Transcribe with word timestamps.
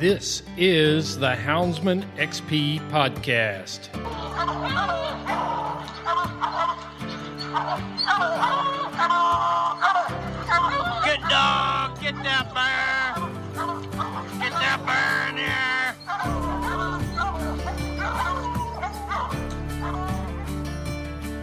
This 0.00 0.42
is 0.56 1.18
the 1.18 1.34
Houndsman 1.34 2.02
XP 2.16 2.80
podcast. 2.88 3.92
Good 11.04 11.20
dog, 11.28 12.00
get 12.00 12.16
that 12.24 12.48
bear. 12.54 13.14
Get 14.40 14.52
that 14.52 14.80
bear 14.86 15.28
in 15.28 15.36
here. 15.36 15.60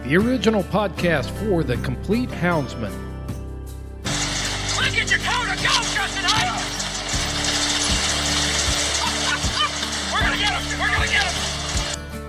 The 0.02 0.16
original 0.16 0.64
podcast 0.64 1.30
for 1.46 1.62
the 1.62 1.76
complete 1.76 2.30
Houndsman. 2.30 3.17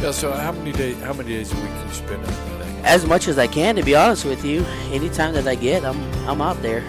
Yeah, 0.00 0.10
so 0.10 0.32
how 0.32 0.52
many 0.52 0.72
days 0.72 1.00
how 1.02 1.12
many 1.12 1.30
days 1.30 1.52
a 1.52 1.56
week 1.56 1.64
can 1.64 1.88
you 1.88 1.94
spend 1.94 2.16
on 2.16 2.22
that 2.24 2.64
thing? 2.64 2.84
as 2.84 3.06
much 3.06 3.28
as 3.28 3.38
I 3.38 3.46
can, 3.46 3.76
to 3.76 3.82
be 3.82 3.96
honest 3.96 4.24
with 4.26 4.44
you. 4.44 4.62
Anytime 4.92 5.32
that 5.34 5.48
I 5.48 5.54
get, 5.54 5.84
I'm 5.84 6.00
I'm 6.28 6.40
out 6.40 6.60
there. 6.62 6.84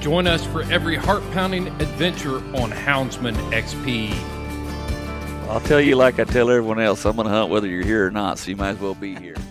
Join 0.00 0.26
us 0.26 0.44
for 0.44 0.62
every 0.64 0.96
heart 0.96 1.22
pounding 1.32 1.68
adventure 1.80 2.36
on 2.56 2.70
Houndsman 2.70 3.34
XP. 3.52 4.12
I'll 5.48 5.60
tell 5.60 5.80
you 5.80 5.96
like 5.96 6.18
I 6.18 6.24
tell 6.24 6.50
everyone 6.50 6.80
else, 6.80 7.04
I'm 7.04 7.16
going 7.16 7.26
to 7.26 7.32
hunt 7.32 7.50
whether 7.50 7.66
you're 7.66 7.84
here 7.84 8.06
or 8.06 8.10
not, 8.10 8.38
so 8.38 8.50
you 8.50 8.56
might 8.56 8.70
as 8.70 8.80
well 8.80 8.94
be 8.94 9.14
here. 9.14 9.36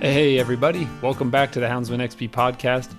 Hey, 0.00 0.38
everybody, 0.38 0.86
welcome 1.00 1.30
back 1.30 1.50
to 1.52 1.60
the 1.60 1.66
Houndsman 1.66 1.98
XP 2.02 2.30
podcast. 2.30 2.94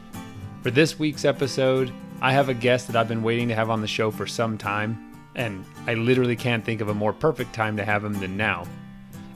For 0.63 0.71
this 0.71 0.97
week's 0.97 1.23
episode, 1.23 1.93
I 2.21 2.31
have 2.31 2.49
a 2.49 2.53
guest 2.53 2.87
that 2.87 2.95
I've 2.95 3.07
been 3.07 3.23
waiting 3.23 3.49
to 3.49 3.55
have 3.55 3.69
on 3.69 3.81
the 3.81 3.87
show 3.87 4.09
for 4.09 4.25
some 4.25 4.57
time, 4.57 5.15
and 5.35 5.65
I 5.85 5.95
literally 5.95 6.35
can't 6.35 6.63
think 6.63 6.81
of 6.81 6.89
a 6.89 6.93
more 6.93 7.13
perfect 7.13 7.53
time 7.53 7.77
to 7.77 7.85
have 7.85 8.03
him 8.03 8.13
than 8.13 8.37
now. 8.37 8.65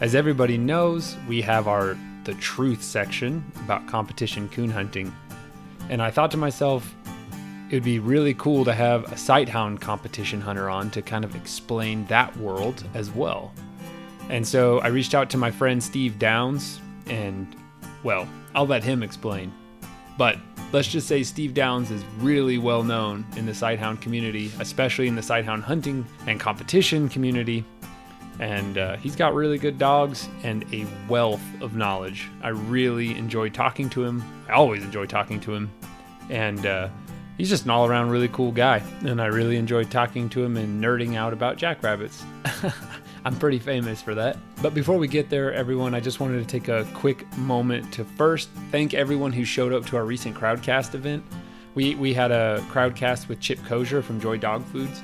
As 0.01 0.15
everybody 0.15 0.57
knows, 0.57 1.17
we 1.27 1.41
have 1.41 1.67
our 1.67 1.97
The 2.23 2.33
Truth 2.35 2.81
section 2.81 3.43
about 3.63 3.87
competition 3.87 4.47
coon 4.49 4.69
hunting, 4.69 5.13
and 5.89 6.01
I 6.01 6.09
thought 6.09 6.31
to 6.31 6.37
myself, 6.37 6.95
it 7.69 7.75
would 7.75 7.83
be 7.83 7.99
really 7.99 8.33
cool 8.33 8.65
to 8.65 8.73
have 8.73 9.03
a 9.11 9.15
sighthound 9.15 9.81
competition 9.81 10.41
hunter 10.41 10.69
on 10.69 10.89
to 10.91 11.01
kind 11.01 11.23
of 11.23 11.35
explain 11.35 12.05
that 12.05 12.35
world 12.37 12.83
as 12.95 13.11
well. 13.11 13.53
And 14.29 14.47
so 14.47 14.79
I 14.79 14.87
reached 14.87 15.13
out 15.13 15.29
to 15.31 15.37
my 15.37 15.51
friend 15.51 15.83
Steve 15.83 16.17
Downs, 16.17 16.79
and 17.07 17.55
well, 18.03 18.27
I'll 18.55 18.65
let 18.67 18.83
him 18.83 19.03
explain. 19.03 19.53
But 20.17 20.37
let's 20.71 20.87
just 20.87 21.07
say 21.07 21.23
Steve 21.23 21.53
Downs 21.53 21.91
is 21.91 22.03
really 22.19 22.57
well 22.57 22.83
known 22.83 23.25
in 23.35 23.45
the 23.45 23.51
sighthound 23.51 24.01
community, 24.01 24.51
especially 24.59 25.07
in 25.07 25.15
the 25.15 25.21
sighthound 25.21 25.63
hunting 25.63 26.05
and 26.27 26.39
competition 26.39 27.09
community. 27.09 27.65
And 28.39 28.77
uh, 28.77 28.95
he's 28.97 29.15
got 29.15 29.33
really 29.33 29.57
good 29.57 29.77
dogs 29.77 30.29
and 30.43 30.65
a 30.73 30.85
wealth 31.09 31.41
of 31.61 31.75
knowledge. 31.75 32.29
I 32.41 32.49
really 32.49 33.17
enjoy 33.17 33.49
talking 33.49 33.89
to 33.91 34.03
him. 34.03 34.23
I 34.47 34.53
always 34.53 34.83
enjoy 34.83 35.07
talking 35.07 35.41
to 35.41 35.53
him. 35.53 35.69
And 36.29 36.65
uh, 36.65 36.89
he's 37.37 37.49
just 37.49 37.65
an 37.65 37.71
all 37.71 37.85
around 37.85 38.11
really 38.11 38.29
cool 38.29 38.51
guy. 38.51 38.81
And 39.01 39.21
I 39.21 39.25
really 39.25 39.57
enjoy 39.57 39.83
talking 39.83 40.29
to 40.29 40.43
him 40.43 40.55
and 40.55 40.81
nerding 40.81 41.15
out 41.15 41.33
about 41.33 41.57
jackrabbits. 41.57 42.23
I'm 43.25 43.35
pretty 43.37 43.59
famous 43.59 44.01
for 44.01 44.15
that. 44.15 44.37
But 44.61 44.73
before 44.73 44.97
we 44.97 45.07
get 45.07 45.29
there, 45.29 45.53
everyone, 45.53 45.93
I 45.93 45.99
just 45.99 46.19
wanted 46.19 46.39
to 46.39 46.45
take 46.45 46.67
a 46.67 46.87
quick 46.93 47.25
moment 47.37 47.91
to 47.93 48.03
first 48.03 48.49
thank 48.71 48.93
everyone 48.93 49.31
who 49.31 49.43
showed 49.43 49.73
up 49.73 49.85
to 49.87 49.97
our 49.97 50.05
recent 50.05 50.35
Crowdcast 50.35 50.95
event. 50.95 51.23
We, 51.75 51.95
we 51.95 52.13
had 52.13 52.31
a 52.31 52.63
Crowdcast 52.69 53.27
with 53.27 53.39
Chip 53.39 53.63
Kosher 53.65 54.01
from 54.01 54.19
Joy 54.19 54.37
Dog 54.37 54.65
Foods, 54.65 55.01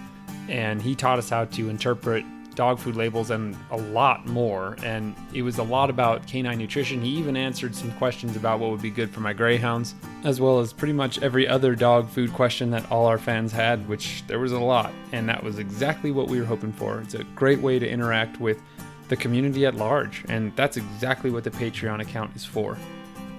and 0.49 0.81
he 0.81 0.95
taught 0.95 1.19
us 1.19 1.29
how 1.29 1.45
to 1.45 1.69
interpret 1.69 2.25
dog 2.55 2.79
food 2.79 2.95
labels 2.95 3.31
and 3.31 3.55
a 3.71 3.77
lot 3.77 4.25
more. 4.25 4.75
And 4.83 5.16
it 5.33 5.41
was 5.41 5.57
a 5.57 5.63
lot 5.63 5.89
about 5.89 6.25
canine 6.27 6.57
nutrition. 6.57 7.01
He 7.01 7.09
even 7.09 7.38
answered 7.38 7.75
some 7.75 7.91
questions 7.93 8.35
about 8.35 8.59
what 8.59 8.71
would 8.71 8.81
be 8.81 8.89
good 8.89 9.09
for 9.09 9.19
my 9.19 9.33
greyhounds, 9.33 9.95
as 10.23 10.41
well 10.41 10.59
as 10.59 10.73
pretty 10.73 10.94
much 10.94 11.21
every 11.21 11.47
other 11.47 11.75
dog 11.75 12.09
food 12.09 12.33
question 12.33 12.71
that 12.71 12.89
all 12.91 13.05
our 13.05 13.17
fans 13.17 13.51
had, 13.51 13.88
which 13.88 14.23
there 14.27 14.39
was 14.39 14.51
a 14.51 14.59
lot. 14.59 14.91
And 15.11 15.27
that 15.29 15.44
was 15.44 15.59
exactly 15.59 16.11
what 16.11 16.27
we 16.27 16.39
were 16.39 16.45
hoping 16.45 16.73
for. 16.73 17.01
It's 17.01 17.13
a 17.13 17.23
great 17.35 17.59
way 17.59 17.79
to 17.79 17.88
interact 17.88 18.39
with 18.39 18.61
the 19.09 19.15
community 19.15 19.65
at 19.65 19.75
large. 19.75 20.23
And 20.29 20.55
that's 20.55 20.77
exactly 20.77 21.29
what 21.29 21.44
the 21.44 21.51
Patreon 21.51 22.01
account 22.01 22.35
is 22.35 22.45
for. 22.45 22.77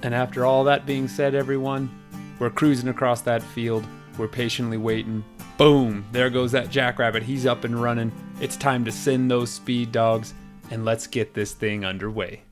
And 0.02 0.14
after 0.14 0.44
all 0.44 0.64
that 0.64 0.86
being 0.86 1.08
said, 1.08 1.34
everyone, 1.34 1.90
we're 2.38 2.50
cruising 2.50 2.88
across 2.88 3.22
that 3.22 3.42
field. 3.42 3.84
We're 4.18 4.28
patiently 4.28 4.76
waiting. 4.76 5.24
Boom! 5.58 6.04
There 6.12 6.30
goes 6.30 6.52
that 6.52 6.70
jackrabbit. 6.70 7.22
He's 7.22 7.46
up 7.46 7.64
and 7.64 7.80
running. 7.82 8.12
It's 8.38 8.56
time 8.58 8.84
to 8.84 8.92
send 8.92 9.30
those 9.30 9.50
speed 9.50 9.92
dogs 9.92 10.34
and 10.70 10.84
let's 10.84 11.06
get 11.06 11.32
this 11.32 11.54
thing 11.54 11.86
underway. 11.86 12.42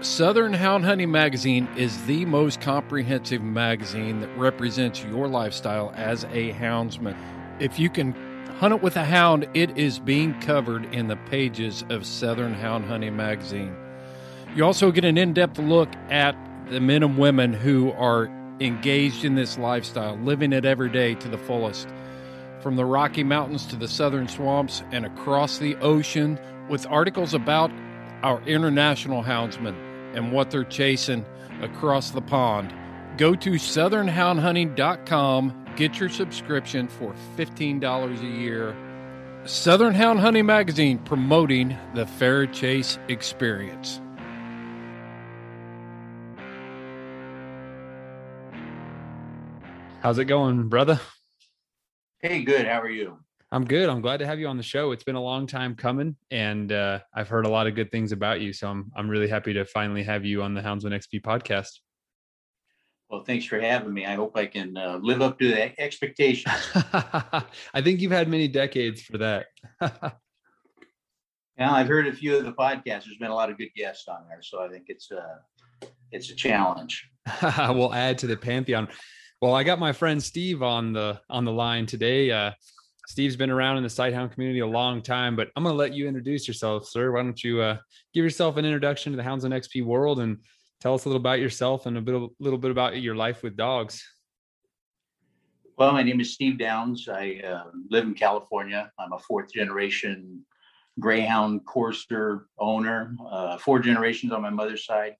Southern 0.00 0.52
Hound 0.52 0.84
Hunting 0.84 1.10
Magazine 1.10 1.66
is 1.76 2.00
the 2.04 2.24
most 2.24 2.60
comprehensive 2.60 3.42
magazine 3.42 4.20
that 4.20 4.28
represents 4.38 5.02
your 5.02 5.26
lifestyle 5.26 5.92
as 5.96 6.22
a 6.26 6.52
houndsman. 6.52 7.16
If 7.58 7.80
you 7.80 7.90
can 7.90 8.12
hunt 8.60 8.74
it 8.74 8.82
with 8.82 8.94
a 8.96 9.04
hound, 9.04 9.48
it 9.54 9.76
is 9.76 9.98
being 9.98 10.40
covered 10.40 10.84
in 10.94 11.08
the 11.08 11.16
pages 11.16 11.84
of 11.90 12.06
Southern 12.06 12.54
Hound 12.54 12.84
Hunting 12.84 13.16
Magazine. 13.16 13.74
You 14.54 14.64
also 14.64 14.92
get 14.92 15.04
an 15.04 15.18
in 15.18 15.32
depth 15.32 15.58
look 15.58 15.88
at 16.10 16.36
the 16.70 16.80
men 16.80 17.02
and 17.02 17.18
women 17.18 17.52
who 17.52 17.92
are 17.92 18.30
engaged 18.60 19.24
in 19.24 19.34
this 19.34 19.58
lifestyle, 19.58 20.16
living 20.18 20.52
it 20.52 20.64
every 20.64 20.90
day 20.90 21.14
to 21.16 21.28
the 21.28 21.38
fullest. 21.38 21.88
From 22.60 22.76
the 22.76 22.84
Rocky 22.84 23.22
Mountains 23.22 23.66
to 23.66 23.76
the 23.76 23.86
southern 23.88 24.28
swamps 24.28 24.82
and 24.90 25.06
across 25.06 25.58
the 25.58 25.76
ocean, 25.76 26.38
with 26.68 26.86
articles 26.86 27.34
about 27.34 27.70
our 28.22 28.40
international 28.42 29.22
houndsmen 29.22 29.74
and 30.14 30.32
what 30.32 30.50
they're 30.50 30.64
chasing 30.64 31.24
across 31.62 32.10
the 32.10 32.20
pond. 32.20 32.74
Go 33.16 33.36
to 33.36 33.52
southernhoundhunting.com, 33.52 35.66
get 35.76 35.98
your 35.98 36.08
subscription 36.08 36.88
for 36.88 37.14
$15 37.36 38.20
a 38.20 38.24
year. 38.24 38.76
Southern 39.44 39.94
Hound 39.94 40.18
Hunting 40.20 40.46
Magazine 40.46 40.98
promoting 40.98 41.76
the 41.94 42.06
fair 42.06 42.46
chase 42.46 42.98
experience. 43.08 44.00
How's 50.00 50.18
it 50.18 50.26
going, 50.26 50.68
brother? 50.68 51.00
Hey, 52.20 52.44
good. 52.44 52.66
How 52.66 52.80
are 52.80 52.88
you? 52.88 53.18
I'm 53.50 53.64
good. 53.64 53.88
I'm 53.88 54.00
glad 54.00 54.18
to 54.18 54.26
have 54.26 54.38
you 54.38 54.46
on 54.46 54.56
the 54.56 54.62
show. 54.62 54.92
It's 54.92 55.02
been 55.02 55.16
a 55.16 55.20
long 55.20 55.46
time 55.46 55.74
coming, 55.74 56.14
and 56.30 56.70
uh, 56.70 57.00
I've 57.14 57.28
heard 57.28 57.46
a 57.46 57.48
lot 57.48 57.66
of 57.66 57.74
good 57.74 57.90
things 57.90 58.12
about 58.12 58.40
you. 58.40 58.52
So 58.52 58.68
I'm 58.68 58.92
I'm 58.96 59.08
really 59.08 59.28
happy 59.28 59.52
to 59.54 59.64
finally 59.64 60.04
have 60.04 60.24
you 60.24 60.42
on 60.42 60.54
the 60.54 60.60
Houndsman 60.60 60.92
XP 60.92 61.22
podcast. 61.22 61.70
Well, 63.10 63.24
thanks 63.24 63.44
for 63.44 63.58
having 63.58 63.92
me. 63.92 64.06
I 64.06 64.14
hope 64.14 64.36
I 64.36 64.46
can 64.46 64.76
uh, 64.76 65.00
live 65.02 65.20
up 65.20 65.38
to 65.40 65.48
the 65.48 65.80
expectations. 65.80 66.54
I 66.74 67.80
think 67.82 68.00
you've 68.00 68.12
had 68.12 68.28
many 68.28 68.46
decades 68.46 69.02
for 69.02 69.18
that. 69.18 69.46
Now, 71.58 71.74
I've 71.74 71.88
heard 71.88 72.06
a 72.06 72.12
few 72.12 72.36
of 72.36 72.44
the 72.44 72.52
podcasts. 72.52 73.04
There's 73.06 73.18
been 73.18 73.32
a 73.32 73.34
lot 73.34 73.50
of 73.50 73.58
good 73.58 73.74
guests 73.74 74.06
on 74.06 74.18
there, 74.28 74.42
so 74.42 74.62
I 74.62 74.68
think 74.68 74.84
it's 74.86 75.10
uh 75.10 75.88
it's 76.12 76.30
a 76.30 76.34
challenge. 76.36 77.10
we'll 77.42 77.92
add 77.92 78.16
to 78.18 78.28
the 78.28 78.36
pantheon. 78.36 78.86
Well, 79.40 79.54
I 79.54 79.62
got 79.62 79.78
my 79.78 79.92
friend 79.92 80.20
Steve 80.20 80.64
on 80.64 80.92
the 80.92 81.20
on 81.30 81.44
the 81.44 81.52
line 81.52 81.86
today. 81.86 82.30
Uh, 82.30 82.52
Steve's 83.06 83.36
been 83.36 83.50
around 83.50 83.76
in 83.76 83.84
the 83.84 83.88
sighthound 83.88 84.32
community 84.32 84.60
a 84.60 84.66
long 84.66 85.00
time, 85.00 85.36
but 85.36 85.48
I'm 85.54 85.62
going 85.62 85.72
to 85.72 85.78
let 85.78 85.94
you 85.94 86.08
introduce 86.08 86.48
yourself, 86.48 86.88
sir. 86.88 87.12
Why 87.12 87.22
don't 87.22 87.42
you 87.42 87.60
uh, 87.60 87.78
give 88.12 88.24
yourself 88.24 88.56
an 88.56 88.64
introduction 88.64 89.12
to 89.12 89.16
the 89.16 89.22
Houndsman 89.22 89.54
XP 89.54 89.84
world 89.84 90.18
and 90.18 90.38
tell 90.80 90.92
us 90.92 91.04
a 91.04 91.08
little 91.08 91.20
about 91.20 91.38
yourself 91.38 91.86
and 91.86 91.96
a 91.96 92.00
bit, 92.00 92.16
a 92.16 92.28
little 92.40 92.58
bit 92.58 92.70
about 92.70 93.00
your 93.00 93.14
life 93.14 93.42
with 93.42 93.56
dogs. 93.56 94.04
Well, 95.78 95.92
my 95.92 96.02
name 96.02 96.20
is 96.20 96.34
Steve 96.34 96.58
Downs. 96.58 97.08
I 97.08 97.40
uh, 97.46 97.70
live 97.88 98.04
in 98.04 98.14
California. 98.14 98.90
I'm 98.98 99.12
a 99.12 99.18
fourth 99.20 99.52
generation 99.52 100.44
Greyhound 100.98 101.64
courser 101.64 102.46
owner. 102.58 103.14
Uh, 103.30 103.56
four 103.58 103.78
generations 103.78 104.32
on 104.32 104.42
my 104.42 104.50
mother's 104.50 104.84
side, 104.84 105.14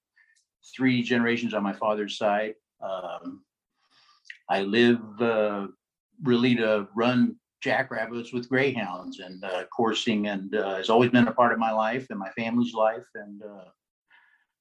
three 0.75 1.03
generations 1.03 1.55
on 1.55 1.63
my 1.63 1.73
father's 1.73 2.19
side. 2.19 2.55
Um, 2.83 3.45
I 4.49 4.63
live 4.63 5.01
uh, 5.21 5.67
really 6.23 6.55
to 6.57 6.89
run 6.95 7.37
jackrabbits 7.61 8.33
with 8.33 8.49
greyhounds 8.49 9.19
and 9.21 9.45
uh, 9.45 9.65
coursing 9.65 10.29
and 10.29 10.55
uh, 10.55 10.77
has 10.77 10.91
always 10.91 11.11
been 11.11 11.29
a 11.29 11.33
part 11.33 11.53
of 11.53 11.59
my 11.59 11.73
life 11.73 12.07
and 12.11 12.19
my 12.19 12.31
family's 12.31 12.73
life 12.73 13.07
and 13.15 13.43
uh, 13.43 13.65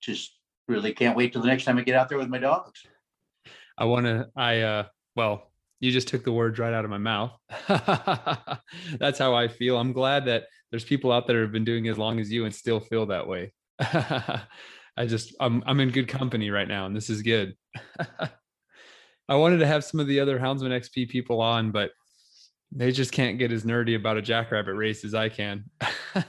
just 0.02 0.38
really 0.68 0.94
can't 0.94 1.16
wait 1.16 1.32
till 1.32 1.42
the 1.42 1.48
next 1.48 1.66
time 1.66 1.78
I 1.78 1.84
get 1.84 1.96
out 1.96 2.10
there 2.10 2.18
with 2.18 2.30
my 2.30 2.40
dogs. 2.40 2.82
I 3.78 3.86
want 3.86 4.06
to, 4.06 4.28
I, 4.36 4.62
uh, 4.62 4.84
well, 5.16 5.52
you 5.80 5.92
just 5.92 6.08
took 6.08 6.24
the 6.24 6.32
words 6.32 6.58
right 6.58 6.74
out 6.74 6.86
of 6.86 6.92
my 6.92 6.98
mouth. 6.98 7.32
That's 9.00 9.20
how 9.20 9.36
I 9.36 9.48
feel. 9.48 9.78
I'm 9.78 9.94
glad 9.94 10.26
that 10.26 10.46
there's 10.72 10.84
people 10.84 11.12
out 11.12 11.28
there 11.28 11.38
who 11.38 11.44
have 11.44 11.52
been 11.52 11.64
doing 11.64 11.88
as 11.88 11.98
long 11.98 12.20
as 12.20 12.32
you 12.32 12.46
and 12.46 12.54
still 12.54 12.80
feel 12.80 13.06
that 13.08 13.28
way. 13.28 13.54
I 13.80 15.06
just, 15.06 15.36
I'm, 15.40 15.64
I'm 15.68 15.80
in 15.80 15.92
good 15.92 16.08
company 16.08 16.50
right 16.50 16.68
now 16.68 16.88
and 16.88 16.96
this 16.96 17.10
is 17.10 17.22
good. 17.22 17.56
I 19.30 19.36
wanted 19.36 19.58
to 19.58 19.68
have 19.68 19.84
some 19.84 20.00
of 20.00 20.08
the 20.08 20.20
other 20.20 20.40
Houndsman 20.40 20.72
XP 20.72 21.10
people 21.10 21.42
on, 21.42 21.72
but 21.72 21.92
they 22.72 22.92
just 22.92 23.12
can't 23.12 23.38
get 23.38 23.52
as 23.52 23.64
nerdy 23.64 23.96
about 23.96 24.18
a 24.18 24.22
jackrabbit 24.22 24.76
race 24.76 25.04
as 25.04 25.14
I 25.14 25.30
can. 25.30 25.66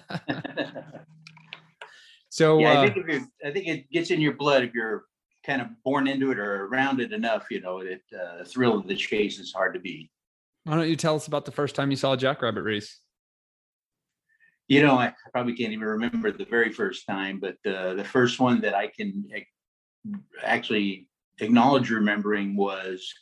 so 2.29 2.59
yeah, 2.59 2.73
I 2.73 2.77
uh, 2.77 2.85
think 2.85 2.97
if 2.97 3.06
you're, 3.06 3.29
I 3.45 3.50
think 3.53 3.69
it 3.69 3.91
gets 3.91 4.11
in 4.11 4.21
your 4.21 4.35
blood 4.35 4.65
if 4.65 4.75
you're 4.75 5.05
kind 5.45 5.62
of 5.62 5.69
born 5.85 6.06
into 6.09 6.31
it 6.31 6.39
or 6.39 6.67
around 6.67 7.00
it 7.00 7.12
enough. 7.12 7.47
You 7.50 7.61
know, 7.61 7.83
that 7.85 8.00
uh, 8.17 8.45
thrill 8.45 8.79
of 8.79 8.87
the 8.87 8.97
chase 8.97 9.39
is 9.39 9.53
hard 9.53 9.75
to 9.75 9.81
beat. 9.81 10.11
why 10.65 10.77
don't 10.77 10.89
you 10.89 10.97
tell 10.97 11.17
us 11.17 11.27
about 11.27 11.45
the 11.45 11.53
first 11.53 11.75
time 11.75 11.91
you 11.91 11.97
saw 11.97 12.12
a 12.12 12.17
jackrabbit 12.17 12.65
race? 12.65 13.00
You 14.69 14.83
know, 14.83 14.99
I 14.99 15.15
probably 15.33 15.55
can't 15.55 15.73
even 15.73 15.87
remember 15.87 16.31
the 16.31 16.45
very 16.45 16.73
first 16.73 17.06
time, 17.06 17.41
but 17.41 17.56
uh, 17.67 17.95
the 17.95 18.05
first 18.05 18.39
one 18.39 18.61
that 18.61 18.75
I 18.75 18.89
can 18.89 19.25
actually 20.43 21.07
acknowledge 21.40 21.90
remembering 21.90 22.56
was 22.56 23.12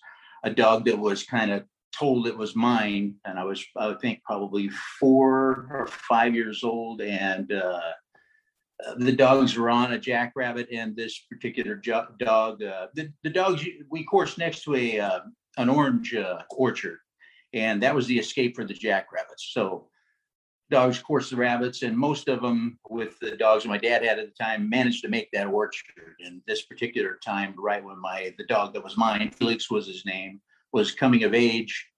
a 0.44 0.50
dog 0.50 0.84
that 0.86 0.98
was 0.98 1.24
kind 1.24 1.50
of 1.50 1.64
told 1.98 2.26
it 2.26 2.36
was 2.36 2.54
mine, 2.54 3.14
and 3.24 3.38
I 3.38 3.44
was, 3.44 3.64
I 3.76 3.94
think, 3.94 4.22
probably 4.22 4.68
four 5.00 5.68
or 5.70 5.86
five 5.86 6.34
years 6.34 6.62
old, 6.62 7.00
and 7.00 7.50
uh, 7.52 7.80
the 8.98 9.12
dogs 9.12 9.56
were 9.56 9.70
on 9.70 9.92
a 9.92 9.98
jackrabbit, 9.98 10.68
and 10.70 10.94
this 10.94 11.18
particular 11.30 11.76
jo- 11.76 12.06
dog, 12.18 12.62
uh, 12.62 12.88
the 12.94 13.12
the 13.24 13.30
dogs 13.30 13.64
we 13.90 14.04
coursed 14.04 14.38
next 14.38 14.62
to 14.64 14.74
a 14.74 15.00
uh, 15.00 15.20
an 15.56 15.68
orange 15.68 16.14
uh, 16.14 16.42
orchard, 16.50 16.98
and 17.54 17.82
that 17.82 17.94
was 17.94 18.06
the 18.06 18.18
escape 18.18 18.54
for 18.54 18.64
the 18.64 18.74
jackrabbits. 18.74 19.50
So 19.52 19.88
dogs 20.70 20.98
course 20.98 21.30
the 21.30 21.36
rabbits, 21.36 21.82
and 21.82 21.96
most 21.96 22.28
of 22.28 22.42
them, 22.42 22.78
with 22.90 23.18
the 23.20 23.36
dogs 23.36 23.64
my 23.64 23.78
dad 23.78 24.04
had 24.04 24.18
at 24.18 24.26
the 24.26 24.44
time, 24.44 24.68
managed 24.68 25.02
to 25.02 25.08
make 25.08 25.30
that 25.32 25.46
orchard. 25.46 26.16
And 26.20 26.42
this 26.46 26.62
particular 26.62 27.18
time, 27.24 27.54
right 27.56 27.84
when 27.84 28.00
my 28.00 28.34
the 28.38 28.46
dog 28.46 28.74
that 28.74 28.84
was 28.84 28.96
mine, 28.96 29.30
Felix 29.30 29.70
was 29.70 29.86
his 29.86 30.04
name, 30.04 30.40
was 30.72 30.92
coming 30.92 31.24
of 31.24 31.34
age, 31.34 31.88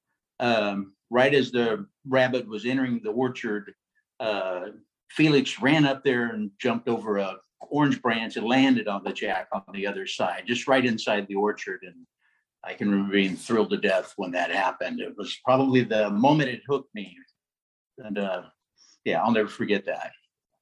um, 0.41 0.93
right 1.11 1.35
as 1.35 1.51
the 1.51 1.87
rabbit 2.07 2.47
was 2.47 2.67
entering 2.67 3.01
the 3.03 3.11
orchard, 3.11 3.73
uh, 4.21 4.67
Felix 5.11 5.61
ran 5.61 5.87
up 5.87 6.05
there 6.05 6.29
and 6.29 6.51
jumped 6.61 6.89
over 6.89 7.19
a 7.19 7.37
orange 7.71 8.01
branch 8.03 8.37
and 8.37 8.47
landed 8.47 8.89
on 8.89 9.03
the 9.05 9.13
jack 9.13 9.49
on 9.53 9.63
the 9.73 9.87
other 9.87 10.07
side, 10.07 10.45
just 10.47 10.69
right 10.69 10.85
inside 10.85 11.27
the 11.27 11.35
orchard. 11.35 11.81
And 11.83 12.07
I 12.65 12.75
can 12.75 12.91
remember 12.91 13.15
being 13.15 13.37
thrilled 13.37 13.71
to 13.71 13.79
death 13.79 14.13
when 14.17 14.33
that 14.33 14.51
happened. 14.51 15.01
It 15.01 15.15
was 15.17 15.37
probably 15.45 15.83
the 15.83 16.11
moment 16.11 16.51
it 16.51 16.63
hooked 16.69 16.95
me. 16.95 17.17
And 17.99 18.19
uh, 18.19 18.43
yeah, 19.09 19.23
I'll 19.23 19.33
never 19.33 19.49
forget 19.49 19.87
that. 19.87 20.13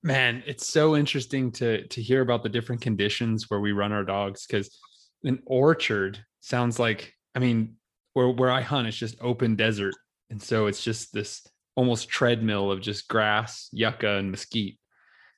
Man, 0.03 0.43
it's 0.47 0.67
so 0.67 0.97
interesting 0.97 1.51
to 1.53 1.87
to 1.89 2.03
hear 2.03 2.21
about 2.21 2.43
the 2.43 2.49
different 2.49 2.81
conditions 2.81 3.51
where 3.51 3.61
we 3.61 3.73
run 3.73 3.93
our 3.93 4.05
dogs 4.05 4.47
because 4.47 4.79
an 5.25 5.43
orchard 5.47 6.19
sounds 6.41 6.79
like 6.79 7.13
I 7.35 7.41
mean 7.41 7.77
where 8.13 8.29
where 8.29 8.51
I 8.51 8.61
hunt 8.61 8.87
it's 8.87 8.97
just 8.97 9.17
open 9.21 9.57
desert 9.57 9.95
and 10.31 10.41
so 10.41 10.67
it's 10.67 10.83
just 10.83 11.13
this 11.13 11.47
almost 11.75 12.09
treadmill 12.09 12.71
of 12.71 12.81
just 12.81 13.09
grass, 13.09 13.69
yucca, 13.73 14.17
and 14.17 14.31
mesquite. 14.31 14.79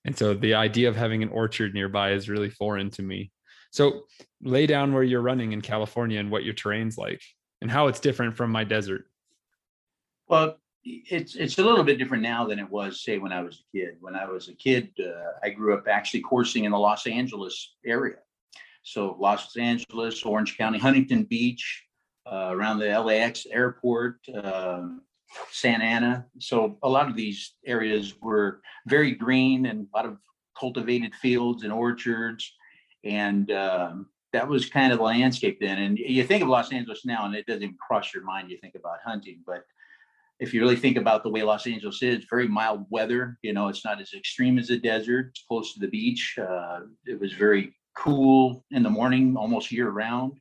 And 0.04 0.16
so 0.16 0.34
the 0.34 0.54
idea 0.54 0.88
of 0.88 0.96
having 0.96 1.22
an 1.22 1.28
orchard 1.30 1.74
nearby 1.74 2.12
is 2.12 2.28
really 2.28 2.50
foreign 2.50 2.90
to 2.92 3.02
me. 3.02 3.32
So 3.70 4.04
lay 4.42 4.66
down 4.66 4.92
where 4.92 5.02
you're 5.02 5.20
running 5.20 5.52
in 5.52 5.60
California 5.60 6.20
and 6.20 6.30
what 6.30 6.44
your 6.44 6.54
terrain's 6.54 6.96
like 6.96 7.20
and 7.60 7.70
how 7.70 7.88
it's 7.88 8.00
different 8.00 8.36
from 8.36 8.50
my 8.50 8.64
desert. 8.64 9.04
Well, 10.28 10.58
it's 10.84 11.34
it's 11.34 11.58
a 11.58 11.62
little 11.62 11.84
bit 11.84 11.98
different 11.98 12.22
now 12.22 12.46
than 12.46 12.58
it 12.58 12.70
was, 12.70 13.02
say, 13.02 13.18
when 13.18 13.32
I 13.32 13.42
was 13.42 13.62
a 13.62 13.76
kid. 13.76 13.96
When 14.00 14.14
I 14.14 14.26
was 14.26 14.48
a 14.48 14.54
kid, 14.54 14.90
uh, 15.00 15.32
I 15.42 15.50
grew 15.50 15.74
up 15.74 15.86
actually 15.88 16.20
coursing 16.20 16.64
in 16.64 16.72
the 16.72 16.78
Los 16.78 17.06
Angeles 17.06 17.76
area. 17.84 18.16
So 18.82 19.16
Los 19.20 19.56
Angeles, 19.56 20.22
Orange 20.24 20.56
County, 20.56 20.78
Huntington 20.78 21.24
Beach, 21.24 21.84
uh, 22.30 22.50
around 22.52 22.78
the 22.78 22.98
LAX 22.98 23.46
airport, 23.50 24.18
uh, 24.34 24.88
Santa 25.50 25.84
Ana. 25.84 26.26
So 26.38 26.78
a 26.82 26.88
lot 26.88 27.08
of 27.08 27.16
these 27.16 27.54
areas 27.66 28.14
were 28.22 28.60
very 28.86 29.12
green 29.12 29.66
and 29.66 29.86
a 29.92 29.96
lot 29.96 30.06
of 30.06 30.18
cultivated 30.58 31.14
fields 31.14 31.64
and 31.64 31.72
orchards. 31.72 32.50
And 33.04 33.50
um, 33.52 34.06
that 34.32 34.48
was 34.48 34.68
kind 34.68 34.92
of 34.92 34.98
the 34.98 35.04
landscape 35.04 35.58
then. 35.60 35.78
And 35.78 35.98
you 35.98 36.24
think 36.24 36.42
of 36.42 36.48
Los 36.48 36.72
Angeles 36.72 37.04
now, 37.04 37.26
and 37.26 37.34
it 37.34 37.46
doesn't 37.46 37.62
even 37.62 37.76
cross 37.76 38.12
your 38.14 38.24
mind. 38.24 38.50
You 38.50 38.58
think 38.58 38.74
about 38.74 38.98
hunting, 39.04 39.42
but 39.46 39.64
if 40.40 40.54
you 40.54 40.60
really 40.60 40.76
think 40.76 40.96
about 40.96 41.22
the 41.22 41.30
way 41.30 41.42
Los 41.42 41.66
Angeles 41.66 42.02
is, 42.02 42.24
very 42.30 42.46
mild 42.46 42.86
weather. 42.90 43.38
You 43.42 43.52
know, 43.52 43.68
it's 43.68 43.84
not 43.84 44.00
as 44.00 44.12
extreme 44.14 44.58
as 44.58 44.68
the 44.68 44.78
desert. 44.78 45.28
It's 45.30 45.44
close 45.48 45.74
to 45.74 45.80
the 45.80 45.88
beach. 45.88 46.38
Uh, 46.40 46.80
it 47.06 47.18
was 47.18 47.32
very 47.32 47.74
cool 47.96 48.64
in 48.70 48.82
the 48.82 48.90
morning, 48.90 49.36
almost 49.36 49.72
year 49.72 49.90
round. 49.90 50.38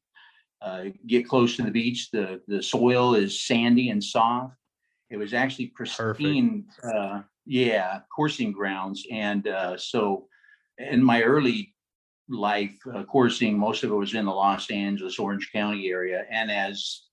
Uh, 0.61 0.85
get 1.07 1.27
close 1.27 1.55
to 1.55 1.63
the 1.63 1.71
beach. 1.71 2.09
The 2.11 2.41
the 2.47 2.61
soil 2.61 3.15
is 3.15 3.43
sandy 3.43 3.89
and 3.89 4.03
soft. 4.03 4.55
It 5.09 5.17
was 5.17 5.33
actually 5.33 5.67
pristine. 5.67 6.65
Uh, 6.83 7.21
yeah, 7.45 8.01
coursing 8.13 8.51
grounds. 8.51 9.05
And 9.11 9.47
uh, 9.47 9.77
so, 9.77 10.27
in 10.77 11.03
my 11.03 11.23
early 11.23 11.73
life 12.29 12.75
uh, 12.93 13.03
coursing, 13.03 13.57
most 13.57 13.83
of 13.83 13.91
it 13.91 13.95
was 13.95 14.13
in 14.13 14.25
the 14.25 14.31
Los 14.31 14.69
Angeles, 14.69 15.17
Orange 15.17 15.49
County 15.53 15.89
area. 15.89 16.25
And 16.29 16.51
as 16.51 17.06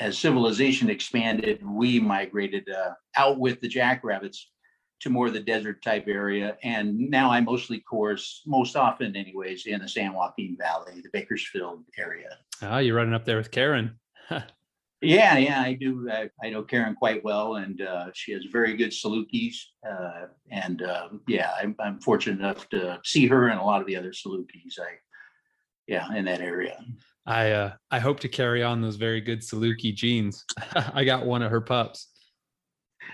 as 0.00 0.18
civilization 0.18 0.90
expanded, 0.90 1.60
we 1.64 1.98
migrated 1.98 2.68
uh, 2.68 2.92
out 3.16 3.38
with 3.38 3.60
the 3.60 3.68
jackrabbits 3.68 4.50
to 5.00 5.10
more 5.10 5.28
of 5.28 5.32
the 5.32 5.40
desert 5.40 5.82
type 5.82 6.04
area. 6.08 6.56
And 6.62 6.98
now 7.10 7.30
I 7.30 7.40
mostly 7.40 7.80
course, 7.80 8.42
most 8.46 8.76
often, 8.76 9.14
anyways, 9.16 9.66
in 9.66 9.80
the 9.80 9.88
San 9.88 10.12
Joaquin 10.12 10.56
Valley, 10.58 11.00
the 11.00 11.10
Bakersfield 11.12 11.84
area. 11.96 12.30
Ah, 12.62 12.78
you're 12.78 12.96
running 12.96 13.14
up 13.14 13.24
there 13.24 13.36
with 13.36 13.50
Karen. 13.50 13.98
Yeah, 15.00 15.38
yeah, 15.38 15.60
I 15.60 15.74
do. 15.74 16.10
I, 16.10 16.28
I 16.42 16.50
know 16.50 16.64
Karen 16.64 16.96
quite 16.96 17.22
well, 17.22 17.56
and 17.56 17.80
uh, 17.80 18.06
she 18.14 18.32
has 18.32 18.44
very 18.50 18.76
good 18.76 18.90
Salukis. 18.90 19.54
Uh, 19.88 20.26
and 20.50 20.82
uh, 20.82 21.10
yeah, 21.28 21.52
I'm, 21.60 21.76
I'm 21.78 22.00
fortunate 22.00 22.40
enough 22.40 22.68
to 22.70 22.98
see 23.04 23.28
her 23.28 23.48
and 23.48 23.60
a 23.60 23.62
lot 23.62 23.80
of 23.80 23.86
the 23.86 23.96
other 23.96 24.10
Salukis. 24.10 24.78
I, 24.80 24.98
yeah, 25.86 26.12
in 26.14 26.24
that 26.24 26.40
area. 26.40 26.84
I 27.28 27.50
uh 27.50 27.72
I 27.90 27.98
hope 27.98 28.20
to 28.20 28.28
carry 28.28 28.62
on 28.62 28.80
those 28.80 28.96
very 28.96 29.20
good 29.20 29.40
Saluki 29.40 29.94
genes. 29.94 30.46
I 30.94 31.04
got 31.04 31.26
one 31.26 31.42
of 31.42 31.50
her 31.50 31.60
pups. 31.60 32.08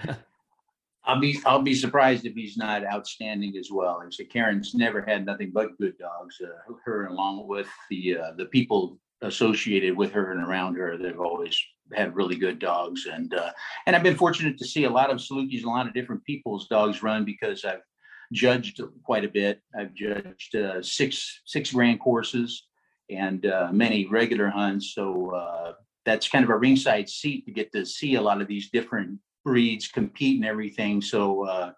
I'll 1.04 1.20
be 1.20 1.40
I'll 1.44 1.62
be 1.62 1.74
surprised 1.74 2.24
if 2.24 2.34
he's 2.34 2.56
not 2.56 2.86
outstanding 2.86 3.56
as 3.58 3.70
well. 3.72 4.00
And 4.02 4.14
so 4.14 4.24
Karen's 4.24 4.72
never 4.72 5.02
had 5.02 5.26
nothing 5.26 5.50
but 5.52 5.76
good 5.78 5.98
dogs. 5.98 6.40
Uh, 6.40 6.72
her 6.84 7.06
along 7.06 7.48
with 7.48 7.66
the 7.90 8.18
uh, 8.18 8.32
the 8.38 8.46
people 8.46 8.98
associated 9.20 9.96
with 9.96 10.12
her 10.12 10.30
and 10.30 10.42
around 10.42 10.76
her. 10.76 10.96
They've 10.96 11.18
always 11.18 11.60
had 11.92 12.14
really 12.14 12.36
good 12.36 12.60
dogs, 12.60 13.06
and 13.06 13.34
uh, 13.34 13.50
and 13.86 13.96
I've 13.96 14.04
been 14.04 14.16
fortunate 14.16 14.58
to 14.58 14.64
see 14.64 14.84
a 14.84 14.90
lot 14.90 15.10
of 15.10 15.18
Salukis 15.18 15.58
and 15.58 15.64
a 15.64 15.70
lot 15.70 15.88
of 15.88 15.92
different 15.92 16.24
people's 16.24 16.68
dogs 16.68 17.02
run 17.02 17.24
because 17.24 17.64
I've 17.64 17.82
judged 18.32 18.80
quite 19.02 19.24
a 19.24 19.28
bit. 19.28 19.60
I've 19.76 19.92
judged 19.92 20.54
uh, 20.54 20.82
six 20.82 21.42
six 21.44 21.72
grand 21.72 21.98
courses 21.98 22.66
and 23.10 23.46
uh, 23.46 23.68
many 23.72 24.06
regular 24.06 24.48
hunts, 24.48 24.94
so 24.94 25.34
uh, 25.34 25.72
that's 26.04 26.28
kind 26.28 26.44
of 26.44 26.50
a 26.50 26.56
ringside 26.56 27.08
seat 27.08 27.46
to 27.46 27.52
get 27.52 27.72
to 27.72 27.84
see 27.84 28.14
a 28.14 28.22
lot 28.22 28.40
of 28.40 28.48
these 28.48 28.70
different 28.70 29.18
breeds 29.44 29.88
compete 29.88 30.36
and 30.36 30.48
everything. 30.48 31.00
So. 31.00 31.46
Uh, 31.46 31.72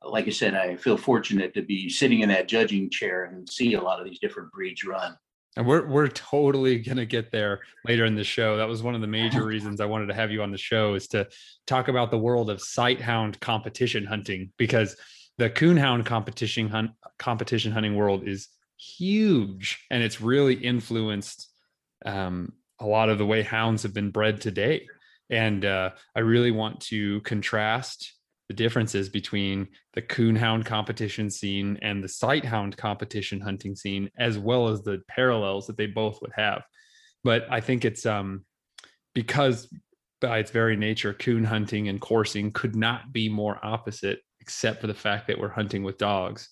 like 0.00 0.28
I 0.28 0.30
said, 0.30 0.54
I 0.54 0.76
feel 0.76 0.96
fortunate 0.96 1.54
to 1.54 1.62
be 1.62 1.88
sitting 1.88 2.20
in 2.20 2.28
that 2.28 2.46
judging 2.46 2.88
chair 2.88 3.24
and 3.24 3.48
see 3.48 3.74
a 3.74 3.80
lot 3.80 3.98
of 3.98 4.06
these 4.06 4.20
different 4.20 4.52
breeds 4.52 4.84
run. 4.84 5.16
And 5.56 5.66
we're 5.66 5.88
we're 5.88 6.06
totally 6.06 6.78
gonna 6.78 7.04
get 7.04 7.32
there 7.32 7.60
later 7.84 8.04
in 8.04 8.14
the 8.14 8.22
show. 8.22 8.56
That 8.56 8.68
was 8.68 8.82
one 8.82 8.94
of 8.94 9.00
the 9.00 9.08
major 9.08 9.44
reasons 9.46 9.80
I 9.80 9.86
wanted 9.86 10.06
to 10.06 10.14
have 10.14 10.30
you 10.30 10.40
on 10.40 10.52
the 10.52 10.58
show 10.58 10.94
is 10.94 11.08
to 11.08 11.26
talk 11.66 11.88
about 11.88 12.12
the 12.12 12.18
world 12.18 12.48
of 12.48 12.60
sight 12.60 13.00
hound 13.00 13.40
competition 13.40 14.04
hunting 14.04 14.52
because 14.56 14.96
the 15.36 15.50
coonhound 15.50 16.06
competition 16.06 16.68
hunt 16.68 16.92
competition 17.18 17.72
hunting 17.72 17.96
world 17.96 18.28
is 18.28 18.48
huge 18.78 19.84
and 19.90 20.02
it's 20.02 20.20
really 20.20 20.54
influenced 20.54 21.48
um, 22.04 22.52
a 22.80 22.86
lot 22.86 23.08
of 23.08 23.18
the 23.18 23.26
way 23.26 23.42
hounds 23.42 23.82
have 23.82 23.92
been 23.92 24.10
bred 24.10 24.40
today. 24.40 24.86
And 25.30 25.64
uh, 25.64 25.90
I 26.14 26.20
really 26.20 26.52
want 26.52 26.80
to 26.82 27.20
contrast 27.22 28.14
the 28.48 28.54
differences 28.54 29.10
between 29.10 29.68
the 29.92 30.00
coonhound 30.00 30.64
competition 30.64 31.28
scene 31.28 31.78
and 31.82 32.02
the 32.02 32.08
sighthound 32.08 32.76
competition 32.76 33.40
hunting 33.40 33.76
scene, 33.76 34.08
as 34.18 34.38
well 34.38 34.68
as 34.68 34.82
the 34.82 35.02
parallels 35.06 35.66
that 35.66 35.76
they 35.76 35.86
both 35.86 36.20
would 36.22 36.32
have. 36.34 36.62
But 37.24 37.46
I 37.50 37.60
think 37.60 37.84
it's 37.84 38.06
um, 38.06 38.44
because 39.14 39.68
by 40.20 40.38
its 40.38 40.50
very 40.50 40.76
nature, 40.76 41.12
coon 41.12 41.44
hunting 41.44 41.88
and 41.88 42.00
coursing 42.00 42.52
could 42.52 42.74
not 42.74 43.12
be 43.12 43.28
more 43.28 43.58
opposite, 43.62 44.20
except 44.40 44.80
for 44.80 44.86
the 44.86 44.94
fact 44.94 45.26
that 45.26 45.38
we're 45.38 45.48
hunting 45.48 45.82
with 45.82 45.98
dogs. 45.98 46.48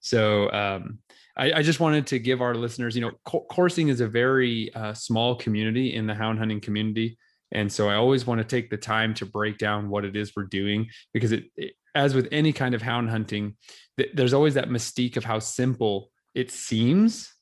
So 0.00 0.50
um, 0.50 0.98
I, 1.38 1.52
I, 1.52 1.62
just 1.62 1.80
wanted 1.80 2.06
to 2.08 2.18
give 2.18 2.42
our 2.42 2.54
listeners, 2.54 2.96
you 2.96 3.00
know, 3.00 3.12
co- 3.24 3.46
coursing 3.48 3.88
is 3.88 4.00
a 4.00 4.08
very 4.08 4.74
uh, 4.74 4.92
small 4.92 5.36
community 5.36 5.94
in 5.94 6.06
the 6.06 6.14
hound 6.14 6.38
hunting 6.38 6.60
community. 6.60 7.16
And 7.52 7.72
so 7.72 7.88
I 7.88 7.94
always 7.94 8.26
want 8.26 8.40
to 8.40 8.44
take 8.44 8.70
the 8.70 8.76
time 8.76 9.14
to 9.14 9.26
break 9.26 9.56
down 9.58 9.88
what 9.88 10.04
it 10.04 10.16
is 10.16 10.32
we're 10.36 10.44
doing 10.44 10.88
because 11.12 11.32
it, 11.32 11.44
it 11.56 11.74
as 11.94 12.14
with 12.14 12.28
any 12.30 12.52
kind 12.52 12.74
of 12.74 12.82
hound 12.82 13.10
hunting, 13.10 13.56
th- 13.96 14.10
there's 14.14 14.34
always 14.34 14.54
that 14.54 14.68
mystique 14.68 15.16
of 15.16 15.24
how 15.24 15.38
simple 15.38 16.10
it 16.34 16.50
seems. 16.50 17.32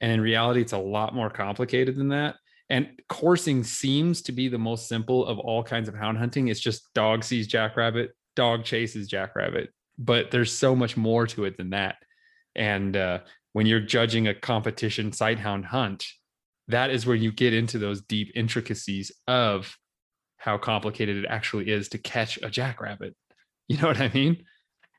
And 0.00 0.12
in 0.12 0.20
reality, 0.20 0.60
it's 0.60 0.72
a 0.72 0.78
lot 0.78 1.14
more 1.14 1.30
complicated 1.30 1.96
than 1.96 2.08
that. 2.08 2.36
And 2.68 2.88
coursing 3.08 3.64
seems 3.64 4.22
to 4.22 4.32
be 4.32 4.48
the 4.48 4.58
most 4.58 4.88
simple 4.88 5.26
of 5.26 5.38
all 5.38 5.62
kinds 5.62 5.88
of 5.88 5.94
hound 5.94 6.18
hunting. 6.18 6.48
It's 6.48 6.60
just 6.60 6.92
dog 6.94 7.24
sees 7.24 7.46
jackrabbit, 7.46 8.12
dog 8.34 8.64
chases 8.64 9.08
jackrabbit. 9.08 9.70
But 9.98 10.30
there's 10.30 10.52
so 10.52 10.74
much 10.76 10.96
more 10.96 11.26
to 11.28 11.44
it 11.44 11.56
than 11.56 11.70
that. 11.70 11.96
And 12.54 12.96
uh, 12.96 13.20
when 13.56 13.64
you're 13.64 13.80
judging 13.80 14.28
a 14.28 14.34
competition 14.34 15.12
sighthound 15.12 15.64
hunt, 15.64 16.04
that 16.68 16.90
is 16.90 17.06
where 17.06 17.16
you 17.16 17.32
get 17.32 17.54
into 17.54 17.78
those 17.78 18.02
deep 18.02 18.30
intricacies 18.34 19.10
of 19.28 19.78
how 20.36 20.58
complicated 20.58 21.16
it 21.16 21.24
actually 21.30 21.70
is 21.70 21.88
to 21.88 21.96
catch 21.96 22.38
a 22.42 22.50
jackrabbit. 22.50 23.16
You 23.68 23.78
know 23.78 23.88
what 23.88 24.00
I 24.00 24.10
mean? 24.12 24.44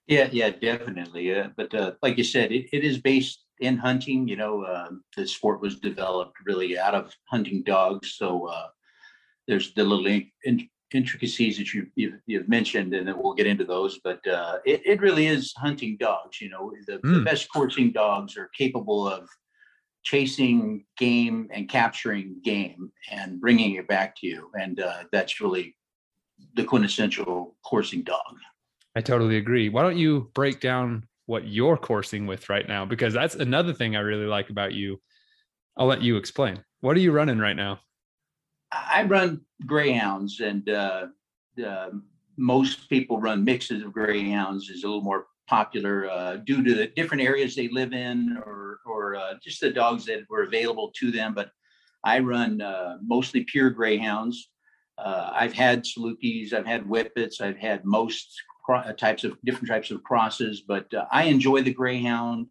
Yeah, 0.07 0.27
yeah, 0.31 0.49
definitely. 0.49 1.33
Uh, 1.33 1.49
but 1.55 1.73
uh, 1.73 1.91
like 2.01 2.17
you 2.17 2.23
said, 2.23 2.51
it, 2.51 2.65
it 2.73 2.83
is 2.83 2.97
based 2.97 3.45
in 3.59 3.77
hunting. 3.77 4.27
You 4.27 4.35
know, 4.35 4.63
uh, 4.63 4.89
the 5.15 5.25
sport 5.27 5.61
was 5.61 5.79
developed 5.79 6.33
really 6.43 6.77
out 6.79 6.95
of 6.95 7.15
hunting 7.29 7.63
dogs. 7.63 8.15
So 8.17 8.47
uh, 8.47 8.67
there's 9.47 9.73
the 9.75 9.83
little 9.85 10.07
in, 10.43 10.67
intricacies 10.94 11.58
that 11.58 11.74
you, 11.74 11.88
you've, 11.96 12.20
you've, 12.25 12.50
mentioned, 12.50 12.94
and 12.94 13.08
then 13.08 13.15
we'll 13.17 13.34
get 13.34 13.48
into 13.48 13.65
those. 13.65 14.00
But 14.03 14.25
uh, 14.27 14.60
it, 14.65 14.82
it 14.86 15.01
really 15.01 15.27
is 15.27 15.53
hunting 15.58 15.98
dogs. 16.00 16.39
You 16.39 16.50
know, 16.50 16.74
the, 16.86 17.00
mm. 17.00 17.13
the 17.15 17.22
best 17.22 17.51
coursing 17.51 17.91
dogs 17.91 18.38
are 18.38 18.50
capable 18.58 19.08
of 19.08 19.27
chasing 20.03 20.86
game 20.98 21.50
and 21.51 21.67
capturing 21.67 22.38
game 22.44 22.91
and 23.12 23.41
bringing 23.41 23.75
it 23.75 23.88
back 23.88 24.15
to 24.17 24.27
you. 24.27 24.50
And 24.53 24.79
uh, 24.79 25.03
that's 25.12 25.41
really 25.41 25.75
the 26.56 26.63
quintessential 26.63 27.56
coursing 27.65 28.03
dog. 28.03 28.38
I 28.96 29.01
totally 29.01 29.38
agree. 29.38 29.70
Why 29.70 29.82
don't 29.84 29.98
you 29.98 30.32
break 30.34 30.62
down 30.62 31.08
what 31.25 31.46
you're 31.46 31.77
coursing 31.77 32.25
with 32.25 32.50
right 32.50 32.67
now? 32.67 32.86
Because 32.86 33.13
that's 33.13 33.36
another 33.36 33.74
thing 33.74 33.96
I 33.96 34.00
really 34.00 34.25
like 34.25 34.50
about 34.50 34.74
you. 34.74 35.01
I'll 35.75 35.88
let 35.88 36.01
you 36.01 36.17
explain. 36.17 36.63
What 36.79 36.96
are 36.96 37.01
you 37.01 37.12
running 37.12 37.39
right 37.39 37.56
now? 37.56 37.82
I 38.71 39.03
run 39.03 39.41
greyhounds, 39.65 40.39
and 40.39 40.69
uh, 40.69 41.07
uh, 41.65 41.89
most 42.38 42.89
people 42.89 43.19
run 43.19 43.43
mixes 43.43 43.83
of 43.83 43.93
greyhounds. 43.93 44.69
is 44.69 44.83
a 44.83 44.88
little 44.88 45.01
more 45.01 45.27
popular 45.47 46.09
uh, 46.09 46.38
due 46.38 46.63
to 46.63 46.74
the 46.74 46.88
different 46.88 47.24
areas 47.24 47.55
they 47.55 47.69
live 47.69 47.93
in 47.93 48.38
or, 48.45 48.79
or 48.86 49.15
uh, 49.15 49.33
just 49.41 49.62
the 49.62 49.69
dogs 49.71 50.05
that 50.05 50.29
were 50.29 50.43
available 50.43 50.91
to 51.00 51.12
them. 51.12 51.33
But 51.33 51.51
I 52.03 52.19
run 52.19 52.62
uh, 52.62 52.97
mostly 53.01 53.45
pure 53.45 53.69
greyhounds. 53.69 54.50
Uh, 54.97 55.31
I've 55.33 55.53
had 55.53 55.83
Salukis, 55.83 56.53
I've 56.53 56.65
had 56.65 56.83
Whippets, 56.83 57.39
I've 57.39 57.57
had 57.57 57.86
most 57.86 58.27
cro- 58.65 58.91
types 58.93 59.24
of 59.24 59.38
different 59.45 59.69
types 59.69 59.91
of 59.91 60.03
crosses, 60.03 60.62
but 60.62 60.88
I 61.12 61.24
enjoy 61.24 61.62
the 61.62 61.74
greyhound. 61.74 62.47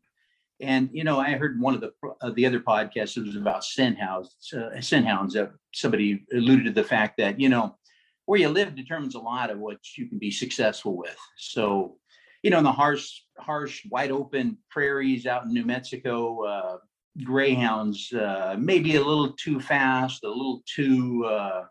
And 0.60 0.88
you 0.92 1.04
know, 1.04 1.18
I 1.18 1.32
heard 1.32 1.60
one 1.60 1.74
of 1.74 1.80
the 1.80 1.92
uh, 2.22 2.30
the 2.30 2.46
other 2.46 2.60
podcasts. 2.60 3.16
It 3.16 3.26
was 3.26 3.36
about 3.36 3.64
scent 3.64 3.98
hounds. 3.98 4.36
Uh, 4.52 4.80
scent 4.80 5.06
hounds. 5.06 5.34
That 5.34 5.52
somebody 5.74 6.24
alluded 6.32 6.66
to 6.66 6.72
the 6.72 6.84
fact 6.84 7.18
that 7.18 7.38
you 7.38 7.48
know 7.48 7.76
where 8.24 8.40
you 8.40 8.48
live 8.48 8.74
determines 8.74 9.14
a 9.14 9.20
lot 9.20 9.50
of 9.50 9.58
what 9.58 9.78
you 9.96 10.08
can 10.08 10.18
be 10.18 10.30
successful 10.30 10.96
with. 10.96 11.16
So 11.36 11.98
you 12.42 12.50
know, 12.50 12.58
in 12.58 12.64
the 12.64 12.72
harsh, 12.72 13.22
harsh, 13.38 13.84
wide 13.90 14.10
open 14.10 14.58
prairies 14.70 15.26
out 15.26 15.44
in 15.44 15.52
New 15.52 15.64
Mexico, 15.64 16.44
uh, 16.44 16.76
greyhounds 17.24 18.12
uh, 18.12 18.56
maybe 18.58 18.96
a 18.96 19.04
little 19.04 19.32
too 19.32 19.58
fast, 19.58 20.24
a 20.24 20.28
little 20.28 20.62
too 20.66 21.24
uh, 21.24 21.64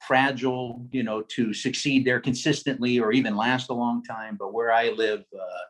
fragile, 0.00 0.86
you 0.92 1.02
know, 1.02 1.22
to 1.22 1.52
succeed 1.52 2.04
there 2.04 2.20
consistently 2.20 2.98
or 2.98 3.12
even 3.12 3.36
last 3.36 3.70
a 3.70 3.74
long 3.74 4.02
time. 4.02 4.36
But 4.38 4.52
where 4.52 4.72
I 4.72 4.90
live, 4.90 5.24
uh, 5.34 5.64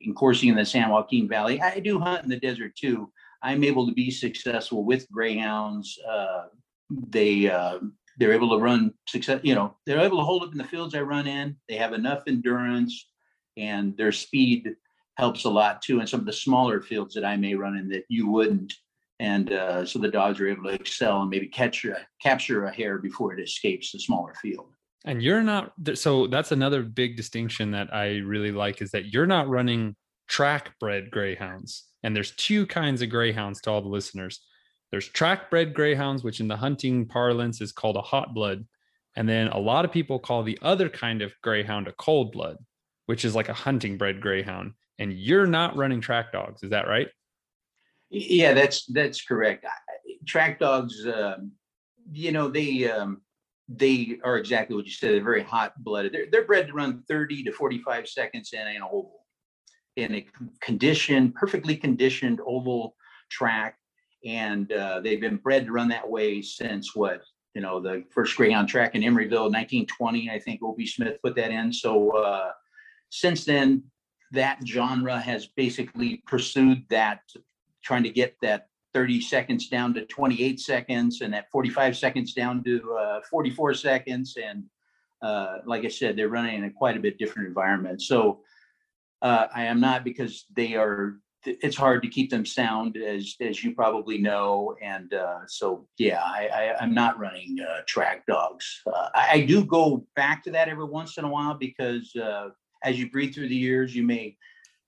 in 0.00 0.14
coursing 0.14 0.48
in 0.48 0.56
the 0.56 0.64
San 0.64 0.90
Joaquin 0.90 1.28
Valley, 1.28 1.60
I 1.60 1.80
do 1.80 1.98
hunt 1.98 2.24
in 2.24 2.30
the 2.30 2.38
desert 2.38 2.74
too. 2.76 3.10
I'm 3.42 3.64
able 3.64 3.86
to 3.86 3.92
be 3.92 4.10
successful 4.10 4.84
with 4.84 5.10
greyhounds. 5.10 5.98
Uh, 6.08 6.46
they 6.90 7.50
uh, 7.50 7.78
they're 8.18 8.32
able 8.32 8.50
to 8.50 8.62
run 8.62 8.92
success. 9.06 9.40
You 9.42 9.54
know, 9.54 9.76
they're 9.86 10.00
able 10.00 10.18
to 10.18 10.24
hold 10.24 10.42
up 10.42 10.52
in 10.52 10.58
the 10.58 10.64
fields 10.64 10.94
I 10.94 11.02
run 11.02 11.26
in. 11.26 11.56
They 11.68 11.76
have 11.76 11.92
enough 11.92 12.24
endurance 12.26 13.08
and 13.56 13.96
their 13.96 14.12
speed 14.12 14.74
helps 15.16 15.44
a 15.44 15.50
lot 15.50 15.82
too 15.82 16.00
in 16.00 16.06
some 16.06 16.20
of 16.20 16.26
the 16.26 16.32
smaller 16.32 16.80
fields 16.80 17.14
that 17.14 17.24
I 17.24 17.36
may 17.36 17.54
run 17.54 17.76
in 17.76 17.88
that 17.90 18.04
you 18.08 18.28
wouldn't. 18.28 18.72
And 19.20 19.52
uh, 19.52 19.84
so 19.84 19.98
the 19.98 20.08
dogs 20.08 20.38
are 20.40 20.48
able 20.48 20.64
to 20.64 20.74
excel 20.74 21.22
and 21.22 21.30
maybe 21.30 21.48
catch 21.48 21.84
a, 21.84 22.06
capture 22.22 22.66
a 22.66 22.72
hare 22.72 22.98
before 22.98 23.34
it 23.34 23.42
escapes 23.42 23.90
the 23.90 23.98
smaller 23.98 24.34
field. 24.34 24.68
And 25.04 25.22
you're 25.22 25.42
not 25.42 25.72
so 25.94 26.26
that's 26.26 26.52
another 26.52 26.82
big 26.82 27.16
distinction 27.16 27.70
that 27.70 27.94
I 27.94 28.18
really 28.18 28.52
like 28.52 28.82
is 28.82 28.90
that 28.90 29.12
you're 29.12 29.26
not 29.26 29.48
running 29.48 29.96
track 30.28 30.78
bred 30.80 31.10
greyhounds. 31.10 31.84
And 32.02 32.14
there's 32.14 32.32
two 32.32 32.66
kinds 32.66 33.02
of 33.02 33.10
greyhounds 33.10 33.60
to 33.62 33.70
all 33.70 33.82
the 33.82 33.88
listeners. 33.88 34.40
There's 34.90 35.08
track 35.08 35.50
bred 35.50 35.74
greyhounds, 35.74 36.24
which 36.24 36.40
in 36.40 36.48
the 36.48 36.56
hunting 36.56 37.06
parlance 37.06 37.60
is 37.60 37.72
called 37.72 37.96
a 37.96 38.02
hot 38.02 38.34
blood. 38.34 38.66
And 39.16 39.28
then 39.28 39.48
a 39.48 39.58
lot 39.58 39.84
of 39.84 39.92
people 39.92 40.18
call 40.18 40.42
the 40.42 40.58
other 40.62 40.88
kind 40.88 41.22
of 41.22 41.32
greyhound 41.42 41.88
a 41.88 41.92
cold 41.92 42.32
blood 42.32 42.56
which 43.08 43.24
is 43.24 43.34
like 43.34 43.48
a 43.48 43.54
hunting 43.54 43.96
bred 43.96 44.20
greyhound, 44.20 44.74
and 44.98 45.14
you're 45.14 45.46
not 45.46 45.74
running 45.74 45.98
track 45.98 46.30
dogs. 46.30 46.62
Is 46.62 46.70
that 46.70 46.86
right? 46.86 47.08
Yeah, 48.10 48.52
that's 48.52 48.84
that's 48.84 49.22
correct. 49.22 49.64
Track 50.26 50.58
dogs, 50.58 51.06
um, 51.06 51.52
you 52.12 52.32
know, 52.32 52.48
they 52.48 52.90
um, 52.90 53.22
they 53.68 54.18
are 54.24 54.38
exactly 54.38 54.74
what 54.74 54.86
you 54.86 54.92
said. 54.92 55.12
They're 55.12 55.22
very 55.22 55.42
hot 55.42 55.74
blooded. 55.82 56.12
They're 56.12 56.26
they're 56.30 56.46
bred 56.46 56.68
to 56.68 56.72
run 56.72 57.02
30 57.08 57.44
to 57.44 57.52
45 57.52 58.08
seconds 58.08 58.50
in 58.52 58.66
an 58.66 58.82
oval, 58.82 59.26
in 59.96 60.14
a 60.14 60.26
conditioned, 60.60 61.34
perfectly 61.34 61.76
conditioned 61.76 62.40
oval 62.46 62.96
track, 63.30 63.76
and 64.24 64.72
uh, 64.72 65.00
they've 65.00 65.20
been 65.20 65.36
bred 65.36 65.66
to 65.66 65.72
run 65.72 65.88
that 65.88 66.08
way 66.08 66.40
since 66.40 66.94
what 66.96 67.22
you 67.54 67.60
know 67.60 67.80
the 67.80 68.04
first 68.10 68.36
greyhound 68.36 68.68
track 68.68 68.94
in 68.94 69.02
Emeryville, 69.02 69.52
1920. 69.52 70.30
I 70.30 70.38
think 70.38 70.62
O.P. 70.62 70.86
Smith 70.86 71.18
put 71.22 71.36
that 71.36 71.50
in. 71.50 71.72
So 71.72 72.16
uh, 72.16 72.52
since 73.10 73.44
then, 73.44 73.84
that 74.32 74.60
genre 74.66 75.18
has 75.18 75.46
basically 75.46 76.22
pursued 76.26 76.84
that, 76.88 77.20
trying 77.82 78.02
to 78.04 78.10
get 78.10 78.36
that 78.40 78.67
30 78.94 79.20
seconds 79.20 79.68
down 79.68 79.94
to 79.94 80.04
28 80.06 80.60
seconds 80.60 81.20
and 81.20 81.32
that 81.34 81.50
45 81.50 81.96
seconds 81.96 82.32
down 82.32 82.62
to 82.64 82.94
uh, 82.94 83.20
44 83.30 83.74
seconds. 83.74 84.36
And 84.42 84.64
uh, 85.22 85.58
like 85.66 85.84
I 85.84 85.88
said, 85.88 86.16
they're 86.16 86.28
running 86.28 86.56
in 86.56 86.64
a 86.64 86.70
quite 86.70 86.96
a 86.96 87.00
bit 87.00 87.18
different 87.18 87.48
environment. 87.48 88.02
So 88.02 88.40
uh, 89.22 89.46
I 89.54 89.64
am 89.64 89.80
not 89.80 90.04
because 90.04 90.46
they 90.54 90.74
are 90.74 91.16
it's 91.44 91.76
hard 91.76 92.02
to 92.02 92.08
keep 92.08 92.30
them 92.30 92.44
sound 92.44 92.96
as 92.96 93.36
as 93.40 93.62
you 93.62 93.72
probably 93.72 94.18
know 94.18 94.74
and 94.82 95.14
uh, 95.14 95.38
so 95.46 95.86
yeah 95.96 96.20
I, 96.20 96.48
I 96.52 96.74
i'm 96.80 96.92
not 96.92 97.18
running 97.18 97.58
uh, 97.60 97.82
track 97.86 98.26
dogs 98.26 98.82
uh, 98.86 99.08
I, 99.14 99.28
I 99.32 99.40
do 99.46 99.64
go 99.64 100.04
back 100.16 100.42
to 100.44 100.50
that 100.50 100.68
every 100.68 100.84
once 100.84 101.16
in 101.16 101.24
a 101.24 101.28
while 101.28 101.54
because 101.54 102.12
as 102.82 102.98
you 102.98 103.08
breathe 103.08 103.34
through 103.34 103.48
the 103.48 103.56
years 103.56 103.94
you 103.94 104.02
may 104.02 104.36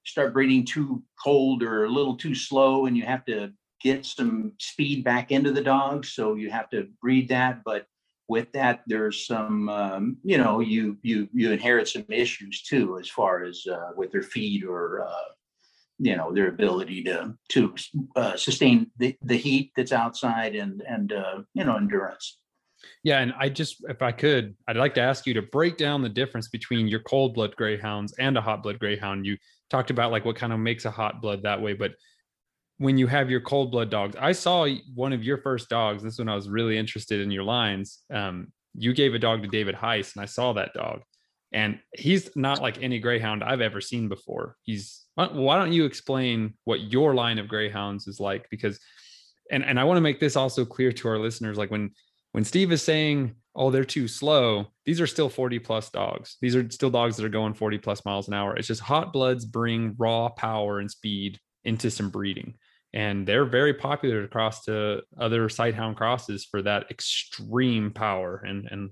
start 0.05 0.33
breathing 0.33 0.67
too 0.67 1.03
cold 1.23 1.63
or 1.63 1.85
a 1.85 1.91
little 1.91 2.17
too 2.17 2.35
slow 2.35 2.87
and 2.87 2.97
you 2.97 3.05
have 3.05 3.25
to 3.27 3.53
get 3.81 4.05
some 4.05 4.53
speed 4.59 5.03
back 5.05 5.31
into 5.31 5.53
the 5.53 5.63
dog 5.63 6.05
so 6.05 6.35
you 6.35 6.51
have 6.51 6.69
to 6.71 6.89
breed 7.01 7.29
that 7.29 7.63
but 7.65 7.87
with 8.29 8.53
that 8.53 8.83
there's 8.87 9.27
some 9.27 9.69
um, 9.69 10.17
you 10.23 10.39
know 10.39 10.61
you 10.61 10.97
you 11.03 11.29
you 11.33 11.51
inherit 11.51 11.89
some 11.89 12.05
issues 12.09 12.63
too 12.63 12.99
as 12.99 13.09
far 13.09 13.43
as 13.43 13.67
uh, 13.67 13.91
with 13.97 14.13
their 14.13 14.23
feet 14.23 14.65
or 14.65 15.03
uh, 15.03 15.31
you 15.99 16.17
know 16.17 16.33
their 16.33 16.49
ability 16.49 17.03
to 17.03 17.35
to 17.49 17.75
uh, 18.17 18.37
sustain 18.37 18.91
the, 18.99 19.17
the 19.23 19.37
heat 19.37 19.73
that's 19.77 19.93
outside 19.93 20.55
and 20.55 20.83
and 20.83 21.13
uh, 21.13 21.43
you 21.55 21.65
know 21.65 21.77
endurance 21.77 22.39
Yeah, 23.05 23.19
and 23.21 23.35
I 23.39 23.51
just, 23.51 23.85
if 23.89 24.01
I 24.01 24.13
could, 24.13 24.57
I'd 24.67 24.77
like 24.77 24.95
to 24.95 25.03
ask 25.03 25.27
you 25.27 25.35
to 25.35 25.43
break 25.43 25.77
down 25.77 26.01
the 26.01 26.09
difference 26.09 26.49
between 26.49 26.89
your 26.89 27.01
cold 27.01 27.35
blood 27.35 27.55
greyhounds 27.57 28.15
and 28.19 28.39
a 28.39 28.41
hot 28.41 28.63
blood 28.63 28.79
greyhound. 28.79 29.27
You 29.27 29.37
talked 29.69 29.91
about 29.91 30.13
like 30.13 30.25
what 30.25 30.37
kind 30.37 30.53
of 30.53 30.59
makes 30.61 30.87
a 30.87 30.91
hot 30.91 31.21
blood 31.21 31.43
that 31.43 31.61
way, 31.61 31.75
but 31.75 31.93
when 32.81 32.97
you 32.97 33.07
have 33.07 33.29
your 33.29 33.43
cold 33.43 33.71
blood 33.71 33.91
dogs, 33.91 34.17
I 34.19 34.33
saw 34.33 34.67
one 34.95 35.13
of 35.13 35.23
your 35.23 35.37
first 35.37 35.69
dogs. 35.69 36.03
This 36.03 36.17
one 36.17 36.31
I 36.31 36.35
was 36.35 36.49
really 36.49 36.79
interested 36.79 37.21
in 37.21 37.31
your 37.31 37.43
lines. 37.43 37.99
Um, 38.11 38.55
you 38.73 38.95
gave 38.95 39.13
a 39.13 39.19
dog 39.19 39.43
to 39.43 39.49
David 39.49 39.75
Heiss, 39.75 40.17
and 40.17 40.23
I 40.23 40.25
saw 40.25 40.55
that 40.55 40.73
dog, 40.73 41.03
and 41.53 41.79
he's 41.95 42.35
not 42.37 42.63
like 42.63 42.83
any 42.83 42.99
greyhound 42.99 43.45
I've 43.45 43.61
ever 43.61 43.83
seen 43.83 44.09
before. 44.09 44.57
He's 44.63 45.05
why 45.15 45.59
don't 45.59 45.75
you 45.75 45.85
explain 45.85 46.55
what 46.65 46.81
your 46.91 47.15
line 47.15 47.39
of 47.39 47.49
greyhounds 47.49 48.07
is 48.07 48.19
like? 48.19 48.49
Because, 48.49 48.81
and 49.51 49.63
and 49.63 49.79
I 49.79 49.85
want 49.85 49.99
to 49.99 50.03
make 50.03 50.19
this 50.19 50.35
also 50.35 50.65
clear 50.65 50.91
to 50.91 51.09
our 51.09 51.19
listeners, 51.19 51.59
like 51.59 51.71
when 51.71 51.91
when 52.33 52.45
Steve 52.45 52.73
is 52.73 52.83
saying, 52.83 53.35
oh, 53.55 53.71
they're 53.71 53.85
too 53.85 54.09
slow, 54.09 54.69
these 54.87 55.03
are 55.03 55.07
still 55.07 55.29
40 55.29 55.59
plus 55.59 55.91
dogs. 55.91 56.39
These 56.41 56.57
are 56.57 56.71
still 56.71 56.89
dogs 56.89 57.19
that 57.19 57.27
are 57.27 57.29
going 57.29 57.53
40 57.53 57.77
plus 57.77 58.07
miles 58.07 58.27
an 58.27 58.33
hour. 58.33 58.57
It's 58.57 58.69
just 58.69 58.81
hot 58.81 59.13
bloods 59.13 59.45
bring 59.45 59.97
raw 59.99 60.31
power 60.31 60.79
and 60.79 60.91
speed 60.91 61.39
into 61.65 61.91
some 61.91 62.09
breeding. 62.09 62.55
And 62.93 63.27
they're 63.27 63.45
very 63.45 63.75
popular 63.75 64.25
across 64.25 64.65
to 64.65 65.03
other 65.19 65.49
sighthound 65.49 65.97
crosses 65.97 66.45
for 66.45 66.63
that 66.63 66.91
extreme 66.91 67.93
power. 67.93 68.43
And 68.45 68.69
and 68.71 68.91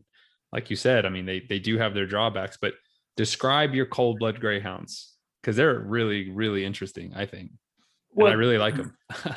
like 0.53 0.71
you 0.71 0.77
said, 0.77 1.05
I 1.05 1.09
mean, 1.09 1.27
they 1.27 1.41
they 1.41 1.59
do 1.59 1.79
have 1.79 1.95
their 1.95 2.07
drawbacks, 2.07 2.59
but 2.61 2.75
describe 3.17 3.75
your 3.75 3.87
cold 3.87 4.19
blood 4.19 4.41
greyhounds 4.41 5.15
because 5.43 5.57
they're 5.57 5.81
really, 5.81 6.31
really 6.31 6.65
interesting, 6.65 7.13
I 7.15 7.27
think. 7.27 7.51
And 8.17 8.29
I 8.29 8.33
really 8.33 8.59
like 8.59 8.77
them. 8.77 8.97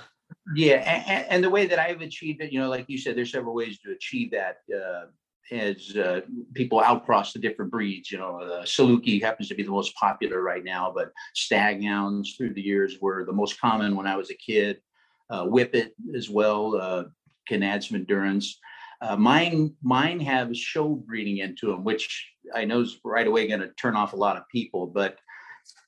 Yeah, 0.56 0.77
and, 0.77 1.25
and 1.30 1.44
the 1.44 1.50
way 1.50 1.65
that 1.68 1.80
I've 1.80 2.01
achieved 2.01 2.41
it, 2.41 2.51
you 2.51 2.60
know, 2.60 2.70
like 2.70 2.86
you 2.88 2.98
said, 2.98 3.15
there's 3.15 3.32
several 3.32 3.53
ways 3.53 3.80
to 3.80 3.91
achieve 3.91 4.32
that. 4.32 4.58
Uh, 4.74 5.06
as 5.51 5.95
uh, 5.98 6.21
people 6.53 6.79
outcross 6.79 7.33
the 7.33 7.39
different 7.39 7.71
breeds, 7.71 8.12
you 8.12 8.17
know, 8.17 8.39
Saluki 8.63 9.21
happens 9.21 9.50
to 9.50 9.55
be 9.55 9.63
the 9.63 9.71
most 9.71 9.95
popular 9.95 10.41
right 10.41 10.63
now, 10.63 10.91
but 10.95 11.12
staghounds 11.36 12.38
through 12.38 12.53
the 12.53 12.62
years 12.62 13.00
were 13.01 13.25
the 13.25 13.33
most 13.33 13.60
common 13.60 13.95
when 13.95 14.07
I 14.07 14.15
was 14.15 14.29
a 14.29 14.36
kid. 14.36 14.81
Uh, 15.29 15.45
Whippet 15.45 15.91
as 16.15 16.29
well 16.29 16.75
uh, 16.75 17.03
can 17.48 17.63
add 17.63 17.83
some 17.83 17.98
endurance. 17.98 18.60
Uh, 19.01 19.15
mine, 19.15 19.74
mine 19.81 20.19
have 20.19 20.55
show 20.55 20.89
breeding 20.89 21.38
into 21.38 21.67
them, 21.67 21.83
which 21.83 22.31
I 22.53 22.65
know 22.65 22.81
is 22.81 23.00
right 23.03 23.25
away 23.25 23.48
going 23.48 23.62
to 23.62 23.71
turn 23.74 23.95
off 23.95 24.13
a 24.13 24.17
lot 24.17 24.38
of 24.38 24.43
people. 24.51 24.88
But 24.88 25.17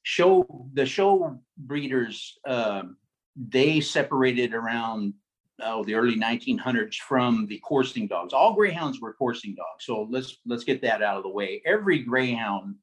show 0.04 0.46
the 0.74 0.86
show 0.86 1.40
breeders, 1.58 2.38
um, 2.48 2.98
they 3.36 3.82
separated 3.82 4.54
around 4.54 5.14
oh, 5.62 5.84
the 5.84 5.96
early 5.96 6.16
1900s 6.16 6.96
from 6.96 7.46
the 7.48 7.60
coursing 7.60 8.08
dogs. 8.08 8.34
All 8.34 8.54
greyhounds 8.54 9.00
were 9.00 9.14
coursing 9.14 9.56
dogs. 9.56 9.86
So 9.86 10.08
let's 10.10 10.38
let's 10.46 10.64
get 10.64 10.82
that 10.82 11.02
out 11.02 11.18
of 11.18 11.24
the 11.24 11.30
way. 11.30 11.62
Every 11.66 12.00
greyhound, 12.00 12.76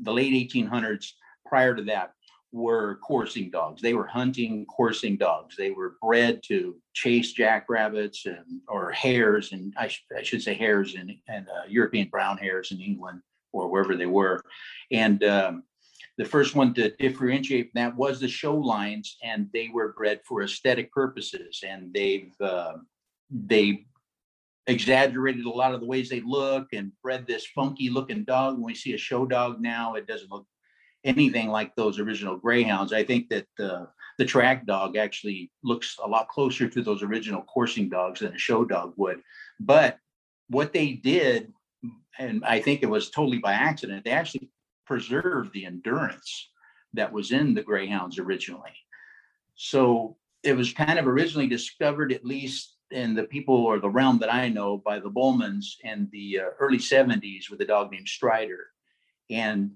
the 0.00 0.12
late 0.12 0.32
1800s, 0.32 1.12
prior 1.46 1.74
to 1.74 1.82
that, 1.84 2.12
were 2.52 2.98
coursing 3.02 3.50
dogs. 3.50 3.82
They 3.82 3.94
were 3.94 4.06
hunting 4.06 4.66
coursing 4.66 5.16
dogs. 5.16 5.56
They 5.56 5.70
were 5.70 5.96
bred 6.00 6.42
to 6.48 6.76
chase 6.94 7.32
jackrabbits 7.32 8.26
and 8.26 8.60
or 8.68 8.90
hares, 8.92 9.52
and 9.52 9.74
I, 9.76 9.88
sh- 9.88 10.06
I 10.16 10.22
should 10.22 10.42
say 10.42 10.54
hares 10.54 10.94
and 10.94 11.12
and 11.28 11.48
uh, 11.48 11.66
European 11.68 12.08
brown 12.08 12.38
hares 12.38 12.72
in 12.72 12.80
England 12.80 13.20
or 13.52 13.68
wherever 13.68 13.96
they 13.96 14.06
were, 14.06 14.42
and 14.90 15.22
um, 15.24 15.62
the 16.18 16.24
first 16.24 16.54
one 16.54 16.72
to 16.74 16.90
differentiate 16.96 17.74
that 17.74 17.94
was 17.94 18.20
the 18.20 18.28
show 18.28 18.56
lines, 18.56 19.16
and 19.22 19.48
they 19.52 19.68
were 19.72 19.92
bred 19.92 20.20
for 20.24 20.42
aesthetic 20.42 20.92
purposes, 20.92 21.60
and 21.66 21.92
they've 21.92 22.34
uh, 22.40 22.74
they 23.30 23.86
exaggerated 24.66 25.44
a 25.44 25.50
lot 25.50 25.74
of 25.74 25.80
the 25.80 25.86
ways 25.86 26.08
they 26.08 26.22
look 26.22 26.68
and 26.72 26.90
bred 27.02 27.26
this 27.26 27.46
funky 27.46 27.88
looking 27.90 28.24
dog. 28.24 28.54
When 28.54 28.64
we 28.64 28.74
see 28.74 28.94
a 28.94 28.98
show 28.98 29.26
dog 29.26 29.60
now, 29.60 29.94
it 29.94 30.06
doesn't 30.06 30.30
look 30.30 30.46
anything 31.04 31.48
like 31.48 31.74
those 31.76 32.00
original 32.00 32.36
greyhounds. 32.36 32.92
I 32.92 33.04
think 33.04 33.28
that 33.28 33.46
uh, 33.60 33.86
the 34.18 34.24
track 34.24 34.66
dog 34.66 34.96
actually 34.96 35.50
looks 35.62 35.96
a 36.02 36.08
lot 36.08 36.28
closer 36.28 36.68
to 36.68 36.82
those 36.82 37.02
original 37.02 37.42
coursing 37.42 37.88
dogs 37.88 38.20
than 38.20 38.34
a 38.34 38.38
show 38.38 38.64
dog 38.64 38.94
would. 38.96 39.20
But 39.60 39.98
what 40.48 40.72
they 40.72 40.92
did, 40.92 41.52
and 42.18 42.44
I 42.44 42.60
think 42.60 42.82
it 42.82 42.90
was 42.90 43.10
totally 43.10 43.38
by 43.38 43.52
accident, 43.52 44.04
they 44.04 44.10
actually 44.10 44.50
preserved 44.86 45.52
the 45.52 45.66
endurance 45.66 46.50
that 46.94 47.12
was 47.12 47.32
in 47.32 47.54
the 47.54 47.62
greyhounds 47.62 48.18
originally. 48.18 48.74
So 49.54 50.16
it 50.42 50.56
was 50.56 50.72
kind 50.72 50.98
of 50.98 51.06
originally 51.06 51.48
discovered, 51.48 52.12
at 52.12 52.24
least 52.24 52.76
in 52.90 53.14
the 53.14 53.24
people 53.24 53.54
or 53.54 53.78
the 53.78 53.90
realm 53.90 54.18
that 54.18 54.32
I 54.32 54.48
know, 54.48 54.78
by 54.78 55.00
the 55.00 55.10
Bowmans 55.10 55.76
in 55.82 56.08
the 56.12 56.40
uh, 56.40 56.50
early 56.60 56.78
70s 56.78 57.50
with 57.50 57.60
a 57.60 57.64
dog 57.64 57.90
named 57.90 58.08
Strider. 58.08 58.66
And 59.30 59.72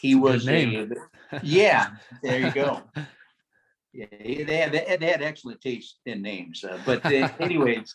he 0.00 0.14
That's 0.14 0.46
a 0.46 0.66
good 0.66 0.90
was 0.90 0.98
a, 1.32 1.40
yeah, 1.42 1.90
there 2.22 2.40
you 2.40 2.50
go. 2.52 2.82
Yeah, 3.92 4.06
they 4.10 4.44
had, 4.44 4.72
they 4.72 4.84
had, 4.84 5.00
they 5.00 5.06
had 5.06 5.22
excellent 5.22 5.60
taste 5.60 5.98
in 6.06 6.22
names. 6.22 6.64
Uh, 6.64 6.78
but 6.84 7.04
uh, 7.06 7.28
anyways, 7.40 7.94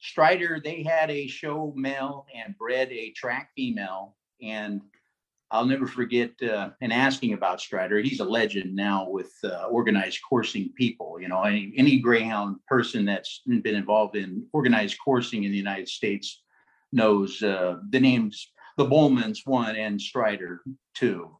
Strider, 0.00 0.60
they 0.62 0.82
had 0.82 1.10
a 1.10 1.26
show 1.26 1.72
male 1.76 2.26
and 2.34 2.56
bred 2.56 2.90
a 2.90 3.10
track 3.10 3.50
female. 3.54 4.16
And 4.42 4.80
I'll 5.52 5.66
never 5.66 5.86
forget 5.86 6.30
uh, 6.42 6.70
asking 6.80 7.32
about 7.32 7.60
Strider. 7.60 7.98
He's 7.98 8.20
a 8.20 8.24
legend 8.24 8.74
now 8.74 9.08
with 9.08 9.32
uh, 9.42 9.64
organized 9.64 10.20
coursing 10.28 10.70
people. 10.76 11.18
You 11.20 11.28
know, 11.28 11.42
any 11.42 11.72
any 11.76 11.98
greyhound 11.98 12.56
person 12.68 13.04
that's 13.04 13.42
been 13.46 13.74
involved 13.74 14.16
in 14.16 14.46
organized 14.52 14.98
coursing 15.04 15.44
in 15.44 15.50
the 15.50 15.56
United 15.56 15.88
States 15.88 16.42
knows 16.92 17.42
uh, 17.42 17.78
the 17.90 18.00
names. 18.00 18.52
The 18.76 18.86
Bowmans 18.86 19.42
one 19.44 19.76
and 19.76 20.00
Strider 20.00 20.60
two. 20.94 21.36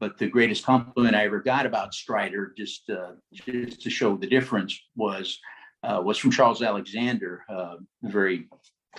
But 0.00 0.18
the 0.18 0.28
greatest 0.28 0.64
compliment 0.64 1.14
I 1.14 1.24
ever 1.24 1.40
got 1.40 1.64
about 1.64 1.94
Strider, 1.94 2.52
just 2.58 2.90
uh, 2.90 3.12
just 3.32 3.80
to 3.82 3.90
show 3.90 4.16
the 4.16 4.26
difference, 4.26 4.78
was 4.96 5.38
uh, 5.84 6.00
was 6.04 6.18
from 6.18 6.32
Charles 6.32 6.60
Alexander, 6.60 7.44
uh, 7.48 7.76
very 8.02 8.48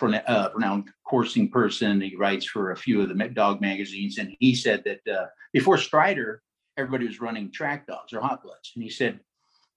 renowned 0.02 0.89
coursing 1.06 1.50
person. 1.50 2.02
He 2.02 2.15
writes 2.15 2.46
for 2.46 2.72
a 2.72 2.78
few 2.78 3.02
of 3.02 3.10
the 3.10 3.30
dog 3.30 3.62
magazines, 3.62 4.18
and 4.18 4.36
he 4.39 4.56
said 4.56 4.84
that 4.86 5.13
uh, 5.13 5.28
before 5.54 5.78
Strider, 5.78 6.41
everybody 6.78 7.08
was 7.08 7.22
running 7.22 7.52
track 7.52 7.88
dogs 7.88 8.13
or 8.13 8.22
hot 8.22 8.44
bloods, 8.44 8.72
and 8.76 8.84
he 8.84 8.89
said 8.89 9.20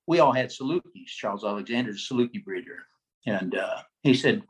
we 0.06 0.20
all 0.20 0.32
had 0.32 0.48
Salukis. 0.48 1.06
Charles 1.06 1.44
Alexander's 1.44 2.08
Saluki 2.08 2.42
breeder, 2.42 2.84
and 3.26 3.56
uh, 3.56 3.82
he 4.02 4.14
said 4.14 4.42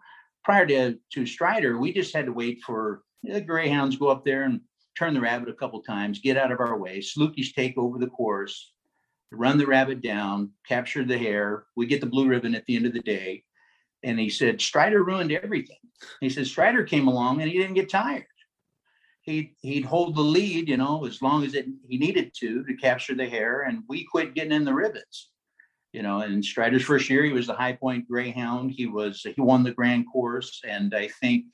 prior 0.44 0.66
to 0.66 0.96
to 1.12 1.26
Strider, 1.26 1.78
we 1.78 1.92
just 1.92 2.14
had 2.14 2.26
to 2.26 2.32
wait 2.32 2.62
for 2.62 3.02
the 3.22 3.40
greyhounds 3.40 3.96
go 3.96 4.08
up 4.08 4.24
there 4.24 4.44
and 4.44 4.60
turn 4.96 5.14
the 5.14 5.20
rabbit 5.20 5.48
a 5.48 5.54
couple 5.54 5.80
times, 5.82 6.20
get 6.20 6.36
out 6.36 6.52
of 6.52 6.60
our 6.60 6.78
way. 6.78 6.98
Salukis 6.98 7.54
take 7.54 7.76
over 7.78 7.98
the 7.98 8.08
course, 8.08 8.72
run 9.30 9.58
the 9.58 9.66
rabbit 9.66 10.00
down, 10.02 10.50
capture 10.66 11.04
the 11.04 11.18
hare. 11.18 11.66
We 11.76 11.86
get 11.86 12.00
the 12.00 12.06
blue 12.06 12.26
ribbon 12.26 12.54
at 12.54 12.64
the 12.66 12.76
end 12.76 12.86
of 12.86 12.92
the 12.92 13.00
day. 13.00 13.44
And 14.02 14.18
he 14.18 14.30
said, 14.30 14.60
Strider 14.60 15.02
ruined 15.02 15.32
everything. 15.32 15.78
He 16.20 16.30
said, 16.30 16.46
Strider 16.46 16.84
came 16.84 17.08
along 17.08 17.40
and 17.40 17.50
he 17.50 17.58
didn't 17.58 17.74
get 17.74 17.90
tired. 17.90 18.26
He'd, 19.22 19.54
he'd 19.60 19.84
hold 19.84 20.14
the 20.14 20.22
lead, 20.22 20.68
you 20.68 20.76
know, 20.76 21.04
as 21.04 21.20
long 21.20 21.44
as 21.44 21.54
it, 21.54 21.66
he 21.88 21.98
needed 21.98 22.32
to 22.40 22.64
to 22.64 22.76
capture 22.76 23.14
the 23.14 23.28
hare. 23.28 23.62
And 23.62 23.82
we 23.88 24.04
quit 24.04 24.34
getting 24.34 24.52
in 24.52 24.64
the 24.64 24.72
ribbons, 24.72 25.30
you 25.92 26.02
know. 26.02 26.20
And 26.20 26.44
Strider's 26.44 26.84
first 26.84 27.10
year, 27.10 27.24
he 27.24 27.32
was 27.32 27.48
the 27.48 27.54
High 27.54 27.74
Point 27.74 28.08
Greyhound. 28.08 28.70
He 28.70 28.86
was, 28.86 29.22
he 29.22 29.40
won 29.40 29.64
the 29.64 29.72
grand 29.72 30.06
course. 30.10 30.62
And 30.66 30.94
I 30.94 31.08
think 31.08 31.46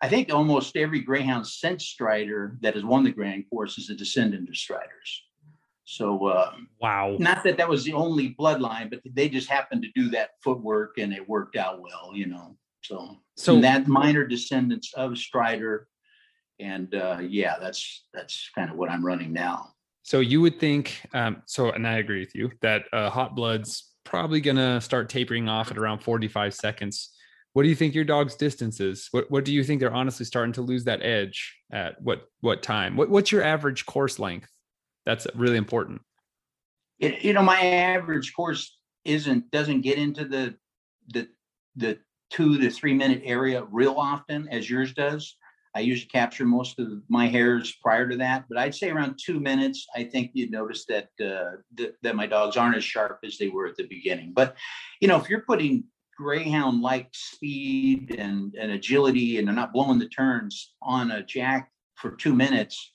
I 0.00 0.08
think 0.08 0.32
almost 0.32 0.76
every 0.76 1.00
greyhound 1.00 1.46
since 1.46 1.86
Strider 1.86 2.58
that 2.60 2.74
has 2.74 2.84
won 2.84 3.02
the 3.02 3.10
Grand 3.10 3.44
Course 3.48 3.78
is 3.78 3.88
a 3.88 3.94
descendant 3.94 4.48
of 4.48 4.56
Striders. 4.56 5.22
So, 5.86 6.26
uh, 6.26 6.50
wow. 6.80 7.16
not 7.20 7.44
that 7.44 7.56
that 7.58 7.68
was 7.68 7.84
the 7.84 7.92
only 7.92 8.34
bloodline, 8.34 8.90
but 8.90 9.00
they 9.14 9.28
just 9.28 9.48
happened 9.48 9.82
to 9.82 9.88
do 9.94 10.10
that 10.10 10.30
footwork 10.42 10.98
and 10.98 11.12
it 11.12 11.26
worked 11.28 11.56
out 11.56 11.80
well, 11.80 12.10
you 12.12 12.26
know. 12.26 12.56
So, 12.82 13.16
So- 13.36 13.60
that 13.60 13.86
minor 13.86 14.26
descendants 14.26 14.92
of 14.94 15.16
Strider, 15.16 15.86
and 16.58 16.92
uh, 16.94 17.18
yeah, 17.22 17.56
that's 17.60 18.04
that's 18.12 18.50
kind 18.54 18.70
of 18.70 18.76
what 18.76 18.90
I'm 18.90 19.04
running 19.04 19.32
now. 19.32 19.74
So 20.02 20.20
you 20.20 20.40
would 20.40 20.58
think, 20.60 21.00
um, 21.14 21.42
so, 21.46 21.70
and 21.70 21.86
I 21.86 21.98
agree 21.98 22.20
with 22.20 22.34
you 22.34 22.52
that 22.62 22.84
uh, 22.92 23.10
hot 23.10 23.34
blood's 23.34 23.92
probably 24.04 24.40
going 24.40 24.56
to 24.56 24.80
start 24.80 25.08
tapering 25.08 25.48
off 25.48 25.70
at 25.72 25.78
around 25.78 25.98
45 25.98 26.54
seconds. 26.54 27.10
What 27.54 27.64
do 27.64 27.68
you 27.68 27.74
think 27.74 27.92
your 27.92 28.04
dog's 28.04 28.36
distance 28.36 28.78
is? 28.78 29.08
What, 29.10 29.28
what 29.32 29.44
do 29.44 29.52
you 29.52 29.64
think 29.64 29.80
they're 29.80 29.92
honestly 29.92 30.24
starting 30.24 30.52
to 30.54 30.62
lose 30.62 30.84
that 30.84 31.02
edge 31.02 31.56
at 31.72 32.00
what, 32.00 32.28
what 32.40 32.62
time? 32.62 32.96
What, 32.96 33.10
what's 33.10 33.32
your 33.32 33.42
average 33.42 33.84
course 33.84 34.20
length? 34.20 34.48
That's 35.06 35.26
really 35.34 35.56
important. 35.56 36.02
It, 36.98 37.22
you 37.24 37.32
know, 37.32 37.42
my 37.42 37.60
average 37.60 38.34
course 38.34 38.78
isn't, 39.04 39.50
doesn't 39.50 39.82
get 39.82 39.98
into 39.98 40.24
the, 40.24 40.56
the, 41.08 41.28
the 41.76 41.98
two 42.30 42.58
to 42.58 42.70
three 42.70 42.94
minute 42.94 43.22
area 43.24 43.64
real 43.70 43.94
often 43.96 44.48
as 44.48 44.68
yours 44.68 44.92
does. 44.92 45.36
I 45.76 45.80
usually 45.80 46.08
capture 46.08 46.46
most 46.46 46.78
of 46.78 46.88
my 47.10 47.26
hares 47.26 47.76
prior 47.82 48.08
to 48.08 48.16
that, 48.16 48.46
but 48.48 48.56
I'd 48.56 48.74
say 48.74 48.88
around 48.88 49.20
two 49.22 49.38
minutes. 49.38 49.86
I 49.94 50.04
think 50.04 50.30
you'd 50.32 50.50
notice 50.50 50.86
that 50.86 51.08
uh, 51.20 51.58
th- 51.76 51.92
that 52.02 52.16
my 52.16 52.26
dogs 52.26 52.56
aren't 52.56 52.76
as 52.76 52.84
sharp 52.84 53.18
as 53.22 53.36
they 53.36 53.48
were 53.48 53.66
at 53.66 53.76
the 53.76 53.86
beginning. 53.86 54.32
But 54.34 54.56
you 55.02 55.08
know, 55.08 55.20
if 55.20 55.28
you're 55.28 55.42
putting 55.42 55.84
greyhound 56.16 56.80
like 56.80 57.08
speed 57.12 58.16
and, 58.18 58.54
and 58.58 58.72
agility 58.72 59.38
and 59.38 59.46
they're 59.46 59.54
not 59.54 59.74
blowing 59.74 59.98
the 59.98 60.08
turns 60.08 60.74
on 60.80 61.10
a 61.10 61.22
jack 61.22 61.70
for 61.94 62.12
two 62.12 62.34
minutes, 62.34 62.94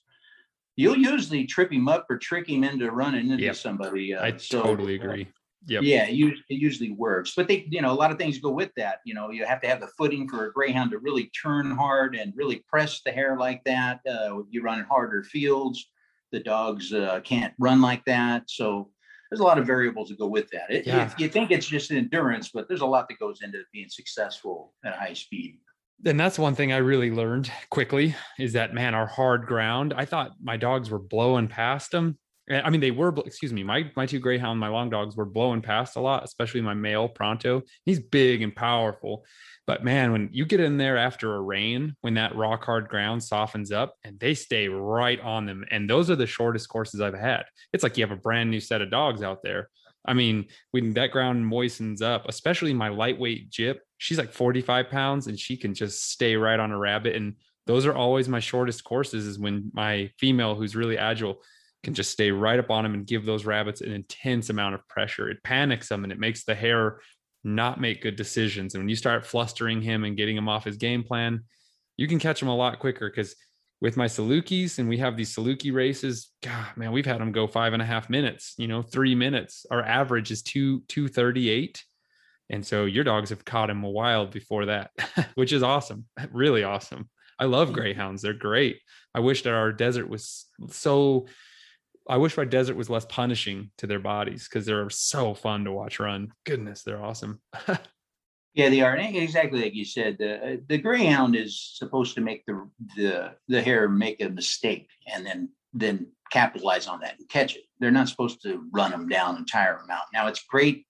you'll 0.76 0.98
usually 0.98 1.46
trip 1.46 1.72
him 1.72 1.88
up 1.88 2.06
or 2.10 2.18
trick 2.18 2.50
him 2.50 2.64
into 2.64 2.92
running 2.92 3.30
into 3.30 3.44
Yep. 3.44 3.56
somebody. 3.56 4.14
Uh, 4.14 4.24
I 4.26 4.38
so, 4.38 4.62
totally 4.64 5.00
uh, 5.00 5.04
agree. 5.04 5.28
Yep. 5.68 5.84
yeah, 5.84 6.06
it 6.08 6.34
it 6.50 6.56
usually 6.56 6.90
works, 6.90 7.34
but 7.36 7.48
they, 7.48 7.68
you 7.70 7.82
know, 7.84 7.92
a 7.92 7.94
lot 7.94 8.10
of 8.10 8.18
things 8.18 8.40
go 8.40 8.50
with 8.50 8.72
that. 8.78 8.98
You 9.06 9.14
know, 9.14 9.30
you 9.30 9.46
have 9.46 9.62
to 9.62 9.68
have 9.68 9.80
the 9.80 9.90
footing 9.96 10.28
for 10.28 10.48
a 10.48 10.52
greyhound 10.52 10.90
to 10.92 10.98
really 10.98 11.30
turn 11.40 11.70
hard 11.70 12.16
and 12.16 12.34
really 12.36 12.66
press 12.68 13.02
the 13.06 13.12
hare 13.12 13.38
like 13.38 13.64
that. 13.66 14.00
Uh, 14.10 14.40
you 14.50 14.64
run 14.64 14.80
in 14.80 14.86
harder 14.86 15.22
fields. 15.24 15.92
The 16.32 16.40
dogs 16.40 16.92
uh, 16.94 17.20
can't 17.24 17.54
run 17.60 17.80
like 17.80 18.04
that. 18.06 18.50
So 18.50 18.90
there's 19.30 19.42
a 19.42 19.44
lot 19.44 19.60
of 19.60 19.68
variables 19.68 20.10
that 20.10 20.18
go 20.18 20.28
with 20.28 20.50
that. 20.50 20.72
It, 20.72 20.88
Yeah. 20.88 21.12
you, 21.20 21.26
you 21.26 21.30
think 21.32 21.52
it's 21.52 21.68
just 21.68 21.92
endurance, 21.92 22.50
but 22.52 22.68
there's 22.68 22.82
a 22.82 22.86
lot 22.86 23.08
that 23.10 23.20
goes 23.20 23.44
into 23.44 23.62
being 23.72 23.88
successful 23.90 24.74
at 24.84 24.96
high 24.96 25.14
speed. 25.14 25.60
And 26.06 26.20
that's 26.20 26.40
one 26.40 26.56
thing 26.56 26.72
I 26.72 26.78
really 26.78 27.12
learned 27.12 27.52
quickly 27.70 28.16
is 28.40 28.54
that 28.54 28.74
man, 28.74 28.94
our 28.94 29.08
hard 29.08 29.46
ground. 29.46 29.94
I 29.96 30.06
thought 30.06 30.32
my 30.42 30.58
dogs 30.58 30.90
were 30.90 31.00
blowing 31.00 31.48
past 31.48 31.92
them. 31.92 32.18
Eh, 32.50 32.62
I 32.64 32.70
mean, 32.70 32.82
they 32.82 32.92
were. 32.92 33.14
Excuse 33.26 33.54
me, 33.54 33.64
my 33.64 33.92
my 33.96 34.06
two 34.06 34.20
greyhound, 34.20 34.60
my 34.60 34.70
long 34.70 34.90
dogs 34.90 35.16
were 35.16 35.26
blowing 35.26 35.62
past 35.62 35.96
a 35.96 36.02
lot, 36.02 36.24
especially 36.24 36.62
my 36.62 36.74
male 36.74 37.08
Pronto. 37.08 37.62
He's 37.86 38.00
big 38.00 38.42
and 38.42 38.56
powerful, 38.56 39.24
but 39.68 39.84
man, 39.84 40.12
when 40.12 40.30
you 40.32 40.46
get 40.46 40.60
in 40.60 40.78
there 40.78 40.98
after 40.98 41.36
a 41.36 41.42
rain, 41.42 41.96
when 42.02 42.16
that 42.16 42.36
rock 42.36 42.66
hard 42.66 42.90
ground 42.90 43.24
softens 43.24 43.72
up, 43.72 43.96
and 44.04 44.20
they 44.20 44.34
stay 44.34 44.68
right 44.68 45.20
on 45.22 45.46
them, 45.46 45.66
and 45.72 45.90
those 45.90 46.10
are 46.10 46.16
the 46.16 46.28
shortest 46.28 46.68
courses 46.70 47.00
I've 47.00 47.18
had. 47.18 47.44
It's 47.74 47.84
like 47.84 47.98
you 47.98 48.04
have 48.04 48.18
a 48.18 48.22
brand 48.22 48.50
new 48.50 48.60
set 48.60 48.82
of 48.82 48.92
dogs 48.92 49.22
out 49.22 49.44
there. 49.44 49.70
I 50.06 50.14
mean, 50.14 50.48
when 50.72 50.94
that 50.94 51.12
ground 51.12 51.46
moistens 51.46 52.02
up, 52.02 52.28
especially 52.28 52.74
my 52.74 52.90
lightweight 52.90 53.50
Jip, 53.50 53.82
she's 53.98 54.18
like 54.18 54.32
45 54.32 54.90
pounds 54.90 55.28
and 55.28 55.40
she 55.40 55.58
can 55.58 55.74
just 55.74 56.10
stay 56.10 56.36
right 56.36 56.60
on 56.60 56.72
a 56.72 56.78
rabbit. 56.78 57.16
And 57.16 57.36
those 57.68 57.86
are 57.86 57.94
always 57.94 58.28
my 58.28 58.40
shortest 58.40 58.84
courses 58.84 59.28
is 59.28 59.38
when 59.38 59.70
my 59.74 60.10
female, 60.18 60.56
who's 60.56 60.76
really 60.76 60.98
agile, 60.98 61.42
can 61.84 61.94
just 61.94 62.12
stay 62.12 62.32
right 62.32 62.60
up 62.60 62.70
on 62.70 62.86
him 62.86 62.94
and 62.94 63.08
give 63.08 63.26
those 63.26 63.46
rabbits 63.46 63.82
an 63.82 63.92
intense 63.92 64.50
amount 64.50 64.76
of 64.76 64.88
pressure. 64.88 65.30
It 65.30 65.44
panics 65.44 65.90
them 65.90 66.04
and 66.04 66.12
it 66.12 66.20
makes 66.20 66.44
the 66.44 66.56
hare 66.56 67.00
not 67.44 67.80
make 67.80 68.02
good 68.02 68.16
decisions. 68.16 68.74
And 68.74 68.84
when 68.84 68.90
you 68.90 68.96
start 68.96 69.26
flustering 69.26 69.82
him 69.82 70.04
and 70.04 70.18
getting 70.18 70.38
him 70.38 70.50
off 70.50 70.64
his 70.64 70.78
game 70.78 71.04
plan, 71.04 71.44
you 71.98 72.08
can 72.08 72.20
catch 72.20 72.42
him 72.42 72.48
a 72.48 72.56
lot 72.56 72.80
quicker 72.80 73.10
because 73.10 73.36
with 73.82 73.98
my 73.98 74.06
Salukis 74.06 74.78
and 74.78 74.88
we 74.88 75.00
have 75.00 75.18
these 75.18 75.36
Saluki 75.36 75.74
races, 75.74 76.30
God, 76.44 76.78
man, 76.78 76.92
we've 76.92 77.06
had 77.06 77.20
them 77.20 77.32
go 77.32 77.48
five 77.48 77.74
and 77.74 77.82
a 77.82 77.86
half 77.86 78.10
minutes, 78.10 78.54
you 78.58 78.68
know, 78.68 78.84
three 78.84 79.16
minutes. 79.16 79.66
Our 79.72 79.82
average 79.82 80.30
is 80.30 80.44
two, 80.44 80.82
238. 80.88 81.84
And 82.52 82.66
so 82.66 82.86
your 82.86 83.04
dogs 83.04 83.32
have 83.32 83.44
caught 83.44 83.72
him 83.72 83.84
a 83.84 83.90
while 83.90 84.28
before 84.28 84.68
that, 84.68 84.92
which 85.36 85.52
is 85.52 85.64
awesome. 85.64 86.06
Really 86.32 86.64
awesome. 86.64 87.10
I 87.40 87.46
love 87.46 87.74
greyhounds. 87.74 88.22
They're 88.22 88.34
great. 88.34 88.80
I 89.16 89.20
wish 89.20 89.42
that 89.44 89.54
our 89.54 89.74
desert 89.74 90.08
was 90.08 90.46
so 90.70 91.26
I 92.08 92.18
wish 92.18 92.38
my 92.38 92.46
desert 92.46 92.76
was 92.76 92.90
less 92.90 93.06
punishing 93.06 93.72
to 93.78 93.88
their 93.88 94.00
bodies 94.00 94.48
because 94.48 94.66
they're 94.66 94.90
so 94.90 95.34
fun 95.34 95.66
to 95.66 95.72
watch 95.72 96.00
run. 96.00 96.30
Goodness, 96.46 96.84
they're 96.84 97.04
awesome. 97.04 97.42
Yeah, 98.54 98.70
they 98.70 98.82
are 98.82 98.96
And 98.96 99.16
exactly 99.16 99.62
like 99.62 99.74
you 99.74 99.86
said. 99.86 100.18
The 100.20 100.36
uh, 100.36 100.58
the 100.68 100.78
greyhound 100.78 101.36
is 101.36 101.58
supposed 101.76 102.16
to 102.16 102.22
make 102.22 102.46
the 102.46 102.70
the 102.98 103.36
the 103.48 103.62
hare 103.62 103.88
make 103.88 104.22
a 104.22 104.30
mistake 104.30 104.90
and 105.12 105.26
then 105.26 105.50
then 105.74 106.08
capitalize 106.32 106.88
on 106.88 107.00
that 107.00 107.18
and 107.18 107.30
catch 107.30 107.56
it. 107.56 107.64
They're 107.80 107.92
not 107.92 108.10
supposed 108.10 108.42
to 108.44 108.68
run 108.74 108.92
them 108.92 109.08
down 109.08 109.38
and 109.38 109.48
tire 109.50 109.78
them 109.78 109.90
out. 109.90 110.04
Now 110.14 110.28
it's 110.28 110.44
great 110.44 110.86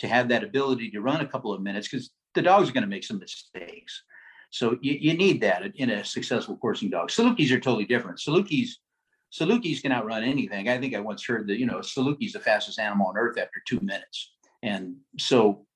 to 0.00 0.08
have 0.08 0.28
that 0.28 0.42
ability 0.42 0.90
to 0.90 1.00
run 1.00 1.20
a 1.20 1.26
couple 1.26 1.52
of 1.52 1.62
minutes 1.62 1.88
because 1.88 2.10
the 2.34 2.42
dog's 2.42 2.70
are 2.70 2.72
going 2.72 2.82
to 2.82 2.88
make 2.88 3.04
some 3.04 3.20
mistakes. 3.20 4.02
So 4.50 4.76
you, 4.80 4.96
you 5.00 5.14
need 5.14 5.40
that 5.42 5.62
in 5.76 5.90
a 5.90 6.04
successful 6.04 6.56
coursing 6.56 6.90
dog. 6.90 7.10
Salukis 7.10 7.52
are 7.52 7.60
totally 7.60 7.86
different. 7.86 8.18
Salukis 8.18 8.70
Salukis 9.32 9.82
can 9.82 9.90
outrun 9.92 10.22
anything. 10.22 10.68
I 10.68 10.78
think 10.78 10.94
I 10.94 11.00
once 11.00 11.24
heard 11.24 11.48
that 11.48 11.58
you 11.58 11.66
know 11.66 11.78
Saluki's 11.78 12.32
the 12.32 12.40
fastest 12.40 12.78
animal 12.78 13.06
on 13.06 13.16
earth 13.16 13.38
after 13.38 13.62
two 13.66 13.80
minutes, 13.80 14.32
and 14.62 14.96
so 15.18 15.66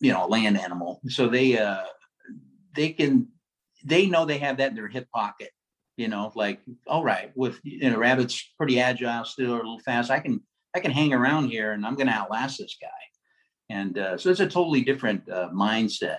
you 0.00 0.12
know, 0.12 0.26
a 0.26 0.28
land 0.28 0.58
animal. 0.58 1.00
So 1.08 1.28
they 1.28 1.58
uh 1.58 1.84
they 2.74 2.90
can 2.90 3.28
they 3.84 4.06
know 4.06 4.24
they 4.24 4.38
have 4.38 4.58
that 4.58 4.70
in 4.70 4.76
their 4.76 4.88
hip 4.88 5.08
pocket, 5.14 5.50
you 5.96 6.08
know, 6.08 6.32
like, 6.34 6.60
all 6.86 7.04
right, 7.04 7.32
with 7.34 7.60
you 7.62 7.90
know, 7.90 7.98
rabbit's 7.98 8.42
pretty 8.56 8.80
agile 8.80 9.24
still 9.24 9.52
or 9.52 9.60
a 9.60 9.62
little 9.62 9.80
fast. 9.80 10.10
I 10.10 10.20
can 10.20 10.40
I 10.74 10.80
can 10.80 10.90
hang 10.90 11.12
around 11.12 11.48
here 11.48 11.72
and 11.72 11.86
I'm 11.86 11.96
gonna 11.96 12.12
outlast 12.12 12.58
this 12.58 12.76
guy. 12.80 12.88
And 13.70 13.98
uh, 13.98 14.16
so 14.16 14.30
it's 14.30 14.40
a 14.40 14.46
totally 14.46 14.80
different 14.82 15.28
uh, 15.28 15.50
mindset. 15.52 16.18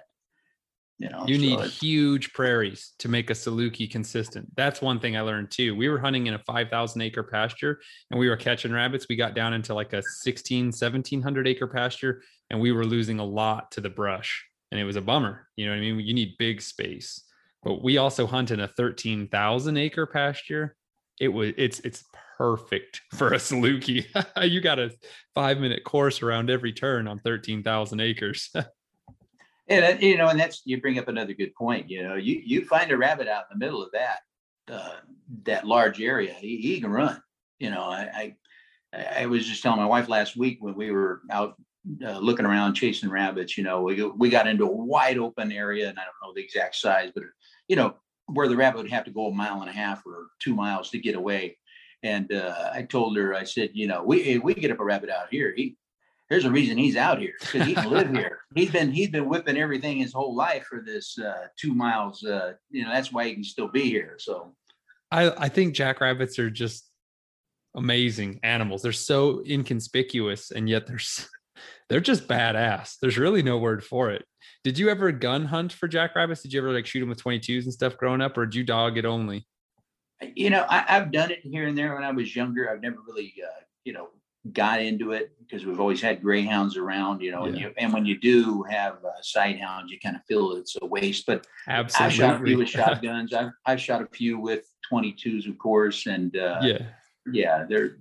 You 0.99 1.07
know, 1.09 1.23
You 1.25 1.35
so 1.35 1.41
need 1.41 1.69
huge 1.69 2.33
prairies 2.33 2.91
to 2.99 3.07
make 3.07 3.29
a 3.29 3.33
Saluki 3.33 3.89
consistent. 3.89 4.53
That's 4.57 4.81
one 4.81 4.99
thing 4.99 5.15
I 5.15 5.21
learned 5.21 5.49
too. 5.49 5.73
We 5.73 5.88
were 5.88 5.97
hunting 5.97 6.27
in 6.27 6.33
a 6.33 6.39
5,000 6.39 7.01
acre 7.01 7.23
pasture 7.23 7.79
and 8.12 8.19
we 8.19 8.27
were 8.27 8.35
catching 8.35 8.73
rabbits. 8.73 9.07
We 9.07 9.15
got 9.15 9.33
down 9.33 9.53
into 9.53 9.73
like 9.73 9.93
a 9.93 10.03
16, 10.03 10.65
1700 10.65 11.47
acre 11.47 11.67
pasture 11.67 12.21
and 12.49 12.59
we 12.59 12.73
were 12.73 12.85
losing 12.85 13.19
a 13.19 13.23
lot 13.23 13.71
to 13.71 13.81
the 13.81 13.89
brush. 13.89 14.45
And 14.71 14.79
it 14.79 14.83
was 14.83 14.97
a 14.97 15.01
bummer. 15.01 15.47
You 15.55 15.65
know 15.65 15.71
what 15.71 15.77
I 15.77 15.81
mean? 15.81 16.01
You 16.01 16.13
need 16.13 16.35
big 16.38 16.62
space. 16.62 17.23
But 17.63 17.81
we 17.81 17.97
also 17.97 18.27
hunt 18.27 18.51
in 18.51 18.59
a 18.59 18.67
13,000 18.67 19.77
acre 19.77 20.05
pasture. 20.05 20.75
It 21.19 21.29
was, 21.29 21.53
it's, 21.57 21.79
it's 21.79 22.03
perfect 22.38 23.01
for 23.15 23.29
a 23.29 23.38
Saluki. 23.38 24.05
you 24.49 24.59
got 24.59 24.79
a 24.79 24.91
five 25.33 25.59
minute 25.59 25.85
course 25.85 26.21
around 26.21 26.49
every 26.49 26.73
turn 26.73 27.07
on 27.07 27.19
13,000 27.19 28.01
acres. 28.01 28.53
Yeah, 29.69 29.82
that- 29.82 30.01
you 30.01 30.17
know, 30.17 30.27
and 30.29 30.39
that's 30.39 30.62
you 30.65 30.82
bring 30.82 30.97
up 30.99 31.08
another 31.08 31.34
good 31.34 31.53
point. 31.55 31.89
You 31.89 32.03
know, 32.03 32.15
you 32.15 32.41
you 32.43 32.65
find 32.65 32.91
a 32.91 32.97
rabbit 32.97 33.27
out 33.27 33.45
in 33.51 33.60
the 33.60 33.65
middle 33.65 33.84
of 33.84 33.91
that 33.91 34.19
uh, 34.69 34.95
that 35.43 35.65
large 35.67 36.01
area, 36.01 36.34
he, 36.34 36.58
he 36.58 36.82
can 36.82 36.91
run. 36.91 37.21
You 37.60 37.71
know, 37.71 37.84
I, 37.84 38.36
I 38.93 39.05
I 39.21 39.25
was 39.27 39.45
just 39.47 39.62
telling 39.62 39.79
my 39.79 39.86
wife 39.86 40.10
last 40.10 40.36
week 40.36 40.58
when 40.62 40.75
we 40.75 40.91
were 40.91 41.21
out 41.29 41.55
uh, 42.05 42.17
looking 42.19 42.45
around 42.45 42.73
chasing 42.75 43.10
rabbits. 43.10 43.58
You 43.58 43.63
know, 43.63 43.82
we 43.84 44.01
we 44.03 44.29
got 44.29 44.47
into 44.47 44.65
a 44.65 44.71
wide 44.71 45.17
open 45.17 45.51
area, 45.51 45.89
and 45.89 45.99
I 45.99 46.03
don't 46.03 46.15
know 46.29 46.34
the 46.34 46.43
exact 46.43 46.75
size, 46.75 47.12
but 47.13 47.23
you 47.67 47.75
know 47.75 47.95
where 48.27 48.47
the 48.47 48.55
rabbit 48.58 48.82
would 48.82 48.91
have 48.91 49.05
to 49.05 49.12
go 49.12 49.27
a 49.27 49.34
mile 49.34 49.62
and 49.62 49.69
a 49.69 49.73
half 49.73 50.05
or 50.05 50.27
two 50.39 50.53
miles 50.55 50.89
to 50.91 50.99
get 50.99 51.15
away. 51.15 51.58
And 52.03 52.32
uh, 52.32 52.69
I 52.73 52.84
told 52.84 53.17
her, 53.17 53.34
I 53.34 53.43
said, 53.43 53.71
you 53.73 53.88
know, 53.88 54.03
we 54.03 54.38
we 54.39 54.53
get 54.53 54.71
up 54.71 54.79
a 54.79 54.84
rabbit 54.86 55.10
out 55.10 55.27
here, 55.32 55.53
he 55.55 55.77
there's 56.29 56.45
a 56.45 56.51
reason 56.51 56.77
he's 56.77 56.95
out 56.95 57.19
here 57.19 57.33
because 57.39 57.65
he 57.65 57.73
can 57.73 57.89
live 57.89 58.09
here. 58.15 58.39
He's 58.55 58.71
been 58.71 58.91
he's 58.91 59.09
been 59.09 59.27
whipping 59.27 59.57
everything 59.57 59.97
his 59.97 60.13
whole 60.13 60.35
life 60.35 60.65
for 60.65 60.81
this 60.81 61.17
uh, 61.17 61.47
two 61.57 61.73
miles. 61.73 62.23
Uh, 62.23 62.53
you 62.69 62.83
know 62.83 62.91
that's 62.91 63.11
why 63.11 63.27
he 63.27 63.33
can 63.33 63.43
still 63.43 63.67
be 63.67 63.89
here. 63.89 64.15
So 64.19 64.55
I, 65.11 65.31
I 65.45 65.49
think 65.49 65.73
jackrabbits 65.73 66.37
are 66.37 66.49
just 66.49 66.89
amazing 67.75 68.39
animals. 68.43 68.81
They're 68.81 68.91
so 68.91 69.43
inconspicuous 69.47 70.51
and 70.51 70.69
yet 70.69 70.85
they're 70.87 70.99
they're 71.89 71.99
just 71.99 72.27
badass. 72.27 72.95
There's 73.01 73.17
really 73.17 73.41
no 73.41 73.57
word 73.57 73.83
for 73.83 74.11
it. 74.11 74.23
Did 74.63 74.77
you 74.77 74.89
ever 74.89 75.11
gun 75.11 75.45
hunt 75.45 75.73
for 75.73 75.87
jackrabbits? 75.87 76.43
Did 76.43 76.53
you 76.53 76.59
ever 76.59 76.71
like 76.71 76.85
shoot 76.85 76.99
them 76.99 77.09
with 77.09 77.23
22s 77.23 77.63
and 77.63 77.73
stuff 77.73 77.97
growing 77.97 78.21
up, 78.21 78.37
or 78.37 78.45
did 78.45 78.55
you 78.55 78.63
dog 78.63 78.97
it 78.97 79.05
only? 79.05 79.45
you 80.35 80.49
know 80.49 80.65
I, 80.67 80.83
I've 80.89 81.11
done 81.11 81.31
it 81.31 81.39
here 81.43 81.67
and 81.67 81.77
there 81.77 81.95
when 81.95 82.03
I 82.03 82.11
was 82.11 82.35
younger. 82.35 82.69
I've 82.69 82.81
never 82.81 82.97
really 83.07 83.33
uh, 83.43 83.61
you 83.83 83.93
know 83.93 84.09
got 84.54 84.82
into 84.82 85.12
it 85.12 85.32
because 85.39 85.65
we've 85.65 85.80
always 85.80 86.02
had 86.02 86.21
greyhounds 86.21 86.78
around. 86.78 87.21
You 87.21 87.32
know, 87.32 87.43
and 87.43 87.58
you 87.58 87.73
and 87.78 87.93
when 87.93 88.06
you 88.06 88.19
do 88.19 88.63
have 88.63 88.93
uh, 89.04 89.21
sight 89.21 89.60
hounds, 89.60 89.91
you 89.91 89.99
kind 89.99 90.15
of 90.15 90.21
feel 90.28 90.54
it's 90.54 90.75
a 90.82 90.86
waste. 90.86 91.25
But 91.25 91.45
I've 91.67 91.91
shot 91.91 92.41
a 92.41 92.45
few 92.45 92.58
with 92.58 92.69
shotguns. 92.80 93.34
I've 93.34 93.52
I've 93.65 93.82
shot 93.82 94.02
a 94.02 94.08
few 94.08 94.39
with 94.39 94.65
22s, 94.91 95.49
of 95.49 95.58
course, 95.58 96.06
and 96.06 96.36
uh, 96.36 96.60
yeah. 96.62 96.82
yeah, 97.32 97.65
they're 97.67 97.97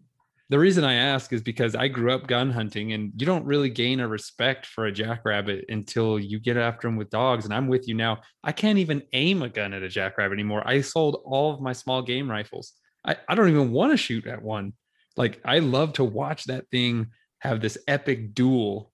The 0.49 0.59
reason 0.59 0.85
I 0.85 0.95
ask 0.95 1.33
is 1.33 1.43
because 1.43 1.75
I 1.75 1.89
grew 1.89 2.13
up 2.13 2.27
gun 2.27 2.51
hunting 2.51 2.93
and 2.93 3.13
you 3.17 3.27
don't 3.27 3.45
really 3.45 3.69
gain 3.69 4.01
a 4.01 4.09
respect 4.09 4.67
for 4.67 4.87
a 4.87 4.93
jackrabbit 4.93 5.67
until 5.69 6.19
you 6.19 6.39
get 6.41 6.57
after 6.57 6.89
them 6.89 6.97
with 6.97 7.11
dogs. 7.11 7.45
And 7.45 7.53
I'm 7.53 7.69
with 7.69 7.89
you 7.89 7.95
now. 7.95 8.23
I 8.43 8.53
can't 8.53 8.79
even 8.79 9.03
aim 9.13 9.43
a 9.43 9.49
gun 9.49 9.75
at 9.75 9.83
a 9.83 9.89
jackrabbit 9.89 10.37
anymore. 10.37 10.67
I 10.67 10.81
sold 10.81 11.21
all 11.25 11.53
of 11.53 11.61
my 11.61 11.73
small 11.73 12.03
game 12.03 12.31
rifles. 12.31 12.73
I, 13.05 13.17
I 13.29 13.35
don't 13.35 13.49
even 13.49 13.73
want 13.73 13.93
to 13.93 13.97
shoot 13.97 14.27
at 14.27 14.43
one. 14.43 14.73
Like 15.19 15.41
I 15.45 15.59
love 15.59 15.95
to 15.95 16.05
watch 16.05 16.45
that 16.45 16.71
thing 16.71 17.09
have 17.41 17.61
this 17.61 17.77
epic 17.87 18.35
duel 18.35 18.93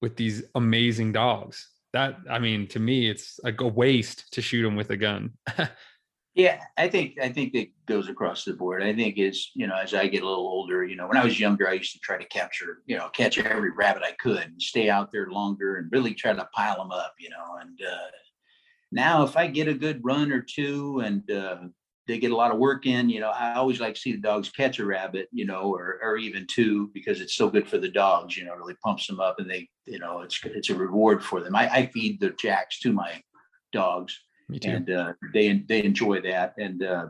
with 0.00 0.16
these 0.16 0.44
amazing 0.54 1.12
dogs. 1.12 1.68
That 1.92 2.16
I 2.30 2.38
mean, 2.38 2.66
to 2.68 2.78
me, 2.78 3.10
it's 3.10 3.38
like 3.42 3.60
a 3.60 3.68
waste 3.68 4.32
to 4.32 4.42
shoot 4.42 4.62
them 4.62 4.76
with 4.76 4.90
a 4.90 4.96
gun. 4.96 5.32
Yeah, 6.34 6.60
I 6.76 6.88
think 6.88 7.14
I 7.22 7.28
think 7.28 7.54
it 7.54 7.70
goes 7.86 8.08
across 8.08 8.44
the 8.44 8.54
board. 8.54 8.82
I 8.82 8.92
think 8.92 9.18
is 9.18 9.52
you 9.54 9.68
know 9.68 9.76
as 9.76 9.94
I 9.94 10.08
get 10.08 10.24
a 10.24 10.28
little 10.28 10.48
older, 10.48 10.84
you 10.84 10.96
know, 10.96 11.06
when 11.06 11.16
I 11.16 11.24
was 11.24 11.38
younger, 11.38 11.68
I 11.68 11.74
used 11.74 11.92
to 11.92 12.00
try 12.00 12.18
to 12.18 12.24
capture 12.24 12.78
you 12.86 12.96
know 12.96 13.08
catch 13.10 13.38
every 13.38 13.70
rabbit 13.70 14.02
I 14.02 14.12
could 14.20 14.42
and 14.42 14.60
stay 14.60 14.90
out 14.90 15.12
there 15.12 15.30
longer 15.30 15.76
and 15.76 15.92
really 15.92 16.12
try 16.12 16.32
to 16.32 16.48
pile 16.52 16.76
them 16.76 16.90
up, 16.90 17.14
you 17.20 17.30
know. 17.30 17.58
And 17.60 17.78
uh, 17.80 18.10
now 18.90 19.22
if 19.22 19.36
I 19.36 19.46
get 19.46 19.68
a 19.68 19.74
good 19.74 20.00
run 20.02 20.32
or 20.32 20.42
two 20.42 21.02
and 21.04 21.30
uh, 21.30 21.58
they 22.06 22.18
get 22.18 22.32
a 22.32 22.36
lot 22.36 22.50
of 22.50 22.58
work 22.58 22.86
in, 22.86 23.08
you 23.08 23.20
know, 23.20 23.30
I 23.30 23.54
always 23.54 23.80
like 23.80 23.94
to 23.94 24.00
see 24.00 24.12
the 24.12 24.18
dogs 24.18 24.50
catch 24.50 24.78
a 24.78 24.84
rabbit, 24.84 25.28
you 25.32 25.46
know, 25.46 25.72
or 25.74 25.98
or 26.02 26.16
even 26.16 26.46
two 26.46 26.90
because 26.92 27.20
it's 27.20 27.34
so 27.34 27.48
good 27.48 27.68
for 27.68 27.78
the 27.78 27.88
dogs, 27.88 28.36
you 28.36 28.44
know, 28.44 28.54
really 28.54 28.76
pumps 28.84 29.06
them 29.06 29.20
up 29.20 29.36
and 29.38 29.50
they, 29.50 29.68
you 29.86 29.98
know, 29.98 30.20
it's 30.20 30.38
it's 30.44 30.70
a 30.70 30.74
reward 30.74 31.22
for 31.22 31.40
them. 31.40 31.56
I, 31.56 31.68
I 31.68 31.86
feed 31.86 32.20
the 32.20 32.30
jacks 32.30 32.80
to 32.80 32.92
my 32.92 33.22
dogs 33.72 34.18
too. 34.60 34.70
and 34.70 34.90
uh, 34.90 35.12
they 35.32 35.64
they 35.68 35.82
enjoy 35.84 36.20
that. 36.22 36.54
And 36.58 36.82
uh, 36.82 37.06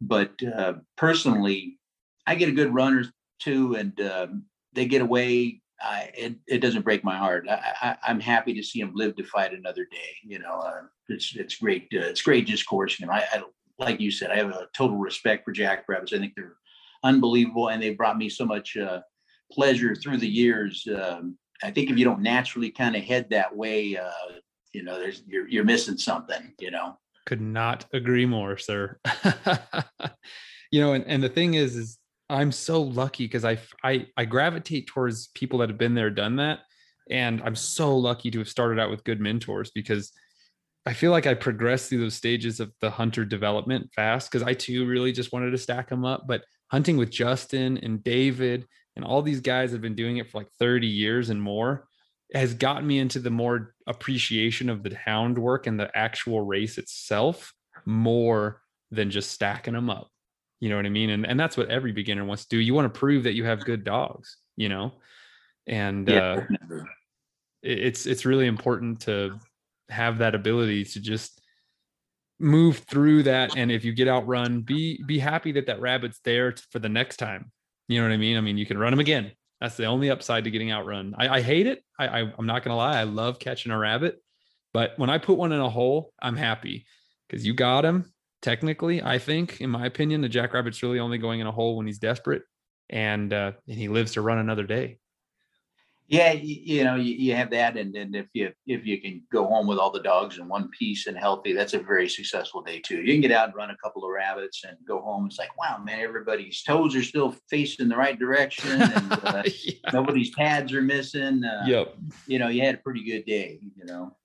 but 0.00 0.32
uh, 0.42 0.74
personally, 0.96 1.78
I 2.26 2.34
get 2.34 2.48
a 2.48 2.52
good 2.52 2.74
run 2.74 2.94
or 2.94 3.04
two, 3.40 3.74
and 3.74 4.00
um, 4.00 4.44
they 4.72 4.86
get 4.86 5.02
away. 5.02 5.60
I, 5.82 6.10
it, 6.14 6.34
it 6.46 6.58
doesn't 6.58 6.82
break 6.84 7.04
my 7.04 7.16
heart. 7.16 7.46
I, 7.48 7.72
I, 7.80 7.96
I'm 8.06 8.20
happy 8.20 8.52
to 8.52 8.62
see 8.62 8.82
them 8.82 8.92
live 8.94 9.16
to 9.16 9.24
fight 9.24 9.54
another 9.54 9.86
day. 9.90 10.10
You 10.22 10.38
know, 10.38 10.60
uh, 10.60 10.82
it's 11.08 11.34
it's 11.36 11.56
great. 11.56 11.88
Uh, 11.94 12.00
it's 12.00 12.22
great 12.22 12.46
just 12.46 12.66
coursing 12.66 13.06
them. 13.06 13.14
I, 13.14 13.24
I 13.32 13.42
like 13.80 14.00
you 14.00 14.10
said, 14.10 14.30
I 14.30 14.36
have 14.36 14.50
a 14.50 14.68
total 14.74 14.96
respect 14.96 15.44
for 15.44 15.52
jackrabbits. 15.52 16.12
I 16.12 16.18
think 16.18 16.34
they're 16.36 16.56
unbelievable, 17.02 17.68
and 17.68 17.82
they 17.82 17.94
brought 17.94 18.18
me 18.18 18.28
so 18.28 18.44
much 18.44 18.76
uh, 18.76 19.00
pleasure 19.50 19.94
through 19.94 20.18
the 20.18 20.28
years. 20.28 20.86
Um, 20.94 21.38
I 21.62 21.70
think 21.70 21.90
if 21.90 21.98
you 21.98 22.04
don't 22.04 22.22
naturally 22.22 22.70
kind 22.70 22.94
of 22.94 23.02
head 23.02 23.28
that 23.30 23.54
way, 23.54 23.96
uh, 23.96 24.10
you 24.72 24.82
know, 24.82 24.98
there's 24.98 25.22
you're 25.26 25.48
you're 25.48 25.64
missing 25.64 25.98
something. 25.98 26.52
You 26.60 26.70
know. 26.70 26.98
Could 27.26 27.40
not 27.40 27.86
agree 27.92 28.26
more, 28.26 28.56
sir. 28.56 28.98
you 30.72 30.80
know, 30.80 30.94
and, 30.94 31.04
and 31.06 31.22
the 31.22 31.28
thing 31.28 31.54
is, 31.54 31.76
is 31.76 31.98
I'm 32.28 32.50
so 32.50 32.82
lucky 32.82 33.24
because 33.24 33.44
I, 33.44 33.58
I 33.82 34.06
I 34.16 34.24
gravitate 34.24 34.86
towards 34.86 35.28
people 35.28 35.58
that 35.60 35.68
have 35.68 35.78
been 35.78 35.94
there, 35.94 36.10
done 36.10 36.36
that. 36.36 36.60
And 37.10 37.42
I'm 37.42 37.56
so 37.56 37.96
lucky 37.96 38.30
to 38.30 38.38
have 38.38 38.48
started 38.48 38.78
out 38.78 38.90
with 38.90 39.04
good 39.04 39.20
mentors 39.20 39.72
because 39.72 40.12
I 40.86 40.92
feel 40.92 41.10
like 41.10 41.26
I 41.26 41.34
progressed 41.34 41.88
through 41.88 42.00
those 42.00 42.14
stages 42.14 42.58
of 42.58 42.72
the 42.80 42.90
hunter 42.90 43.24
development 43.24 43.90
fast 43.94 44.30
because 44.30 44.46
I 44.46 44.54
too 44.54 44.86
really 44.86 45.12
just 45.12 45.32
wanted 45.32 45.50
to 45.50 45.58
stack 45.58 45.88
them 45.88 46.04
up. 46.04 46.26
But 46.26 46.44
hunting 46.68 46.96
with 46.96 47.10
Justin 47.10 47.78
and 47.78 48.02
David 48.02 48.66
and 48.96 49.04
all 49.04 49.22
these 49.22 49.40
guys 49.40 49.72
have 49.72 49.82
been 49.82 49.94
doing 49.94 50.16
it 50.16 50.30
for 50.30 50.38
like 50.38 50.50
30 50.58 50.86
years 50.86 51.30
and 51.30 51.40
more 51.40 51.86
has 52.32 52.54
gotten 52.54 52.86
me 52.86 52.98
into 52.98 53.18
the 53.18 53.30
more 53.30 53.74
appreciation 53.86 54.68
of 54.70 54.82
the 54.82 54.94
hound 54.94 55.36
work 55.36 55.66
and 55.66 55.78
the 55.78 55.90
actual 55.96 56.42
race 56.42 56.78
itself 56.78 57.52
more 57.84 58.62
than 58.90 59.10
just 59.10 59.32
stacking 59.32 59.74
them 59.74 59.90
up. 59.90 60.08
You 60.60 60.68
know 60.68 60.76
what 60.76 60.86
I 60.86 60.90
mean? 60.90 61.10
And 61.10 61.26
and 61.26 61.40
that's 61.40 61.56
what 61.56 61.70
every 61.70 61.92
beginner 61.92 62.24
wants 62.24 62.44
to 62.44 62.56
do. 62.56 62.58
You 62.58 62.74
want 62.74 62.92
to 62.92 62.98
prove 62.98 63.24
that 63.24 63.34
you 63.34 63.44
have 63.44 63.64
good 63.64 63.84
dogs, 63.84 64.36
you 64.56 64.68
know? 64.68 64.92
And 65.66 66.08
uh 66.08 66.42
it's 67.62 68.06
it's 68.06 68.24
really 68.24 68.46
important 68.46 69.00
to 69.00 69.38
have 69.90 70.18
that 70.18 70.34
ability 70.34 70.84
to 70.84 71.00
just 71.00 71.40
move 72.38 72.78
through 72.78 73.24
that. 73.24 73.56
And 73.56 73.70
if 73.70 73.84
you 73.84 73.92
get 73.92 74.08
outrun 74.08 74.62
be 74.62 75.02
be 75.04 75.18
happy 75.18 75.52
that 75.52 75.66
that 75.66 75.80
rabbit's 75.80 76.20
there 76.24 76.54
for 76.70 76.78
the 76.78 76.88
next 76.88 77.18
time. 77.18 77.52
You 77.88 78.00
know 78.00 78.08
what 78.08 78.14
i 78.14 78.16
mean? 78.16 78.36
I 78.36 78.40
mean 78.40 78.56
you 78.56 78.66
can 78.66 78.78
run 78.78 78.92
them 78.92 79.00
again. 79.00 79.32
That's 79.60 79.76
the 79.76 79.84
only 79.84 80.10
upside 80.10 80.44
to 80.44 80.50
getting 80.50 80.72
outrun. 80.72 81.14
I, 81.18 81.28
I 81.28 81.40
hate 81.42 81.66
it. 81.66 81.84
I, 81.98 82.22
I 82.22 82.32
i'm 82.38 82.46
not 82.46 82.64
gonna 82.64 82.76
lie. 82.76 82.98
I 82.98 83.04
love 83.04 83.38
catching 83.38 83.72
a 83.72 83.78
rabbit. 83.78 84.20
But 84.72 84.92
when 84.96 85.10
i 85.10 85.18
put 85.18 85.36
one 85.36 85.52
in 85.52 85.60
a 85.60 85.70
hole 85.70 86.12
i'm 86.22 86.36
happy. 86.36 86.86
Because 87.28 87.46
you 87.46 87.54
got 87.54 87.84
him 87.84 88.12
technically 88.42 89.02
i 89.02 89.18
think 89.18 89.60
in 89.60 89.68
my 89.68 89.84
opinion 89.84 90.22
the 90.22 90.28
jackrabbit's 90.28 90.82
really 90.82 90.98
only 90.98 91.18
going 91.18 91.40
in 91.40 91.46
a 91.46 91.52
hole 91.52 91.76
when 91.76 91.86
he's 91.86 91.98
desperate. 91.98 92.42
And 92.88 93.32
uh 93.32 93.52
and 93.68 93.78
he 93.78 93.88
lives 93.88 94.12
to 94.12 94.22
run 94.22 94.38
another 94.38 94.64
day 94.64 94.98
Yeah, 96.10 96.32
you, 96.32 96.56
you 96.78 96.82
know, 96.84 96.96
you, 96.96 97.14
you 97.14 97.36
have 97.36 97.50
that, 97.52 97.76
and 97.76 97.94
then 97.94 98.16
if 98.16 98.26
you 98.34 98.50
if 98.66 98.84
you 98.84 99.00
can 99.00 99.22
go 99.32 99.46
home 99.46 99.68
with 99.68 99.78
all 99.78 99.92
the 99.92 100.02
dogs 100.02 100.38
in 100.38 100.48
one 100.48 100.68
piece 100.76 101.06
and 101.06 101.16
healthy, 101.16 101.52
that's 101.52 101.72
a 101.72 101.78
very 101.78 102.08
successful 102.08 102.62
day 102.62 102.80
too. 102.80 103.00
You 103.00 103.14
can 103.14 103.20
get 103.20 103.30
out 103.30 103.46
and 103.46 103.54
run 103.54 103.70
a 103.70 103.76
couple 103.76 104.04
of 104.04 104.10
rabbits 104.10 104.64
and 104.64 104.76
go 104.88 105.00
home. 105.00 105.26
It's 105.26 105.38
like, 105.38 105.56
wow, 105.56 105.80
man, 105.84 106.00
everybody's 106.00 106.64
toes 106.64 106.96
are 106.96 107.04
still 107.04 107.36
facing 107.48 107.88
the 107.88 107.96
right 107.96 108.18
direction, 108.18 108.82
and 108.82 109.12
uh, 109.24 109.44
Yeah. 109.62 109.74
nobody's 109.92 110.30
pads 110.30 110.72
are 110.72 110.82
missing. 110.82 111.44
Uh, 111.44 111.62
Yep. 111.68 111.94
You 112.26 112.40
know, 112.40 112.48
you 112.48 112.62
had 112.62 112.74
a 112.74 112.78
pretty 112.78 113.04
good 113.04 113.24
day. 113.24 113.60
You 113.76 113.84
know. 113.84 114.16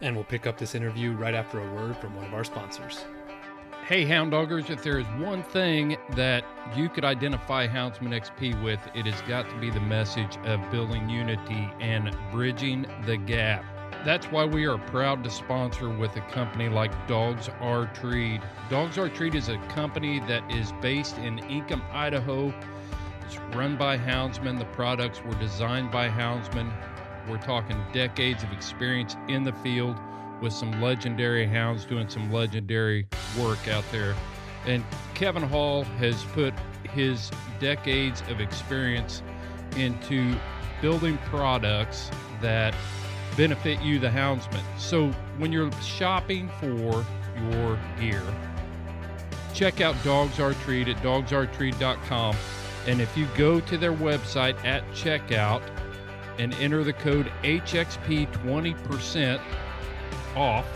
And 0.00 0.16
we'll 0.16 0.24
pick 0.24 0.44
up 0.44 0.58
this 0.58 0.74
interview 0.74 1.12
right 1.12 1.34
after 1.34 1.60
a 1.60 1.74
word 1.74 1.96
from 1.98 2.16
one 2.16 2.24
of 2.24 2.34
our 2.34 2.42
sponsors. 2.42 3.04
Hey, 3.88 4.04
Hound 4.04 4.32
Doggers, 4.32 4.68
if 4.68 4.82
there 4.82 4.98
is 4.98 5.06
one 5.16 5.42
thing 5.42 5.96
that 6.10 6.44
you 6.76 6.90
could 6.90 7.06
identify 7.06 7.66
Houndsman 7.66 8.10
XP 8.10 8.62
with, 8.62 8.78
it 8.94 9.06
has 9.06 9.18
got 9.22 9.48
to 9.48 9.56
be 9.56 9.70
the 9.70 9.80
message 9.80 10.36
of 10.44 10.60
building 10.70 11.08
unity 11.08 11.70
and 11.80 12.14
bridging 12.30 12.84
the 13.06 13.16
gap. 13.16 13.64
That's 14.04 14.26
why 14.26 14.44
we 14.44 14.66
are 14.66 14.76
proud 14.76 15.24
to 15.24 15.30
sponsor 15.30 15.88
with 15.88 16.14
a 16.16 16.20
company 16.20 16.68
like 16.68 16.92
Dogs 17.08 17.48
Are 17.62 17.86
Treed. 17.94 18.42
Dogs 18.68 18.98
Are 18.98 19.08
Treed 19.08 19.34
is 19.34 19.48
a 19.48 19.56
company 19.68 20.20
that 20.28 20.44
is 20.52 20.70
based 20.82 21.16
in 21.16 21.38
Ingham, 21.38 21.80
Idaho. 21.90 22.52
It's 23.24 23.38
run 23.56 23.78
by 23.78 23.96
Houndsmen. 23.96 24.58
The 24.58 24.66
products 24.66 25.24
were 25.24 25.36
designed 25.36 25.90
by 25.90 26.10
Houndsmen. 26.10 26.70
We're 27.26 27.38
talking 27.38 27.82
decades 27.94 28.42
of 28.42 28.52
experience 28.52 29.16
in 29.28 29.44
the 29.44 29.52
field 29.54 29.98
with 30.40 30.52
some 30.52 30.80
legendary 30.80 31.46
hounds 31.46 31.84
doing 31.84 32.08
some 32.08 32.32
legendary 32.32 33.06
work 33.38 33.68
out 33.68 33.84
there. 33.90 34.14
And 34.66 34.84
Kevin 35.14 35.42
Hall 35.42 35.84
has 35.84 36.22
put 36.24 36.54
his 36.92 37.30
decades 37.60 38.22
of 38.28 38.40
experience 38.40 39.22
into 39.76 40.34
building 40.80 41.18
products 41.26 42.10
that 42.40 42.74
benefit 43.36 43.80
you, 43.82 43.98
the 43.98 44.08
houndsman. 44.08 44.62
So 44.78 45.10
when 45.38 45.52
you're 45.52 45.72
shopping 45.82 46.48
for 46.60 47.04
your 47.50 47.78
gear, 47.98 48.22
check 49.54 49.80
out 49.80 49.94
Dogs 50.04 50.40
Are 50.40 50.54
Treed 50.54 50.88
at 50.88 50.96
dogsartreed.com. 50.98 52.36
And 52.86 53.00
if 53.00 53.16
you 53.16 53.26
go 53.36 53.60
to 53.60 53.76
their 53.76 53.92
website 53.92 54.62
at 54.64 54.82
checkout 54.92 55.62
and 56.38 56.54
enter 56.54 56.84
the 56.84 56.92
code 56.92 57.30
HXP 57.42 58.32
20%, 58.44 59.40
off, 60.38 60.66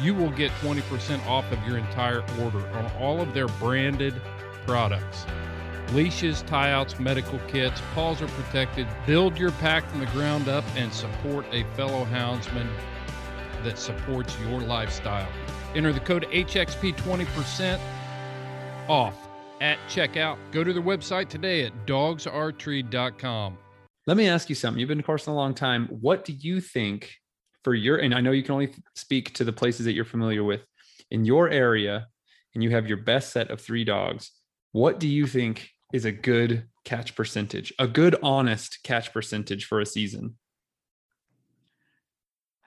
you 0.00 0.14
will 0.14 0.30
get 0.30 0.50
20% 0.52 1.26
off 1.26 1.50
of 1.52 1.66
your 1.66 1.76
entire 1.76 2.22
order 2.42 2.66
on 2.78 2.90
all 3.00 3.20
of 3.20 3.34
their 3.34 3.48
branded 3.48 4.14
products. 4.66 5.26
Leashes, 5.92 6.42
tie 6.42 6.72
outs, 6.72 6.98
medical 6.98 7.38
kits, 7.46 7.80
paws 7.94 8.22
are 8.22 8.28
protected. 8.28 8.86
Build 9.06 9.38
your 9.38 9.50
pack 9.52 9.84
from 9.90 10.00
the 10.00 10.06
ground 10.06 10.48
up 10.48 10.64
and 10.76 10.92
support 10.92 11.44
a 11.52 11.64
fellow 11.74 12.04
houndsman 12.06 12.66
that 13.62 13.78
supports 13.78 14.36
your 14.40 14.60
lifestyle. 14.60 15.28
Enter 15.74 15.92
the 15.92 16.00
code 16.00 16.26
HXP 16.30 16.96
20% 16.96 17.80
off 18.88 19.16
at 19.60 19.78
checkout. 19.88 20.38
Go 20.52 20.64
to 20.64 20.72
their 20.72 20.82
website 20.82 21.28
today 21.28 21.64
at 21.64 21.86
dogsartreed.com. 21.86 23.58
Let 24.06 24.16
me 24.16 24.28
ask 24.28 24.48
you 24.48 24.54
something. 24.54 24.80
You've 24.80 24.88
been 24.88 25.02
coursing 25.02 25.32
a 25.32 25.36
long 25.36 25.54
time. 25.54 25.88
What 25.88 26.24
do 26.24 26.32
you 26.32 26.60
think 26.60 27.18
for 27.64 27.74
your, 27.74 27.96
and 27.96 28.14
I 28.14 28.20
know 28.20 28.30
you 28.30 28.42
can 28.42 28.52
only 28.52 28.72
speak 28.94 29.32
to 29.34 29.44
the 29.44 29.52
places 29.52 29.86
that 29.86 29.94
you're 29.94 30.04
familiar 30.04 30.44
with 30.44 30.60
in 31.10 31.24
your 31.24 31.48
area, 31.48 32.06
and 32.54 32.62
you 32.62 32.70
have 32.70 32.86
your 32.86 32.98
best 32.98 33.32
set 33.32 33.50
of 33.50 33.60
three 33.60 33.84
dogs. 33.84 34.30
What 34.72 35.00
do 35.00 35.08
you 35.08 35.26
think 35.26 35.70
is 35.92 36.04
a 36.04 36.12
good 36.12 36.68
catch 36.84 37.16
percentage, 37.16 37.72
a 37.78 37.88
good, 37.88 38.16
honest 38.22 38.80
catch 38.84 39.12
percentage 39.12 39.64
for 39.64 39.80
a 39.80 39.86
season? 39.86 40.36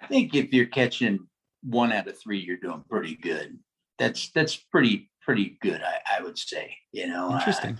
I 0.01 0.07
think 0.07 0.35
if 0.35 0.51
you're 0.51 0.65
catching 0.65 1.27
one 1.63 1.91
out 1.91 2.07
of 2.07 2.19
three, 2.19 2.39
you're 2.39 2.57
doing 2.57 2.83
pretty 2.89 3.15
good. 3.15 3.57
That's 3.99 4.31
that's 4.31 4.55
pretty 4.55 5.09
pretty 5.21 5.57
good, 5.61 5.81
I, 5.81 6.19
I 6.19 6.23
would 6.23 6.37
say. 6.37 6.75
You 6.91 7.07
know, 7.07 7.33
Interesting. 7.33 7.77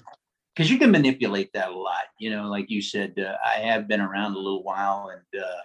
because 0.56 0.69
you 0.69 0.77
can 0.77 0.91
manipulate 0.91 1.51
that 1.53 1.69
a 1.69 1.77
lot. 1.77 2.06
You 2.19 2.32
know, 2.32 2.49
like 2.49 2.69
you 2.69 2.82
said, 2.82 3.13
uh, 3.17 3.38
I 3.45 3.60
have 3.62 3.88
been 3.88 4.01
around 4.01 4.34
a 4.34 4.39
little 4.39 4.63
while, 4.63 5.12
and 5.13 5.41
uh, 5.41 5.62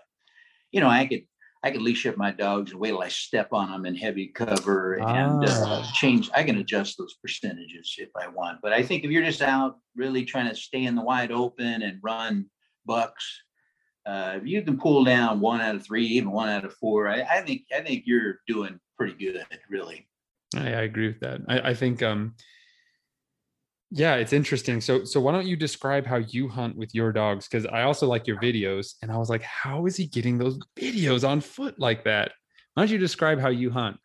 you 0.70 0.80
know, 0.80 0.88
I 0.88 1.06
could 1.06 1.24
I 1.64 1.70
can 1.70 1.84
leash 1.84 2.06
up 2.06 2.16
my 2.16 2.32
dogs 2.32 2.72
and 2.72 2.80
wait 2.80 2.88
till 2.90 3.02
I 3.02 3.08
step 3.08 3.52
on 3.52 3.70
them 3.70 3.86
in 3.86 3.94
heavy 3.94 4.26
cover 4.28 4.94
and 4.94 5.44
uh, 5.44 5.48
Ah. 5.64 5.92
change. 5.94 6.28
I 6.34 6.42
can 6.42 6.56
adjust 6.58 6.98
those 6.98 7.14
percentages 7.14 7.94
if 7.98 8.08
I 8.20 8.26
want. 8.28 8.58
But 8.62 8.72
I 8.72 8.82
think 8.82 9.04
if 9.04 9.10
you're 9.10 9.24
just 9.24 9.42
out 9.42 9.78
really 9.94 10.24
trying 10.24 10.48
to 10.48 10.56
stay 10.56 10.84
in 10.84 10.96
the 10.96 11.02
wide 11.02 11.30
open 11.30 11.82
and 11.82 12.00
run 12.02 12.46
bucks, 12.84 13.24
uh, 14.06 14.38
if 14.40 14.46
you 14.46 14.60
can 14.62 14.76
pull 14.76 15.04
down 15.04 15.38
one 15.38 15.60
out 15.60 15.76
of 15.76 15.84
three, 15.84 16.06
even 16.06 16.32
one 16.32 16.48
out 16.48 16.64
of 16.64 16.74
four, 16.74 17.08
I, 17.08 17.20
I 17.22 17.42
think 17.42 17.62
I 17.76 17.80
think 17.80 18.02
you're 18.06 18.40
doing 18.48 18.80
pretty 18.98 19.14
good, 19.14 19.46
really. 19.70 20.08
I, 20.56 20.66
I 20.66 20.82
agree 20.82 21.06
with 21.06 21.20
that. 21.20 21.42
I, 21.48 21.70
I 21.70 21.74
think 21.74 22.02
um 22.02 22.34
Yeah, 23.94 24.14
it's 24.14 24.32
interesting. 24.32 24.80
So 24.80 25.04
so 25.04 25.20
why 25.20 25.32
don't 25.32 25.46
you 25.46 25.54
describe 25.54 26.06
how 26.06 26.16
you 26.16 26.48
hunt 26.48 26.76
with 26.76 26.94
your 26.94 27.12
dogs? 27.12 27.46
Because 27.46 27.66
I 27.66 27.82
also 27.82 28.06
like 28.06 28.26
your 28.26 28.40
videos, 28.40 28.94
and 29.02 29.12
I 29.12 29.18
was 29.18 29.28
like, 29.28 29.42
how 29.42 29.84
is 29.84 29.96
he 29.96 30.06
getting 30.06 30.38
those 30.38 30.58
videos 30.78 31.28
on 31.28 31.42
foot 31.42 31.78
like 31.78 32.04
that? 32.04 32.32
Why 32.72 32.82
don't 32.82 32.90
you 32.90 32.96
describe 32.96 33.38
how 33.38 33.50
you 33.50 33.70
hunt? 33.70 33.98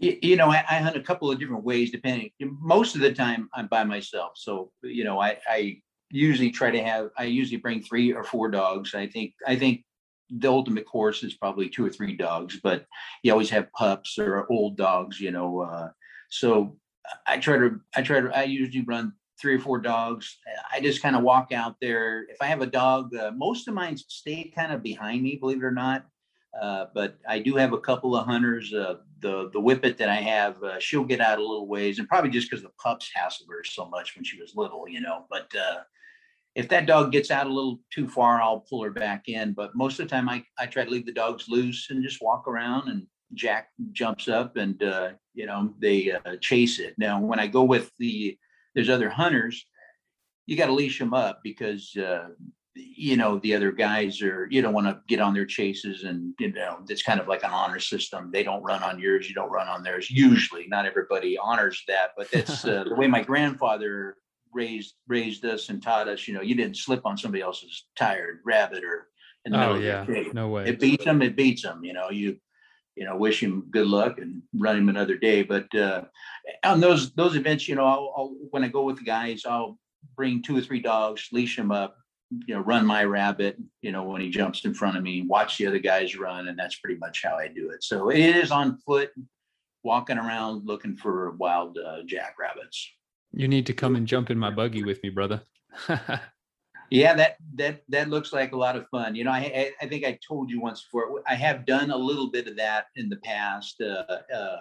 You, 0.00 0.36
know, 0.36 0.50
I, 0.50 0.64
I 0.70 0.74
hunt 0.76 0.96
a 0.96 1.02
couple 1.02 1.28
of 1.28 1.40
different 1.40 1.64
ways, 1.64 1.90
depending. 1.90 2.30
Most 2.40 2.94
of 2.94 3.00
the 3.00 3.12
time, 3.12 3.48
I'm 3.54 3.66
by 3.66 3.82
myself, 3.84 4.32
so 4.36 4.70
you 4.82 5.02
know, 5.02 5.18
I, 5.18 5.38
I 5.48 5.80
usually 6.10 6.50
try 6.50 6.70
to 6.70 6.82
have. 6.82 7.08
I 7.16 7.24
usually 7.24 7.56
bring 7.56 7.82
three 7.82 8.12
or 8.12 8.22
four 8.22 8.50
dogs. 8.50 8.94
I 8.94 9.06
think. 9.06 9.32
I 9.46 9.56
think 9.56 9.82
the 10.28 10.48
ultimate 10.48 10.84
course 10.84 11.24
is 11.24 11.38
probably 11.38 11.70
two 11.70 11.86
or 11.86 11.90
three 11.90 12.14
dogs, 12.14 12.60
but 12.62 12.84
you 13.22 13.32
always 13.32 13.48
have 13.48 13.72
pups 13.72 14.18
or 14.18 14.46
old 14.52 14.76
dogs. 14.76 15.18
You 15.18 15.30
know, 15.30 15.62
uh, 15.62 15.88
so 16.28 16.76
I 17.26 17.38
try 17.38 17.58
to. 17.58 17.80
I 17.96 18.02
try 18.02 18.20
to. 18.20 18.36
I 18.36 18.44
usually 18.44 18.84
run 18.84 19.12
three 19.40 19.54
or 19.54 19.60
four 19.60 19.78
dogs. 19.78 20.38
I 20.72 20.80
just 20.80 21.02
kind 21.02 21.16
of 21.16 21.22
walk 21.22 21.52
out 21.52 21.76
there. 21.80 22.26
If 22.28 22.38
I 22.40 22.46
have 22.46 22.60
a 22.60 22.66
dog, 22.66 23.14
uh, 23.14 23.30
most 23.30 23.68
of 23.68 23.74
mine 23.74 23.96
stay 23.96 24.52
kind 24.54 24.72
of 24.72 24.82
behind 24.82 25.22
me, 25.22 25.36
believe 25.36 25.58
it 25.58 25.64
or 25.64 25.70
not. 25.70 26.06
Uh, 26.60 26.86
but 26.94 27.18
I 27.28 27.38
do 27.38 27.54
have 27.54 27.72
a 27.72 27.78
couple 27.78 28.16
of 28.16 28.26
hunters. 28.26 28.72
Uh, 28.72 28.96
the 29.20 29.50
the 29.52 29.60
whippet 29.60 29.98
that 29.98 30.08
I 30.08 30.16
have, 30.16 30.62
uh, 30.62 30.78
she'll 30.80 31.04
get 31.04 31.20
out 31.20 31.38
a 31.38 31.42
little 31.42 31.68
ways, 31.68 31.98
and 31.98 32.08
probably 32.08 32.30
just 32.30 32.50
because 32.50 32.62
the 32.62 32.72
pups 32.82 33.10
hassled 33.16 33.48
her 33.50 33.64
so 33.64 33.86
much 33.86 34.16
when 34.16 34.24
she 34.24 34.40
was 34.40 34.56
little, 34.56 34.88
you 34.88 35.00
know. 35.00 35.26
But 35.30 35.54
uh, 35.54 35.82
if 36.54 36.68
that 36.70 36.86
dog 36.86 37.12
gets 37.12 37.30
out 37.30 37.46
a 37.46 37.52
little 37.52 37.80
too 37.90 38.08
far, 38.08 38.40
I'll 38.40 38.60
pull 38.68 38.82
her 38.82 38.90
back 38.90 39.28
in. 39.28 39.52
But 39.52 39.76
most 39.76 40.00
of 40.00 40.06
the 40.06 40.10
time, 40.10 40.28
I 40.28 40.44
I 40.58 40.66
try 40.66 40.84
to 40.84 40.90
leave 40.90 41.06
the 41.06 41.12
dogs 41.12 41.48
loose 41.48 41.88
and 41.90 42.02
just 42.02 42.22
walk 42.22 42.48
around, 42.48 42.88
and 42.88 43.06
Jack 43.34 43.68
jumps 43.92 44.28
up, 44.28 44.56
and 44.56 44.82
uh, 44.82 45.10
you 45.34 45.46
know 45.46 45.74
they 45.78 46.12
uh, 46.12 46.36
chase 46.40 46.78
it. 46.78 46.94
Now, 46.98 47.20
when 47.20 47.38
I 47.38 47.46
go 47.46 47.64
with 47.64 47.90
the 47.98 48.36
there's 48.74 48.88
other 48.88 49.10
hunters, 49.10 49.64
you 50.46 50.56
got 50.56 50.66
to 50.66 50.72
leash 50.72 50.98
them 50.98 51.14
up 51.14 51.40
because 51.42 51.96
you 52.78 53.16
know 53.16 53.38
the 53.40 53.54
other 53.54 53.72
guys 53.72 54.22
are 54.22 54.46
you 54.50 54.62
don't 54.62 54.72
want 54.74 54.86
to 54.86 55.00
get 55.08 55.20
on 55.20 55.34
their 55.34 55.46
chases 55.46 56.04
and 56.04 56.32
you 56.38 56.52
know 56.52 56.78
it's 56.88 57.02
kind 57.02 57.20
of 57.20 57.26
like 57.28 57.42
an 57.42 57.50
honor 57.50 57.80
system 57.80 58.30
they 58.32 58.42
don't 58.42 58.62
run 58.62 58.82
on 58.82 58.98
yours 58.98 59.28
you 59.28 59.34
don't 59.34 59.50
run 59.50 59.68
on 59.68 59.82
theirs 59.82 60.10
usually 60.10 60.66
not 60.68 60.86
everybody 60.86 61.36
honors 61.38 61.82
that 61.88 62.10
but 62.16 62.30
that's 62.30 62.64
uh, 62.64 62.84
the 62.84 62.94
way 62.94 63.06
my 63.06 63.22
grandfather 63.22 64.16
raised 64.54 64.94
raised 65.08 65.44
us 65.44 65.68
and 65.70 65.82
taught 65.82 66.08
us 66.08 66.28
you 66.28 66.34
know 66.34 66.40
you 66.40 66.54
didn't 66.54 66.76
slip 66.76 67.04
on 67.04 67.16
somebody 67.18 67.42
else's 67.42 67.86
tired 67.96 68.38
rabbit 68.44 68.84
or 68.84 69.08
Oh 69.50 69.76
yeah, 69.76 70.04
no 70.34 70.48
way. 70.48 70.68
it 70.68 70.78
beats 70.78 71.04
them 71.04 71.22
it 71.22 71.34
beats 71.34 71.62
them 71.62 71.82
you 71.82 71.94
know 71.94 72.10
you 72.10 72.36
you 72.98 73.04
know 73.04 73.16
wish 73.16 73.42
him 73.42 73.64
good 73.70 73.86
luck 73.86 74.18
and 74.18 74.42
run 74.54 74.76
him 74.76 74.88
another 74.88 75.16
day 75.16 75.42
but 75.42 75.72
uh 75.74 76.02
on 76.64 76.80
those 76.80 77.12
those 77.12 77.36
events 77.36 77.68
you 77.68 77.74
know 77.74 77.86
I'll, 77.86 78.12
I'll 78.16 78.34
when 78.50 78.64
i 78.64 78.68
go 78.68 78.82
with 78.82 78.98
the 78.98 79.04
guys 79.04 79.44
i'll 79.46 79.78
bring 80.16 80.42
two 80.42 80.56
or 80.56 80.60
three 80.60 80.80
dogs 80.80 81.28
leash 81.32 81.56
them 81.56 81.70
up 81.70 81.96
you 82.46 82.54
know, 82.54 82.60
run 82.60 82.84
my 82.84 83.04
rabbit, 83.04 83.56
you 83.80 83.92
know, 83.92 84.02
when 84.02 84.20
he 84.20 84.28
jumps 84.28 84.64
in 84.64 84.74
front 84.74 84.96
of 84.96 85.02
me, 85.02 85.22
watch 85.22 85.56
the 85.56 85.66
other 85.66 85.78
guys 85.78 86.16
run. 86.16 86.48
And 86.48 86.58
that's 86.58 86.78
pretty 86.78 86.98
much 86.98 87.22
how 87.24 87.36
I 87.36 87.48
do 87.48 87.70
it. 87.70 87.82
So 87.82 88.10
it 88.10 88.18
is 88.18 88.50
on 88.50 88.78
foot, 88.78 89.10
walking 89.82 90.18
around 90.18 90.66
looking 90.66 90.96
for 90.96 91.30
wild 91.32 91.78
uh, 91.78 92.02
jackrabbits. 92.04 92.90
You 93.32 93.48
need 93.48 93.66
to 93.66 93.72
come 93.72 93.96
and 93.96 94.06
jump 94.06 94.30
in 94.30 94.38
my 94.38 94.50
buggy 94.50 94.82
with 94.82 95.02
me, 95.02 95.10
brother. 95.10 95.42
Yeah, 96.90 97.14
that 97.14 97.36
that 97.54 97.82
that 97.88 98.08
looks 98.08 98.32
like 98.32 98.52
a 98.52 98.56
lot 98.56 98.76
of 98.76 98.88
fun. 98.88 99.14
You 99.14 99.24
know, 99.24 99.30
I 99.30 99.72
I, 99.80 99.86
think 99.86 100.04
I 100.04 100.18
told 100.26 100.50
you 100.50 100.60
once 100.60 100.82
before. 100.82 101.22
I 101.26 101.34
have 101.34 101.66
done 101.66 101.90
a 101.90 101.96
little 101.96 102.30
bit 102.30 102.48
of 102.48 102.56
that 102.56 102.86
in 102.96 103.08
the 103.08 103.16
past. 103.16 103.80
Uh, 103.80 104.18
uh, 104.34 104.60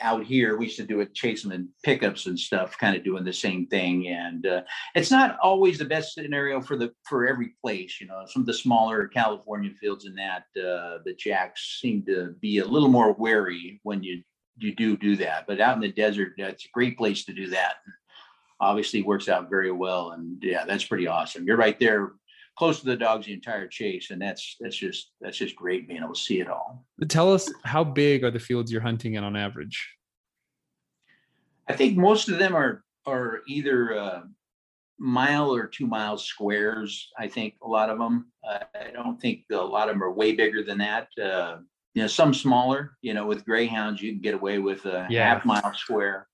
out 0.00 0.24
here, 0.24 0.56
we 0.56 0.66
used 0.66 0.78
to 0.78 0.84
do 0.84 1.00
it, 1.00 1.42
them 1.42 1.52
in 1.52 1.68
pickups 1.84 2.26
and 2.26 2.38
stuff, 2.38 2.78
kind 2.78 2.96
of 2.96 3.04
doing 3.04 3.24
the 3.24 3.32
same 3.32 3.66
thing. 3.66 4.08
And 4.08 4.46
uh, 4.46 4.62
it's 4.94 5.10
not 5.10 5.38
always 5.42 5.78
the 5.78 5.84
best 5.84 6.14
scenario 6.14 6.60
for 6.60 6.76
the 6.76 6.92
for 7.08 7.26
every 7.26 7.54
place. 7.62 8.00
You 8.00 8.06
know, 8.06 8.22
some 8.26 8.42
of 8.42 8.46
the 8.46 8.54
smaller 8.54 9.06
California 9.08 9.70
fields 9.80 10.06
in 10.06 10.14
that 10.16 10.44
uh, 10.56 10.98
the 11.04 11.14
jacks 11.18 11.78
seem 11.80 12.04
to 12.06 12.34
be 12.40 12.58
a 12.58 12.64
little 12.64 12.88
more 12.88 13.12
wary 13.12 13.80
when 13.82 14.02
you 14.02 14.22
you 14.56 14.74
do 14.74 14.96
do 14.96 15.16
that. 15.16 15.46
But 15.46 15.60
out 15.60 15.76
in 15.76 15.80
the 15.80 15.92
desert, 15.92 16.32
that's 16.36 16.64
a 16.64 16.68
great 16.72 16.98
place 16.98 17.24
to 17.24 17.32
do 17.32 17.48
that. 17.48 17.74
Obviously, 18.60 19.02
works 19.02 19.28
out 19.28 19.48
very 19.48 19.72
well, 19.72 20.10
and 20.10 20.36
yeah, 20.42 20.64
that's 20.66 20.84
pretty 20.84 21.06
awesome. 21.06 21.46
You're 21.46 21.56
right 21.56 21.78
there, 21.80 22.12
close 22.58 22.80
to 22.80 22.86
the 22.86 22.96
dogs 22.96 23.26
the 23.26 23.32
entire 23.32 23.66
chase, 23.66 24.10
and 24.10 24.20
that's 24.20 24.56
that's 24.60 24.76
just 24.76 25.12
that's 25.20 25.38
just 25.38 25.56
great 25.56 25.88
being 25.88 26.02
able 26.02 26.12
to 26.14 26.20
see 26.20 26.40
it 26.40 26.48
all. 26.48 26.84
But 26.98 27.08
tell 27.08 27.32
us 27.32 27.50
how 27.64 27.84
big 27.84 28.22
are 28.22 28.30
the 28.30 28.38
fields 28.38 28.70
you're 28.70 28.82
hunting 28.82 29.14
in 29.14 29.24
on 29.24 29.34
average? 29.34 29.88
I 31.68 31.72
think 31.74 31.96
most 31.96 32.28
of 32.28 32.38
them 32.38 32.54
are 32.54 32.84
are 33.06 33.40
either 33.46 33.96
uh, 33.98 34.20
mile 34.98 35.54
or 35.54 35.66
two 35.66 35.86
mile 35.86 36.18
squares. 36.18 37.08
I 37.18 37.28
think 37.28 37.54
a 37.62 37.68
lot 37.68 37.88
of 37.88 37.98
them. 37.98 38.30
Uh, 38.46 38.58
I 38.74 38.90
don't 38.90 39.18
think 39.20 39.44
a 39.50 39.56
lot 39.56 39.88
of 39.88 39.94
them 39.94 40.02
are 40.02 40.12
way 40.12 40.32
bigger 40.32 40.62
than 40.62 40.78
that. 40.78 41.08
Uh, 41.18 41.58
you 41.94 42.02
know, 42.02 42.08
some 42.08 42.34
smaller. 42.34 42.96
You 43.00 43.14
know, 43.14 43.26
with 43.26 43.44
greyhounds, 43.46 44.02
you 44.02 44.12
can 44.12 44.20
get 44.20 44.34
away 44.34 44.58
with 44.58 44.84
a 44.84 45.06
Yeah. 45.08 45.32
half 45.34 45.44
mile 45.46 45.72
square. 45.74 46.26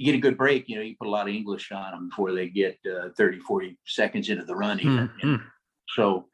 You 0.00 0.06
get 0.06 0.14
a 0.14 0.20
good 0.20 0.38
break. 0.38 0.66
You 0.66 0.76
know, 0.76 0.82
you 0.82 0.96
put 0.98 1.08
a 1.08 1.10
lot 1.10 1.28
of 1.28 1.34
English 1.34 1.70
on 1.72 1.90
them 1.92 2.08
before 2.08 2.32
they 2.32 2.48
get 2.48 2.78
uh, 2.86 3.10
30, 3.18 3.40
40 3.40 3.76
seconds 3.84 4.30
into 4.30 4.46
the 4.46 4.56
run. 4.56 4.80
Even. 4.80 5.10
Mhm. 5.22 5.42
So, 5.90 6.24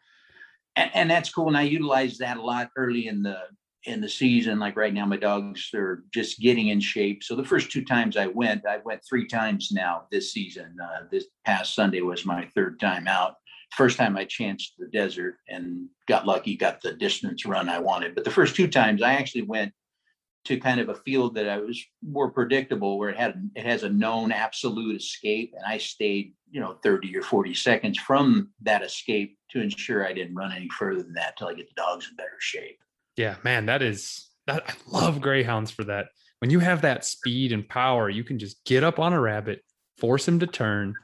and, 0.77 0.89
and 0.95 1.11
that's 1.11 1.33
cool. 1.33 1.49
And 1.49 1.57
I 1.57 1.63
utilize 1.63 2.17
that 2.19 2.37
a 2.37 2.43
lot 2.43 2.71
early 2.77 3.09
in 3.09 3.25
the 3.25 3.41
in 3.83 4.01
the 4.01 4.09
season. 4.09 4.61
Like 4.61 4.77
right 4.77 4.95
now, 4.95 5.05
my 5.05 5.17
dogs 5.17 5.69
are 5.75 6.05
just 6.15 6.39
getting 6.39 6.69
in 6.69 6.79
shape. 6.79 7.25
So 7.25 7.35
the 7.35 7.45
first 7.45 7.73
two 7.73 7.85
times 7.85 8.17
I 8.17 8.29
went, 8.29 8.65
I 8.67 8.79
went 8.85 9.03
three 9.05 9.27
times 9.27 9.71
now 9.73 10.05
this 10.13 10.33
season. 10.33 10.77
Uh, 10.81 11.07
this 11.11 11.25
past 11.45 11.75
Sunday 11.75 12.03
was 12.03 12.25
my 12.25 12.49
third 12.55 12.79
time 12.79 13.09
out. 13.09 13.35
First 13.77 13.99
time 13.99 14.17
I 14.17 14.27
chanced 14.27 14.75
the 14.79 14.87
desert 14.87 15.39
and 15.49 15.89
got 16.07 16.25
lucky, 16.25 16.57
got 16.57 16.81
the 16.83 16.93
distance 16.93 17.45
run 17.45 17.69
I 17.69 17.81
wanted. 17.81 18.15
But 18.15 18.23
the 18.23 18.31
first 18.31 18.55
two 18.55 18.69
times 18.69 19.03
I 19.03 19.15
actually 19.15 19.43
went 19.43 19.73
to 20.47 20.59
kind 20.59 20.81
of 20.81 20.89
a 20.89 20.95
field 20.95 21.35
that 21.35 21.49
I 21.49 21.59
was 21.59 21.85
more 22.03 22.31
predictable, 22.31 22.99
where 22.99 23.11
it 23.11 23.17
had 23.17 23.51
it 23.55 23.67
has 23.67 23.83
a 23.83 23.89
known 23.89 24.33
absolute 24.33 24.97
escape, 24.97 25.55
and 25.57 25.65
I 25.67 25.79
stayed, 25.79 26.35
you 26.51 26.61
know, 26.61 26.79
thirty 26.83 27.17
or 27.17 27.23
forty 27.23 27.55
seconds 27.55 27.99
from 27.99 28.51
that 28.63 28.83
escape 28.83 29.37
to 29.51 29.61
ensure 29.61 30.07
I 30.07 30.13
didn't 30.13 30.37
run 30.37 30.53
any 30.53 30.69
further 30.69 31.03
than 31.03 31.15
that 31.15 31.37
till 31.37 31.49
I 31.49 31.55
get 31.55 31.69
the 31.69 31.75
dogs 31.81 32.09
in 32.09 32.17
better 32.17 32.39
shape. 32.39 32.79
Yeah, 33.17 33.37
man, 33.45 33.67
that 33.67 33.83
is 33.83 34.31
that. 34.47 34.65
I 34.69 34.75
love 34.91 35.21
greyhounds 35.21 35.71
for 35.71 35.85
that. 35.85 36.07
When 36.41 36.51
you 36.51 36.61
have 36.61 36.83
that 36.83 37.05
speed 37.05 37.53
and 37.53 37.69
power, 37.69 38.09
you 38.09 38.23
can 38.23 38.39
just 38.39 38.65
get 38.65 38.85
up 38.85 38.99
on 38.99 39.13
a 39.13 39.21
rabbit, 39.21 39.63
force 39.99 40.29
him 40.29 40.39
to 40.41 40.47
turn, 40.47 40.95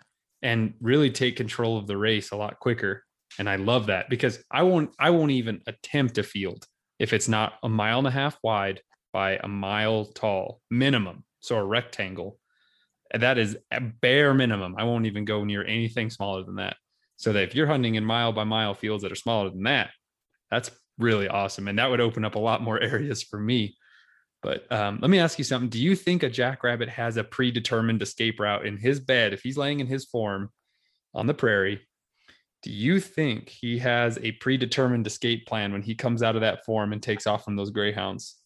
and 0.43 0.75
really 0.81 1.11
take 1.11 1.37
control 1.37 1.79
of 1.79 1.87
the 1.87 1.97
race 1.97 2.31
a 2.31 2.37
lot 2.37 2.61
quicker. 2.61 3.05
And 3.39 3.49
I 3.49 3.57
love 3.57 3.87
that 3.87 4.09
because 4.11 4.45
I 4.51 4.63
won't. 4.63 4.91
I 4.99 5.11
won't 5.11 5.33
even 5.33 5.63
attempt 5.67 6.19
a 6.19 6.23
field 6.23 6.67
if 6.99 7.13
it's 7.13 7.29
not 7.29 7.55
a 7.63 7.69
mile 7.69 7.99
and 7.99 8.07
a 8.07 8.11
half 8.11 8.39
wide 8.45 8.81
by 9.13 9.39
a 9.43 9.49
mile 9.49 10.07
tall 10.07 10.61
minimum. 10.71 11.25
So 11.41 11.57
a 11.57 11.65
rectangle. 11.65 12.39
That 13.13 13.37
is 13.37 13.59
a 13.71 13.81
bare 13.81 14.33
minimum. 14.33 14.75
I 14.79 14.85
won't 14.85 15.07
even 15.07 15.25
go 15.25 15.45
near 15.45 15.65
anything 15.65 16.11
smaller 16.11 16.45
than 16.45 16.57
that. 16.57 16.77
So 17.17 17.33
that 17.33 17.45
if 17.45 17.55
you're 17.55 17.67
hunting 17.67 17.97
in 17.97 18.05
mile 18.05 18.33
by 18.33 18.45
mile 18.45 18.75
fields 18.75 19.03
that 19.03 19.13
are 19.13 19.17
smaller 19.17 19.51
than 19.51 19.65
that, 19.65 19.91
that's 20.51 20.71
really 20.99 21.29
awesome. 21.29 21.69
And 21.69 21.79
that 21.79 21.91
would 21.91 22.01
open 22.01 22.25
up 22.25 22.35
a 22.35 22.41
lot 22.41 22.63
more 22.63 22.81
areas 22.83 23.23
for 23.23 23.39
me. 23.39 23.77
But 24.43 24.71
um, 24.73 24.99
let 25.01 25.11
me 25.11 25.21
ask 25.21 25.39
you 25.39 25.45
something. 25.45 25.69
Do 25.69 25.79
you 25.79 25.95
think 25.95 26.23
a 26.23 26.31
jackrabbit 26.31 26.89
has 26.89 27.17
a 27.17 27.25
predetermined 27.25 28.03
escape 28.03 28.41
route 28.41 28.67
in 28.67 28.77
his 28.77 28.99
bed 28.99 29.33
if 29.33 29.43
he's 29.43 29.57
laying 29.57 29.81
in 29.81 29.87
his 29.87 30.05
form 30.05 30.51
on 31.15 31.27
the 31.27 31.35
prairie? 31.35 31.81
Do 32.63 32.71
you 32.71 33.01
think 33.01 33.49
he 33.49 33.79
has 33.79 34.19
a 34.23 34.33
predetermined 34.33 35.07
escape 35.07 35.47
plan 35.47 35.73
when 35.73 35.83
he 35.83 35.95
comes 35.95 36.23
out 36.23 36.35
of 36.35 36.43
that 36.43 36.65
form 36.65 36.93
and 36.93 37.03
takes 37.03 37.27
off 37.27 37.45
from 37.45 37.57
those 37.57 37.71
greyhounds? 37.71 38.42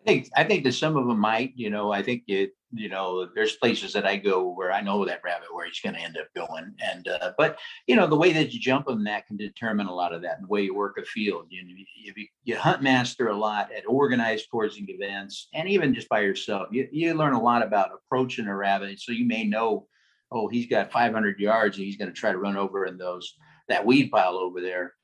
I 0.00 0.02
think 0.06 0.30
I 0.34 0.44
think 0.44 0.64
that 0.64 0.72
some 0.72 0.96
of 0.96 1.06
them 1.06 1.18
might, 1.18 1.52
you 1.56 1.68
know, 1.68 1.92
I 1.92 2.02
think 2.02 2.22
it, 2.26 2.52
you 2.72 2.88
know, 2.88 3.28
there's 3.34 3.56
places 3.56 3.92
that 3.92 4.06
I 4.06 4.16
go 4.16 4.48
where 4.48 4.72
I 4.72 4.80
know 4.80 5.04
that 5.04 5.20
rabbit 5.22 5.52
where 5.52 5.66
he's 5.66 5.80
going 5.80 5.94
to 5.94 6.00
end 6.00 6.16
up 6.16 6.28
going, 6.34 6.72
and 6.82 7.06
uh, 7.08 7.32
but 7.36 7.58
you 7.86 7.96
know 7.96 8.06
the 8.06 8.16
way 8.16 8.32
that 8.32 8.52
you 8.52 8.60
jump 8.60 8.88
on 8.88 9.04
that 9.04 9.26
can 9.26 9.36
determine 9.36 9.88
a 9.88 9.94
lot 9.94 10.14
of 10.14 10.22
that, 10.22 10.36
and 10.36 10.44
the 10.44 10.48
way 10.48 10.62
you 10.62 10.74
work 10.74 10.96
a 10.98 11.04
field. 11.04 11.46
You 11.50 11.64
know, 11.64 11.74
you, 11.96 12.26
you 12.44 12.56
hunt 12.56 12.82
master 12.82 13.28
a 13.28 13.36
lot 13.36 13.70
at 13.72 13.86
organized 13.86 14.46
coursing 14.50 14.86
events, 14.88 15.48
and 15.52 15.68
even 15.68 15.94
just 15.94 16.08
by 16.08 16.20
yourself, 16.20 16.68
you 16.70 16.88
you 16.90 17.12
learn 17.12 17.34
a 17.34 17.42
lot 17.42 17.62
about 17.62 17.90
approaching 17.92 18.46
a 18.46 18.56
rabbit. 18.56 19.00
So 19.00 19.12
you 19.12 19.26
may 19.26 19.44
know, 19.44 19.86
oh, 20.32 20.48
he's 20.48 20.66
got 20.66 20.92
500 20.92 21.38
yards, 21.38 21.76
and 21.76 21.84
he's 21.84 21.96
going 21.98 22.12
to 22.12 22.18
try 22.18 22.32
to 22.32 22.38
run 22.38 22.56
over 22.56 22.86
in 22.86 22.96
those 22.96 23.34
that 23.68 23.84
weed 23.84 24.10
pile 24.10 24.36
over 24.36 24.62
there. 24.62 24.94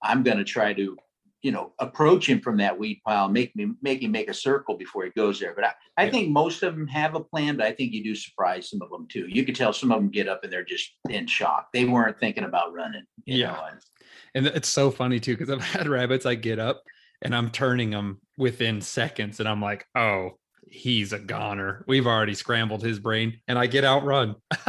I'm 0.00 0.22
going 0.22 0.38
to 0.38 0.44
try 0.44 0.74
to 0.74 0.96
you 1.44 1.52
know, 1.52 1.74
approach 1.78 2.26
him 2.26 2.40
from 2.40 2.56
that 2.56 2.76
weed 2.78 3.02
pile, 3.06 3.28
make 3.28 3.54
me 3.54 3.68
make 3.82 4.02
him 4.02 4.10
make 4.12 4.30
a 4.30 4.34
circle 4.34 4.76
before 4.78 5.04
he 5.04 5.10
goes 5.10 5.38
there. 5.38 5.52
But 5.54 5.64
I, 5.66 5.72
I 5.98 6.04
Yeah. 6.06 6.10
think 6.10 6.30
most 6.30 6.62
of 6.62 6.74
them 6.74 6.86
have 6.88 7.14
a 7.14 7.20
plan, 7.20 7.58
but 7.58 7.66
I 7.66 7.72
think 7.72 7.92
you 7.92 8.02
do 8.02 8.14
surprise 8.14 8.70
some 8.70 8.80
of 8.80 8.88
them 8.90 9.06
too. 9.10 9.26
You 9.28 9.44
could 9.44 9.54
tell 9.54 9.74
some 9.74 9.92
of 9.92 9.98
them 10.00 10.08
get 10.10 10.26
up 10.26 10.42
and 10.42 10.50
they're 10.50 10.64
just 10.64 10.90
in 11.10 11.26
shock. 11.26 11.68
They 11.74 11.84
weren't 11.84 12.18
thinking 12.18 12.44
about 12.44 12.72
running. 12.72 13.04
you 13.26 13.38
Yeah. 13.40 13.52
know, 13.52 13.64
and- 13.70 13.80
And 14.36 14.46
it's 14.56 14.68
so 14.68 14.90
funny 14.90 15.20
too, 15.20 15.36
because 15.36 15.50
I've 15.50 15.60
had 15.78 15.86
rabbits, 15.86 16.24
I 16.26 16.34
get 16.34 16.58
up 16.58 16.82
and 17.22 17.36
I'm 17.36 17.50
turning 17.50 17.90
them 17.90 18.20
within 18.38 18.80
seconds, 18.80 19.38
and 19.38 19.48
I'm 19.48 19.60
like, 19.60 19.84
oh, 19.94 20.38
he's 20.70 21.12
a 21.12 21.18
goner. 21.18 21.84
We've 21.86 22.06
already 22.06 22.34
scrambled 22.34 22.82
his 22.82 22.98
brain, 22.98 23.38
and 23.48 23.58
I 23.58 23.66
get 23.66 23.84
outrun. 23.84 24.34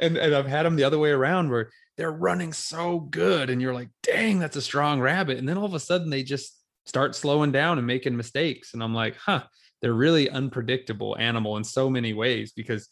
and 0.00 0.16
and 0.16 0.34
I've 0.34 0.46
had 0.46 0.66
him 0.66 0.76
the 0.76 0.84
other 0.84 0.98
way 0.98 1.10
around 1.10 1.50
where 1.50 1.70
they're 1.98 2.10
running 2.10 2.52
so 2.52 3.00
good, 3.00 3.50
and 3.50 3.60
you're 3.60 3.74
like, 3.74 3.90
dang, 4.02 4.38
that's 4.38 4.56
a 4.56 4.62
strong 4.62 5.00
rabbit. 5.00 5.36
And 5.36 5.48
then 5.48 5.58
all 5.58 5.66
of 5.66 5.74
a 5.74 5.80
sudden 5.80 6.08
they 6.08 6.22
just 6.22 6.56
start 6.86 7.14
slowing 7.14 7.52
down 7.52 7.76
and 7.76 7.86
making 7.86 8.16
mistakes. 8.16 8.72
And 8.72 8.82
I'm 8.82 8.94
like, 8.94 9.16
huh, 9.16 9.42
they're 9.82 9.92
really 9.92 10.30
unpredictable 10.30 11.16
animal 11.18 11.56
in 11.56 11.64
so 11.64 11.90
many 11.90 12.14
ways 12.14 12.52
because 12.54 12.88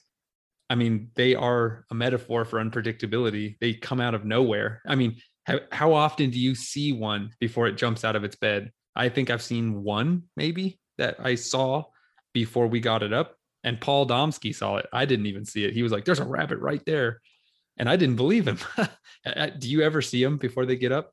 I 0.69 0.75
mean, 0.75 1.11
they 1.15 1.37
are 1.37 1.85
a 1.91 1.95
metaphor 1.95 2.45
for 2.45 2.59
unpredictability. 2.59 3.57
They 3.61 3.75
come 3.75 4.01
out 4.01 4.15
of 4.15 4.25
nowhere. 4.25 4.83
I 4.85 4.97
mean, 4.97 5.17
how, 5.45 5.61
how 5.71 5.93
often 5.93 6.31
do 6.31 6.41
you 6.41 6.57
see 6.57 6.93
one 6.93 7.31
before 7.39 7.69
it 7.69 7.77
jumps 7.77 8.05
out 8.05 8.17
of 8.17 8.25
its 8.25 8.35
bed? 8.35 8.73
I 8.97 9.09
think 9.09 9.31
I've 9.31 9.43
seen 9.43 9.85
one 9.85 10.25
maybe 10.37 10.81
that 10.99 11.19
I 11.21 11.37
saw 11.37 11.85
before 12.35 12.67
we 12.67 12.81
got 12.81 13.05
it 13.05 13.13
up. 13.13 13.37
And 13.63 13.81
Paul 13.81 14.09
Domsky 14.09 14.55
saw 14.55 14.77
it. 14.79 14.87
I 14.93 15.05
didn't 15.05 15.27
even 15.27 15.45
see 15.45 15.65
it. 15.65 15.73
He 15.73 15.85
was 15.85 15.93
like, 15.93 16.05
there's 16.05 16.19
a 16.19 16.25
rabbit 16.25 16.59
right 16.59 16.83
there. 16.85 17.21
And 17.77 17.89
I 17.89 17.97
didn't 17.97 18.17
believe 18.17 18.47
him. 18.49 18.59
do 19.59 19.69
you 19.69 19.83
ever 19.83 20.01
see 20.03 20.23
them 20.23 20.37
before 20.37 20.67
they 20.67 20.77
get 20.77 20.93
up? 20.93 21.13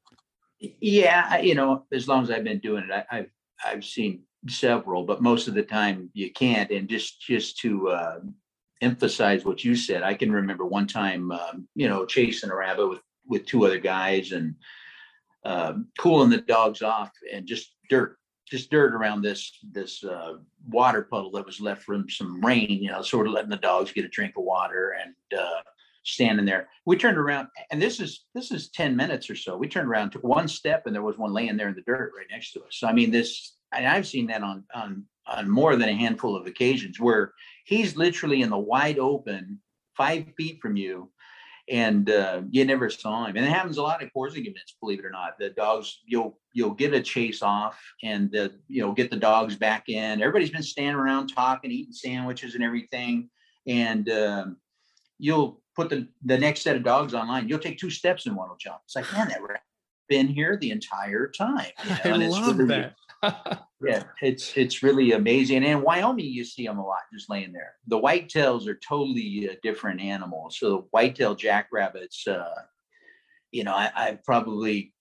Yeah, 0.60 1.40
you 1.40 1.56
know, 1.56 1.86
as 1.92 2.08
long 2.08 2.24
as 2.24 2.32
I've 2.32 2.44
been 2.44 2.60
doing 2.60 2.86
it, 2.90 2.92
I, 2.92 3.18
I've 3.18 3.30
I've 3.66 3.86
seen 3.86 4.24
several, 4.48 5.04
but 5.04 5.22
most 5.22 5.48
of 5.48 5.54
the 5.54 5.64
time 5.64 6.10
you 6.14 6.32
can't. 6.32 6.72
And 6.72 6.88
just 6.88 7.22
just 7.22 7.60
to 7.60 7.90
uh, 7.90 8.20
emphasize 8.82 9.44
what 9.44 9.64
you 9.64 9.76
said, 9.76 10.04
I 10.04 10.14
can 10.14 10.32
remember 10.32 10.66
one 10.66 10.88
time, 10.88 11.32
um, 11.32 11.68
you 11.76 11.90
know, 11.90 12.06
chasing 12.06 12.50
a 12.50 12.56
rabbit 12.56 12.88
with 12.88 13.02
with 13.28 13.46
two 13.46 13.66
other 13.66 13.80
guys 13.80 14.32
and 14.32 14.56
um 15.46 15.88
cooling 15.98 16.30
the 16.30 16.38
dogs 16.38 16.82
off 16.82 17.12
and 17.32 17.46
just 17.46 17.76
dirt, 17.90 18.18
just 18.48 18.72
dirt 18.72 18.94
around 18.94 19.22
this 19.22 19.60
this 19.72 20.04
uh, 20.04 20.36
water 20.70 21.08
puddle 21.10 21.32
that 21.32 21.46
was 21.46 21.60
left 21.60 21.84
from 21.84 22.10
some 22.10 22.40
rain. 22.40 22.82
You 22.82 22.92
know, 22.92 23.02
sort 23.02 23.28
of 23.28 23.34
letting 23.34 23.50
the 23.50 23.58
dogs 23.58 23.92
get 23.92 24.06
a 24.06 24.10
drink 24.10 24.36
of 24.38 24.44
water 24.44 24.96
and. 25.02 25.14
Uh, 25.38 25.62
standing 26.04 26.46
there. 26.46 26.70
We 26.86 26.98
turned 26.98 27.18
around, 27.18 27.48
and 27.72 27.82
this 27.82 28.00
is 28.00 28.26
this 28.36 28.52
is 28.52 28.70
10 28.70 28.96
minutes 28.96 29.30
or 29.30 29.36
so. 29.36 29.58
We 29.58 29.68
turned 29.68 29.88
around, 29.88 30.12
took 30.12 30.24
one 30.24 30.48
step, 30.48 30.84
and 30.86 30.94
there 30.94 31.02
was 31.02 31.18
one 31.18 31.34
laying 31.34 31.58
there 31.58 31.70
in 31.70 31.76
the 31.76 31.82
dirt 31.82 32.12
right 32.18 32.28
next 32.30 32.52
to 32.54 32.60
us. 32.62 32.72
So 32.72 32.88
I 32.88 32.94
mean, 32.94 33.12
this 33.12 33.56
and 33.74 33.88
I've 33.88 34.08
seen 34.08 34.28
that 34.28 34.44
on 34.44 34.64
on 34.74 35.06
on 35.26 35.50
more 35.50 35.76
than 35.76 35.90
a 35.90 35.94
handful 35.94 36.36
of 36.36 36.46
occasions 36.46 37.00
where 37.00 37.34
he's 37.66 37.96
literally 37.96 38.42
in 38.42 38.50
the 38.50 38.58
wide 38.58 39.00
open, 39.00 39.60
five 39.96 40.26
feet 40.38 40.60
from 40.62 40.76
you, 40.76 41.10
and 41.70 42.10
uh, 42.10 42.42
you 42.50 42.66
never 42.66 42.90
saw 42.90 43.26
him. 43.26 43.38
And 43.38 43.46
it 43.46 43.50
happens 43.50 43.78
a 43.78 43.82
lot 43.82 44.04
at 44.04 44.12
coursing 44.12 44.46
events, 44.46 44.76
believe 44.82 45.00
it 45.00 45.06
or 45.06 45.12
not. 45.12 45.40
The 45.40 45.52
dogs, 45.52 46.02
you'll 46.06 46.38
you'll 46.52 46.74
get 46.74 46.94
a 46.94 47.02
chase 47.02 47.42
off, 47.42 47.82
and 48.04 48.32
the 48.32 48.54
you 48.68 48.82
know 48.82 48.92
get 48.92 49.10
the 49.10 49.18
dogs 49.18 49.56
back 49.56 49.88
in. 49.88 50.22
Everybody's 50.22 50.52
been 50.52 50.64
standing 50.64 50.96
around 50.96 51.28
talking, 51.28 51.72
eating 51.72 51.94
sandwiches 51.94 52.56
and 52.56 52.64
everything, 52.64 53.30
and 53.66 54.10
um, 54.10 54.58
you'll 55.20 55.63
put 55.76 55.90
the, 55.90 56.08
the 56.24 56.38
next 56.38 56.62
set 56.62 56.76
of 56.76 56.84
dogs 56.84 57.14
online. 57.14 57.48
You'll 57.48 57.60
take 57.60 57.78
two 57.78 57.90
steps 57.90 58.26
and 58.26 58.36
one 58.36 58.50
will 58.50 58.58
jump. 58.58 58.80
It's 58.86 58.96
like, 58.96 59.12
man, 59.14 59.30
that 59.30 59.42
rabbit's 59.42 59.64
been 60.10 60.28
here 60.28 60.58
the 60.58 60.72
entire 60.72 61.28
time. 61.30 61.68
you 61.84 61.90
know, 61.90 61.98
I 62.04 62.10
and 62.10 62.24
it's 62.24 62.34
love 62.34 62.58
really- 62.58 62.92
that. 63.22 63.60
Yeah, 63.86 64.04
it's 64.22 64.56
it's 64.56 64.82
really 64.82 65.12
amazing. 65.12 65.58
And 65.58 65.66
in 65.66 65.82
Wyoming, 65.82 66.26
you 66.28 66.46
see 66.46 66.66
them 66.66 66.78
a 66.78 66.86
lot 66.86 67.00
just 67.14 67.30
laying 67.30 67.52
there. 67.52 67.74
The 67.88 68.00
whitetails 68.00 68.66
are 68.66 68.76
totally 68.76 69.48
a 69.48 69.58
different 69.62 70.00
animal. 70.00 70.50
So 70.52 70.70
the 70.70 70.78
whitetail 70.92 71.36
jackrabbits, 71.36 72.26
uh, 72.26 72.48
you 73.52 73.66
know, 73.66 73.74
I, 73.74 73.92
I've 73.94 74.24
probably 74.24 74.93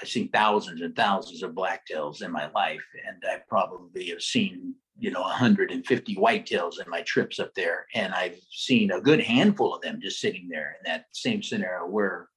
I've 0.00 0.08
seen 0.08 0.28
thousands 0.30 0.80
and 0.80 0.94
thousands 0.94 1.42
of 1.42 1.52
blacktails 1.52 2.22
in 2.22 2.30
my 2.30 2.50
life, 2.52 2.84
and 3.06 3.22
I 3.28 3.40
probably 3.48 4.06
have 4.10 4.22
seen 4.22 4.74
you 4.98 5.10
know 5.10 5.20
150 5.20 6.16
whitetails 6.16 6.84
in 6.84 6.90
my 6.90 7.02
trips 7.02 7.38
up 7.38 7.54
there, 7.54 7.86
and 7.94 8.14
I've 8.14 8.38
seen 8.50 8.90
a 8.90 9.00
good 9.00 9.20
handful 9.20 9.74
of 9.74 9.82
them 9.82 10.00
just 10.00 10.20
sitting 10.20 10.48
there 10.48 10.76
in 10.78 10.90
that 10.90 11.06
same 11.12 11.42
scenario 11.42 11.86
where 11.86 12.28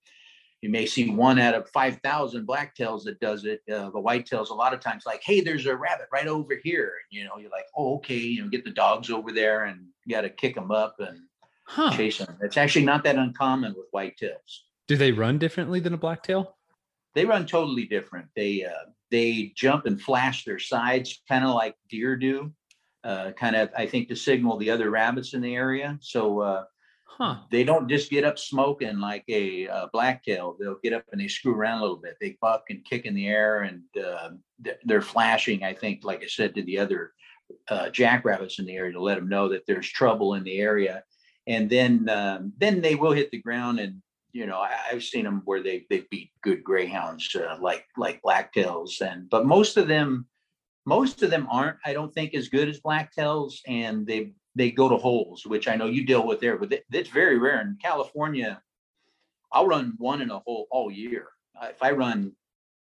you 0.62 0.70
may 0.70 0.86
see 0.86 1.10
one 1.10 1.40
out 1.40 1.56
of 1.56 1.68
5,000 1.70 2.48
blacktails 2.48 3.04
that 3.06 3.20
does 3.20 3.46
it. 3.46 3.62
Uh, 3.68 3.90
the 3.90 4.00
whitetails, 4.00 4.52
a 4.52 4.54
lot 4.54 4.76
of 4.76 4.80
times, 4.80 5.08
like, 5.08 5.22
hey, 5.26 5.42
there's 5.42 5.66
a 5.66 5.76
rabbit 5.76 6.06
right 6.14 6.28
over 6.28 6.54
here. 6.64 6.94
And, 7.02 7.20
you 7.20 7.24
know, 7.24 7.40
you're 7.40 7.50
like, 7.50 7.66
oh, 7.76 7.96
okay, 7.96 8.18
you 8.18 8.44
know, 8.44 8.48
get 8.48 8.64
the 8.64 8.70
dogs 8.70 9.10
over 9.10 9.32
there 9.32 9.66
and 9.66 9.88
you 10.06 10.16
got 10.16 10.22
to 10.22 10.30
kick 10.30 10.54
them 10.54 10.70
up 10.70 10.98
and 11.00 11.18
Huh. 11.66 11.96
chase 11.96 12.18
them. 12.18 12.38
It's 12.42 12.58
actually 12.58 12.84
not 12.84 13.04
that 13.06 13.16
uncommon 13.16 13.74
with 13.76 13.92
whitetails. 13.94 14.60
Do 14.88 14.98
they 14.98 15.12
run 15.14 15.38
differently 15.38 15.80
than 15.80 15.94
a 15.94 15.98
blacktail? 15.98 16.58
They 17.16 17.26
run 17.26 17.46
totally 17.46 17.86
different. 17.86 18.28
They 18.36 18.66
uh, 18.66 18.90
they 19.10 19.54
jump 19.56 19.86
and 19.86 20.02
flash 20.02 20.46
their 20.46 20.60
sides, 20.60 21.22
kind 21.28 21.44
of 21.44 21.54
like 21.54 21.76
deer 21.90 22.16
do. 22.16 22.54
Uh, 23.04 23.32
kind 23.32 23.56
of, 23.56 23.70
I 23.76 23.88
think, 23.88 24.10
to 24.10 24.16
signal 24.16 24.58
the 24.58 24.70
other 24.70 24.92
rabbits 24.92 25.34
in 25.34 25.42
the 25.42 25.56
area. 25.56 25.98
So 26.02 26.42
uh, 26.42 26.64
Huh. 27.18 27.38
they 27.52 27.64
don't 27.64 27.90
just 27.90 28.10
get 28.10 28.24
up 28.24 28.40
smoking 28.40 29.00
like 29.00 29.26
a 29.28 29.68
uh, 29.68 29.88
blacktail. 29.92 30.56
They'll 30.58 30.80
get 30.82 30.94
up 30.94 31.04
and 31.12 31.20
they 31.20 31.28
screw 31.28 31.54
around 31.54 31.80
a 31.80 31.82
little 31.82 31.98
bit. 31.98 32.16
They 32.22 32.38
buck 32.40 32.64
and 32.70 32.86
kick 32.86 33.06
in 33.06 33.14
the 33.14 33.28
air, 33.28 33.64
and 33.64 33.82
uh, 34.02 34.30
th- 34.64 34.78
they're 34.86 35.02
flashing. 35.02 35.64
I 35.64 35.74
think, 35.74 36.04
like 36.04 36.24
I 36.24 36.28
said, 36.28 36.56
to 36.56 36.64
the 36.64 36.80
other 36.80 37.12
uh, 37.68 37.90
jackrabbits 37.90 38.60
in 38.60 38.66
the 38.66 38.76
area 38.76 38.94
to 38.94 39.02
let 39.02 39.16
them 39.16 39.28
know 39.28 39.50
that 39.50 39.66
there's 39.68 39.90
trouble 39.90 40.36
in 40.36 40.44
the 40.44 40.60
area. 40.60 41.04
And 41.48 41.70
then 41.70 42.08
um, 42.08 42.54
then 42.58 42.82
they 42.82 42.96
will 42.96 43.12
hit 43.12 43.30
the 43.32 43.42
ground, 43.42 43.80
and 43.80 44.02
you 44.34 44.46
know 44.46 44.58
I, 44.60 44.78
I've 44.92 45.04
seen 45.04 45.26
them 45.26 45.42
where 45.46 45.62
they 45.64 45.86
they 45.90 46.06
beat 46.10 46.32
good 46.42 46.64
greyhounds 46.64 47.36
uh, 47.36 47.58
like 47.60 47.86
like 47.98 48.22
blacktails, 48.22 49.02
and 49.02 49.30
but 49.30 49.46
most 49.46 49.78
of 49.78 49.88
them 49.88 50.28
most 50.86 51.22
of 51.24 51.30
them 51.30 51.48
aren't. 51.50 51.78
I 51.86 51.94
don't 51.94 52.14
think 52.14 52.34
as 52.34 52.50
good 52.50 52.68
as 52.70 52.80
blacktails, 52.80 53.56
and 53.68 54.06
they 54.06 54.34
they 54.56 54.72
go 54.72 54.90
to 54.90 54.98
holes, 54.98 55.46
which 55.46 55.68
I 55.68 55.76
know 55.76 55.86
you 55.86 56.06
deal 56.06 56.26
with 56.26 56.40
there, 56.40 56.58
but 56.58 56.74
it, 56.74 56.86
it's 56.92 57.10
very 57.10 57.38
rare 57.38 57.62
in 57.62 57.78
California. 57.82 58.62
I'll 59.52 59.68
run 59.68 59.94
one 59.98 60.22
in 60.22 60.32
a 60.32 60.40
hole 60.40 60.68
all 60.72 60.90
year. 60.92 61.28
Uh, 61.62 61.68
If 61.70 61.82
I 61.84 61.92
run 61.92 62.32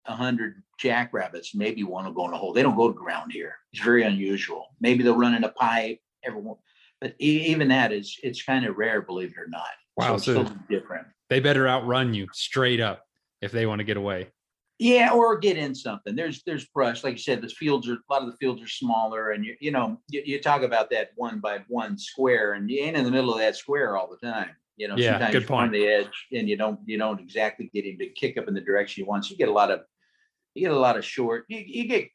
a 0.05 0.15
hundred 0.15 0.63
jackrabbits, 0.79 1.53
maybe 1.55 1.83
one 1.83 2.05
will 2.05 2.13
go 2.13 2.27
in 2.27 2.33
a 2.33 2.37
hole. 2.37 2.53
They 2.53 2.63
don't 2.63 2.75
go 2.75 2.87
to 2.89 2.93
ground 2.93 3.31
here. 3.31 3.55
It's 3.71 3.83
very 3.83 4.03
unusual. 4.03 4.67
Maybe 4.81 5.03
they'll 5.03 5.17
run 5.17 5.35
in 5.35 5.43
a 5.43 5.49
pipe. 5.49 5.99
Everyone, 6.25 6.55
but 7.01 7.15
even 7.19 7.67
that 7.67 7.91
is 7.91 8.17
it's 8.23 8.41
kind 8.43 8.65
of 8.65 8.77
rare, 8.77 9.01
believe 9.01 9.31
it 9.31 9.37
or 9.39 9.47
not. 9.47 9.67
Wow, 9.97 10.17
so- 10.17 10.35
totally 10.35 10.59
different. 10.69 11.07
They 11.33 11.39
better 11.39 11.67
outrun 11.67 12.13
you 12.13 12.27
straight 12.31 12.79
up 12.79 13.07
if 13.41 13.51
they 13.51 13.65
want 13.65 13.79
to 13.79 13.83
get 13.83 13.97
away. 13.97 14.27
Yeah, 14.77 15.13
or 15.13 15.35
get 15.39 15.57
in 15.57 15.73
something. 15.73 16.15
There's 16.15 16.43
there's 16.43 16.65
brush, 16.67 17.03
like 17.03 17.13
you 17.13 17.17
said. 17.17 17.41
The 17.41 17.49
fields 17.49 17.89
are 17.89 17.93
a 17.93 18.13
lot 18.13 18.21
of 18.21 18.27
the 18.27 18.37
fields 18.37 18.61
are 18.61 18.67
smaller, 18.67 19.31
and 19.31 19.43
you 19.43 19.55
you 19.59 19.71
know 19.71 19.99
you, 20.09 20.21
you 20.23 20.39
talk 20.39 20.61
about 20.61 20.91
that 20.91 21.09
one 21.15 21.39
by 21.39 21.63
one 21.69 21.97
square, 21.97 22.53
and 22.53 22.69
you 22.69 22.81
ain't 22.81 22.95
in 22.95 23.03
the 23.03 23.09
middle 23.09 23.33
of 23.33 23.39
that 23.39 23.55
square 23.55 23.97
all 23.97 24.07
the 24.11 24.23
time. 24.23 24.51
You 24.77 24.87
know, 24.87 24.95
Yeah, 24.95 25.13
sometimes 25.13 25.31
good 25.31 25.49
you're 25.49 25.57
on 25.57 25.71
the 25.71 25.87
edge, 25.87 26.27
and 26.31 26.47
you 26.47 26.55
don't 26.55 26.79
you 26.85 26.99
don't 26.99 27.19
exactly 27.19 27.71
get 27.73 27.87
him 27.87 27.97
to 27.97 28.09
kick 28.09 28.37
up 28.37 28.47
in 28.47 28.53
the 28.53 28.61
direction 28.61 29.01
you 29.01 29.07
want. 29.07 29.25
So 29.25 29.31
you 29.31 29.37
get 29.37 29.49
a 29.49 29.51
lot 29.51 29.71
of 29.71 29.79
you 30.53 30.61
get 30.61 30.71
a 30.71 30.79
lot 30.79 30.97
of 30.97 31.03
short. 31.03 31.45
You, 31.47 31.63
you 31.65 31.87
get 31.87 32.09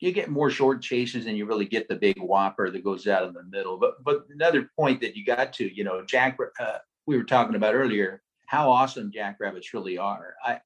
you 0.00 0.12
get 0.12 0.30
more 0.30 0.48
short 0.48 0.80
chases 0.80 1.26
than 1.26 1.36
you 1.36 1.44
really 1.44 1.66
get 1.66 1.88
the 1.88 1.96
big 1.96 2.18
whopper 2.18 2.70
that 2.70 2.84
goes 2.84 3.06
out 3.06 3.28
in 3.28 3.34
the 3.34 3.44
middle. 3.50 3.76
But 3.76 4.02
but 4.02 4.24
another 4.30 4.70
point 4.78 5.02
that 5.02 5.14
you 5.14 5.26
got 5.26 5.52
to, 5.54 5.76
you 5.76 5.84
know, 5.84 6.02
Jack, 6.06 6.38
uh, 6.58 6.78
we 7.06 7.18
were 7.18 7.24
talking 7.24 7.54
about 7.54 7.74
earlier, 7.74 8.22
how 8.46 8.70
awesome 8.70 9.10
jackrabbits 9.12 9.74
really 9.74 9.98
are. 9.98 10.34
I 10.44 10.60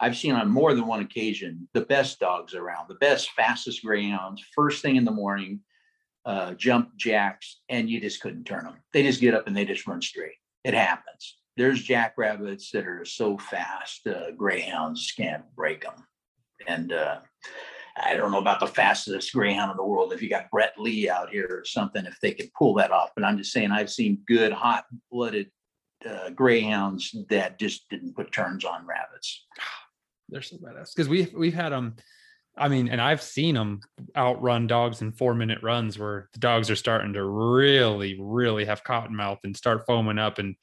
I've 0.00 0.16
seen 0.16 0.32
on 0.32 0.50
more 0.50 0.74
than 0.74 0.86
one 0.86 1.00
occasion 1.00 1.68
the 1.74 1.82
best 1.82 2.18
dogs 2.18 2.54
around, 2.54 2.88
the 2.88 2.94
best, 2.94 3.30
fastest 3.32 3.84
greyhounds, 3.84 4.42
first 4.54 4.80
thing 4.80 4.96
in 4.96 5.04
the 5.04 5.10
morning, 5.10 5.60
uh, 6.24 6.54
jump 6.54 6.96
jacks, 6.96 7.60
and 7.68 7.88
you 7.88 8.00
just 8.00 8.22
couldn't 8.22 8.44
turn 8.44 8.64
them. 8.64 8.76
They 8.94 9.02
just 9.02 9.20
get 9.20 9.34
up 9.34 9.46
and 9.46 9.54
they 9.54 9.66
just 9.66 9.86
run 9.86 10.00
straight. 10.00 10.36
It 10.64 10.72
happens. 10.72 11.36
There's 11.56 11.82
jackrabbits 11.82 12.70
that 12.70 12.86
are 12.86 13.04
so 13.04 13.36
fast, 13.36 14.06
uh, 14.06 14.30
greyhounds 14.30 15.12
can't 15.14 15.44
break 15.54 15.82
them. 15.82 16.06
And 16.66 16.92
uh, 16.92 17.20
I 18.02 18.14
don't 18.14 18.32
know 18.32 18.38
about 18.38 18.60
the 18.60 18.66
fastest 18.66 19.32
greyhound 19.34 19.70
in 19.70 19.76
the 19.76 19.84
world. 19.84 20.12
If 20.12 20.22
you 20.22 20.30
got 20.30 20.50
Brett 20.50 20.74
Lee 20.78 21.10
out 21.10 21.30
here 21.30 21.48
or 21.50 21.64
something, 21.64 22.06
if 22.06 22.18
they 22.22 22.32
could 22.32 22.52
pull 22.54 22.74
that 22.74 22.92
off. 22.92 23.10
But 23.14 23.24
I'm 23.24 23.36
just 23.36 23.52
saying, 23.52 23.70
I've 23.70 23.90
seen 23.90 24.22
good, 24.26 24.52
hot 24.52 24.84
blooded 25.10 25.50
uh, 26.08 26.30
greyhounds 26.30 27.14
that 27.28 27.58
just 27.58 27.88
didn't 27.88 28.14
put 28.14 28.32
turns 28.32 28.64
on 28.64 28.86
rabbits. 28.86 29.46
They're 30.28 30.42
so 30.42 30.56
badass 30.56 30.94
because 30.94 31.08
we 31.08 31.28
we've 31.36 31.54
had 31.54 31.70
them. 31.70 31.96
I 32.56 32.68
mean, 32.68 32.88
and 32.88 33.00
I've 33.00 33.22
seen 33.22 33.54
them 33.54 33.80
outrun 34.16 34.66
dogs 34.66 35.02
in 35.02 35.12
four 35.12 35.34
minute 35.34 35.62
runs 35.62 35.98
where 35.98 36.28
the 36.32 36.38
dogs 36.38 36.70
are 36.70 36.76
starting 36.76 37.14
to 37.14 37.24
really, 37.24 38.16
really 38.20 38.64
have 38.64 38.84
cotton 38.84 39.16
mouth 39.16 39.38
and 39.44 39.56
start 39.56 39.86
foaming 39.86 40.18
up, 40.18 40.38
and 40.38 40.54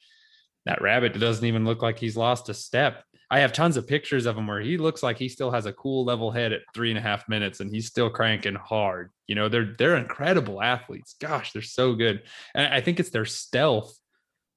that 0.64 0.80
rabbit 0.80 1.18
doesn't 1.18 1.44
even 1.44 1.64
look 1.64 1.82
like 1.82 1.98
he's 1.98 2.16
lost 2.16 2.48
a 2.48 2.54
step. 2.54 3.04
I 3.30 3.40
have 3.40 3.52
tons 3.52 3.76
of 3.76 3.86
pictures 3.86 4.24
of 4.24 4.38
him 4.38 4.46
where 4.46 4.60
he 4.60 4.78
looks 4.78 5.02
like 5.02 5.18
he 5.18 5.28
still 5.28 5.50
has 5.50 5.66
a 5.66 5.72
cool 5.72 6.04
level 6.04 6.30
head 6.30 6.52
at 6.52 6.62
three 6.74 6.90
and 6.90 6.98
a 6.98 7.02
half 7.02 7.28
minutes 7.28 7.60
and 7.60 7.70
he's 7.70 7.86
still 7.86 8.08
cranking 8.08 8.54
hard. 8.54 9.10
You 9.26 9.34
know, 9.34 9.50
they're 9.50 9.74
they're 9.78 9.96
incredible 9.96 10.62
athletes. 10.62 11.14
Gosh, 11.20 11.52
they're 11.52 11.60
so 11.60 11.94
good. 11.94 12.22
And 12.54 12.72
I 12.72 12.80
think 12.80 13.00
it's 13.00 13.10
their 13.10 13.26
stealth 13.26 13.98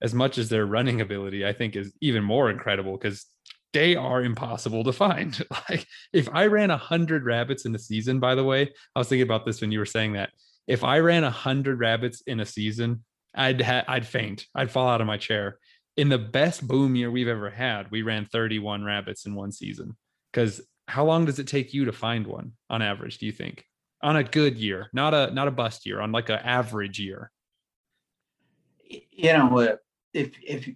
as 0.01 0.13
much 0.13 0.37
as 0.37 0.49
their 0.49 0.65
running 0.65 1.01
ability, 1.01 1.45
I 1.45 1.53
think 1.53 1.75
is 1.75 1.93
even 2.01 2.23
more 2.23 2.49
incredible 2.49 2.97
because 2.97 3.25
they 3.73 3.95
are 3.95 4.23
impossible 4.23 4.83
to 4.83 4.93
find. 4.93 5.43
like 5.69 5.85
if 6.13 6.27
I 6.33 6.47
ran 6.47 6.71
a 6.71 6.77
hundred 6.77 7.25
rabbits 7.25 7.65
in 7.65 7.75
a 7.75 7.79
season, 7.79 8.19
by 8.19 8.35
the 8.35 8.43
way, 8.43 8.69
I 8.95 8.99
was 8.99 9.07
thinking 9.07 9.23
about 9.23 9.45
this 9.45 9.61
when 9.61 9.71
you 9.71 9.79
were 9.79 9.85
saying 9.85 10.13
that. 10.13 10.31
If 10.67 10.83
I 10.83 10.99
ran 10.99 11.23
a 11.23 11.31
hundred 11.31 11.79
rabbits 11.79 12.21
in 12.27 12.39
a 12.39 12.45
season, 12.45 13.03
I'd 13.35 13.61
ha- 13.61 13.85
I'd 13.87 14.05
faint. 14.05 14.45
I'd 14.55 14.71
fall 14.71 14.89
out 14.89 15.01
of 15.01 15.07
my 15.07 15.17
chair. 15.17 15.57
In 15.97 16.09
the 16.09 16.17
best 16.17 16.65
boom 16.67 16.95
year 16.95 17.11
we've 17.11 17.27
ever 17.27 17.49
had, 17.49 17.91
we 17.91 18.01
ran 18.01 18.25
31 18.25 18.83
rabbits 18.83 19.25
in 19.25 19.35
one 19.35 19.51
season. 19.51 19.97
Because 20.31 20.61
how 20.87 21.05
long 21.05 21.25
does 21.25 21.39
it 21.39 21.47
take 21.47 21.73
you 21.73 21.85
to 21.85 21.91
find 21.91 22.27
one 22.27 22.53
on 22.69 22.81
average? 22.81 23.17
Do 23.17 23.25
you 23.25 23.31
think 23.31 23.65
on 24.01 24.15
a 24.15 24.23
good 24.23 24.57
year, 24.57 24.89
not 24.93 25.13
a 25.13 25.31
not 25.31 25.47
a 25.47 25.51
bust 25.51 25.85
year, 25.85 25.99
on 26.01 26.11
like 26.11 26.29
an 26.29 26.39
average 26.39 26.99
year? 26.99 27.31
You 28.89 29.33
know, 29.33 29.77
if 30.13 30.31
if 30.43 30.69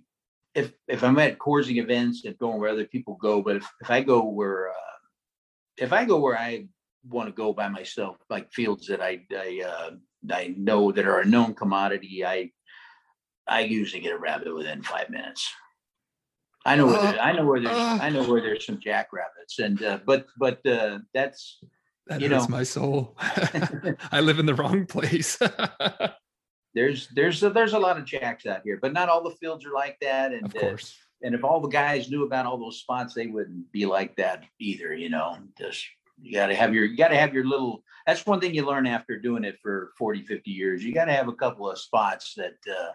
if 0.54 0.74
if 0.88 1.04
I'm 1.04 1.20
at 1.20 1.40
coursing 1.40 1.78
events 1.78 2.26
and 2.26 2.38
going 2.38 2.60
where 2.60 2.70
other 2.70 2.86
people 2.86 3.16
go, 3.16 3.42
but 3.42 3.58
if, 3.58 3.70
if 3.82 3.92
I 3.92 4.02
go 4.02 4.24
where 4.24 4.70
uh, 4.70 4.74
if 5.78 5.94
I 5.94 6.06
go 6.06 6.20
where 6.20 6.38
I 6.38 6.68
want 7.08 7.28
to 7.28 7.34
go 7.34 7.54
by 7.54 7.68
myself, 7.68 8.18
like 8.30 8.52
fields 8.52 8.88
that 8.88 9.02
I 9.02 9.22
I 9.32 9.62
uh, 9.68 9.92
I 10.32 10.54
know 10.58 10.92
that 10.92 11.06
are 11.06 11.20
a 11.20 11.26
known 11.26 11.54
commodity, 11.54 12.26
I 12.26 12.52
I 13.48 13.62
usually 13.62 14.02
get 14.02 14.14
a 14.14 14.18
rabbit 14.18 14.54
within 14.56 14.82
five 14.82 15.10
minutes. 15.10 15.48
I 16.66 16.76
know 16.76 16.88
where 16.88 17.22
I 17.22 17.32
know 17.34 17.46
where 17.46 17.62
there's 17.62 17.78
I 17.78 18.10
know 18.10 18.28
where 18.28 18.42
there's 18.42 18.66
some 18.66 18.80
jackrabbits, 18.80 19.60
and 19.60 19.82
uh, 19.84 20.00
but 20.06 20.26
but 20.38 20.66
uh, 20.66 21.00
that's 21.14 21.60
That 22.08 22.22
you 22.22 22.30
hurts 22.30 22.50
know 22.50 22.56
my 22.56 22.64
soul. 22.64 23.16
I 23.20 24.22
live 24.22 24.40
in 24.40 24.46
the 24.48 24.56
wrong 24.56 24.86
place. 24.86 25.38
there's 26.76 27.08
there's 27.16 27.42
a, 27.42 27.50
there's 27.50 27.74
a 27.74 27.80
lot 27.80 27.98
of 27.98 28.06
jacks 28.06 28.46
out 28.46 28.62
here, 28.64 28.78
but 28.80 28.94
not 28.94 29.10
all 29.10 29.24
the 29.24 29.36
fields 29.38 29.66
are 29.66 29.74
like 29.74 29.98
that. 30.02 30.34
And 30.34 30.46
of 30.46 30.56
uh, 30.56 30.60
course. 30.60 30.96
and 31.24 31.34
if 31.34 31.44
all 31.44 31.62
the 31.62 31.70
guys 31.70 32.12
knew 32.12 32.26
about 32.26 32.46
all 32.46 32.58
those 32.58 32.80
spots, 32.80 33.14
they 33.14 33.28
wouldn't 33.28 33.72
be 33.72 33.86
like 33.86 34.16
that 34.18 34.44
either. 34.60 34.94
You 34.94 35.10
know, 35.10 35.38
just 35.58 35.84
you 36.22 36.34
got 36.34 36.48
to 36.48 36.56
have 36.56 36.74
your 36.74 36.86
you 36.86 36.98
got 36.98 37.08
to 37.08 37.18
have 37.18 37.34
your 37.34 37.46
little. 37.46 37.84
That's 38.06 38.26
one 38.26 38.40
thing 38.40 38.54
you 38.54 38.66
learn 38.66 38.86
after 38.86 39.18
doing 39.18 39.44
it 39.44 39.58
for 39.64 39.92
40, 39.98 40.24
50 40.24 40.52
years. 40.52 40.84
You 40.84 40.94
got 40.94 41.06
to 41.06 41.14
have 41.14 41.28
a 41.28 41.34
couple 41.34 41.72
of 41.72 41.80
spots 41.80 42.34
that 42.36 42.58
uh, 42.70 42.92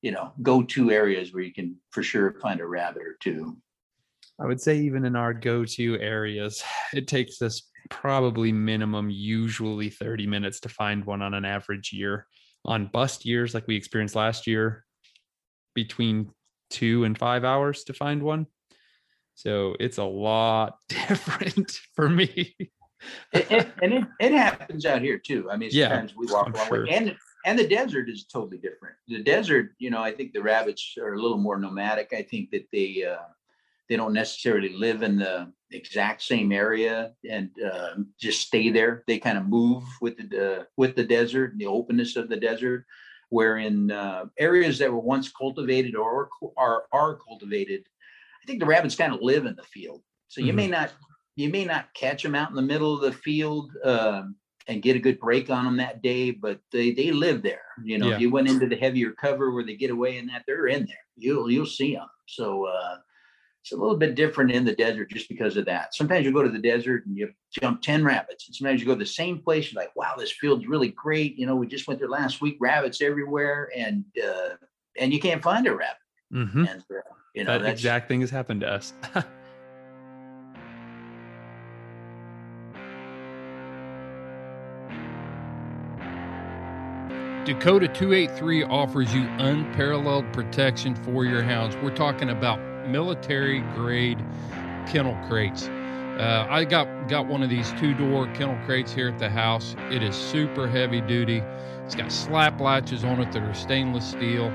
you 0.00 0.12
know 0.12 0.32
go 0.40 0.62
to 0.62 0.90
areas 0.90 1.34
where 1.34 1.42
you 1.42 1.52
can 1.52 1.76
for 1.90 2.02
sure 2.02 2.34
find 2.40 2.60
a 2.60 2.66
rabbit 2.66 3.02
or 3.02 3.16
two. 3.20 3.56
I 4.40 4.46
would 4.46 4.60
say 4.60 4.78
even 4.78 5.04
in 5.04 5.16
our 5.16 5.34
go-to 5.34 5.98
areas, 6.00 6.62
it 6.94 7.06
takes 7.08 7.42
us 7.42 7.62
probably 7.90 8.52
minimum 8.52 9.10
usually 9.10 9.90
30 9.90 10.26
minutes 10.26 10.60
to 10.60 10.68
find 10.68 11.04
one 11.04 11.22
on 11.22 11.34
an 11.34 11.44
average 11.44 11.92
year. 11.92 12.26
On 12.64 12.86
bust 12.86 13.24
years 13.24 13.54
like 13.54 13.66
we 13.66 13.76
experienced 13.76 14.14
last 14.14 14.46
year, 14.46 14.84
between 15.74 16.30
2 16.70 17.04
and 17.04 17.16
5 17.16 17.44
hours 17.44 17.84
to 17.84 17.92
find 17.94 18.22
one. 18.22 18.46
So 19.34 19.74
it's 19.80 19.98
a 19.98 20.04
lot 20.04 20.76
different 20.88 21.80
for 21.94 22.08
me. 22.08 22.54
It, 23.32 23.50
it- 23.50 23.68
and 23.82 23.94
it, 23.94 24.04
it 24.20 24.32
happens 24.32 24.84
out 24.84 25.00
here 25.00 25.18
too. 25.18 25.50
I 25.50 25.56
mean, 25.56 25.70
Yeah, 25.72 25.88
sometimes 25.88 26.14
we 26.14 26.26
walk 26.26 26.48
I'm 26.48 26.54
along, 26.54 26.68
sure. 26.68 26.86
and 26.90 27.16
and 27.46 27.58
the 27.58 27.66
desert 27.66 28.10
is 28.10 28.26
totally 28.26 28.58
different. 28.58 28.96
The 29.08 29.22
desert, 29.22 29.70
you 29.78 29.88
know, 29.88 30.02
I 30.02 30.12
think 30.12 30.34
the 30.34 30.42
rabbits 30.42 30.94
are 31.00 31.14
a 31.14 31.18
little 31.22 31.38
more 31.38 31.58
nomadic. 31.58 32.12
I 32.12 32.22
think 32.22 32.50
that 32.50 32.66
they 32.70 33.04
uh, 33.04 33.16
they 33.90 33.96
don't 33.96 34.14
necessarily 34.14 34.70
live 34.70 35.02
in 35.02 35.18
the 35.18 35.52
exact 35.72 36.22
same 36.22 36.52
area 36.52 37.12
and 37.28 37.50
uh, 37.62 37.96
just 38.20 38.40
stay 38.46 38.70
there. 38.70 39.04
They 39.08 39.18
kind 39.18 39.36
of 39.36 39.48
move 39.48 39.82
with 40.00 40.16
the 40.30 40.60
uh, 40.60 40.64
with 40.78 40.94
the 40.96 41.04
desert 41.04 41.52
and 41.52 41.60
the 41.60 41.66
openness 41.66 42.16
of 42.16 42.30
the 42.30 42.36
desert. 42.38 42.86
Where 43.30 43.58
in 43.58 43.90
uh, 43.90 44.26
areas 44.38 44.78
that 44.78 44.92
were 44.92 45.00
once 45.00 45.30
cultivated 45.30 45.96
or 45.96 46.30
are 46.56 46.84
are 46.92 47.16
cultivated, 47.16 47.82
I 48.42 48.46
think 48.46 48.60
the 48.60 48.66
rabbits 48.66 48.96
kind 48.96 49.12
of 49.12 49.22
live 49.22 49.44
in 49.46 49.56
the 49.56 49.64
field. 49.64 50.02
So 50.28 50.40
you 50.40 50.52
may 50.52 50.66
Mm-hmm. 50.66 50.72
not 50.72 50.92
you 51.36 51.50
may 51.50 51.64
not 51.64 51.92
catch 51.94 52.22
them 52.22 52.34
out 52.36 52.50
in 52.50 52.56
the 52.56 52.62
middle 52.62 52.94
of 52.94 53.02
the 53.02 53.12
field 53.12 53.72
um, 53.84 54.36
and 54.68 54.82
get 54.82 54.96
a 54.96 55.00
good 55.00 55.18
break 55.20 55.50
on 55.50 55.64
them 55.64 55.76
that 55.78 56.02
day, 56.02 56.30
but 56.30 56.60
they 56.72 56.92
they 56.92 57.10
live 57.10 57.42
there. 57.42 57.62
You 57.84 57.98
know, 57.98 58.08
Yeah. 58.08 58.14
if 58.14 58.20
you 58.20 58.30
went 58.30 58.48
into 58.48 58.68
the 58.68 58.76
heavier 58.76 59.12
cover 59.12 59.52
where 59.52 59.64
they 59.64 59.76
get 59.76 59.90
away 59.90 60.18
and 60.18 60.28
that, 60.30 60.44
they're 60.46 60.68
in 60.68 60.86
there. 60.86 61.06
You'll 61.16 61.50
you'll 61.50 61.66
see 61.66 61.94
them. 61.94 62.08
So 62.26 62.66
uh, 62.66 62.96
it's 63.62 63.72
a 63.72 63.76
little 63.76 63.96
bit 63.96 64.14
different 64.14 64.50
in 64.50 64.64
the 64.64 64.74
desert 64.74 65.10
just 65.10 65.28
because 65.28 65.56
of 65.56 65.66
that. 65.66 65.94
Sometimes 65.94 66.24
you 66.24 66.32
go 66.32 66.42
to 66.42 66.48
the 66.48 66.58
desert 66.58 67.04
and 67.06 67.16
you 67.16 67.30
jump 67.60 67.82
ten 67.82 68.02
rabbits, 68.02 68.46
and 68.46 68.54
sometimes 68.54 68.80
you 68.80 68.86
go 68.86 68.94
to 68.94 68.98
the 68.98 69.06
same 69.06 69.38
place. 69.38 69.70
You're 69.70 69.82
like, 69.82 69.94
wow, 69.94 70.14
this 70.16 70.32
field's 70.32 70.66
really 70.66 70.88
great. 70.88 71.36
You 71.36 71.46
know, 71.46 71.56
we 71.56 71.66
just 71.66 71.86
went 71.86 72.00
there 72.00 72.08
last 72.08 72.40
week. 72.40 72.56
Rabbits 72.60 73.02
everywhere, 73.02 73.70
and 73.76 74.04
uh, 74.22 74.56
and 74.98 75.12
you 75.12 75.20
can't 75.20 75.42
find 75.42 75.66
a 75.66 75.74
rabbit. 75.74 75.96
Mhm. 76.32 76.70
And 76.70 76.80
uh, 76.90 77.00
you 77.34 77.44
know 77.44 77.58
that 77.58 77.70
exact 77.70 78.08
thing 78.08 78.22
has 78.22 78.30
happened 78.30 78.62
to 78.62 78.72
us. 78.72 78.94
Dakota 87.44 87.88
283 87.88 88.64
offers 88.64 89.12
you 89.14 89.22
unparalleled 89.38 90.30
protection 90.32 90.94
for 90.94 91.24
your 91.24 91.42
hounds. 91.42 91.74
We're 91.82 91.94
talking 91.96 92.30
about 92.30 92.60
military 92.90 93.60
grade 93.74 94.18
kennel 94.86 95.16
crates. 95.28 95.68
Uh, 95.68 96.46
I 96.50 96.64
got 96.64 97.08
got 97.08 97.26
one 97.26 97.42
of 97.42 97.48
these 97.48 97.72
two 97.72 97.94
door 97.94 98.26
kennel 98.34 98.58
crates 98.66 98.92
here 98.92 99.08
at 99.08 99.18
the 99.18 99.30
house. 99.30 99.74
It 99.90 100.02
is 100.02 100.14
super 100.14 100.68
heavy 100.68 101.00
duty. 101.00 101.42
It's 101.86 101.94
got 101.94 102.12
slap 102.12 102.60
latches 102.60 103.04
on 103.04 103.20
it 103.20 103.32
that 103.32 103.42
are 103.42 103.54
stainless 103.54 104.06
steel. 104.10 104.52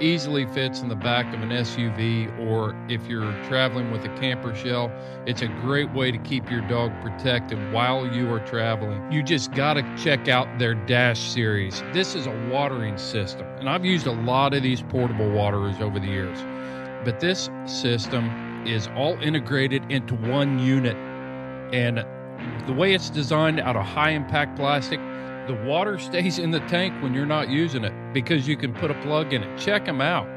Easily 0.00 0.46
fits 0.46 0.80
in 0.80 0.88
the 0.88 0.96
back 0.96 1.32
of 1.32 1.42
an 1.42 1.50
SUV, 1.50 2.26
or 2.48 2.74
if 2.88 3.06
you're 3.06 3.30
traveling 3.44 3.92
with 3.92 4.04
a 4.04 4.08
camper 4.18 4.52
shell, 4.52 4.90
it's 5.26 5.42
a 5.42 5.46
great 5.46 5.92
way 5.92 6.10
to 6.10 6.18
keep 6.18 6.50
your 6.50 6.62
dog 6.62 6.90
protected 7.02 7.72
while 7.72 8.06
you 8.12 8.32
are 8.32 8.40
traveling. 8.40 9.12
You 9.12 9.22
just 9.22 9.52
got 9.52 9.74
to 9.74 9.82
check 9.96 10.26
out 10.26 10.48
their 10.58 10.74
Dash 10.74 11.20
series. 11.20 11.82
This 11.92 12.16
is 12.16 12.26
a 12.26 12.48
watering 12.50 12.98
system, 12.98 13.46
and 13.58 13.68
I've 13.68 13.84
used 13.84 14.06
a 14.08 14.12
lot 14.12 14.54
of 14.54 14.62
these 14.64 14.82
portable 14.82 15.30
waterers 15.30 15.76
over 15.80 16.00
the 16.00 16.08
years. 16.08 16.38
But 17.04 17.20
this 17.20 17.50
system 17.66 18.64
is 18.66 18.88
all 18.96 19.20
integrated 19.20 19.82
into 19.90 20.14
one 20.14 20.58
unit, 20.58 20.96
and 21.74 22.04
the 22.66 22.72
way 22.72 22.94
it's 22.94 23.10
designed 23.10 23.60
out 23.60 23.76
of 23.76 23.84
high 23.84 24.10
impact 24.10 24.56
plastic, 24.56 25.00
the 25.48 25.60
water 25.66 25.98
stays 26.10 26.38
in 26.38 26.50
the 26.50 26.60
tank 26.60 26.94
when 27.02 27.14
you're 27.14 27.26
not 27.26 27.48
using 27.48 27.84
it 27.84 27.92
because 28.12 28.46
you 28.46 28.56
can 28.56 28.72
put 28.72 28.90
a 28.90 28.94
plug 29.02 29.32
in 29.32 29.42
it. 29.42 29.58
Check 29.58 29.84
them 29.84 30.00
out. 30.00 30.28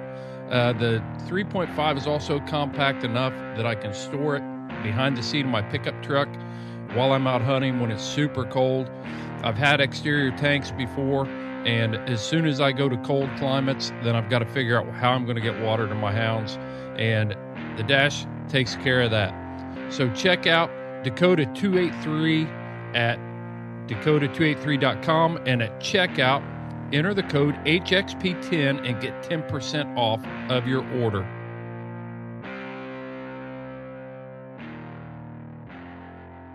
Uh, 0.50 0.74
the 0.74 1.04
3.5 1.28 1.98
is 1.98 2.08
also 2.08 2.40
compact 2.42 3.04
enough 3.04 3.34
that 3.58 3.66
I 3.66 3.76
can 3.76 3.94
store 3.94 4.36
it 4.38 4.44
behind 4.84 5.18
the 5.18 5.24
seat 5.24 5.46
of 5.46 5.52
my 5.52 5.62
pickup 5.62 6.02
truck 6.04 6.30
while 6.94 7.14
I'm 7.14 7.28
out 7.28 7.42
hunting 7.42 7.80
when 7.80 7.92
it's 7.92 8.04
super 8.04 8.46
cold. 8.46 8.90
I've 9.44 9.58
had 9.58 9.82
exterior 9.82 10.32
tanks 10.32 10.72
before, 10.72 11.28
and 11.66 11.96
as 12.10 12.22
soon 12.22 12.46
as 12.46 12.62
I 12.62 12.72
go 12.72 12.88
to 12.88 12.98
cold 12.98 13.30
climates, 13.38 13.92
then 14.04 14.16
I've 14.16 14.30
got 14.30 14.40
to 14.40 14.46
figure 14.46 14.80
out 14.80 14.88
how 14.94 15.12
I'm 15.12 15.26
going 15.26 15.36
to 15.36 15.42
get 15.42 15.60
water 15.62 15.88
to 15.88 15.96
my 15.96 16.12
hounds, 16.12 16.58
and 16.98 17.36
the 17.78 17.84
Dash 17.84 18.26
takes 18.48 18.76
care 18.76 19.02
of 19.02 19.12
that. 19.12 19.34
So 19.92 20.10
check 20.12 20.48
out 20.48 20.70
Dakota 21.04 21.46
283 21.56 22.46
at 22.94 23.20
dakota283.com 23.88 25.38
and 25.46 25.62
at 25.62 25.80
checkout, 25.80 26.44
enter 26.94 27.14
the 27.14 27.24
code 27.24 27.56
HXP10 27.66 28.88
and 28.88 29.02
get 29.02 29.22
10% 29.24 29.98
off 29.98 30.26
of 30.50 30.68
your 30.68 30.88
order. 31.02 31.28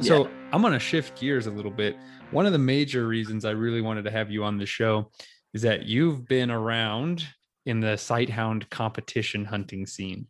So 0.01 0.31
I'm 0.53 0.63
going 0.63 0.73
to 0.73 0.79
shift 0.79 1.21
gears 1.21 1.47
a 1.47 1.51
little 1.51 1.71
bit. 1.71 1.97
One 2.31 2.47
of 2.47 2.53
the 2.53 2.59
major 2.59 3.09
reasons 3.09 3.45
I 3.45 3.51
really 3.51 3.81
wanted 3.81 4.05
to 4.05 4.11
have 4.13 4.31
you 4.31 4.45
on 4.45 4.57
the 4.57 4.65
show 4.65 5.11
is 5.53 5.63
that 5.63 5.87
you've 5.87 6.29
been 6.29 6.49
around 6.53 7.27
in 7.67 7.81
the 7.81 7.97
sighthound 7.97 8.71
competition 8.71 9.45
hunting 9.45 9.85
scene. 9.85 10.29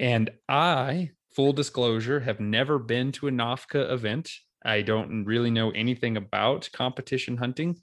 And 0.00 0.30
I, 0.48 1.10
full 1.36 1.52
disclosure, 1.52 2.18
have 2.18 2.40
never 2.40 2.80
been 2.80 3.12
to 3.12 3.28
a 3.28 3.30
NOFCA 3.30 3.92
event. 3.92 4.28
I 4.64 4.82
don't 4.82 5.24
really 5.24 5.52
know 5.52 5.70
anything 5.70 6.16
about 6.16 6.68
competition 6.72 7.36
hunting. 7.36 7.76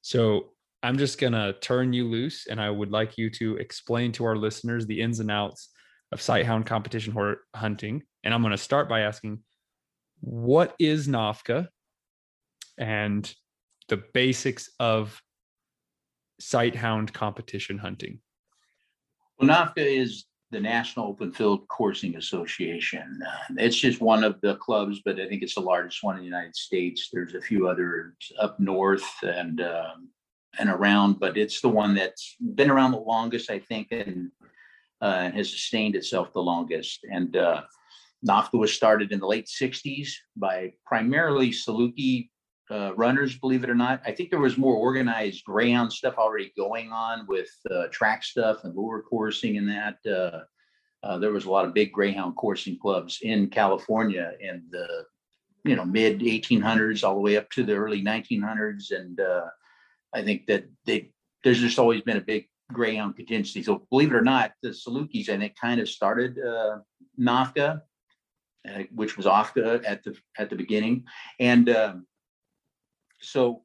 So 0.00 0.52
I'm 0.82 0.96
just 0.96 1.18
going 1.18 1.34
to 1.34 1.54
turn 1.60 1.92
you 1.92 2.08
loose 2.08 2.46
and 2.46 2.58
I 2.58 2.70
would 2.70 2.90
like 2.90 3.18
you 3.18 3.28
to 3.32 3.58
explain 3.58 4.12
to 4.12 4.24
our 4.24 4.36
listeners 4.36 4.86
the 4.86 5.02
ins 5.02 5.20
and 5.20 5.30
outs 5.30 5.68
of 6.10 6.20
sighthound 6.20 6.64
competition 6.64 7.14
hunting. 7.54 8.02
And 8.24 8.32
I'm 8.32 8.40
going 8.40 8.52
to 8.52 8.58
start 8.58 8.88
by 8.88 9.00
asking 9.00 9.40
what 10.20 10.74
is 10.78 11.06
NOFCA 11.06 11.68
and 12.80 13.32
the 13.88 14.02
basics 14.14 14.70
of 14.80 15.22
sighthound 16.40 17.12
competition 17.12 17.78
hunting. 17.78 18.18
Well, 19.38 19.48
NOFCA 19.48 20.00
is 20.00 20.24
the 20.50 20.60
National 20.60 21.06
Open 21.06 21.30
Field 21.30 21.68
Coursing 21.68 22.16
Association. 22.16 23.20
Uh, 23.24 23.54
it's 23.58 23.76
just 23.76 24.00
one 24.00 24.24
of 24.24 24.40
the 24.40 24.56
clubs, 24.56 25.00
but 25.04 25.20
I 25.20 25.28
think 25.28 25.42
it's 25.42 25.54
the 25.54 25.60
largest 25.60 26.02
one 26.02 26.16
in 26.16 26.20
the 26.20 26.26
United 26.26 26.56
States. 26.56 27.08
There's 27.12 27.34
a 27.34 27.40
few 27.40 27.68
others 27.68 28.14
up 28.40 28.58
north 28.58 29.08
and 29.22 29.60
um, 29.60 30.08
and 30.58 30.68
around, 30.68 31.20
but 31.20 31.36
it's 31.36 31.60
the 31.60 31.68
one 31.68 31.94
that's 31.94 32.36
been 32.40 32.70
around 32.70 32.90
the 32.90 32.98
longest, 32.98 33.50
I 33.50 33.60
think, 33.60 33.88
and 33.92 34.32
uh, 35.00 35.30
has 35.30 35.48
sustained 35.50 35.94
itself 35.94 36.32
the 36.32 36.42
longest. 36.42 37.06
And 37.10 37.36
uh, 37.36 37.62
NOFCA 38.28 38.58
was 38.58 38.72
started 38.72 39.12
in 39.12 39.20
the 39.20 39.28
late 39.28 39.46
60s 39.46 40.10
by 40.36 40.72
primarily 40.84 41.50
Saluki 41.50 42.30
uh, 42.70 42.94
runners, 42.94 43.36
believe 43.36 43.64
it 43.64 43.70
or 43.70 43.74
not. 43.74 44.00
I 44.06 44.12
think 44.12 44.30
there 44.30 44.38
was 44.38 44.56
more 44.56 44.74
organized 44.74 45.44
greyhound 45.44 45.92
stuff 45.92 46.14
already 46.18 46.52
going 46.56 46.92
on 46.92 47.26
with 47.26 47.50
uh, 47.70 47.88
track 47.90 48.22
stuff 48.22 48.64
and 48.64 48.76
lure 48.76 49.02
coursing 49.02 49.58
and 49.58 49.68
that. 49.68 49.98
Uh, 50.06 50.40
uh, 51.02 51.18
there 51.18 51.32
was 51.32 51.46
a 51.46 51.50
lot 51.50 51.64
of 51.64 51.74
big 51.74 51.92
greyhound 51.92 52.36
coursing 52.36 52.78
clubs 52.78 53.18
in 53.22 53.48
California 53.48 54.32
in 54.40 54.62
the 54.70 55.04
you 55.64 55.76
know 55.76 55.84
mid 55.84 56.20
1800s 56.20 57.06
all 57.06 57.14
the 57.14 57.20
way 57.20 57.36
up 57.36 57.50
to 57.50 57.62
the 57.62 57.74
early 57.74 58.02
1900s, 58.02 58.92
and 58.92 59.20
uh, 59.20 59.46
I 60.14 60.22
think 60.22 60.46
that 60.46 60.64
they 60.86 61.10
there's 61.42 61.60
just 61.60 61.78
always 61.78 62.02
been 62.02 62.18
a 62.18 62.22
big 62.22 62.46
greyhound 62.72 63.16
contingency. 63.16 63.62
So 63.62 63.86
believe 63.90 64.12
it 64.12 64.16
or 64.16 64.22
not, 64.22 64.52
the 64.62 64.68
Salukis 64.68 65.28
I 65.28 65.38
think 65.38 65.54
kind 65.58 65.80
of 65.80 65.88
started 65.88 66.38
uh, 66.38 66.78
NOFCA, 67.18 67.80
uh, 68.68 68.82
which 68.94 69.16
was 69.16 69.26
OFCA 69.26 69.82
at 69.86 70.04
the 70.04 70.16
at 70.38 70.50
the 70.50 70.56
beginning, 70.56 71.04
and 71.38 71.68
um, 71.70 72.06
so 73.22 73.62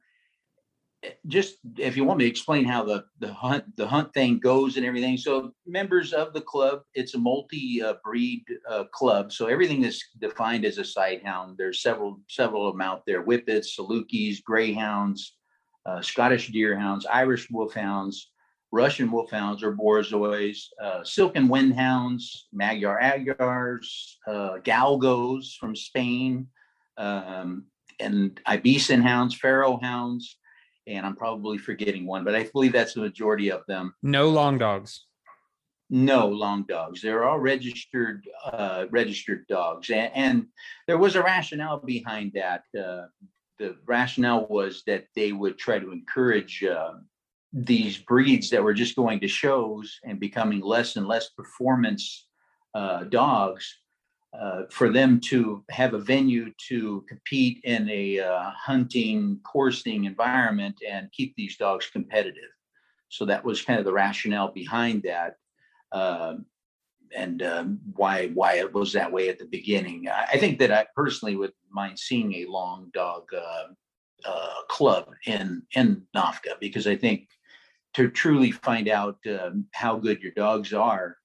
eh, 1.03 1.11
just 1.27 1.57
if 1.77 1.97
you 1.97 2.03
want 2.03 2.19
me 2.19 2.25
to 2.25 2.29
explain 2.29 2.65
how 2.65 2.83
the 2.83 3.05
the 3.19 3.31
hunt 3.33 3.63
the 3.77 3.87
hunt 3.87 4.13
thing 4.13 4.39
goes 4.39 4.77
and 4.77 4.85
everything 4.85 5.17
so 5.17 5.53
members 5.65 6.13
of 6.13 6.33
the 6.33 6.41
club 6.41 6.81
it's 6.93 7.15
a 7.15 7.17
multi 7.17 7.81
uh, 7.81 7.95
breed 8.03 8.43
uh, 8.69 8.83
club 8.85 9.31
so 9.31 9.47
everything 9.47 9.83
is 9.83 10.03
defined 10.19 10.65
as 10.65 10.77
a 10.77 10.81
sighthound 10.81 11.57
there's 11.57 11.81
several 11.81 12.19
several 12.29 12.67
of 12.67 12.73
them 12.73 12.81
out 12.81 13.03
there 13.05 13.23
whippets 13.23 13.77
salukis 13.77 14.43
greyhounds 14.43 15.37
uh, 15.85 16.01
scottish 16.01 16.51
deerhounds 16.51 17.05
irish 17.11 17.47
wolfhounds 17.49 18.31
russian 18.71 19.11
wolfhounds 19.11 19.63
or 19.63 19.73
borzois 19.73 20.65
uh, 20.81 21.03
silken 21.03 21.47
windhounds 21.47 22.43
magyar 22.51 22.99
agars 23.01 24.17
uh, 24.27 24.57
galgos 24.63 25.55
from 25.59 25.75
spain 25.75 26.47
um, 26.97 27.65
and 27.99 28.39
Ibizan 28.47 29.01
hounds, 29.01 29.35
Pharaoh 29.35 29.79
hounds, 29.81 30.37
and 30.87 31.05
I'm 31.05 31.15
probably 31.15 31.57
forgetting 31.57 32.05
one, 32.05 32.23
but 32.23 32.35
I 32.35 32.43
believe 32.43 32.73
that's 32.73 32.93
the 32.93 33.01
majority 33.01 33.51
of 33.51 33.63
them. 33.67 33.95
No 34.03 34.29
long 34.29 34.57
dogs. 34.57 35.05
No 35.89 36.27
long 36.27 36.63
dogs. 36.63 37.01
They're 37.01 37.25
all 37.25 37.39
registered 37.39 38.27
uh, 38.45 38.85
registered 38.89 39.45
dogs, 39.47 39.89
and, 39.89 40.11
and, 40.15 40.47
there 40.87 40.97
was 40.97 41.15
a 41.15 41.23
rationale 41.23 41.79
behind 41.79 42.31
that. 42.33 42.63
Uh, 42.77 43.05
the 43.59 43.77
rationale 43.85 44.47
was 44.49 44.83
that 44.85 45.05
they 45.15 45.31
would 45.31 45.57
try 45.57 45.79
to 45.79 45.91
encourage 45.91 46.63
uh, 46.63 46.93
these 47.53 47.97
breeds 47.97 48.49
that 48.49 48.63
were 48.63 48.73
just 48.73 48.95
going 48.95 49.19
to 49.21 49.27
shows 49.27 49.97
and 50.03 50.19
becoming 50.19 50.59
less 50.59 50.97
and 50.97 51.07
less 51.07 51.29
performance 51.29 52.27
uh, 52.73 53.05
dogs 53.05 53.77
uh, 54.39 54.63
for 54.69 54.91
them 54.91 55.19
to 55.19 55.63
have 55.69 55.93
a 55.93 55.99
venue 55.99 56.51
to 56.67 57.05
compete 57.07 57.61
in 57.63 57.89
a 57.89 58.19
uh, 58.19 58.51
hunting 58.51 59.39
coursing 59.43 60.05
environment 60.05 60.75
and 60.87 61.11
keep 61.11 61.35
these 61.35 61.57
dogs 61.57 61.87
competitive. 61.91 62.51
So 63.09 63.25
that 63.25 63.45
was 63.45 63.61
kind 63.61 63.79
of 63.79 63.85
the 63.85 63.93
rationale 63.93 64.51
behind 64.51 65.03
that 65.03 65.35
uh, 65.91 66.35
and 67.15 67.41
um, 67.43 67.79
why 67.95 68.27
why 68.27 68.55
it 68.55 68.73
was 68.73 68.91
that 68.93 69.11
way 69.11 69.29
at 69.29 69.39
the 69.39 69.45
beginning. 69.45 70.07
I 70.09 70.37
think 70.37 70.59
that 70.59 70.71
i 70.71 70.85
personally 70.95 71.35
would 71.35 71.53
mind 71.71 71.97
seeing 71.97 72.33
a 72.33 72.45
long 72.45 72.89
dog 72.93 73.23
uh, 73.33 73.67
uh, 74.27 74.61
club 74.69 75.11
in 75.25 75.63
in 75.75 76.03
NOFCA 76.15 76.59
because 76.59 76.87
i 76.87 76.95
think 76.95 77.27
to 77.93 78.09
truly 78.09 78.51
find 78.51 78.89
out 78.89 79.17
um, 79.39 79.65
how 79.73 79.95
good 79.97 80.21
your 80.21 80.33
dogs 80.33 80.73
are 80.73 81.17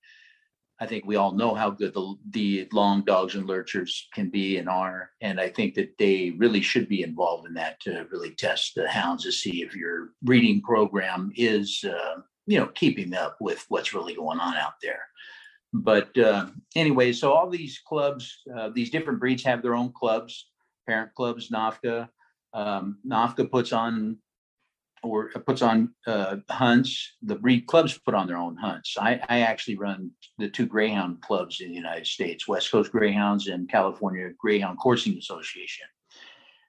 I 0.80 0.86
think 0.86 1.04
we 1.04 1.16
all 1.16 1.32
know 1.32 1.54
how 1.54 1.68
good 1.70 1.92
the, 1.92 2.16
the 2.30 2.68
long 2.72 3.02
dogs 3.04 3.34
and 3.34 3.46
lurchers 3.46 4.08
can 4.14 4.30
be 4.30 4.56
and 4.56 4.68
are. 4.68 5.10
And 5.20 5.38
I 5.38 5.50
think 5.50 5.74
that 5.74 5.98
they 5.98 6.30
really 6.38 6.62
should 6.62 6.88
be 6.88 7.02
involved 7.02 7.46
in 7.46 7.54
that 7.54 7.78
to 7.80 8.06
really 8.10 8.30
test 8.30 8.74
the 8.74 8.88
hounds 8.88 9.24
to 9.24 9.32
see 9.32 9.62
if 9.62 9.76
your 9.76 10.12
breeding 10.22 10.62
program 10.62 11.32
is, 11.36 11.84
uh, 11.84 12.22
you 12.46 12.58
know, 12.58 12.68
keeping 12.68 13.12
up 13.14 13.36
with 13.40 13.64
what's 13.68 13.92
really 13.92 14.14
going 14.14 14.40
on 14.40 14.56
out 14.56 14.74
there. 14.82 15.02
But 15.74 16.16
uh, 16.16 16.46
anyway, 16.74 17.12
so 17.12 17.32
all 17.32 17.50
these 17.50 17.80
clubs, 17.86 18.38
uh, 18.56 18.70
these 18.70 18.90
different 18.90 19.20
breeds 19.20 19.44
have 19.44 19.62
their 19.62 19.74
own 19.74 19.92
clubs, 19.92 20.48
parent 20.88 21.14
clubs, 21.14 21.50
NOFCA. 21.50 22.08
Um, 22.52 22.98
puts 23.52 23.72
on 23.72 24.16
or 25.02 25.30
puts 25.46 25.62
on 25.62 25.92
uh, 26.06 26.36
hunts. 26.48 27.16
The 27.22 27.36
breed 27.36 27.66
clubs 27.66 27.98
put 27.98 28.14
on 28.14 28.26
their 28.26 28.36
own 28.36 28.56
hunts. 28.56 28.96
I, 28.98 29.20
I 29.28 29.40
actually 29.40 29.76
run 29.76 30.10
the 30.38 30.48
two 30.48 30.66
greyhound 30.66 31.22
clubs 31.22 31.60
in 31.60 31.68
the 31.68 31.74
United 31.74 32.06
States, 32.06 32.46
West 32.46 32.70
Coast 32.70 32.92
Greyhounds 32.92 33.48
and 33.48 33.68
California 33.68 34.30
Greyhound 34.38 34.78
Coursing 34.78 35.16
Association. 35.18 35.86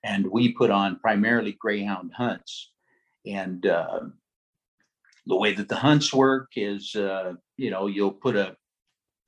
And 0.04 0.28
we 0.28 0.54
put 0.54 0.72
on 0.72 1.00
primarily 1.00 1.54
greyhound 1.54 2.12
hunts. 2.16 2.72
And 3.26 3.66
uh, 3.66 4.02
the 5.28 5.38
way 5.38 5.54
that 5.54 5.70
the 5.70 5.76
hunts 5.76 6.14
work 6.14 6.52
is, 6.56 6.96
uh, 6.96 7.34
you 7.58 7.70
know, 7.70 7.88
you'll 7.88 8.12
put 8.12 8.36
a, 8.36 8.56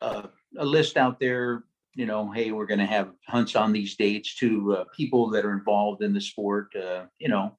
a, 0.02 0.30
a 0.58 0.66
list 0.66 0.98
out 0.98 1.20
there 1.20 1.64
you 1.96 2.06
know, 2.06 2.32
hey, 2.32 2.52
we're 2.52 2.66
going 2.66 2.80
to 2.80 2.86
have 2.86 3.12
hunts 3.28 3.56
on 3.56 3.72
these 3.72 3.96
dates 3.96 4.36
to 4.36 4.78
uh, 4.78 4.84
people 4.96 5.30
that 5.30 5.46
are 5.46 5.54
involved 5.54 6.02
in 6.02 6.14
the 6.14 6.22
sport, 6.22 6.76
uh, 6.76 7.04
you 7.20 7.30
know, 7.30 7.56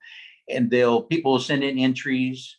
and 0.48 0.70
they'll 0.70 1.02
people 1.02 1.32
will 1.32 1.38
send 1.40 1.64
in 1.64 1.78
entries. 1.78 2.56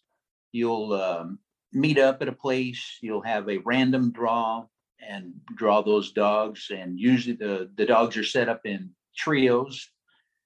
You'll 0.51 0.93
um, 0.93 1.39
meet 1.73 1.97
up 1.97 2.21
at 2.21 2.27
a 2.27 2.33
place. 2.33 2.97
You'll 3.01 3.21
have 3.21 3.49
a 3.49 3.57
random 3.59 4.11
draw 4.11 4.65
and 5.07 5.33
draw 5.55 5.81
those 5.81 6.11
dogs. 6.11 6.71
And 6.71 6.99
usually 6.99 7.35
the 7.35 7.69
the 7.75 7.85
dogs 7.85 8.17
are 8.17 8.23
set 8.23 8.49
up 8.49 8.61
in 8.65 8.91
trios. 9.15 9.89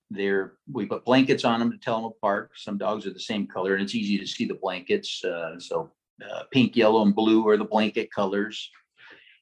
They're 0.09 0.53
we 0.71 0.85
put 0.85 1.05
blankets 1.05 1.45
on 1.45 1.59
them 1.59 1.71
to 1.71 1.77
tell 1.77 2.01
them 2.01 2.05
apart. 2.05 2.51
Some 2.55 2.77
dogs 2.77 3.05
are 3.05 3.13
the 3.13 3.19
same 3.19 3.47
color, 3.47 3.73
and 3.75 3.83
it's 3.83 3.95
easy 3.95 4.17
to 4.17 4.27
see 4.27 4.45
the 4.45 4.55
blankets. 4.55 5.23
Uh, 5.23 5.59
so 5.59 5.91
uh, 6.23 6.43
pink, 6.51 6.75
yellow, 6.75 7.03
and 7.03 7.15
blue 7.15 7.47
are 7.47 7.57
the 7.57 7.63
blanket 7.63 8.11
colors. 8.11 8.69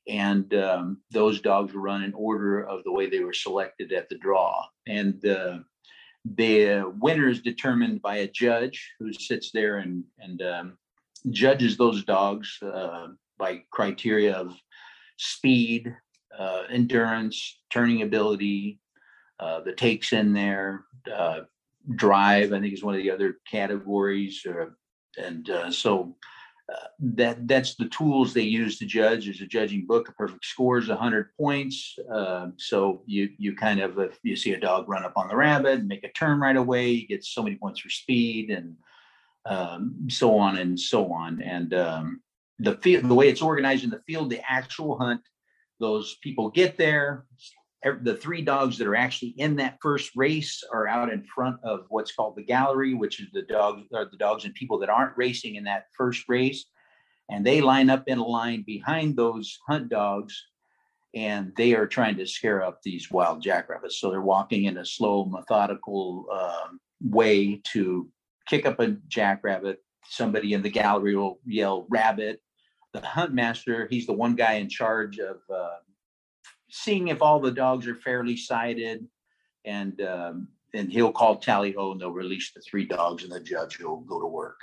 And 0.07 0.53
um, 0.53 1.01
those 1.11 1.41
dogs 1.41 1.73
run 1.73 2.03
in 2.03 2.13
order 2.13 2.63
of 2.63 2.83
the 2.83 2.91
way 2.91 3.09
they 3.09 3.19
were 3.19 3.33
selected 3.33 3.91
at 3.91 4.07
the 4.07 4.17
draw. 4.17 4.63
And 4.87 5.25
uh, 5.25 5.59
the 6.36 6.91
winner 6.99 7.30
is 7.30 7.41
determined 7.41 8.01
by 8.01 8.17
a 8.17 8.28
judge 8.28 8.93
who 8.99 9.13
sits 9.13 9.51
there 9.51 9.78
and 9.78 10.03
and 10.19 10.41
um, 10.41 10.78
judges 11.30 11.78
those 11.78 12.03
dogs 12.03 12.57
uh, 12.61 13.07
by 13.38 13.61
criteria 13.71 14.34
of 14.34 14.55
speed, 15.17 15.95
uh, 16.38 16.63
endurance, 16.69 17.59
turning 17.71 18.01
ability, 18.01 18.80
uh, 19.39 19.61
the 19.61 19.73
takes 19.73 20.13
in 20.13 20.34
there, 20.34 20.86
uh, 21.13 21.41
drive. 21.95 22.53
I 22.53 22.59
think 22.59 22.73
is 22.73 22.84
one 22.84 22.95
of 22.95 23.01
the 23.01 23.11
other 23.11 23.38
categories, 23.49 24.45
uh, 24.47 24.67
and 25.21 25.49
uh, 25.49 25.71
so 25.71 26.15
that 26.99 27.47
that's 27.47 27.76
the 27.76 27.88
tools 27.89 28.34
they 28.34 28.41
use 28.41 28.78
to 28.80 28.86
judge. 28.86 29.26
There's 29.26 29.41
a 29.41 29.45
judging 29.45 29.86
book. 29.86 30.09
A 30.09 30.11
perfect 30.13 30.45
score 30.45 30.80
is 30.80 30.89
100 30.89 31.30
points. 31.38 31.97
Uh, 32.11 32.47
so 32.57 33.03
you 33.05 33.30
you 33.38 33.55
kind 33.55 33.80
of 33.80 33.97
if 33.99 34.20
you 34.24 34.36
see 34.36 34.53
a 34.53 34.59
dog 34.59 34.89
run 34.89 35.05
up 35.05 35.13
on 35.15 35.28
the 35.28 35.36
rabbit, 35.36 35.86
make 35.86 36.03
a 36.03 36.11
turn 36.11 36.39
right 36.39 36.55
away, 36.55 36.89
you 36.89 37.07
get 37.07 37.24
so 37.24 37.43
many 37.43 37.55
points 37.55 37.80
for 37.80 37.89
speed 37.89 38.49
and 38.49 38.76
um, 39.45 40.07
so 40.09 40.38
on 40.38 40.57
and 40.57 40.80
so 40.80 41.11
on. 41.13 41.41
And 41.41 41.74
um, 41.74 42.22
the 42.59 42.76
field, 42.78 43.07
the 43.07 43.15
way 43.15 43.30
it's 43.30 43.41
organized 43.41 43.84
in 43.84 43.89
the 43.89 44.01
field, 44.07 44.30
the 44.30 44.41
actual 44.49 44.97
hunt, 44.97 45.22
those 45.80 46.18
people 46.22 46.49
get 46.49 46.78
there, 46.78 47.26
the 47.95 48.15
three 48.15 48.41
dogs 48.41 48.77
that 48.77 48.88
are 48.88 48.95
actually 48.95 49.35
in 49.38 49.55
that 49.57 49.77
first 49.81 50.11
race 50.15 50.63
are 50.71 50.88
out 50.88 51.11
in 51.11 51.23
front 51.23 51.57
of 51.63 51.85
what's 51.89 52.13
called 52.13 52.35
the 52.35 52.43
gallery, 52.43 52.93
which 52.93 53.19
is 53.19 53.27
the 53.31 53.43
dogs 53.43 53.83
or 53.93 54.05
the 54.05 54.17
dogs 54.17 54.45
and 54.45 54.53
people 54.53 54.79
that 54.79 54.89
aren't 54.89 55.17
racing 55.17 55.55
in 55.55 55.63
that 55.65 55.85
first 55.97 56.25
race. 56.27 56.65
And 57.29 57.45
they 57.45 57.61
line 57.61 57.89
up 57.89 58.03
in 58.07 58.17
a 58.19 58.25
line 58.25 58.63
behind 58.65 59.15
those 59.15 59.59
hunt 59.67 59.89
dogs 59.89 60.35
and 61.13 61.51
they 61.55 61.73
are 61.73 61.88
trying 61.88 62.15
to 62.17 62.27
scare 62.27 62.63
up 62.63 62.81
these 62.81 63.09
wild 63.09 63.41
jackrabbits. 63.41 63.99
So 63.99 64.09
they're 64.09 64.21
walking 64.21 64.65
in 64.65 64.77
a 64.77 64.85
slow, 64.85 65.25
methodical 65.25 66.25
uh, 66.31 66.67
way 67.01 67.61
to 67.71 68.07
kick 68.47 68.65
up 68.65 68.79
a 68.79 68.97
jackrabbit. 69.07 69.79
Somebody 70.09 70.53
in 70.53 70.61
the 70.61 70.69
gallery 70.69 71.15
will 71.15 71.39
yell 71.45 71.88
rabbit. 71.89 72.41
The 72.93 73.01
hunt 73.01 73.33
master, 73.33 73.88
he's 73.89 74.05
the 74.05 74.13
one 74.13 74.35
guy 74.35 74.53
in 74.53 74.69
charge 74.69 75.19
of 75.19 75.38
uh, 75.53 75.77
seeing 76.70 77.07
if 77.07 77.22
all 77.22 77.39
the 77.39 77.51
dogs 77.51 77.88
are 77.88 77.95
fairly 77.95 78.38
sighted, 78.38 79.07
and 79.65 80.01
um, 80.01 80.47
and 80.74 80.91
he'll 80.91 81.11
call 81.11 81.38
tally 81.38 81.72
ho, 81.72 81.91
and 81.91 82.01
they'll 82.01 82.11
release 82.11 82.51
the 82.53 82.61
three 82.61 82.86
dogs, 82.86 83.24
and 83.24 83.32
the 83.32 83.39
judge 83.39 83.80
will 83.80 83.97
go 84.01 84.20
to 84.20 84.28
work. 84.28 84.59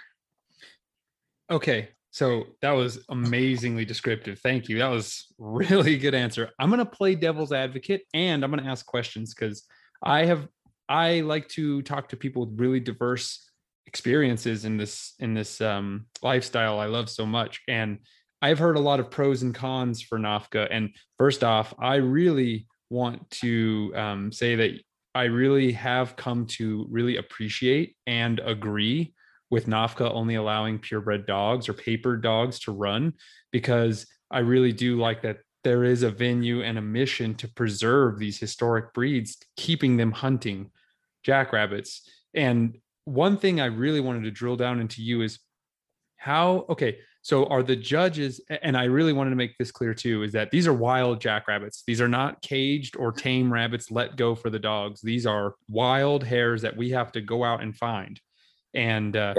Okay, 1.51 1.89
so 2.15 2.47
that 2.63 2.71
was 2.71 3.05
amazingly 3.09 3.85
descriptive. 3.85 4.39
Thank 4.39 4.69
you. 4.69 4.79
That 4.79 4.87
was 4.87 5.27
really 5.39 5.99
good 5.99 6.15
answer. 6.15 6.49
I'm 6.61 6.71
going 6.71 6.79
to 6.79 6.87
play 6.87 7.17
devil's 7.17 7.53
advocate 7.53 8.03
and 8.15 8.45
I'm 8.45 8.53
going 8.53 8.63
to 8.63 8.71
ask 8.71 8.87
questions 8.87 9.35
cuz 9.35 9.65
I 10.01 10.27
have 10.27 10.47
I 10.89 11.23
like 11.23 11.49
to 11.51 11.83
talk 11.83 12.11
to 12.11 12.17
people 12.17 12.47
with 12.47 12.61
really 12.61 12.79
diverse 12.79 13.51
experiences 13.87 14.65
in 14.65 14.77
this 14.77 15.15
in 15.19 15.35
this 15.35 15.61
um, 15.61 16.07
lifestyle 16.23 16.79
I 16.79 16.87
love 16.87 17.11
so 17.11 17.27
much 17.27 17.63
and 17.67 17.99
I've 18.45 18.59
heard 18.59 18.77
a 18.77 18.81
lot 18.81 19.01
of 19.01 19.11
pros 19.11 19.41
and 19.41 19.55
cons 19.55 20.03
for 20.03 20.19
NOFCA. 20.19 20.69
And 20.71 20.91
first 21.17 21.43
off, 21.43 21.73
I 21.79 21.95
really 21.95 22.67
want 22.91 23.31
to 23.41 23.91
um, 23.97 24.33
say 24.33 24.55
that 24.55 24.73
I 25.15 25.25
really 25.25 25.73
have 25.73 26.15
come 26.17 26.45
to 26.59 26.87
really 26.91 27.17
appreciate 27.17 27.97
and 28.07 28.41
agree 28.41 29.15
with 29.49 29.67
NOFCA 29.67 30.13
only 30.13 30.35
allowing 30.35 30.79
purebred 30.79 31.25
dogs 31.25 31.71
or 31.71 31.73
paper 31.73 32.19
dogs 32.19 32.59
to 32.61 32.73
run 32.73 33.15
because 33.51 34.07
I 34.31 34.41
really 34.41 34.75
do 34.75 34.99
like 34.99 35.23
that 35.23 35.39
there 35.63 35.83
is 35.83 36.03
a 36.03 36.11
venue 36.11 36.63
and 36.63 36.77
a 36.77 36.83
mission 36.83 37.35
to 37.37 37.49
preserve 37.49 38.19
these 38.19 38.39
historic 38.39 38.93
breeds, 38.93 39.39
keeping 39.57 39.97
them 39.97 40.13
hunting 40.13 40.71
jackrabbits. 41.23 42.07
And 42.35 42.77
one 43.07 43.39
thing 43.39 43.59
I 43.59 43.67
really 43.67 44.01
wanted 44.01 44.25
to 44.25 44.31
drill 44.31 44.57
down 44.57 44.81
into 44.81 45.03
you 45.03 45.23
is 45.23 45.39
how, 46.19 46.67
okay, 46.69 46.99
so 47.25 47.47
are 47.47 47.63
the 47.63 47.75
judges, 47.75 48.39
and 48.61 48.77
I 48.77 48.85
really 48.85 49.15
wanted 49.15 49.31
to 49.31 49.37
make 49.37 49.57
this 49.57 49.73
clear 49.73 49.95
too, 49.95 50.25
is 50.25 50.33
that 50.33 50.51
these 50.51 50.67
are 50.67 50.75
wild 50.75 51.23
jackrabbits. 51.23 51.83
These 51.87 52.03
are 52.03 52.09
not 52.09 52.43
caged 52.43 52.99
or 52.99 53.13
tame 53.13 53.51
rabbits 53.51 53.91
let 53.91 54.17
go 54.17 54.35
for 54.35 54.51
the 54.51 54.59
dogs. 54.59 55.01
These 55.01 55.25
are 55.25 55.55
wild 55.67 56.23
hares 56.23 56.61
that 56.61 56.77
we 56.77 56.91
have 56.91 57.13
to 57.13 57.23
go 57.23 57.43
out 57.43 57.63
and 57.63 57.75
find. 57.75 58.21
And 58.75 59.17
uh, 59.17 59.33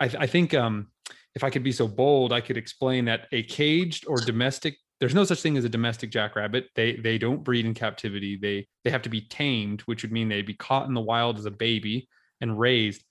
I, 0.00 0.10
I 0.18 0.26
think 0.26 0.52
um, 0.52 0.88
if 1.36 1.44
I 1.44 1.50
could 1.50 1.62
be 1.62 1.70
so 1.70 1.86
bold, 1.86 2.32
I 2.32 2.40
could 2.40 2.56
explain 2.56 3.04
that 3.04 3.28
a 3.30 3.44
caged 3.44 4.04
or 4.08 4.16
domestic 4.16 4.76
there's 4.98 5.14
no 5.14 5.22
such 5.22 5.40
thing 5.40 5.56
as 5.56 5.64
a 5.64 5.68
domestic 5.68 6.10
jackrabbit. 6.10 6.70
They 6.74 6.96
they 6.96 7.18
don't 7.18 7.44
breed 7.44 7.66
in 7.66 7.72
captivity. 7.72 8.36
They 8.36 8.66
they 8.82 8.90
have 8.90 9.02
to 9.02 9.08
be 9.08 9.20
tamed, 9.20 9.82
which 9.82 10.02
would 10.02 10.10
mean 10.10 10.28
they'd 10.28 10.44
be 10.44 10.54
caught 10.54 10.88
in 10.88 10.94
the 10.94 11.00
wild 11.00 11.38
as 11.38 11.44
a 11.44 11.52
baby 11.52 12.08
and 12.40 12.58
raised. 12.58 13.04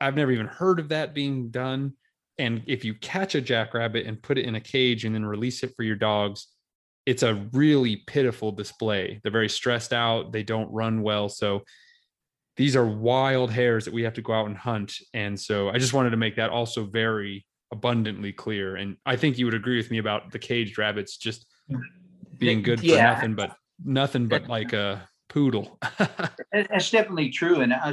I've 0.00 0.14
never 0.14 0.30
even 0.30 0.46
heard 0.46 0.78
of 0.78 0.90
that 0.90 1.12
being 1.12 1.50
done. 1.50 1.94
And 2.38 2.62
if 2.66 2.84
you 2.84 2.94
catch 2.94 3.34
a 3.34 3.40
jackrabbit 3.40 4.06
and 4.06 4.20
put 4.22 4.38
it 4.38 4.44
in 4.44 4.54
a 4.56 4.60
cage 4.60 5.04
and 5.04 5.14
then 5.14 5.24
release 5.24 5.62
it 5.62 5.72
for 5.76 5.82
your 5.82 5.96
dogs, 5.96 6.48
it's 7.06 7.22
a 7.22 7.34
really 7.52 7.96
pitiful 8.06 8.50
display. 8.50 9.20
They're 9.22 9.32
very 9.32 9.48
stressed 9.48 9.92
out. 9.92 10.32
They 10.32 10.42
don't 10.42 10.72
run 10.72 11.02
well. 11.02 11.28
So 11.28 11.62
these 12.56 12.76
are 12.76 12.86
wild 12.86 13.50
hares 13.50 13.84
that 13.84 13.94
we 13.94 14.02
have 14.02 14.14
to 14.14 14.22
go 14.22 14.32
out 14.32 14.46
and 14.46 14.56
hunt. 14.56 14.94
And 15.12 15.38
so 15.38 15.68
I 15.68 15.78
just 15.78 15.92
wanted 15.92 16.10
to 16.10 16.16
make 16.16 16.36
that 16.36 16.50
also 16.50 16.84
very 16.84 17.44
abundantly 17.72 18.32
clear. 18.32 18.76
And 18.76 18.96
I 19.04 19.16
think 19.16 19.38
you 19.38 19.44
would 19.44 19.54
agree 19.54 19.76
with 19.76 19.90
me 19.90 19.98
about 19.98 20.32
the 20.32 20.38
caged 20.38 20.78
rabbits 20.78 21.16
just 21.16 21.46
being 22.38 22.62
good 22.62 22.80
for 22.80 22.86
nothing 22.86 23.34
but 23.34 23.56
nothing 23.84 24.28
but 24.28 24.48
like 24.48 24.72
a 24.72 25.08
poodle. 25.28 25.78
That's 26.52 26.90
definitely 26.90 27.30
true. 27.30 27.60
And 27.60 27.72
I'll 27.72 27.92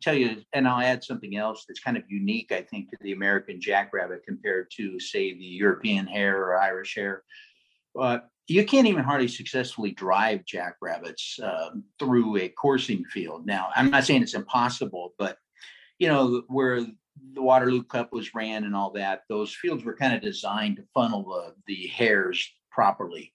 tell 0.00 0.14
you, 0.14 0.42
and 0.52 0.68
I'll 0.68 0.80
add 0.80 1.04
something 1.04 1.36
else 1.36 1.64
that's 1.66 1.80
kind 1.80 1.96
of 1.96 2.04
unique, 2.08 2.52
I 2.52 2.62
think, 2.62 2.90
to 2.90 2.96
the 3.00 3.12
American 3.12 3.60
jackrabbit 3.60 4.22
compared 4.26 4.70
to, 4.76 4.98
say, 4.98 5.34
the 5.34 5.44
European 5.44 6.06
hare 6.06 6.42
or 6.42 6.60
Irish 6.60 6.94
hare. 6.94 7.24
But 7.94 8.28
you 8.46 8.64
can't 8.64 8.86
even 8.86 9.04
hardly 9.04 9.28
successfully 9.28 9.90
drive 9.90 10.44
jackrabbits 10.46 11.38
um, 11.42 11.84
through 11.98 12.38
a 12.38 12.48
coursing 12.48 13.04
field. 13.04 13.46
Now, 13.46 13.68
I'm 13.76 13.90
not 13.90 14.04
saying 14.04 14.22
it's 14.22 14.34
impossible, 14.34 15.14
but 15.18 15.36
you 15.98 16.08
know, 16.08 16.42
where 16.48 16.80
the 16.80 17.42
Waterloo 17.42 17.82
Cup 17.82 18.12
was 18.12 18.34
ran 18.34 18.64
and 18.64 18.74
all 18.74 18.90
that, 18.92 19.22
those 19.28 19.54
fields 19.54 19.84
were 19.84 19.96
kind 19.96 20.14
of 20.14 20.22
designed 20.22 20.76
to 20.76 20.84
funnel 20.94 21.24
the, 21.24 21.54
the 21.66 21.88
hares 21.88 22.48
properly 22.70 23.32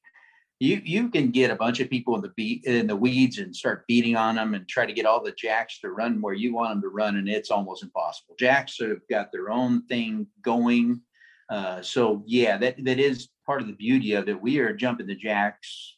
you 0.64 0.82
you 0.86 1.09
can 1.09 1.30
get 1.30 1.51
a 1.51 1.55
bunch 1.55 1.82
of 1.82 1.89
people 1.89 2.16
in 2.16 2.22
the 2.22 2.30
beat 2.30 2.64
in 2.64 2.88
the 2.88 2.95
weeds 2.95 3.38
and 3.38 3.53
start 3.53 3.86
beating 3.86 4.16
on 4.16 4.36
them 4.36 4.53
and 4.53 4.68
try 4.68 4.86
to 4.86 4.93
get 4.93 5.05
all 5.05 5.22
the 5.22 5.34
jacks 5.34 5.80
to 5.80 5.89
run 5.89 6.22
where 6.22 6.34
you 6.34 6.53
want 6.53 6.72
them 6.72 6.82
to 6.82 6.88
run 6.88 7.18
and 7.18 7.28
it's 7.28 7.51
almost 7.51 7.84
impossible. 7.84 8.36
Jacks 8.39 8.78
have 8.80 9.05
got 9.09 9.32
their 9.32 9.49
own 9.49 9.86
thing 9.88 10.26
going 10.41 11.01
uh, 11.49 11.82
so 11.82 12.24
yeah 12.26 12.57
that 12.57 12.84
that 12.86 12.97
is 12.97 13.28
part 13.45 13.61
of 13.61 13.68
the 13.68 13.74
beauty 13.74 14.14
of 14.14 14.30
it. 14.30 14.41
We 14.41 14.59
are 14.59 14.74
jumping 14.74 15.07
the 15.07 15.16
jacks 15.16 15.97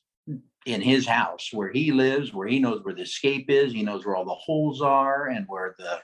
in 0.66 0.82
his 0.82 1.06
house 1.06 1.50
where 1.54 1.72
he 1.72 1.92
lives 1.92 2.34
where 2.34 2.48
he 2.48 2.58
knows 2.58 2.84
where 2.84 2.96
the 2.96 3.04
escape 3.04 3.52
is 3.52 3.72
he 3.72 3.84
knows 3.84 4.04
where 4.04 4.16
all 4.16 4.26
the 4.26 4.34
holes 4.34 4.82
are 4.82 5.28
and 5.28 5.46
where 5.48 5.76
the 5.78 6.02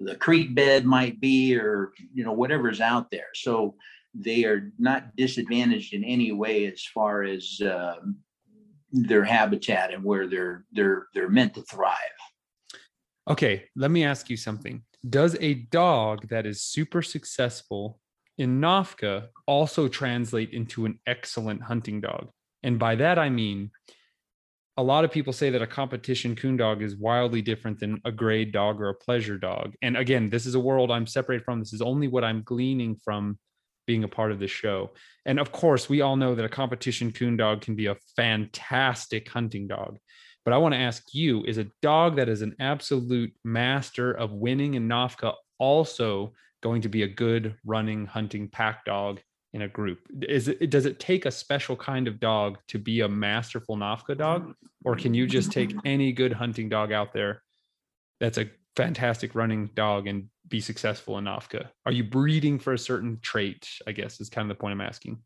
the 0.00 0.16
creek 0.16 0.56
bed 0.56 0.84
might 0.84 1.20
be 1.20 1.56
or 1.56 1.92
you 2.12 2.24
know 2.24 2.32
whatever's 2.32 2.80
out 2.80 3.12
there. 3.12 3.28
So 3.34 3.76
they 4.14 4.44
are 4.44 4.72
not 4.78 5.16
disadvantaged 5.16 5.94
in 5.94 6.04
any 6.04 6.32
way 6.32 6.66
as 6.66 6.84
far 6.84 7.22
as 7.22 7.60
um, 7.64 8.16
their 8.90 9.24
habitat 9.24 9.92
and 9.92 10.04
where 10.04 10.26
they're 10.26 10.64
they're 10.72 11.06
they're 11.14 11.30
meant 11.30 11.54
to 11.54 11.62
thrive. 11.62 11.96
Okay, 13.28 13.64
let 13.76 13.90
me 13.90 14.04
ask 14.04 14.28
you 14.28 14.36
something. 14.36 14.82
Does 15.08 15.36
a 15.40 15.54
dog 15.54 16.28
that 16.28 16.46
is 16.46 16.62
super 16.62 17.02
successful 17.02 18.00
in 18.38 18.60
NOFCA 18.60 19.28
also 19.46 19.88
translate 19.88 20.50
into 20.52 20.86
an 20.86 20.98
excellent 21.06 21.62
hunting 21.62 22.00
dog? 22.00 22.30
And 22.62 22.78
by 22.78 22.96
that, 22.96 23.18
I 23.18 23.28
mean, 23.28 23.70
a 24.76 24.82
lot 24.82 25.04
of 25.04 25.10
people 25.10 25.32
say 25.32 25.50
that 25.50 25.62
a 25.62 25.66
competition 25.66 26.34
coon 26.34 26.56
dog 26.56 26.82
is 26.82 26.96
wildly 26.96 27.42
different 27.42 27.78
than 27.78 28.00
a 28.04 28.12
grade 28.12 28.52
dog 28.52 28.80
or 28.80 28.88
a 28.88 28.94
pleasure 28.94 29.38
dog. 29.38 29.74
And 29.82 29.96
again, 29.96 30.30
this 30.30 30.46
is 30.46 30.54
a 30.54 30.60
world 30.60 30.90
I'm 30.90 31.06
separated 31.06 31.44
from. 31.44 31.58
This 31.58 31.72
is 31.72 31.82
only 31.82 32.08
what 32.08 32.24
I'm 32.24 32.42
gleaning 32.42 32.96
from 32.96 33.38
being 33.86 34.04
a 34.04 34.08
part 34.08 34.32
of 34.32 34.38
the 34.38 34.48
show. 34.48 34.90
And 35.26 35.38
of 35.38 35.52
course, 35.52 35.88
we 35.88 36.00
all 36.00 36.16
know 36.16 36.34
that 36.34 36.44
a 36.44 36.48
competition 36.48 37.12
coon 37.12 37.36
dog 37.36 37.60
can 37.62 37.74
be 37.74 37.86
a 37.86 37.96
fantastic 38.16 39.28
hunting 39.28 39.68
dog. 39.68 39.98
But 40.44 40.54
I 40.54 40.58
want 40.58 40.74
to 40.74 40.80
ask 40.80 41.14
you 41.14 41.44
is 41.44 41.58
a 41.58 41.70
dog 41.82 42.16
that 42.16 42.28
is 42.28 42.42
an 42.42 42.56
absolute 42.58 43.32
master 43.44 44.12
of 44.12 44.32
winning 44.32 44.74
in 44.74 44.88
NOFCA 44.88 45.34
also 45.58 46.32
going 46.62 46.82
to 46.82 46.88
be 46.88 47.02
a 47.02 47.08
good 47.08 47.56
running 47.64 48.06
hunting 48.06 48.48
pack 48.48 48.84
dog 48.84 49.20
in 49.52 49.62
a 49.62 49.68
group? 49.68 50.00
Is 50.22 50.48
it 50.48 50.70
does 50.70 50.86
it 50.86 50.98
take 50.98 51.26
a 51.26 51.30
special 51.30 51.76
kind 51.76 52.08
of 52.08 52.18
dog 52.18 52.58
to 52.68 52.78
be 52.78 53.00
a 53.00 53.08
masterful 53.08 53.76
NOFCA 53.76 54.16
dog 54.16 54.54
or 54.84 54.96
can 54.96 55.14
you 55.14 55.26
just 55.26 55.52
take 55.52 55.74
any 55.84 56.12
good 56.12 56.32
hunting 56.32 56.68
dog 56.68 56.92
out 56.92 57.12
there 57.12 57.42
that's 58.18 58.38
a 58.38 58.50
fantastic 58.76 59.34
running 59.34 59.70
dog 59.74 60.06
and 60.06 60.28
be 60.52 60.60
successful 60.60 61.16
in 61.16 61.24
NOFCA? 61.24 61.66
Are 61.86 61.92
you 61.92 62.04
breeding 62.04 62.58
for 62.58 62.74
a 62.74 62.78
certain 62.78 63.18
trait? 63.22 63.66
I 63.86 63.92
guess 63.92 64.20
is 64.20 64.28
kind 64.28 64.48
of 64.48 64.56
the 64.56 64.60
point 64.60 64.72
I'm 64.72 64.82
asking. 64.82 65.18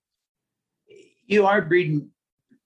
You 1.26 1.44
are 1.44 1.60
breeding 1.60 2.10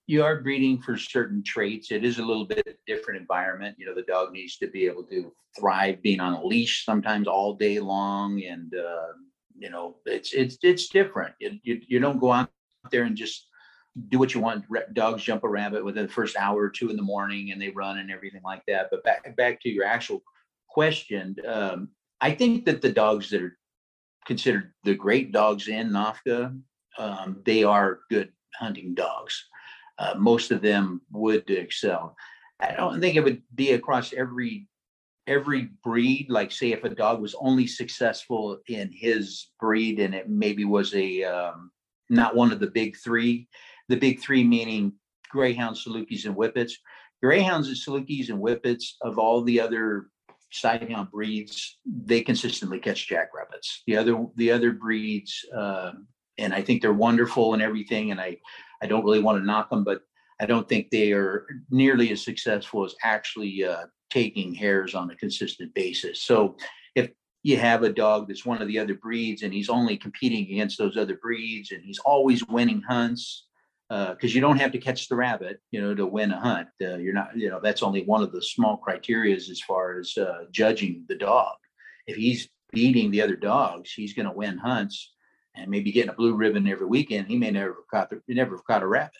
you 0.06 0.24
are 0.24 0.40
breeding 0.40 0.82
for 0.82 0.96
certain 0.96 1.42
traits. 1.42 1.92
It 1.92 2.04
is 2.04 2.18
a 2.18 2.24
little 2.24 2.44
bit 2.44 2.80
different 2.86 3.20
environment. 3.20 3.76
You 3.78 3.86
know, 3.86 3.94
the 3.94 4.02
dog 4.02 4.32
needs 4.32 4.58
to 4.58 4.66
be 4.66 4.84
able 4.86 5.04
to 5.04 5.32
thrive 5.58 6.02
being 6.02 6.18
on 6.18 6.32
a 6.32 6.44
leash 6.44 6.84
sometimes 6.84 7.28
all 7.28 7.54
day 7.54 7.78
long, 7.78 8.42
and 8.42 8.74
uh, 8.74 9.12
you 9.56 9.70
know, 9.70 9.96
it's 10.04 10.32
it's 10.34 10.58
it's 10.62 10.88
different. 10.88 11.34
You 11.38 11.58
you 11.64 11.98
don't 11.98 12.18
go 12.18 12.32
out 12.32 12.50
there 12.90 13.04
and 13.04 13.16
just 13.16 13.46
do 14.08 14.18
what 14.18 14.34
you 14.34 14.40
want. 14.40 14.64
Dogs 14.92 15.22
jump 15.22 15.44
a 15.44 15.48
rabbit 15.48 15.84
within 15.84 16.06
the 16.06 16.12
first 16.12 16.36
hour 16.36 16.60
or 16.60 16.70
two 16.70 16.90
in 16.90 16.96
the 16.96 17.02
morning, 17.02 17.52
and 17.52 17.62
they 17.62 17.70
run 17.70 17.98
and 17.98 18.10
everything 18.10 18.42
like 18.44 18.64
that. 18.66 18.88
But 18.90 19.02
back 19.04 19.34
back 19.36 19.62
to 19.62 19.70
your 19.70 19.84
actual 19.84 20.22
question, 20.68 21.36
um, 21.46 21.88
I 22.20 22.32
think 22.32 22.64
that 22.66 22.82
the 22.82 22.92
dogs 22.92 23.30
that 23.30 23.42
are 23.42 23.56
considered 24.26 24.72
the 24.84 24.94
great 24.94 25.32
dogs 25.32 25.68
in 25.68 25.90
NOFCA, 25.90 26.60
um, 26.98 27.42
they 27.44 27.64
are 27.64 28.00
good 28.10 28.30
hunting 28.54 28.94
dogs. 28.94 29.44
Uh, 29.98 30.14
most 30.16 30.50
of 30.50 30.62
them 30.62 31.00
would 31.12 31.48
excel. 31.50 32.16
I 32.60 32.72
don't 32.72 33.00
think 33.00 33.16
it 33.16 33.24
would 33.24 33.42
be 33.54 33.72
across 33.72 34.12
every 34.12 34.66
every 35.26 35.68
breed. 35.84 36.26
Like 36.28 36.52
say 36.52 36.72
if 36.72 36.84
a 36.84 36.88
dog 36.88 37.20
was 37.20 37.34
only 37.38 37.66
successful 37.66 38.58
in 38.68 38.90
his 38.92 39.48
breed 39.60 40.00
and 40.00 40.14
it 40.14 40.28
maybe 40.28 40.64
was 40.64 40.94
a 40.94 41.24
um, 41.24 41.70
not 42.08 42.34
one 42.34 42.52
of 42.52 42.60
the 42.60 42.66
big 42.66 42.96
three. 42.96 43.48
The 43.88 43.96
big 43.96 44.20
three 44.20 44.44
meaning 44.44 44.92
greyhounds, 45.30 45.84
salukis, 45.84 46.26
and 46.26 46.34
whippets. 46.34 46.74
Greyhounds 47.22 47.68
and 47.68 47.76
salukis 47.76 48.30
and 48.30 48.38
whippets 48.38 48.96
of 49.02 49.18
all 49.18 49.42
the 49.42 49.60
other 49.60 50.06
sighthound 50.52 51.10
breeds, 51.10 51.78
they 51.86 52.22
consistently 52.22 52.78
catch 52.78 53.08
jackrabbits. 53.08 53.82
The 53.86 53.96
other 53.96 54.26
the 54.36 54.50
other 54.50 54.72
breeds, 54.72 55.44
um, 55.54 56.06
and 56.38 56.52
I 56.52 56.62
think 56.62 56.82
they're 56.82 56.92
wonderful 56.92 57.54
and 57.54 57.62
everything. 57.62 58.10
And 58.10 58.20
I 58.20 58.38
I 58.82 58.86
don't 58.86 59.04
really 59.04 59.20
want 59.20 59.38
to 59.38 59.46
knock 59.46 59.70
them, 59.70 59.84
but 59.84 60.02
I 60.40 60.46
don't 60.46 60.68
think 60.68 60.90
they 60.90 61.12
are 61.12 61.46
nearly 61.70 62.10
as 62.12 62.24
successful 62.24 62.84
as 62.84 62.94
actually 63.02 63.64
uh, 63.64 63.86
taking 64.08 64.54
hares 64.54 64.94
on 64.94 65.10
a 65.10 65.16
consistent 65.16 65.74
basis. 65.74 66.22
So 66.22 66.56
if 66.94 67.10
you 67.42 67.58
have 67.58 67.82
a 67.82 67.92
dog 67.92 68.28
that's 68.28 68.46
one 68.46 68.60
of 68.60 68.68
the 68.68 68.78
other 68.78 68.94
breeds 68.94 69.42
and 69.42 69.52
he's 69.52 69.68
only 69.68 69.96
competing 69.96 70.44
against 70.44 70.78
those 70.78 70.96
other 70.96 71.16
breeds 71.16 71.72
and 71.72 71.82
he's 71.84 71.98
always 72.00 72.46
winning 72.48 72.82
hunts 72.82 73.46
because 73.90 74.34
you 74.34 74.40
don't 74.40 74.58
have 74.58 74.70
to 74.70 74.78
catch 74.78 75.08
the 75.08 75.16
rabbit, 75.16 75.60
you 75.72 75.80
know, 75.80 75.94
to 75.94 76.06
win 76.06 76.30
a 76.30 76.38
hunt. 76.38 76.68
Uh, 76.80 76.96
you're 76.96 77.12
not, 77.12 77.36
you 77.36 77.50
know, 77.50 77.58
that's 77.60 77.82
only 77.82 78.04
one 78.04 78.22
of 78.22 78.30
the 78.30 78.40
small 78.40 78.80
criterias 78.86 79.50
as 79.50 79.60
far 79.60 79.98
as 79.98 80.16
uh, 80.16 80.44
judging 80.52 81.04
the 81.08 81.16
dog. 81.16 81.56
If 82.06 82.16
he's 82.16 82.48
beating 82.72 83.10
the 83.10 83.20
other 83.20 83.34
dogs, 83.34 83.92
he's 83.92 84.14
going 84.14 84.26
to 84.26 84.32
win 84.32 84.58
hunts 84.58 85.12
and 85.56 85.68
maybe 85.68 85.90
getting 85.90 86.10
a 86.10 86.14
blue 86.14 86.36
ribbon 86.36 86.68
every 86.68 86.86
weekend. 86.86 87.26
He 87.26 87.36
may 87.36 87.50
never 87.50 87.74
have 87.74 87.88
caught 87.90 88.10
the, 88.10 88.20
never 88.32 88.56
have 88.56 88.64
caught 88.64 88.84
a 88.84 88.86
rabbit. 88.86 89.16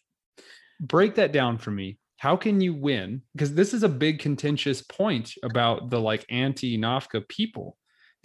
Break 0.79 1.17
that 1.17 1.33
down 1.33 1.59
for 1.59 1.73
me. 1.73 1.99
How 2.19 2.37
can 2.37 2.61
you 2.61 2.75
win? 2.75 3.23
Because 3.33 3.55
this 3.55 3.75
is 3.75 3.83
a 3.83 3.89
big 3.89 4.21
contentious 4.21 4.83
point 4.83 5.33
about 5.43 5.91
the 5.91 5.99
like 5.99 6.25
anti 6.31 6.79
NOFCA 6.79 7.29
people. 7.29 7.77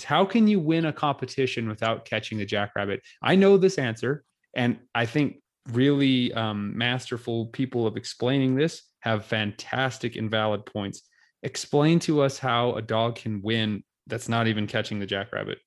How 0.04 0.26
can 0.26 0.48
you 0.48 0.60
win 0.60 0.86
a 0.86 0.94
competition 0.94 1.68
without 1.70 2.06
catching 2.06 2.42
a 2.42 2.46
jackrabbit? 2.46 3.02
I 3.24 3.36
know 3.36 3.58
this 3.58 3.78
answer, 3.78 4.24
And 4.54 4.80
I 4.94 5.06
think 5.06 5.38
really 5.72 6.34
um, 6.34 6.78
masterful 6.78 7.48
people 7.48 7.88
of 7.88 7.98
explaining 7.98 8.56
this 8.56 8.84
have 9.00 9.26
fantastic 9.26 10.16
and 10.16 10.30
valid 10.30 10.66
points. 10.66 11.04
Explain 11.44 12.00
to 12.00 12.22
us 12.22 12.40
how 12.40 12.74
a 12.74 12.82
dog 12.82 13.16
can 13.16 13.42
win 13.42 13.84
that's 14.08 14.30
not 14.30 14.48
even 14.48 14.68
catching 14.68 15.00
the 15.00 15.06
jackrabbit. 15.06 15.60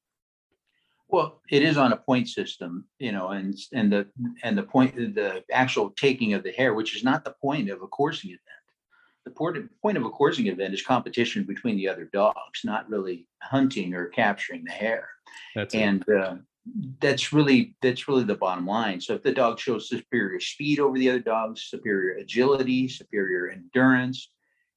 Well, 1.09 1.41
it 1.51 1.63
is 1.63 1.79
on 1.79 1.93
a 1.93 1.97
point 1.97 2.29
system, 2.29 2.85
you 2.99 3.13
know, 3.13 3.29
and 3.29 3.57
and 3.73 3.91
the 3.91 4.09
and 4.43 4.59
the 4.59 4.63
point 4.63 4.95
the 5.15 5.43
actual 5.51 5.91
taking 5.91 6.35
of 6.35 6.43
the 6.43 6.53
hare, 6.53 6.75
which 6.75 6.95
is 6.95 7.03
not 7.03 7.25
the 7.25 7.35
point 7.41 7.71
of 7.71 7.83
a 7.83 7.87
coursing 7.87 8.31
event. 8.31 8.43
The 9.25 9.31
point 9.31 9.97
of 9.97 10.05
a 10.05 10.11
coursing 10.11 10.47
event 10.47 10.75
is 10.75 10.83
competition 10.83 11.45
between 11.45 11.77
the 11.77 11.89
other 11.89 12.05
dogs, 12.13 12.61
not 12.65 12.89
really 12.91 13.27
hunting 13.43 13.95
or 13.95 14.07
capturing 14.07 14.65
the 14.65 14.71
hare. 14.71 15.09
That's 15.55 15.75
and 15.75 16.07
uh, 16.09 16.37
that's 17.01 17.33
really 17.33 17.75
that's 17.83 18.09
really 18.09 18.25
the 18.25 18.35
bottom 18.35 18.67
line. 18.67 19.01
So 19.01 19.15
if 19.15 19.23
the 19.23 19.33
dog 19.33 19.59
shows 19.59 19.89
superior 19.89 20.41
speed 20.41 20.81
over 20.81 20.99
the 20.99 21.11
other 21.11 21.21
dogs, 21.21 21.63
superior 21.63 22.17
agility, 22.17 22.89
superior 22.89 23.51
endurance, 23.51 24.31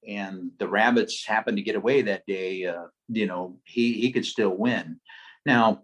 and 0.08 0.52
the 0.60 0.68
rabbits 0.68 1.26
happen 1.26 1.56
to 1.56 1.62
get 1.62 1.76
away 1.76 2.02
that 2.02 2.26
day, 2.26 2.66
uh, 2.66 2.86
you 3.08 3.28
know, 3.28 3.58
he 3.66 3.94
he 3.94 4.12
could 4.12 4.26
still 4.26 4.56
win. 4.56 5.00
Now, 5.46 5.84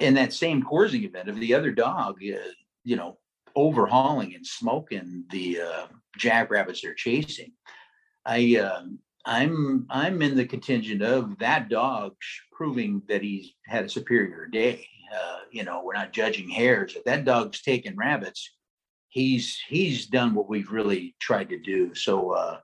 in 0.00 0.14
that 0.14 0.32
same 0.32 0.62
coursing 0.62 1.04
event, 1.04 1.28
if 1.28 1.36
the 1.36 1.54
other 1.54 1.70
dog, 1.70 2.16
uh, 2.22 2.38
you 2.84 2.96
know, 2.96 3.18
overhauling 3.54 4.34
and 4.34 4.46
smoking 4.46 5.24
the 5.30 5.60
uh, 5.60 5.86
jackrabbits 6.16 6.82
they're 6.82 6.94
chasing, 6.94 7.52
I 8.24 8.56
um 8.56 8.98
I'm 9.24 9.86
I'm 9.90 10.22
in 10.22 10.36
the 10.36 10.46
contingent 10.46 11.02
of 11.02 11.38
that 11.38 11.68
dog 11.68 12.14
proving 12.52 13.02
that 13.08 13.22
he's 13.22 13.52
had 13.66 13.84
a 13.84 13.88
superior 13.88 14.46
day. 14.46 14.86
Uh, 15.12 15.38
you 15.50 15.64
know, 15.64 15.82
we're 15.84 15.94
not 15.94 16.12
judging 16.12 16.48
hares. 16.48 16.94
If 16.96 17.04
that 17.04 17.24
dog's 17.24 17.62
taking 17.62 17.96
rabbits, 17.96 18.50
he's 19.08 19.58
he's 19.68 20.06
done 20.06 20.34
what 20.34 20.48
we've 20.48 20.70
really 20.70 21.14
tried 21.20 21.48
to 21.50 21.58
do. 21.58 21.94
So, 21.94 22.32
uh, 22.32 22.58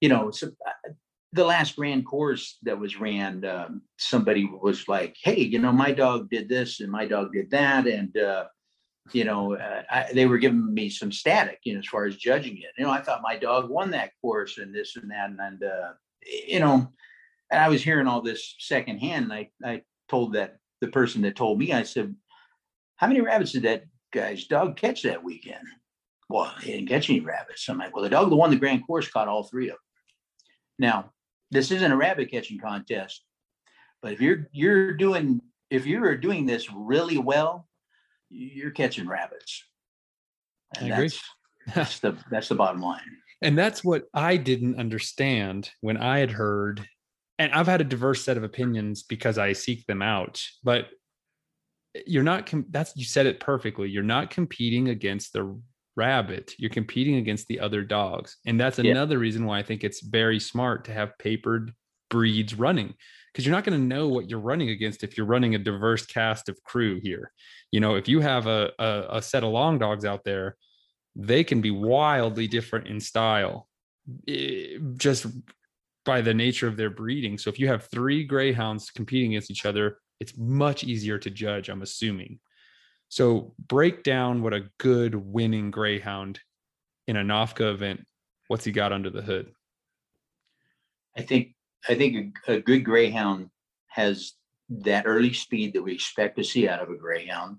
you 0.00 0.08
know, 0.08 0.30
so, 0.30 0.48
uh, 0.66 0.90
the 1.32 1.44
last 1.44 1.76
grand 1.76 2.06
course 2.06 2.58
that 2.62 2.78
was 2.78 2.98
ran, 2.98 3.44
um, 3.44 3.82
somebody 3.98 4.44
was 4.44 4.88
like, 4.88 5.16
"Hey, 5.22 5.40
you 5.40 5.58
know, 5.58 5.72
my 5.72 5.92
dog 5.92 6.28
did 6.30 6.48
this 6.48 6.80
and 6.80 6.90
my 6.90 7.06
dog 7.06 7.32
did 7.32 7.50
that," 7.50 7.86
and 7.86 8.16
uh, 8.16 8.46
you 9.12 9.24
know, 9.24 9.54
uh, 9.54 9.82
I, 9.90 10.12
they 10.12 10.26
were 10.26 10.38
giving 10.38 10.72
me 10.72 10.88
some 10.88 11.12
static, 11.12 11.60
you 11.64 11.74
know, 11.74 11.80
as 11.80 11.86
far 11.86 12.06
as 12.06 12.16
judging 12.16 12.56
it. 12.58 12.70
You 12.78 12.84
know, 12.84 12.90
I 12.90 13.00
thought 13.00 13.22
my 13.22 13.36
dog 13.36 13.68
won 13.68 13.90
that 13.92 14.12
course 14.20 14.58
and 14.58 14.74
this 14.74 14.96
and 14.96 15.10
that, 15.10 15.30
and, 15.30 15.40
and 15.40 15.62
uh, 15.62 15.92
you 16.48 16.60
know, 16.60 16.92
and 17.50 17.60
I 17.60 17.68
was 17.68 17.82
hearing 17.82 18.06
all 18.06 18.22
this 18.22 18.56
secondhand. 18.58 19.30
And 19.30 19.32
I 19.32 19.50
I 19.64 19.82
told 20.08 20.32
that 20.34 20.56
the 20.80 20.88
person 20.88 21.22
that 21.22 21.36
told 21.36 21.58
me, 21.58 21.72
I 21.72 21.82
said, 21.82 22.14
"How 22.96 23.06
many 23.06 23.20
rabbits 23.20 23.52
did 23.52 23.62
that 23.62 23.84
guy's 24.12 24.46
dog 24.46 24.76
catch 24.76 25.02
that 25.02 25.24
weekend?" 25.24 25.66
Well, 26.28 26.52
he 26.60 26.72
didn't 26.72 26.88
catch 26.88 27.10
any 27.10 27.20
rabbits. 27.20 27.68
I'm 27.68 27.78
like, 27.78 27.92
well, 27.92 28.04
the 28.04 28.08
dog 28.08 28.30
that 28.30 28.36
won 28.36 28.50
the 28.50 28.56
grand 28.56 28.86
course 28.86 29.08
caught 29.08 29.26
all 29.26 29.42
three 29.42 29.66
of 29.66 29.72
them. 29.72 29.78
Now, 30.78 31.12
this 31.50 31.72
isn't 31.72 31.90
a 31.90 31.96
rabbit 31.96 32.30
catching 32.30 32.60
contest, 32.60 33.24
but 34.00 34.12
if 34.12 34.20
you're 34.20 34.48
you're 34.52 34.94
doing 34.94 35.40
if 35.70 35.86
you're 35.86 36.16
doing 36.16 36.46
this 36.46 36.70
really 36.72 37.18
well, 37.18 37.68
you're 38.28 38.70
catching 38.70 39.08
rabbits. 39.08 39.64
And 40.78 40.92
I 40.92 40.96
agree. 40.96 41.08
That's, 41.08 41.74
that's 41.74 41.98
the 41.98 42.16
that's 42.30 42.48
the 42.48 42.54
bottom 42.54 42.80
line. 42.80 43.00
And 43.42 43.58
that's 43.58 43.82
what 43.82 44.04
I 44.14 44.36
didn't 44.36 44.78
understand 44.78 45.70
when 45.80 45.96
I 45.96 46.18
had 46.18 46.30
heard, 46.30 46.86
and 47.40 47.52
I've 47.54 47.66
had 47.66 47.80
a 47.80 47.84
diverse 47.84 48.22
set 48.22 48.36
of 48.36 48.44
opinions 48.44 49.02
because 49.02 49.38
I 49.38 49.54
seek 49.54 49.86
them 49.86 50.02
out, 50.02 50.44
but 50.62 50.88
you're 52.06 52.22
not, 52.22 52.44
com- 52.44 52.66
that's, 52.68 52.94
you 52.94 53.04
said 53.04 53.24
it 53.24 53.40
perfectly. 53.40 53.88
You're 53.88 54.02
not 54.02 54.28
competing 54.28 54.90
against 54.90 55.32
the 55.32 55.58
rabbit, 55.96 56.54
you're 56.58 56.70
competing 56.70 57.16
against 57.16 57.48
the 57.48 57.58
other 57.58 57.82
dogs. 57.82 58.36
And 58.44 58.60
that's 58.60 58.78
Yeah. 58.78 58.90
another 58.90 59.18
reason 59.18 59.46
why 59.46 59.58
I 59.58 59.62
think 59.62 59.82
it's 59.84 60.02
very 60.02 60.38
smart 60.38 60.84
to 60.84 60.92
have 60.92 61.16
papered 61.18 61.72
breeds 62.10 62.54
running 62.54 62.92
because 63.32 63.46
you're 63.46 63.54
not 63.54 63.64
going 63.64 63.80
to 63.80 63.86
know 63.86 64.06
what 64.08 64.28
you're 64.28 64.38
running 64.38 64.68
against 64.68 65.02
if 65.02 65.16
you're 65.16 65.26
running 65.26 65.54
a 65.54 65.58
diverse 65.58 66.04
cast 66.04 66.50
of 66.50 66.62
crew 66.62 67.00
here. 67.00 67.32
You 67.72 67.80
know, 67.80 67.94
if 67.94 68.06
you 68.06 68.20
have 68.20 68.46
a, 68.48 68.70
a, 68.78 69.06
a 69.16 69.22
set 69.22 69.44
of 69.44 69.50
long 69.50 69.78
dogs 69.78 70.04
out 70.04 70.24
there, 70.24 70.56
they 71.16 71.42
can 71.42 71.62
be 71.62 71.70
wildly 71.70 72.48
different 72.48 72.86
in 72.86 73.00
style 73.00 73.66
eh, 74.28 74.76
just 74.96 75.26
by 76.04 76.20
the 76.20 76.34
nature 76.34 76.66
of 76.66 76.76
their 76.76 76.90
breeding. 76.90 77.38
So 77.38 77.50
if 77.50 77.58
you 77.58 77.68
have 77.68 77.84
three 77.84 78.24
greyhounds 78.24 78.90
competing 78.90 79.32
against 79.32 79.50
each 79.50 79.66
other, 79.66 79.98
it's 80.18 80.36
much 80.36 80.84
easier 80.84 81.18
to 81.18 81.30
judge, 81.30 81.68
I'm 81.68 81.82
assuming. 81.82 82.40
So 83.08 83.54
break 83.58 84.02
down 84.02 84.42
what 84.42 84.54
a 84.54 84.68
good 84.78 85.14
winning 85.14 85.70
greyhound 85.70 86.40
in 87.06 87.16
a 87.16 87.22
NOFCA 87.22 87.72
event, 87.72 88.06
what's 88.48 88.64
he 88.64 88.72
got 88.72 88.92
under 88.92 89.10
the 89.10 89.22
hood? 89.22 89.52
I 91.16 91.22
think 91.22 91.54
I 91.88 91.94
think 91.94 92.36
a, 92.46 92.52
a 92.54 92.60
good 92.60 92.84
greyhound 92.84 93.50
has 93.88 94.34
that 94.68 95.04
early 95.06 95.32
speed 95.32 95.72
that 95.74 95.82
we 95.82 95.92
expect 95.92 96.36
to 96.36 96.44
see 96.44 96.68
out 96.68 96.80
of 96.80 96.90
a 96.90 96.96
greyhound. 96.96 97.56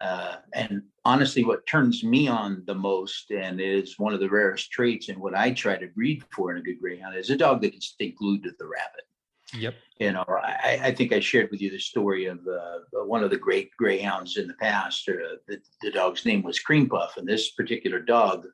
Uh, 0.00 0.36
and 0.54 0.82
honestly, 1.04 1.44
what 1.44 1.66
turns 1.66 2.02
me 2.02 2.26
on 2.26 2.62
the 2.66 2.74
most 2.74 3.30
and 3.30 3.60
is 3.60 3.98
one 3.98 4.14
of 4.14 4.20
the 4.20 4.30
rarest 4.30 4.70
traits 4.70 5.08
and 5.08 5.18
what 5.18 5.34
I 5.34 5.52
try 5.52 5.76
to 5.76 5.88
breed 5.88 6.24
for 6.34 6.50
in 6.50 6.58
a 6.58 6.62
good 6.62 6.80
greyhound 6.80 7.16
is 7.16 7.30
a 7.30 7.36
dog 7.36 7.60
that 7.62 7.72
can 7.72 7.80
stay 7.80 8.10
glued 8.10 8.42
to 8.44 8.52
the 8.58 8.66
rabbit. 8.66 9.04
Yep. 9.52 9.74
You 9.98 10.12
know, 10.12 10.24
I, 10.28 10.80
I 10.84 10.94
think 10.94 11.12
I 11.12 11.20
shared 11.20 11.50
with 11.50 11.60
you 11.60 11.70
the 11.70 11.78
story 11.78 12.26
of 12.26 12.38
uh, 12.46 13.04
one 13.04 13.22
of 13.22 13.30
the 13.30 13.36
great 13.36 13.76
greyhounds 13.76 14.36
in 14.36 14.46
the 14.46 14.54
past. 14.54 15.08
Uh, 15.08 15.36
the, 15.48 15.60
the 15.82 15.90
dog's 15.90 16.24
name 16.24 16.42
was 16.42 16.60
Cream 16.60 16.88
Puff, 16.88 17.16
and 17.16 17.28
this 17.28 17.50
particular 17.50 18.00
dog, 18.00 18.46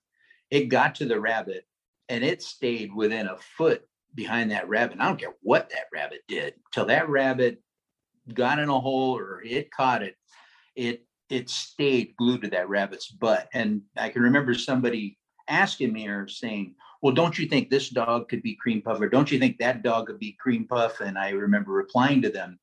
it 0.51 0.65
got 0.65 0.95
to 0.97 1.05
the 1.05 1.21
rabbit 1.21 1.67
and 2.09 2.25
it 2.25 2.43
stayed 2.43 2.95
within 2.95 3.27
a 3.27 3.37
foot 3.57 3.87
behind 4.15 4.51
that 4.51 4.69
rabbit. 4.69 4.99
I 5.01 5.07
don't 5.07 5.21
care 5.21 5.35
what 5.43 5.69
that 5.71 5.87
rabbit 5.93 6.23
did 6.29 6.55
till 6.73 6.87
that 6.87 7.09
rabbit 7.09 7.61
got 8.33 8.59
in 8.59 8.69
a 8.69 8.81
hole 8.81 9.17
or 9.17 9.43
it 9.43 9.71
caught 9.71 10.03
it. 10.03 10.17
It 10.75 11.05
it 11.29 11.49
stayed 11.51 12.15
glued 12.17 12.43
to 12.43 12.49
that 12.49 12.69
rabbit's 12.69 13.09
butt. 13.09 13.49
And 13.53 13.83
I 13.97 14.09
can 14.09 14.23
remember 14.23 14.55
somebody 14.55 15.19
asking 15.49 15.93
me 15.93 16.09
or 16.09 16.29
saying, 16.29 16.75
"Well, 17.03 17.15
don't 17.15 17.39
you 17.39 17.47
think 17.47 17.71
this 17.71 17.91
dog 17.91 18.29
could 18.29 18.43
be 18.43 18.57
Cream 18.57 18.83
Puff, 18.83 19.01
or 19.01 19.09
don't 19.09 19.31
you 19.31 19.39
think 19.39 19.59
that 19.59 19.83
dog 19.83 20.07
could 20.07 20.19
be 20.19 20.37
Cream 20.41 20.67
Puff?" 20.67 21.01
And 21.01 21.19
I 21.19 21.31
remember 21.31 21.73
replying 21.73 22.23
to 22.23 22.31
them, 22.31 22.59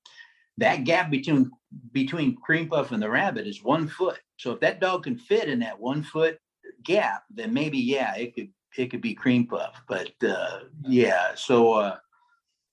"That 0.57 0.83
gap 0.83 1.09
between 1.09 1.51
between 1.91 2.35
Cream 2.35 2.69
Puff 2.69 2.91
and 2.91 3.01
the 3.01 3.09
rabbit 3.09 3.47
is 3.47 3.63
one 3.63 3.87
foot. 3.87 4.19
So 4.37 4.51
if 4.51 4.59
that 4.61 4.79
dog 4.79 5.03
can 5.03 5.17
fit 5.17 5.49
in 5.49 5.59
that 5.59 5.79
one 5.79 6.03
foot 6.03 6.37
gap, 6.83 7.23
then 7.29 7.53
maybe 7.53 7.77
yeah, 7.77 8.15
it 8.15 8.35
could 8.35 8.49
it 8.77 8.89
could 8.89 9.01
be 9.01 9.13
cream 9.13 9.47
puff. 9.47 9.81
But 9.87 10.11
uh, 10.25 10.61
yeah, 10.83 11.35
so 11.35 11.73
uh, 11.73 11.97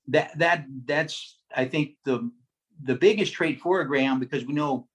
that 0.09 0.39
that 0.39 0.67
that's 0.87 1.39
I 1.55 1.65
think 1.67 1.93
the 2.05 2.31
the 2.83 2.95
biggest 2.95 3.33
trait 3.33 3.61
for 3.61 3.81
a 3.81 3.87
greyhound 3.87 4.21
because 4.21 4.45
we 4.45 4.55
know, 4.55 4.89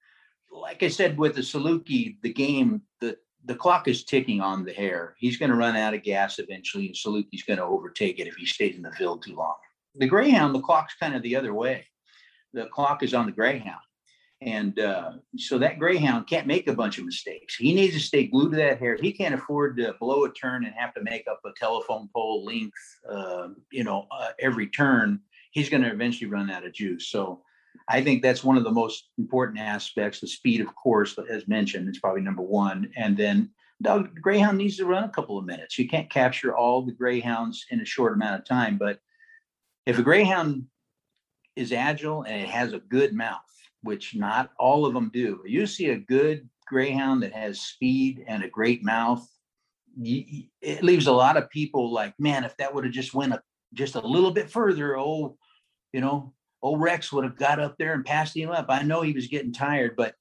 like 0.60 0.82
I 0.82 0.88
said 0.88 1.18
with 1.18 1.34
the 1.34 1.42
Saluki, 1.42 2.16
the 2.22 2.32
game 2.32 2.82
the 3.00 3.16
the 3.44 3.54
clock 3.54 3.86
is 3.86 4.04
ticking 4.04 4.40
on 4.40 4.64
the 4.64 4.72
hare. 4.72 5.14
He's 5.18 5.36
going 5.36 5.50
to 5.50 5.56
run 5.56 5.76
out 5.76 5.94
of 5.94 6.02
gas 6.02 6.38
eventually, 6.38 6.86
and 6.86 6.94
Saluki's 6.94 7.44
going 7.44 7.58
to 7.58 7.64
overtake 7.64 8.18
it 8.18 8.26
if 8.26 8.34
he 8.34 8.44
stays 8.44 8.76
in 8.76 8.82
the 8.82 8.90
field 8.92 9.22
too 9.22 9.36
long. 9.36 9.54
The 9.94 10.08
greyhound, 10.08 10.54
the 10.54 10.60
clock's 10.60 10.94
kind 11.00 11.14
of 11.14 11.22
the 11.22 11.36
other 11.36 11.54
way. 11.54 11.86
The 12.52 12.66
clock 12.66 13.02
is 13.02 13.14
on 13.14 13.26
the 13.26 13.32
greyhound. 13.32 13.80
And 14.42 14.78
uh, 14.80 15.12
so 15.38 15.58
that 15.58 15.78
greyhound 15.78 16.26
can't 16.26 16.46
make 16.46 16.66
a 16.68 16.74
bunch 16.74 16.98
of 16.98 17.06
mistakes. 17.06 17.54
He 17.54 17.72
needs 17.72 17.94
to 17.94 18.00
stay 18.00 18.26
glued 18.26 18.50
to 18.50 18.56
that 18.58 18.78
hare. 18.78 18.98
He 19.00 19.12
can't 19.12 19.34
afford 19.34 19.78
to 19.78 19.94
blow 19.98 20.24
a 20.24 20.32
turn 20.32 20.66
and 20.66 20.74
have 20.74 20.92
to 20.94 21.02
make 21.02 21.26
up 21.30 21.40
a 21.46 21.50
telephone 21.56 22.08
pole 22.14 22.44
length, 22.44 22.76
uh, 23.10 23.48
you 23.70 23.84
know, 23.84 24.06
uh, 24.10 24.30
every 24.40 24.66
turn. 24.66 25.20
He's 25.52 25.70
going 25.70 25.82
to 25.84 25.90
eventually 25.90 26.28
run 26.28 26.50
out 26.50 26.66
of 26.66 26.74
juice. 26.74 27.08
So 27.08 27.42
I 27.88 28.02
think 28.02 28.22
that's 28.22 28.44
one 28.44 28.56
of 28.56 28.64
the 28.64 28.70
most 28.70 29.08
important 29.18 29.58
aspects. 29.58 30.20
The 30.20 30.26
speed, 30.26 30.60
of 30.60 30.74
course, 30.74 31.16
as 31.30 31.48
mentioned, 31.48 31.88
is 31.88 31.98
probably 31.98 32.22
number 32.22 32.42
one. 32.42 32.90
And 32.96 33.16
then 33.16 33.50
dog 33.82 34.20
greyhound 34.20 34.58
needs 34.58 34.76
to 34.78 34.86
run 34.86 35.04
a 35.04 35.08
couple 35.08 35.38
of 35.38 35.44
minutes. 35.44 35.78
You 35.78 35.88
can't 35.88 36.10
capture 36.10 36.56
all 36.56 36.82
the 36.82 36.92
greyhounds 36.92 37.66
in 37.70 37.80
a 37.80 37.84
short 37.84 38.14
amount 38.14 38.40
of 38.40 38.46
time. 38.46 38.78
But 38.78 39.00
if 39.86 39.98
a 39.98 40.02
greyhound 40.02 40.66
is 41.56 41.72
agile 41.72 42.22
and 42.22 42.42
it 42.42 42.48
has 42.48 42.72
a 42.72 42.78
good 42.78 43.14
mouth, 43.14 43.40
which 43.82 44.14
not 44.14 44.50
all 44.58 44.84
of 44.84 44.94
them 44.94 45.10
do. 45.12 45.42
You 45.46 45.66
see 45.66 45.90
a 45.90 45.98
good 45.98 46.48
greyhound 46.66 47.22
that 47.22 47.32
has 47.32 47.60
speed 47.60 48.24
and 48.26 48.42
a 48.42 48.48
great 48.48 48.84
mouth, 48.84 49.26
it 49.98 50.82
leaves 50.82 51.06
a 51.06 51.12
lot 51.12 51.36
of 51.36 51.48
people 51.50 51.92
like, 51.92 52.14
man, 52.18 52.44
if 52.44 52.56
that 52.58 52.74
would 52.74 52.84
have 52.84 52.92
just 52.92 53.14
went 53.14 53.32
a, 53.32 53.42
just 53.72 53.94
a 53.94 54.06
little 54.06 54.30
bit 54.30 54.50
further, 54.50 54.98
oh, 54.98 55.36
you 55.92 56.00
know, 56.00 56.34
old 56.66 56.80
Rex 56.80 57.12
would 57.12 57.24
have 57.24 57.36
got 57.36 57.60
up 57.60 57.76
there 57.78 57.94
and 57.94 58.04
passed 58.04 58.36
him 58.36 58.50
up. 58.50 58.66
I 58.68 58.82
know 58.82 59.02
he 59.02 59.12
was 59.12 59.28
getting 59.28 59.52
tired, 59.52 59.94
but 59.96 60.14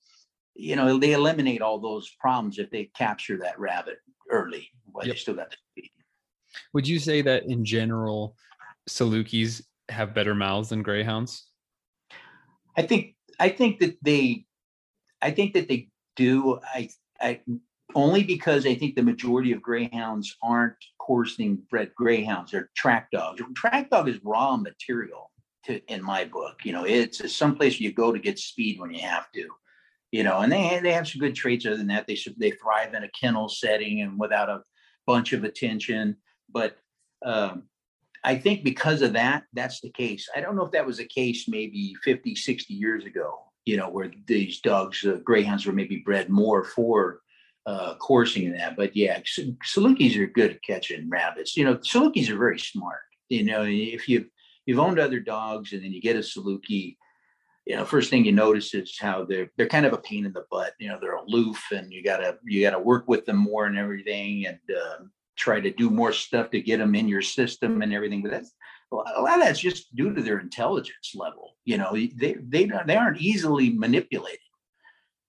you 0.54 0.76
know, 0.76 0.98
they 0.98 1.14
eliminate 1.14 1.62
all 1.62 1.80
those 1.80 2.10
problems 2.20 2.60
if 2.60 2.70
they 2.70 2.86
capture 2.96 3.38
that 3.40 3.60
rabbit 3.60 3.98
early. 4.30 4.70
But 4.94 5.06
Yep. 5.06 5.16
they 5.16 5.20
still 5.20 5.34
got 5.34 5.50
the 5.50 5.58
speed. 5.72 5.92
Would 6.74 6.88
you 6.88 7.00
say 7.00 7.22
that 7.24 7.44
in 7.46 7.66
general, 7.66 8.38
Salukis 8.90 9.62
have 9.90 10.14
better 10.14 10.34
mouths 10.36 10.70
than 10.70 10.84
greyhounds? 10.84 11.48
I 12.78 12.84
think 12.84 13.16
I 13.40 13.50
think 13.50 13.80
that 13.80 13.98
they 14.02 14.46
I 15.22 15.32
think 15.32 15.54
that 15.56 15.68
they 15.68 15.90
do. 16.16 16.60
I, 16.64 16.90
I 17.20 17.42
only 17.96 18.24
because 18.24 18.66
I 18.66 18.76
think 18.76 18.96
the 18.96 19.02
majority 19.02 19.52
of 19.52 19.62
greyhounds 19.62 20.38
aren't 20.44 20.76
coursing 21.00 21.64
bred 21.70 21.92
greyhounds. 21.96 22.52
They're 22.52 22.70
track 22.76 23.10
dogs. 23.12 23.42
Track 23.56 23.90
dog 23.90 24.08
is 24.08 24.20
raw 24.24 24.56
material 24.58 25.32
to, 25.66 25.80
in 25.88 26.04
my 26.04 26.26
book. 26.26 26.60
You 26.64 26.74
know, 26.74 26.86
it's 26.86 27.36
some 27.36 27.56
place 27.56 27.80
you 27.80 27.92
go 27.92 28.12
to 28.12 28.20
get 28.20 28.40
speed 28.40 28.80
when 28.80 28.94
you 28.94 29.02
have 29.02 29.32
to. 29.34 29.48
You 30.12 30.24
know, 30.24 30.40
and 30.40 30.52
they 30.52 30.80
they 30.82 30.94
have 30.94 31.08
some 31.08 31.20
good 31.20 31.36
traits. 31.36 31.66
Other 31.66 31.78
than 31.78 31.88
that, 31.88 32.08
they 32.08 32.16
should 32.16 32.40
they 32.40 32.52
thrive 32.52 32.94
in 32.94 33.04
a 33.04 33.10
kennel 33.10 33.50
setting 33.50 34.02
and 34.02 34.20
without 34.20 34.50
a 34.50 34.62
bunch 35.06 35.34
of 35.34 35.44
attention. 35.44 36.18
But 36.50 36.78
um, 37.26 37.64
I 38.24 38.36
think 38.36 38.64
because 38.64 39.02
of 39.02 39.14
that, 39.14 39.44
that's 39.54 39.82
the 39.82 39.92
case. 39.92 40.28
I 40.36 40.42
don't 40.42 40.56
know 40.56 40.66
if 40.66 40.72
that 40.72 40.86
was 40.86 40.98
the 40.98 41.06
case 41.06 41.48
maybe 41.48 41.96
50, 42.04 42.36
60 42.36 42.74
years 42.74 43.06
ago, 43.06 43.40
you 43.66 43.78
know, 43.78 43.90
where 43.90 44.12
these 44.26 44.62
dogs, 44.62 45.06
uh, 45.06 45.20
greyhounds 45.24 45.66
were 45.66 45.74
maybe 45.74 45.98
bred 45.98 46.30
more 46.30 46.64
for 46.64 47.22
uh, 47.68 47.96
coursing 47.96 48.48
and 48.48 48.60
that. 48.60 48.76
But 48.76 48.96
yeah, 48.96 49.20
Salukis 49.20 50.18
are 50.18 50.28
good 50.28 50.52
at 50.52 50.64
catching 50.64 51.10
rabbits. 51.10 51.56
You 51.56 51.66
know, 51.66 51.76
Salukis 51.78 52.30
are 52.30 52.38
very 52.38 52.60
smart. 52.60 53.02
You 53.30 53.44
know, 53.44 53.64
if 53.64 54.08
you've 54.10 54.28
you've 54.66 54.80
owned 54.80 55.00
other 55.00 55.20
dogs 55.20 55.74
and 55.74 55.84
then 55.84 55.92
you 55.92 56.02
get 56.02 56.16
a 56.16 56.20
Saluki, 56.20 56.98
you 57.66 57.76
know, 57.76 57.86
first 57.86 58.10
thing 58.10 58.26
you 58.26 58.32
notice 58.32 58.74
is 58.74 58.98
how 59.00 59.24
they're 59.24 59.52
they're 59.58 59.68
kind 59.68 59.86
of 59.86 59.94
a 59.94 59.98
pain 59.98 60.26
in 60.26 60.34
the 60.34 60.46
butt. 60.52 60.74
You 60.80 60.90
know, 60.90 61.00
they're 61.02 61.16
aloof 61.16 61.64
and 61.72 61.92
you 61.92 62.04
gotta 62.04 62.38
you 62.46 62.62
gotta 62.62 62.80
work 62.80 63.08
with 63.08 63.26
them 63.26 63.38
more 63.38 63.66
and 63.66 63.78
everything 63.78 64.46
and 64.46 64.60
uh, 64.70 65.04
try 65.36 65.60
to 65.60 65.72
do 65.72 65.90
more 65.90 66.14
stuff 66.14 66.52
to 66.52 66.62
get 66.62 66.78
them 66.78 66.96
in 66.96 67.08
your 67.08 67.24
system 67.24 67.82
and 67.82 67.94
everything. 67.94 68.22
But 68.22 68.32
that's 68.32 68.52
a 68.92 69.22
lot 69.22 69.40
of 69.40 69.46
that's 69.46 69.60
just 69.60 69.96
due 69.96 70.14
to 70.14 70.22
their 70.22 70.40
intelligence 70.40 71.14
level. 71.16 71.56
You 71.66 71.78
know, 71.78 71.94
they 71.94 72.36
they 72.36 72.70
they 72.86 72.96
aren't 72.96 73.20
easily 73.20 73.72
manipulated. 73.72 74.40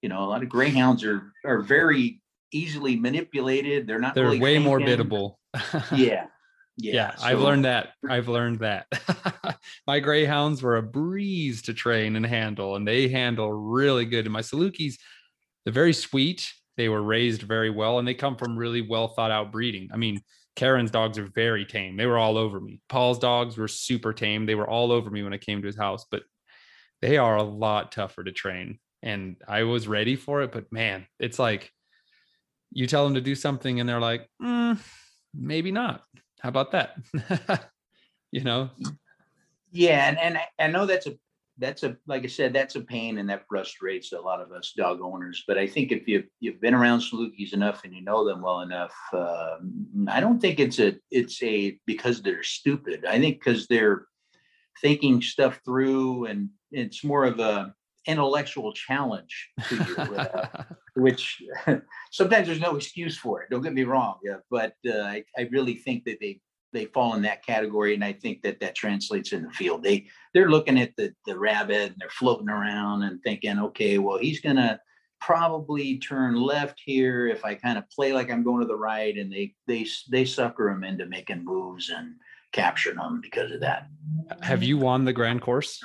You 0.03 0.11
know, 0.11 0.23
a 0.23 0.29
lot 0.29 0.43
of 0.43 0.51
greyhounds 0.51 1.05
are 1.05 1.33
are 1.45 1.63
very 1.63 2.21
easily 2.53 2.97
manipulated. 2.97 3.87
They're 3.87 3.99
not. 3.99 4.15
They're 4.15 4.25
really 4.25 4.41
way 4.41 4.55
thinking. 4.55 4.69
more 4.69 4.81
biddable. 4.81 5.39
Yeah. 5.95 6.27
Yeah, 6.77 6.95
Yeah. 6.95 7.15
I've 7.23 7.41
learned 7.41 7.65
that. 7.65 7.91
I've 8.09 8.29
learned 8.29 8.61
that. 8.61 8.87
my 9.87 10.01
greyhounds 10.01 10.63
were 10.63 10.77
a 10.77 10.83
breeze 10.83 11.63
to 11.63 11.75
train 11.75 12.17
and 12.17 12.27
handle, 12.27 12.77
and 12.77 12.87
they 12.87 13.09
handle 13.09 13.53
really 13.53 14.05
good. 14.05 14.27
And 14.27 14.33
my 14.33 14.43
Salukis, 14.43 14.95
they're 15.65 15.73
very 15.73 15.93
sweet. 15.93 16.53
They 16.77 16.89
were 16.89 17.03
raised 17.03 17.43
very 17.43 17.71
well, 17.71 17.99
and 17.99 18.07
they 18.07 18.15
come 18.15 18.37
from 18.37 18.59
really 18.59 18.83
well 18.83 19.09
thought 19.09 19.31
out 19.31 19.53
breeding. 19.53 19.89
I 19.93 19.97
mean, 19.97 20.21
Karen's 20.55 20.91
dogs 20.91 21.19
are 21.19 21.29
very 21.35 21.65
tame. 21.65 21.97
They 21.97 22.07
were 22.07 22.19
all 22.19 22.37
over 22.37 22.61
me. 22.61 22.81
Paul's 22.89 23.19
dogs 23.19 23.57
were 23.57 23.69
super 23.69 24.13
tame. 24.13 24.47
They 24.47 24.55
were 24.55 24.69
all 24.69 24.93
over 24.93 25.11
me 25.11 25.23
when 25.23 25.33
I 25.33 25.39
came 25.39 25.61
to 25.63 25.67
his 25.67 25.79
house, 25.79 26.05
but 26.11 26.23
they 27.01 27.17
are 27.17 27.37
a 27.37 27.43
lot 27.43 27.93
tougher 27.93 28.25
to 28.25 28.33
train. 28.33 28.79
And 29.03 29.37
I 29.47 29.63
was 29.65 29.87
ready 29.89 30.17
for 30.17 30.43
it, 30.43 30.53
but 30.53 30.71
man, 30.73 31.07
it's 31.19 31.39
like 31.39 31.71
you 32.73 32.87
tell 32.87 33.05
them 33.05 33.15
to 33.15 33.21
do 33.21 33.35
something, 33.35 33.81
and 33.81 33.89
they're 33.89 34.01
like, 34.01 34.29
"Mm, 34.43 34.79
maybe 35.35 35.71
not. 35.73 36.03
How 36.47 36.51
about 36.51 36.71
that? 36.71 36.97
you 38.31 38.45
know, 38.45 38.71
Yeah, 39.73 40.09
and, 40.09 40.17
and 40.17 40.39
I- 40.61 40.69
know 40.69 40.87
that's 40.87 41.09
a 41.09 41.19
that's 41.59 41.83
a 41.83 41.97
like 42.07 42.23
I 42.23 42.29
said, 42.29 42.53
that's 42.53 42.77
a 42.77 42.83
pain 42.83 43.19
and 43.19 43.29
that 43.31 43.47
frustrates 43.49 44.13
a 44.13 44.21
lot 44.21 44.41
of 44.41 44.53
us 44.53 44.73
dog 44.77 45.01
owners. 45.03 45.43
But 45.49 45.59
I 45.59 45.67
think 45.67 45.91
if 45.91 46.07
you've 46.07 46.29
you've 46.39 46.61
been 46.61 46.73
around 46.73 47.01
Salukis 47.01 47.53
enough 47.53 47.83
and 47.83 47.93
you 47.93 48.01
know 48.05 48.25
them 48.25 48.43
well 48.43 48.61
enough, 48.61 48.95
uh, 49.13 49.57
I 50.07 50.21
don't 50.21 50.39
think 50.39 50.61
it's 50.61 50.79
a 50.79 50.95
it's 51.11 51.43
a 51.43 51.81
because 51.85 52.23
they're 52.23 52.45
stupid. 52.45 53.05
I 53.05 53.19
think 53.19 53.41
because 53.43 53.67
they're 53.67 54.07
thinking 54.81 55.23
stuff 55.23 55.59
through 55.65 56.27
and 56.27 56.51
it's 56.71 57.03
more 57.03 57.25
of 57.25 57.41
a 57.41 57.75
intellectual 58.07 58.73
challenge 58.73 59.51
to 59.69 59.77
you, 59.77 59.97
uh, 60.17 60.65
which 60.95 61.43
sometimes 62.11 62.47
there's 62.47 62.61
no 62.61 62.77
excuse 62.77 63.17
for 63.17 63.43
it. 63.43 63.51
Don't 63.51 63.63
get 63.63 63.75
me 63.75 63.85
wrong, 63.85 64.19
yeah, 64.25 64.37
but 64.51 64.75
uh, 64.87 65.01
I, 65.01 65.25
I 65.37 65.49
really 65.51 65.75
think 65.75 66.05
that 66.05 66.19
they 66.21 66.41
they 66.73 66.87
fall 66.87 67.15
in 67.15 67.23
that 67.23 67.45
category, 67.45 67.95
and 67.95 68.05
I 68.05 68.13
think 68.13 68.43
that 68.43 68.61
that 68.61 68.75
translates 68.75 69.33
in 69.33 69.43
the 69.43 69.51
field. 69.51 69.83
They 69.83 70.07
they're 70.35 70.51
looking 70.51 70.79
at 70.79 70.95
the 70.97 71.13
the 71.27 71.39
rabbit 71.39 71.93
and 71.93 71.97
they're 71.99 72.11
floating 72.11 72.49
around 72.49 73.03
and 73.03 73.21
thinking, 73.23 73.59
okay, 73.59 73.99
well 73.99 74.19
he's 74.19 74.41
gonna 74.41 74.81
probably 75.21 75.99
turn 75.99 76.35
left 76.37 76.81
here 76.85 77.27
if 77.27 77.45
I 77.45 77.55
kind 77.55 77.79
of 77.79 77.89
play 77.91 78.13
like 78.13 78.31
I'm 78.31 78.45
going 78.45 78.61
to 78.61 78.67
the 78.67 78.77
right, 78.77 79.17
and 79.17 79.33
they 79.33 79.55
they 79.67 79.87
they 80.11 80.25
sucker 80.25 80.69
them 80.69 80.85
into 80.85 81.07
making 81.07 81.45
moves 81.45 81.91
and 81.91 82.15
capturing 82.53 82.97
them 82.97 83.21
because 83.21 83.53
of 83.53 83.61
that. 83.61 83.89
have 84.43 84.63
you 84.63 84.79
won 84.79 85.05
the 85.05 85.13
grand 85.13 85.43
course? 85.43 85.83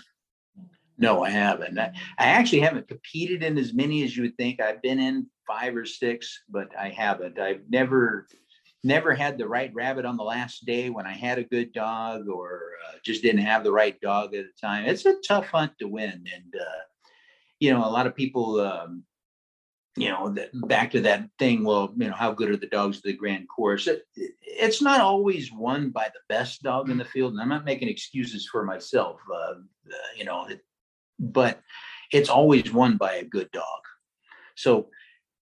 No, 1.01 1.23
I 1.23 1.31
haven't. 1.31 1.79
I, 1.79 1.91
actually 2.19 2.59
haven't 2.59 2.87
competed 2.87 3.41
in 3.41 3.57
as 3.57 3.73
many 3.73 4.03
as 4.03 4.15
you 4.15 4.21
would 4.21 4.37
think. 4.37 4.61
I've 4.61 4.83
been 4.83 4.99
in 4.99 5.25
five 5.47 5.75
or 5.75 5.83
six, 5.83 6.43
but 6.47 6.69
I 6.79 6.89
haven't. 6.89 7.39
I've 7.39 7.63
never, 7.67 8.27
never 8.83 9.15
had 9.15 9.39
the 9.39 9.47
right 9.47 9.73
rabbit 9.73 10.05
on 10.05 10.15
the 10.15 10.23
last 10.23 10.63
day 10.63 10.91
when 10.91 11.07
I 11.07 11.13
had 11.13 11.39
a 11.39 11.43
good 11.43 11.73
dog 11.73 12.27
or 12.29 12.73
uh, 12.87 12.97
just 13.03 13.23
didn't 13.23 13.41
have 13.41 13.63
the 13.63 13.71
right 13.71 13.99
dog 13.99 14.35
at 14.35 14.45
the 14.45 14.61
time. 14.61 14.85
It's 14.85 15.07
a 15.07 15.15
tough 15.27 15.47
hunt 15.47 15.71
to 15.79 15.87
win. 15.87 16.11
And, 16.11 16.53
uh, 16.55 16.81
you 17.59 17.71
know, 17.71 17.83
a 17.83 17.89
lot 17.89 18.05
of 18.05 18.15
people, 18.15 18.59
um, 18.61 19.03
you 19.97 20.09
know, 20.09 20.29
that, 20.29 20.49
back 20.67 20.91
to 20.91 21.01
that 21.01 21.27
thing, 21.39 21.63
well, 21.63 21.95
you 21.97 22.09
know, 22.09 22.15
how 22.15 22.31
good 22.31 22.51
are 22.51 22.57
the 22.57 22.67
dogs 22.67 22.97
of 22.97 23.03
the 23.03 23.13
grand 23.13 23.47
course? 23.49 23.87
It, 23.87 24.03
it's 24.15 24.83
not 24.83 25.01
always 25.01 25.51
won 25.51 25.89
by 25.89 26.09
the 26.13 26.21
best 26.29 26.61
dog 26.61 26.91
in 26.91 26.99
the 26.99 27.05
field. 27.05 27.33
And 27.33 27.41
I'm 27.41 27.49
not 27.49 27.65
making 27.65 27.89
excuses 27.89 28.47
for 28.47 28.63
myself. 28.63 29.19
Uh, 29.33 29.55
uh, 29.91 30.11
you 30.15 30.25
know, 30.25 30.45
it, 30.45 30.61
but 31.21 31.61
it's 32.11 32.29
always 32.29 32.73
won 32.73 32.97
by 32.97 33.13
a 33.15 33.23
good 33.23 33.49
dog. 33.51 33.63
So, 34.55 34.89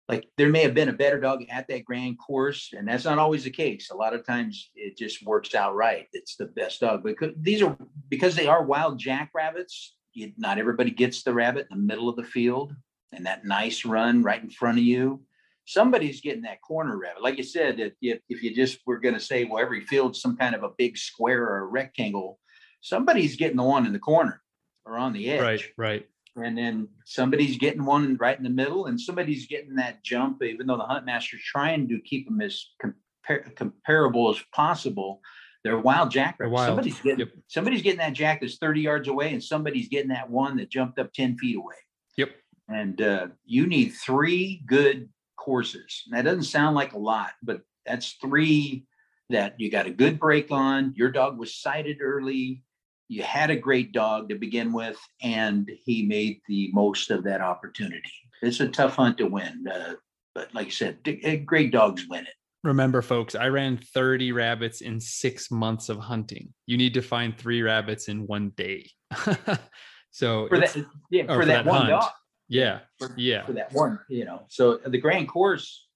like, 0.08 0.28
there 0.36 0.48
may 0.48 0.62
have 0.62 0.74
been 0.74 0.88
a 0.88 0.94
better 0.94 1.18
dog 1.18 1.44
at 1.50 1.66
that 1.68 1.84
grand 1.84 2.18
course, 2.18 2.72
and 2.76 2.86
that's 2.86 3.04
not 3.04 3.18
always 3.18 3.44
the 3.44 3.50
case. 3.50 3.90
A 3.90 3.96
lot 3.96 4.14
of 4.14 4.24
times 4.24 4.70
it 4.74 4.96
just 4.96 5.24
works 5.24 5.54
out 5.54 5.74
right. 5.74 6.06
It's 6.12 6.36
the 6.36 6.46
best 6.46 6.80
dog. 6.80 7.02
Because 7.02 7.32
these 7.38 7.62
are 7.62 7.76
because 8.08 8.36
they 8.36 8.46
are 8.46 8.64
wild 8.64 8.98
jackrabbits, 8.98 9.96
you, 10.12 10.32
not 10.36 10.58
everybody 10.58 10.90
gets 10.90 11.22
the 11.22 11.34
rabbit 11.34 11.66
in 11.70 11.78
the 11.78 11.84
middle 11.84 12.08
of 12.08 12.16
the 12.16 12.22
field 12.22 12.74
and 13.12 13.26
that 13.26 13.44
nice 13.44 13.84
run 13.84 14.22
right 14.22 14.42
in 14.42 14.50
front 14.50 14.78
of 14.78 14.84
you. 14.84 15.22
Somebody's 15.66 16.20
getting 16.20 16.42
that 16.42 16.60
corner 16.60 16.98
rabbit. 16.98 17.22
Like 17.22 17.38
you 17.38 17.42
said, 17.42 17.80
if, 17.80 17.94
if, 18.02 18.20
if 18.28 18.42
you 18.42 18.54
just 18.54 18.80
were 18.86 18.98
going 18.98 19.14
to 19.14 19.20
say, 19.20 19.44
well, 19.44 19.62
every 19.62 19.80
field's 19.86 20.20
some 20.20 20.36
kind 20.36 20.54
of 20.54 20.62
a 20.62 20.72
big 20.76 20.98
square 20.98 21.42
or 21.42 21.60
a 21.60 21.66
rectangle, 21.66 22.38
somebody's 22.82 23.36
getting 23.36 23.56
the 23.56 23.62
one 23.62 23.86
in 23.86 23.94
the 23.94 23.98
corner 23.98 24.42
or 24.86 24.96
on 24.96 25.12
the 25.12 25.30
edge. 25.30 25.40
Right, 25.40 25.64
right. 25.76 26.08
And 26.36 26.58
then 26.58 26.88
somebody's 27.04 27.58
getting 27.58 27.84
one 27.84 28.16
right 28.16 28.36
in 28.36 28.42
the 28.44 28.50
middle, 28.50 28.86
and 28.86 29.00
somebody's 29.00 29.46
getting 29.46 29.76
that 29.76 30.02
jump, 30.02 30.42
even 30.42 30.66
though 30.66 30.76
the 30.76 30.82
hunt 30.84 31.06
master's 31.06 31.42
trying 31.42 31.88
to 31.88 32.00
keep 32.00 32.26
them 32.26 32.40
as 32.40 32.66
compar- 32.82 33.54
comparable 33.54 34.30
as 34.30 34.42
possible. 34.52 35.20
They're 35.62 35.78
wild 35.78 36.10
jackrabbits. 36.10 36.52
wild. 36.52 36.68
Somebody's 36.70 37.00
getting 37.00 37.20
Yep. 37.20 37.28
somebody's 37.46 37.82
getting 37.82 37.98
that 38.00 38.12
jack 38.14 38.40
that's 38.40 38.58
30 38.58 38.80
yards 38.80 39.08
away, 39.08 39.32
and 39.32 39.42
somebody's 39.42 39.88
getting 39.88 40.08
that 40.10 40.28
one 40.28 40.56
that 40.56 40.70
jumped 40.70 40.98
up 40.98 41.12
10 41.12 41.38
feet 41.38 41.56
away. 41.56 41.76
Yep. 42.16 42.30
And 42.68 43.00
uh, 43.00 43.28
you 43.44 43.66
need 43.68 43.90
three 43.90 44.62
good 44.66 45.08
courses. 45.36 46.02
That 46.10 46.22
doesn't 46.22 46.44
sound 46.44 46.74
like 46.74 46.94
a 46.94 46.98
lot, 46.98 47.30
but 47.42 47.60
that's 47.86 48.12
three 48.20 48.86
that 49.30 49.54
you 49.60 49.70
got 49.70 49.86
a 49.86 49.90
good 49.90 50.18
break 50.18 50.50
on. 50.50 50.94
Your 50.96 51.10
dog 51.10 51.38
was 51.38 51.54
sighted 51.54 51.98
early. 52.02 52.63
You 53.08 53.22
had 53.22 53.50
a 53.50 53.56
great 53.56 53.92
dog 53.92 54.28
to 54.30 54.34
begin 54.34 54.72
with, 54.72 54.98
and 55.22 55.70
he 55.84 56.04
made 56.04 56.40
the 56.48 56.70
most 56.72 57.10
of 57.10 57.22
that 57.24 57.40
opportunity. 57.40 58.10
It's 58.42 58.60
a 58.60 58.68
tough 58.68 58.96
hunt 58.96 59.18
to 59.18 59.26
win, 59.26 59.66
uh, 59.70 59.94
but 60.34 60.54
like 60.54 60.68
I 60.68 60.70
said, 60.70 60.98
eh, 61.06 61.36
great 61.36 61.70
dogs 61.72 62.06
win 62.08 62.24
it. 62.26 62.32
Remember, 62.62 63.02
folks, 63.02 63.34
I 63.34 63.48
ran 63.48 63.76
30 63.76 64.32
rabbits 64.32 64.80
in 64.80 64.98
six 64.98 65.50
months 65.50 65.90
of 65.90 65.98
hunting. 65.98 66.54
You 66.66 66.78
need 66.78 66.94
to 66.94 67.02
find 67.02 67.36
three 67.36 67.60
rabbits 67.60 68.08
in 68.08 68.26
one 68.26 68.52
day. 68.56 68.90
so 70.10 70.48
For 70.48 70.58
that, 70.58 70.76
yeah, 71.10 71.24
or 71.28 71.40
for, 71.40 71.44
that, 71.44 71.66
one 71.66 71.76
hunt. 71.76 71.88
dog. 71.90 72.10
Yeah. 72.48 72.80
for, 72.98 73.14
Yeah. 73.18 73.44
for 73.44 73.52
that 73.52 73.72
one, 73.72 73.98
you 74.08 74.24
know. 74.24 74.46
So 74.48 74.78
the 74.78 74.98
grand 74.98 75.28
course, 75.28 75.86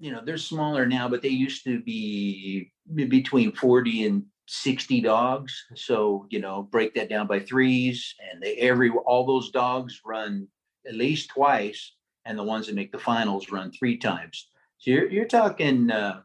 you 0.00 0.10
know, 0.10 0.20
they're 0.24 0.36
smaller 0.36 0.84
now, 0.84 1.08
but 1.08 1.22
they 1.22 1.28
used 1.28 1.62
to 1.64 1.80
be- 1.80 2.72
between 2.92 3.52
40 3.52 4.06
and 4.06 4.24
60 4.52 5.00
dogs. 5.00 5.64
So, 5.74 6.26
you 6.28 6.38
know, 6.38 6.62
break 6.62 6.94
that 6.94 7.08
down 7.08 7.26
by 7.26 7.40
threes 7.40 8.14
and 8.30 8.42
they 8.42 8.56
every 8.56 8.90
all 8.90 9.24
those 9.26 9.50
dogs 9.50 10.00
run 10.04 10.46
at 10.86 10.94
least 10.94 11.30
twice, 11.30 11.94
and 12.24 12.38
the 12.38 12.42
ones 12.42 12.66
that 12.66 12.74
make 12.74 12.92
the 12.92 12.98
finals 12.98 13.50
run 13.50 13.72
three 13.72 13.96
times. 13.96 14.48
So 14.78 14.90
you're 14.90 15.08
you're 15.08 15.24
talking 15.24 15.90
uh, 15.90 16.22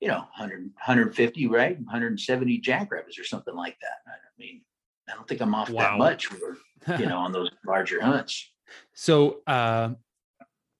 you 0.00 0.08
know, 0.08 0.18
100, 0.18 0.62
150, 0.62 1.46
right? 1.48 1.76
170 1.76 2.58
jackrabbits 2.58 3.18
or 3.18 3.24
something 3.24 3.54
like 3.54 3.76
that. 3.80 4.10
I 4.10 4.16
mean, 4.38 4.62
I 5.08 5.14
don't 5.14 5.26
think 5.28 5.40
I'm 5.40 5.54
off 5.54 5.70
Wow. 5.70 5.90
that 5.90 5.98
much 5.98 6.26
for, 6.26 6.56
you 6.98 7.06
know, 7.06 7.18
on 7.18 7.32
those 7.32 7.50
larger 7.66 8.00
hunts. 8.00 8.50
So, 8.92 9.40
uh, 9.46 9.94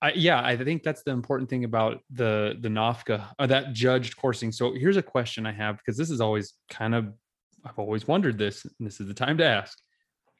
I, 0.01 0.13
yeah, 0.13 0.41
I 0.41 0.55
think 0.55 0.83
that's 0.83 1.03
the 1.03 1.11
important 1.11 1.49
thing 1.49 1.65
about 1.65 2.01
the 2.09 2.55
the 2.59 2.69
NOFCA 2.69 3.25
or 3.37 3.47
that 3.47 3.73
judged 3.73 4.15
coursing. 4.17 4.51
So 4.51 4.73
here's 4.73 4.97
a 4.97 5.03
question 5.03 5.45
I 5.45 5.51
have 5.51 5.77
because 5.77 5.97
this 5.97 6.09
is 6.09 6.21
always 6.21 6.53
kind 6.69 6.95
of 6.95 7.13
I've 7.65 7.77
always 7.77 8.07
wondered 8.07 8.37
this, 8.37 8.63
and 8.63 8.87
this 8.87 9.01
is 9.01 9.07
the 9.07 9.13
time 9.13 9.37
to 9.39 9.45
ask. 9.45 9.77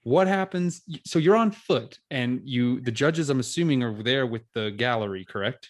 what 0.03 0.27
happens? 0.27 0.81
So 1.05 1.19
you're 1.19 1.35
on 1.35 1.51
foot, 1.51 1.99
and 2.09 2.41
you 2.43 2.81
the 2.81 2.91
judges, 2.91 3.29
I'm 3.29 3.39
assuming, 3.39 3.83
are 3.83 4.01
there 4.01 4.25
with 4.25 4.43
the 4.53 4.71
gallery, 4.71 5.25
correct? 5.25 5.69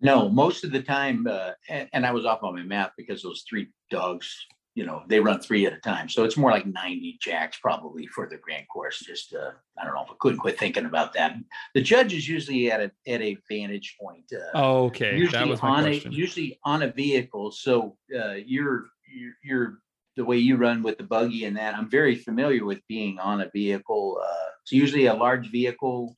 No, 0.00 0.28
most 0.28 0.64
of 0.64 0.72
the 0.72 0.82
time, 0.82 1.26
uh, 1.26 1.52
and, 1.68 1.88
and 1.92 2.06
I 2.06 2.12
was 2.12 2.26
off 2.26 2.42
on 2.42 2.54
my 2.54 2.62
math 2.62 2.92
because 2.96 3.22
those 3.22 3.44
three 3.48 3.68
dogs, 3.90 4.46
you 4.76 4.84
know, 4.84 5.02
they 5.08 5.20
run 5.20 5.40
three 5.40 5.64
at 5.64 5.72
a 5.72 5.78
time. 5.78 6.06
So 6.06 6.22
it's 6.24 6.36
more 6.36 6.50
like 6.50 6.66
90 6.66 7.16
jacks 7.18 7.58
probably 7.60 8.06
for 8.08 8.28
the 8.28 8.36
grand 8.36 8.66
course. 8.68 8.98
Just, 9.00 9.34
uh, 9.34 9.52
I 9.80 9.84
don't 9.84 9.94
know 9.94 10.02
if 10.02 10.10
I 10.10 10.14
couldn't 10.20 10.38
quit 10.38 10.58
thinking 10.58 10.84
about 10.84 11.14
that. 11.14 11.34
The 11.74 11.80
judge 11.80 12.12
is 12.12 12.28
usually 12.28 12.70
at 12.70 12.80
a, 12.80 12.92
at 13.08 13.22
a 13.22 13.38
vantage 13.50 13.96
point. 13.98 14.30
Uh, 14.30 14.50
Oh, 14.54 14.84
okay. 14.84 15.12
That 15.12 15.18
usually 15.18 15.48
was 15.48 15.62
my 15.62 15.68
on 15.68 15.84
question. 15.84 16.12
a, 16.12 16.14
usually 16.14 16.60
on 16.62 16.82
a 16.82 16.92
vehicle. 16.92 17.52
So 17.52 17.96
uh, 18.14 18.34
you're, 18.34 18.84
you're, 19.12 19.32
you're, 19.42 19.78
the 20.16 20.24
way 20.24 20.38
you 20.38 20.56
run 20.56 20.82
with 20.82 20.96
the 20.96 21.04
buggy 21.04 21.44
and 21.44 21.56
that, 21.58 21.74
I'm 21.74 21.90
very 21.90 22.14
familiar 22.14 22.64
with 22.64 22.80
being 22.88 23.18
on 23.18 23.42
a 23.42 23.50
vehicle. 23.50 24.18
Uh, 24.22 24.50
it's 24.62 24.72
usually 24.72 25.06
a 25.06 25.14
large 25.14 25.50
vehicle 25.50 26.16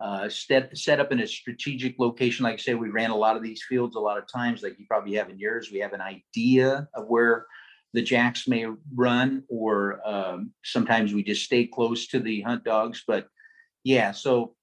uh, 0.00 0.28
set, 0.28 0.76
set 0.76 0.98
up 0.98 1.12
in 1.12 1.20
a 1.20 1.26
strategic 1.26 1.96
location. 1.98 2.42
Like 2.42 2.54
I 2.54 2.56
said, 2.56 2.78
we 2.78 2.90
ran 2.90 3.10
a 3.10 3.16
lot 3.16 3.36
of 3.36 3.44
these 3.44 3.62
fields 3.68 3.94
a 3.94 4.00
lot 4.00 4.18
of 4.18 4.24
times, 4.26 4.62
like 4.64 4.76
you 4.78 4.84
probably 4.88 5.14
have 5.14 5.30
in 5.30 5.38
yours. 5.38 5.70
We 5.72 5.78
have 5.78 5.92
an 5.92 6.00
idea 6.00 6.88
of 6.94 7.06
where 7.06 7.46
the 7.96 8.02
jacks 8.02 8.46
may 8.46 8.66
run, 8.94 9.42
or 9.48 10.06
um, 10.06 10.52
sometimes 10.62 11.14
we 11.14 11.24
just 11.24 11.44
stay 11.44 11.66
close 11.66 12.06
to 12.08 12.20
the 12.20 12.42
hunt 12.42 12.62
dogs. 12.62 13.02
But 13.06 13.26
yeah, 13.84 14.12
so 14.12 14.54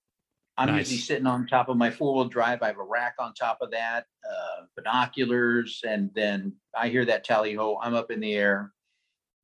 I'm 0.55 0.77
usually 0.77 0.99
sitting 0.99 1.25
on 1.25 1.47
top 1.47 1.67
of 1.67 1.75
my 1.75 1.89
four 1.89 2.13
wheel 2.13 2.25
drive. 2.25 2.61
I 2.61 2.67
have 2.67 2.77
a 2.77 2.83
rack 2.83 3.15
on 3.17 3.33
top 3.33 3.57
of 3.61 3.71
that, 3.71 4.05
uh, 4.23 4.65
binoculars, 4.77 5.81
and 5.83 6.11
then 6.13 6.53
I 6.77 6.89
hear 6.89 7.05
that 7.05 7.23
tally 7.23 7.55
ho. 7.55 7.79
I'm 7.81 7.95
up 7.95 8.11
in 8.11 8.19
the 8.19 8.35
air. 8.35 8.71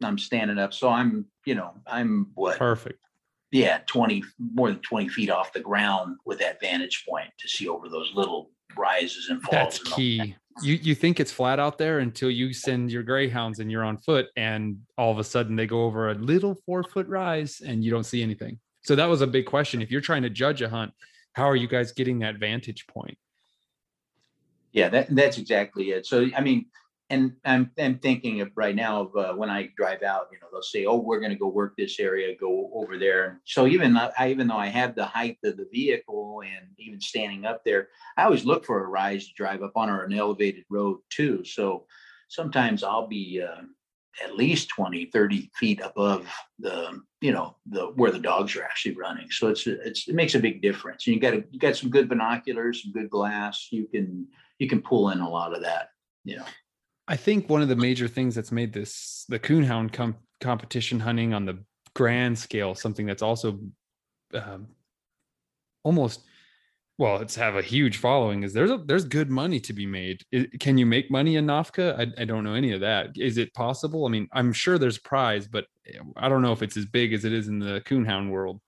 I'm 0.04 0.20
standing 0.20 0.60
up. 0.60 0.72
So 0.72 0.88
I'm, 0.90 1.26
you 1.48 1.56
know, 1.56 1.74
I'm 1.88 2.28
what? 2.36 2.60
Perfect. 2.60 3.00
Yeah, 3.52 3.80
20, 3.88 4.24
more 4.54 4.70
than 4.70 4.82
20 4.82 5.10
feet 5.10 5.32
off 5.32 5.52
the 5.52 5.62
ground 5.62 6.18
with 6.28 6.38
that 6.38 6.62
vantage 6.62 7.06
point 7.10 7.32
to 7.40 7.48
see 7.48 7.68
over 7.68 7.90
those 7.90 8.12
little 8.14 8.52
rises 8.78 9.30
and 9.30 9.42
falls. 9.42 9.52
That's 9.52 9.80
and 9.80 9.94
key. 9.96 10.36
You 10.62 10.76
you 10.76 10.96
think 10.96 11.20
it's 11.20 11.32
flat 11.32 11.60
out 11.60 11.78
there 11.78 12.00
until 12.00 12.30
you 12.30 12.54
send 12.54 12.92
your 12.92 13.04
greyhounds 13.04 13.60
and 13.60 13.72
you're 13.72 13.84
on 13.84 13.98
foot, 13.98 14.28
and 14.36 14.80
all 14.98 15.12
of 15.12 15.20
a 15.20 15.24
sudden 15.24 15.56
they 15.56 15.68
go 15.68 15.84
over 15.84 16.10
a 16.10 16.16
little 16.16 16.56
four 16.66 16.84
foot 16.84 17.08
rise 17.08 17.62
and 17.66 17.84
you 17.84 17.92
don't 17.92 18.06
see 18.06 18.22
anything. 18.22 18.60
So 18.82 18.96
that 18.96 19.06
was 19.06 19.22
a 19.22 19.28
big 19.28 19.46
question. 19.46 19.82
If 19.82 19.92
you're 19.92 20.02
trying 20.02 20.24
to 20.24 20.30
judge 20.30 20.62
a 20.62 20.70
hunt, 20.70 20.94
how 21.34 21.46
are 21.46 21.56
you 21.56 21.68
guys 21.68 21.92
getting 21.92 22.20
that 22.20 22.38
vantage 22.38 22.88
point? 22.88 23.18
Yeah, 24.72 24.90
that, 24.90 25.14
that's 25.16 25.38
exactly 25.38 25.92
it. 25.92 26.06
So, 26.06 26.28
I 26.36 26.42
mean, 26.42 26.68
and 27.10 27.34
I'm, 27.44 27.72
I'm 27.80 27.98
thinking 27.98 28.42
of 28.42 28.52
right 28.56 28.76
now 28.76 29.02
of 29.02 29.16
uh, 29.16 29.34
when 29.34 29.50
I 29.50 29.70
drive 29.76 30.04
out, 30.04 30.28
you 30.32 30.38
know, 30.40 30.48
they'll 30.52 30.62
say, 30.62 30.86
oh, 30.86 30.98
we're 30.98 31.20
going 31.20 31.32
to 31.32 31.38
go 31.38 31.48
work 31.48 31.74
this 31.76 32.00
area, 32.00 32.36
go 32.40 32.70
over 32.74 33.00
there. 33.00 33.42
So 33.46 33.66
even, 33.66 33.98
I, 33.98 34.30
even 34.30 34.48
though 34.48 34.58
I 34.58 34.68
have 34.68 34.94
the 34.94 35.06
height 35.06 35.38
of 35.44 35.58
the 35.58 35.68
vehicle 35.72 36.44
and 36.46 36.68
even 36.78 37.02
standing 37.02 37.46
up 37.46 37.64
there, 37.66 37.88
I 38.16 38.24
always 38.24 38.46
look 38.46 38.64
for 38.64 38.84
a 38.84 38.88
rise 38.88 39.28
to 39.28 39.34
drive 39.34 39.64
up 39.64 39.72
on 39.76 39.90
or 39.90 40.04
an 40.04 40.14
elevated 40.14 40.66
road 40.70 41.00
too. 41.10 41.44
So 41.44 41.86
sometimes 42.28 42.84
I'll 42.84 43.08
be 43.08 43.42
uh, 43.42 43.64
at 44.24 44.36
least 44.36 44.70
20, 44.70 45.06
30 45.06 45.50
feet 45.56 45.82
above 45.84 46.32
the, 46.60 47.02
you 47.22 47.32
know, 47.32 47.56
the, 47.66 47.88
where 47.88 48.12
the 48.12 48.20
dogs 48.20 48.56
are 48.56 48.64
actually 48.64 48.96
running. 48.96 49.32
So 49.32 49.48
it's, 49.48 49.66
it's, 49.66 50.08
it 50.08 50.14
makes 50.14 50.36
a 50.36 50.40
big 50.40 50.62
difference. 50.62 51.08
And 51.08 51.16
you 51.16 51.20
got 51.20 51.34
you 51.52 51.60
got 51.60 51.76
some 51.76 51.90
good 51.90 52.08
binoculars, 52.08 52.84
some 52.84 52.92
good 52.92 53.10
glass. 53.10 53.70
You 53.72 53.88
can, 53.88 54.28
you 54.60 54.68
can 54.70 54.84
pull 54.84 55.10
in 55.10 55.22
a 55.22 55.30
lot 55.30 55.56
of 55.56 55.64
that, 55.64 55.90
you 56.24 56.38
know. 56.38 56.46
I 57.10 57.16
think 57.18 57.50
one 57.50 57.62
of 57.62 57.68
the 57.68 57.76
major 57.76 58.08
things 58.08 58.36
that's 58.36 58.52
made 58.52 58.72
this 58.72 59.26
the 59.28 59.40
coonhound 59.40 59.92
com- 59.92 60.16
competition 60.40 61.00
hunting 61.00 61.34
on 61.34 61.46
the 61.46 61.64
grand 61.96 62.38
scale 62.38 62.76
something 62.76 63.06
that's 63.08 63.24
also 63.24 63.60
um, 64.34 64.68
almost 65.84 66.22
well, 67.00 67.16
it's 67.22 67.36
have 67.38 67.56
a 67.56 67.62
huge 67.62 67.96
following. 67.96 68.44
Is 68.44 68.52
there's 68.52 68.72
a 68.72 68.78
there's 68.78 69.06
good 69.06 69.30
money 69.30 69.62
to 69.62 69.72
be 69.72 69.86
made? 69.86 70.22
Can 70.60 70.78
you 70.78 70.86
make 70.86 71.10
money 71.10 71.38
in 71.38 71.46
NOFCA? 71.48 71.98
I, 71.98 72.22
I 72.22 72.26
don't 72.26 72.44
know 72.44 72.56
any 72.56 72.74
of 72.74 72.82
that. 72.82 73.12
Is 73.18 73.38
it 73.38 73.54
possible? 73.54 74.06
I 74.06 74.10
mean, 74.10 74.28
I'm 74.34 74.52
sure 74.52 74.78
there's 74.78 74.98
prize, 74.98 75.48
but 75.48 75.66
eh, 75.88 75.98
I 76.18 76.28
don't 76.28 76.42
know 76.42 76.52
if 76.52 76.62
it's 76.62 76.76
as 76.76 76.86
big 76.86 77.14
as 77.14 77.24
it 77.24 77.32
is 77.32 77.48
in 77.48 77.58
the 77.60 77.82
coonhound 77.86 78.30
world. 78.32 78.60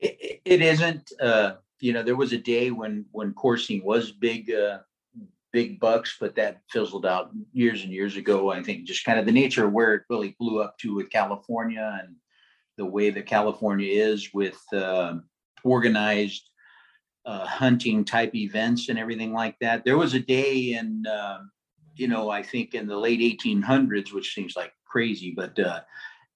It, 0.00 0.16
it- 0.20 0.40
it 0.44 0.62
isn't, 0.62 1.10
uh, 1.20 1.54
you 1.80 1.92
know, 1.92 2.02
there 2.04 2.14
was 2.16 2.32
a 2.32 2.38
day 2.38 2.70
when, 2.70 3.04
when 3.10 3.32
coursing 3.34 3.84
was 3.84 4.12
big, 4.12 4.50
uh, 4.52 4.78
big 5.58 5.70
bucks, 5.86 6.10
but 6.20 6.34
that 6.34 6.60
fizzled 6.72 7.06
out 7.12 7.26
years 7.62 7.80
and 7.84 7.92
years 7.98 8.14
ago. 8.22 8.38
I 8.56 8.62
think 8.62 8.88
just 8.92 9.06
kind 9.06 9.18
of 9.20 9.26
the 9.26 9.40
nature 9.42 9.64
of 9.66 9.74
where 9.76 9.92
it 9.94 10.08
really 10.12 10.32
blew 10.40 10.56
up 10.64 10.72
to 10.78 10.88
with 10.96 11.14
California 11.18 11.88
and 12.02 12.16
the 12.80 12.90
way 12.96 13.08
that 13.10 13.32
California 13.36 13.90
is 14.10 14.20
with, 14.40 14.60
um 14.84 15.14
organized, 15.76 16.44
uh, 17.30 17.46
hunting 17.62 18.04
type 18.04 18.32
events 18.46 18.82
and 18.88 18.98
everything 18.98 19.32
like 19.42 19.56
that. 19.58 19.84
There 19.84 19.98
was 20.04 20.14
a 20.14 20.26
day 20.38 20.54
in, 20.78 20.88
um, 21.18 21.50
you 22.00 22.08
know, 22.12 22.24
I 22.38 22.42
think 22.50 22.66
in 22.74 22.86
the 22.86 23.00
late 23.06 23.22
eighteen 23.28 23.60
hundreds, 23.72 24.12
which 24.12 24.34
seems 24.34 24.54
like 24.60 24.72
crazy, 24.92 25.30
but, 25.40 25.54
uh, 25.58 25.80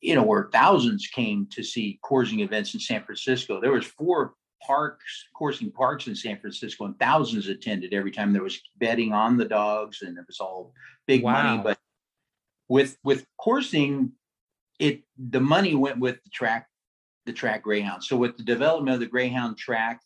you 0.06 0.14
know, 0.16 0.26
where 0.30 0.48
thousands 0.50 1.06
came 1.18 1.46
to 1.54 1.62
see 1.62 2.00
coursing 2.08 2.40
events 2.40 2.74
in 2.74 2.80
San 2.80 3.02
Francisco. 3.04 3.52
There 3.60 3.76
was 3.78 3.94
four 4.00 4.18
parks, 4.66 5.26
coursing 5.34 5.70
parks 5.70 6.06
in 6.06 6.14
San 6.14 6.38
Francisco, 6.38 6.84
and 6.84 6.98
thousands 6.98 7.48
attended 7.48 7.94
every 7.94 8.10
time 8.10 8.32
there 8.32 8.42
was 8.42 8.60
betting 8.78 9.12
on 9.12 9.36
the 9.36 9.44
dogs, 9.44 10.02
and 10.02 10.16
it 10.18 10.24
was 10.26 10.40
all 10.40 10.72
big 11.06 11.22
money. 11.22 11.62
But 11.62 11.78
with 12.68 12.96
with 13.02 13.24
coursing, 13.38 14.12
it 14.78 15.02
the 15.18 15.40
money 15.40 15.74
went 15.74 15.98
with 15.98 16.22
the 16.22 16.30
track, 16.30 16.68
the 17.26 17.32
track 17.32 17.62
greyhound. 17.62 18.04
So 18.04 18.16
with 18.16 18.36
the 18.36 18.44
development 18.44 18.94
of 18.94 19.00
the 19.00 19.06
greyhound 19.06 19.58
track, 19.58 20.00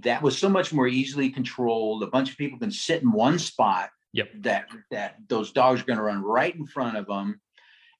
that 0.00 0.22
was 0.22 0.38
so 0.38 0.48
much 0.48 0.72
more 0.72 0.88
easily 0.88 1.30
controlled. 1.30 2.02
A 2.02 2.08
bunch 2.08 2.30
of 2.30 2.36
people 2.36 2.58
can 2.58 2.70
sit 2.70 3.02
in 3.02 3.12
one 3.12 3.38
spot. 3.38 3.90
Yep. 4.12 4.30
That 4.40 4.68
that 4.90 5.16
those 5.28 5.52
dogs 5.52 5.82
are 5.82 5.84
going 5.84 5.98
to 5.98 6.02
run 6.02 6.22
right 6.22 6.54
in 6.54 6.66
front 6.66 6.96
of 6.96 7.06
them, 7.06 7.40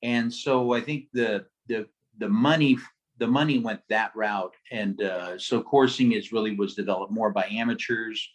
and 0.03 0.33
so 0.33 0.73
I 0.73 0.81
think 0.81 1.07
the 1.13 1.47
the 1.69 1.87
the 2.19 2.29
money 2.29 2.79
the 3.19 3.27
money 3.27 3.59
went 3.59 3.81
that 3.89 4.13
route, 4.15 4.55
and 4.71 5.03
uh, 5.03 5.39
so 5.39 5.63
coursing 5.63 6.13
is 6.13 6.33
really 6.33 6.55
was 6.55 6.75
developed 6.75 7.13
more 7.13 7.31
by 7.31 7.47
amateurs. 7.47 8.29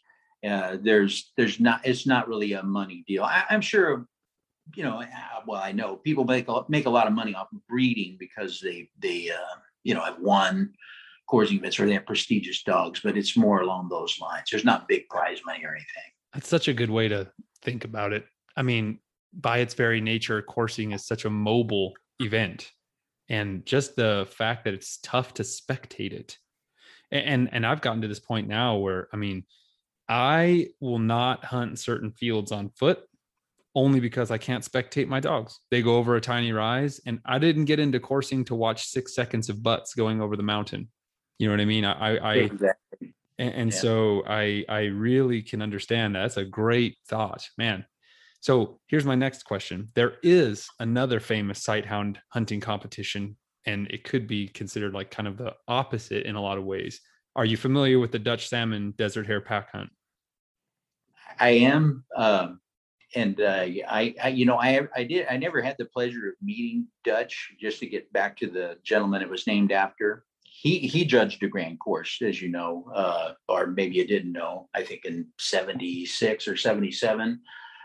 Uh, 0.45 0.77
there's 0.81 1.31
there's 1.37 1.59
not 1.59 1.81
it's 1.85 2.07
not 2.07 2.27
really 2.27 2.53
a 2.53 2.63
money 2.63 3.03
deal. 3.07 3.23
I, 3.23 3.43
I'm 3.49 3.61
sure, 3.61 4.05
you 4.75 4.83
know. 4.83 5.03
Well, 5.45 5.61
I 5.61 5.71
know 5.71 5.97
people 5.97 6.23
make 6.23 6.47
a, 6.47 6.61
make 6.67 6.85
a 6.85 6.89
lot 6.89 7.07
of 7.07 7.13
money 7.13 7.35
off 7.35 7.51
of 7.51 7.65
breeding 7.67 8.17
because 8.19 8.59
they 8.59 8.89
they 8.99 9.29
uh, 9.29 9.55
you 9.83 9.93
know 9.93 10.01
have 10.01 10.19
won 10.19 10.73
coursing 11.29 11.57
events 11.57 11.79
or 11.79 11.85
they 11.85 11.93
have 11.93 12.05
prestigious 12.05 12.63
dogs, 12.63 12.99
but 13.03 13.17
it's 13.17 13.37
more 13.37 13.61
along 13.61 13.89
those 13.89 14.19
lines. 14.19 14.49
There's 14.51 14.65
not 14.65 14.87
big 14.87 15.07
prize 15.09 15.39
money 15.45 15.63
or 15.63 15.71
anything. 15.71 16.11
That's 16.33 16.47
such 16.47 16.67
a 16.67 16.73
good 16.73 16.89
way 16.89 17.07
to 17.07 17.31
think 17.61 17.85
about 17.85 18.13
it. 18.13 18.25
I 18.57 18.63
mean, 18.63 18.99
by 19.33 19.59
its 19.59 19.73
very 19.73 20.01
nature, 20.01 20.41
coursing 20.41 20.91
is 20.91 21.05
such 21.05 21.23
a 21.25 21.29
mobile 21.29 21.93
event. 22.19 22.71
And 23.31 23.65
just 23.65 23.95
the 23.95 24.27
fact 24.29 24.65
that 24.65 24.73
it's 24.73 24.99
tough 25.01 25.33
to 25.35 25.43
spectate 25.43 26.11
it. 26.11 26.37
And 27.11 27.49
and 27.53 27.65
I've 27.65 27.79
gotten 27.79 28.01
to 28.01 28.09
this 28.09 28.19
point 28.19 28.49
now 28.49 28.75
where 28.75 29.07
I 29.13 29.15
mean, 29.15 29.45
I 30.09 30.67
will 30.81 30.99
not 30.99 31.45
hunt 31.45 31.79
certain 31.79 32.11
fields 32.11 32.51
on 32.51 32.71
foot 32.71 32.99
only 33.73 34.01
because 34.01 34.31
I 34.31 34.37
can't 34.37 34.65
spectate 34.65 35.07
my 35.07 35.21
dogs. 35.21 35.61
They 35.71 35.81
go 35.81 35.95
over 35.95 36.17
a 36.17 36.21
tiny 36.21 36.51
rise 36.51 36.99
and 37.05 37.21
I 37.25 37.39
didn't 37.39 37.65
get 37.65 37.79
into 37.79 38.01
coursing 38.01 38.43
to 38.45 38.55
watch 38.55 38.87
6 38.87 39.15
seconds 39.15 39.47
of 39.47 39.63
butts 39.63 39.93
going 39.93 40.21
over 40.21 40.35
the 40.35 40.43
mountain. 40.43 40.89
You 41.39 41.47
know 41.47 41.53
what 41.53 41.61
I 41.61 41.65
mean? 41.65 41.85
I 41.85 41.93
I, 41.93 42.31
I 42.31 42.35
Exactly. 42.35 43.15
and, 43.39 43.53
and 43.53 43.71
Yeah. 43.71 43.79
so 43.79 44.23
I 44.27 44.65
I 44.67 44.81
really 44.87 45.41
can 45.41 45.61
understand 45.61 46.15
that. 46.15 46.23
That's 46.23 46.37
a 46.37 46.43
great 46.43 46.97
thought, 47.07 47.47
man. 47.57 47.85
So 48.41 48.79
here's 48.87 49.05
my 49.05 49.15
next 49.15 49.43
question. 49.43 49.89
There 49.93 50.15
is 50.23 50.67
another 50.79 51.19
famous 51.19 51.63
sighthound 51.63 52.17
hunting 52.29 52.59
competition, 52.59 53.37
and 53.67 53.87
it 53.91 54.03
could 54.03 54.27
be 54.27 54.47
considered 54.47 54.93
like 54.93 55.11
kind 55.11 55.27
of 55.27 55.37
the 55.37 55.53
opposite 55.67 56.25
in 56.25 56.35
a 56.35 56.41
lot 56.41 56.57
of 56.57 56.63
ways. 56.63 56.99
Are 57.35 57.45
you 57.45 57.55
familiar 57.55 57.99
with 57.99 58.11
the 58.11 58.19
Dutch 58.19 58.49
Salmon 58.49 58.95
desert 58.97 59.27
hare 59.27 59.41
pack 59.41 59.71
hunt? 59.71 59.91
I 61.39 61.49
am, 61.49 62.03
um, 62.17 62.59
and 63.15 63.39
uh, 63.39 63.65
I, 63.87 64.15
I, 64.21 64.29
you 64.29 64.45
know, 64.45 64.57
I, 64.57 64.87
I 64.95 65.03
did, 65.03 65.27
I 65.29 65.37
never 65.37 65.61
had 65.61 65.75
the 65.77 65.85
pleasure 65.85 66.29
of 66.29 66.33
meeting 66.41 66.87
Dutch. 67.03 67.53
Just 67.59 67.79
to 67.81 67.85
get 67.85 68.11
back 68.11 68.37
to 68.37 68.47
the 68.47 68.77
gentleman 68.83 69.21
it 69.21 69.29
was 69.29 69.45
named 69.45 69.71
after, 69.71 70.25
he 70.43 70.79
he 70.79 71.05
judged 71.05 71.43
a 71.43 71.47
grand 71.47 71.79
course, 71.79 72.19
as 72.23 72.41
you 72.41 72.49
know, 72.49 72.91
uh, 72.93 73.33
or 73.47 73.67
maybe 73.67 73.97
you 73.97 74.07
didn't 74.07 74.31
know. 74.31 74.67
I 74.73 74.83
think 74.83 75.05
in 75.05 75.27
'76 75.37 76.47
or 76.47 76.57
'77, 76.57 77.39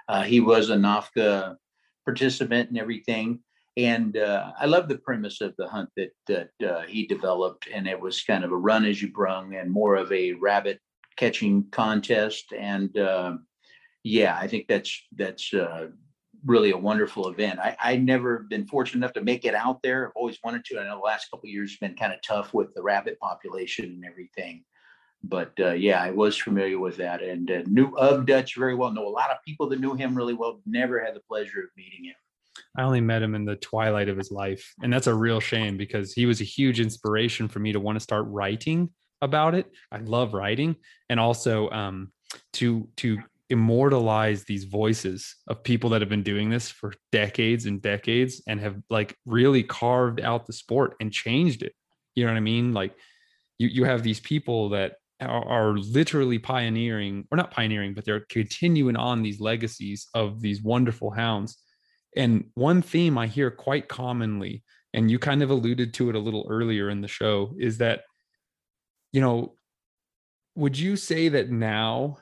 uh, 0.08 0.22
he 0.22 0.40
was 0.40 0.70
a 0.70 0.76
NOFCA 0.76 1.56
participant 2.04 2.70
and 2.70 2.78
everything. 2.78 3.40
And 3.76 4.16
uh, 4.16 4.52
I 4.58 4.66
love 4.66 4.88
the 4.88 4.98
premise 4.98 5.40
of 5.40 5.54
the 5.58 5.68
hunt 5.68 5.90
that 5.96 6.10
that 6.28 6.50
uh, 6.66 6.82
he 6.82 7.06
developed, 7.06 7.68
and 7.72 7.86
it 7.86 8.00
was 8.00 8.22
kind 8.22 8.42
of 8.42 8.52
a 8.52 8.56
run 8.56 8.86
as 8.86 9.02
you 9.02 9.12
brung, 9.12 9.54
and 9.54 9.70
more 9.70 9.96
of 9.96 10.10
a 10.12 10.32
rabbit 10.32 10.80
catching 11.16 11.66
contest. 11.70 12.52
And 12.56 12.96
um 12.98 13.46
yeah, 14.06 14.38
I 14.40 14.46
think 14.46 14.68
that's 14.68 15.02
that's 15.16 15.52
uh, 15.52 15.88
really 16.44 16.70
a 16.70 16.76
wonderful 16.76 17.28
event. 17.28 17.58
I 17.58 17.76
I 17.80 17.96
never 17.96 18.46
been 18.48 18.64
fortunate 18.66 18.98
enough 18.98 19.14
to 19.14 19.20
make 19.20 19.44
it 19.44 19.54
out 19.54 19.82
there. 19.82 20.06
I've 20.06 20.12
always 20.14 20.38
wanted 20.44 20.64
to. 20.66 20.78
I 20.78 20.84
know 20.84 20.96
the 20.96 21.00
last 21.00 21.28
couple 21.28 21.48
years 21.48 21.72
has 21.72 21.78
been 21.78 21.96
kind 21.96 22.12
of 22.12 22.20
tough 22.22 22.54
with 22.54 22.72
the 22.74 22.82
rabbit 22.82 23.18
population 23.18 23.86
and 23.86 24.04
everything. 24.04 24.64
But 25.22 25.52
uh, 25.58 25.72
yeah, 25.72 26.02
I 26.02 26.10
was 26.10 26.36
familiar 26.36 26.78
with 26.78 26.96
that 26.98 27.22
and 27.22 27.50
uh, 27.50 27.62
knew 27.66 27.96
of 27.96 28.26
Dutch 28.26 28.54
very 28.56 28.74
well. 28.74 28.92
Know 28.92 29.06
a 29.06 29.08
lot 29.08 29.30
of 29.30 29.38
people 29.44 29.68
that 29.70 29.80
knew 29.80 29.94
him 29.94 30.14
really 30.14 30.34
well. 30.34 30.60
Never 30.66 31.04
had 31.04 31.14
the 31.14 31.20
pleasure 31.20 31.60
of 31.60 31.68
meeting 31.76 32.04
him. 32.04 32.14
I 32.76 32.82
only 32.82 33.00
met 33.00 33.22
him 33.22 33.34
in 33.34 33.44
the 33.44 33.56
twilight 33.56 34.08
of 34.08 34.18
his 34.18 34.30
life. 34.30 34.74
And 34.82 34.92
that's 34.92 35.06
a 35.06 35.14
real 35.14 35.40
shame 35.40 35.76
because 35.76 36.12
he 36.12 36.26
was 36.26 36.40
a 36.40 36.44
huge 36.44 36.80
inspiration 36.80 37.48
for 37.48 37.58
me 37.58 37.72
to 37.72 37.80
want 37.80 37.96
to 37.96 38.00
start 38.00 38.26
writing 38.28 38.90
about 39.22 39.54
it. 39.54 39.70
I 39.90 39.98
love 39.98 40.34
writing 40.34 40.76
and 41.08 41.18
also 41.18 41.70
um, 41.70 42.12
to 42.54 42.88
to 42.98 43.18
immortalize 43.48 44.44
these 44.44 44.64
voices 44.64 45.36
of 45.46 45.62
people 45.62 45.90
that 45.90 46.02
have 46.02 46.08
been 46.08 46.24
doing 46.24 46.50
this 46.50 46.68
for 46.68 46.92
decades 47.12 47.66
and 47.66 47.80
decades 47.80 48.42
and 48.48 48.60
have 48.60 48.76
like 48.90 49.16
really 49.24 49.62
carved 49.62 50.20
out 50.20 50.46
the 50.46 50.52
sport 50.52 50.96
and 51.00 51.12
changed 51.12 51.62
it. 51.62 51.72
You 52.14 52.24
know 52.24 52.32
what 52.32 52.38
I 52.38 52.40
mean? 52.40 52.72
Like 52.72 52.94
you 53.58 53.68
you 53.68 53.84
have 53.84 54.02
these 54.02 54.20
people 54.20 54.70
that 54.70 54.96
are, 55.20 55.46
are 55.48 55.78
literally 55.78 56.38
pioneering 56.38 57.26
or 57.30 57.36
not 57.36 57.50
pioneering, 57.50 57.94
but 57.94 58.04
they're 58.04 58.26
continuing 58.28 58.96
on 58.96 59.22
these 59.22 59.40
legacies 59.40 60.08
of 60.14 60.40
these 60.40 60.62
wonderful 60.62 61.10
hounds. 61.10 61.56
And 62.16 62.46
one 62.54 62.82
theme 62.82 63.18
I 63.18 63.26
hear 63.26 63.50
quite 63.50 63.88
commonly, 63.88 64.62
and 64.94 65.10
you 65.10 65.18
kind 65.18 65.42
of 65.42 65.50
alluded 65.50 65.92
to 65.94 66.08
it 66.08 66.14
a 66.14 66.20
little 66.20 66.46
earlier 66.48 66.88
in 66.90 67.00
the 67.00 67.08
show, 67.08 67.54
is 67.58 67.78
that, 67.78 68.02
you 69.12 69.20
know, 69.20 69.54
would 70.54 70.78
you 70.78 70.96
say 70.96 71.28
that 71.28 71.50
now 71.50 72.18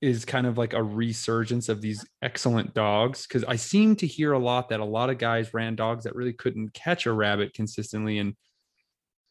is 0.00 0.24
kind 0.24 0.46
of 0.46 0.56
like 0.56 0.72
a 0.72 0.82
resurgence 0.82 1.68
of 1.68 1.82
these 1.82 2.04
excellent 2.22 2.72
dogs 2.72 3.26
because 3.26 3.44
I 3.44 3.56
seem 3.56 3.96
to 3.96 4.06
hear 4.06 4.32
a 4.32 4.38
lot 4.38 4.70
that 4.70 4.80
a 4.80 4.84
lot 4.84 5.10
of 5.10 5.18
guys 5.18 5.52
ran 5.52 5.76
dogs 5.76 6.04
that 6.04 6.14
really 6.14 6.32
couldn't 6.32 6.72
catch 6.72 7.04
a 7.04 7.12
rabbit 7.12 7.52
consistently 7.52 8.18
and 8.18 8.34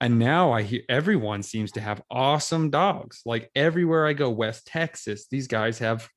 and 0.02 0.18
now 0.18 0.52
I 0.52 0.62
hear 0.64 0.82
everyone 0.88 1.44
seems 1.44 1.72
to 1.74 1.82
have 1.82 2.02
awesome 2.10 2.70
dogs. 2.70 3.22
Like 3.26 3.52
everywhere 3.56 4.08
I 4.08 4.14
go, 4.14 4.30
West 4.30 4.68
Texas, 4.68 5.28
these 5.30 5.48
guys 5.48 5.80
have 5.80 6.08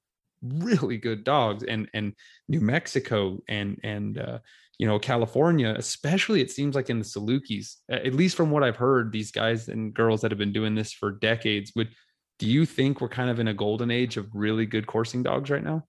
really 0.43 0.99
good 0.99 1.25
dogs, 1.25 1.65
and 1.65 1.89
and 1.93 2.13
New 2.49 2.61
Mexico 2.61 3.39
and 3.49 3.79
and 3.83 4.19
uh, 4.19 4.39
you 4.79 4.87
know 4.87 4.99
California, 4.99 5.75
especially. 5.77 6.41
It 6.41 6.51
seems 6.51 6.77
like 6.77 6.91
in 6.91 7.01
the 7.01 7.05
Salukis, 7.05 7.77
at 7.91 8.15
least 8.15 8.37
from 8.37 8.51
what 8.51 8.63
I've 8.63 8.77
heard, 8.77 9.11
these 9.11 9.33
guys 9.33 9.69
and 9.69 9.93
girls 9.93 10.21
that 10.21 10.31
have 10.31 10.39
been 10.39 10.53
doing 10.53 10.75
this 10.75 10.93
for 10.93 11.13
decades 11.13 11.73
would 11.75 11.89
do 12.39 12.49
you 12.49 12.67
think 12.67 13.01
we're 13.01 13.09
kind 13.09 13.31
of 13.31 13.41
in 13.41 13.49
a 13.49 13.55
golden 13.55 13.91
age 13.91 14.17
of 14.17 14.29
really 14.33 14.67
good 14.67 14.87
coursing 14.87 15.23
dogs 15.23 15.51
right 15.51 15.63
now? 15.63 15.85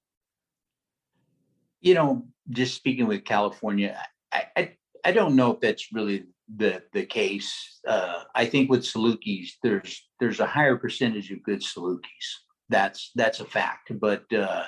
You 1.81 1.93
know, 1.93 2.27
just 2.49 2.75
speaking 2.75 3.07
with 3.07 3.23
California, 3.23 3.99
I 4.31 4.45
I, 4.55 4.71
I 5.05 5.11
don't 5.11 5.35
know 5.35 5.51
if 5.51 5.59
that's 5.59 5.93
really 5.93 6.25
the 6.55 6.83
the 6.93 7.05
case. 7.05 7.79
Uh, 7.87 8.23
I 8.35 8.45
think 8.45 8.69
with 8.69 8.81
Salukis, 8.81 9.51
there's 9.61 10.07
there's 10.19 10.39
a 10.39 10.45
higher 10.45 10.77
percentage 10.77 11.31
of 11.31 11.43
good 11.43 11.61
Salukis. 11.61 12.27
That's 12.69 13.11
that's 13.15 13.39
a 13.39 13.45
fact. 13.45 13.91
But 13.99 14.31
uh, 14.33 14.65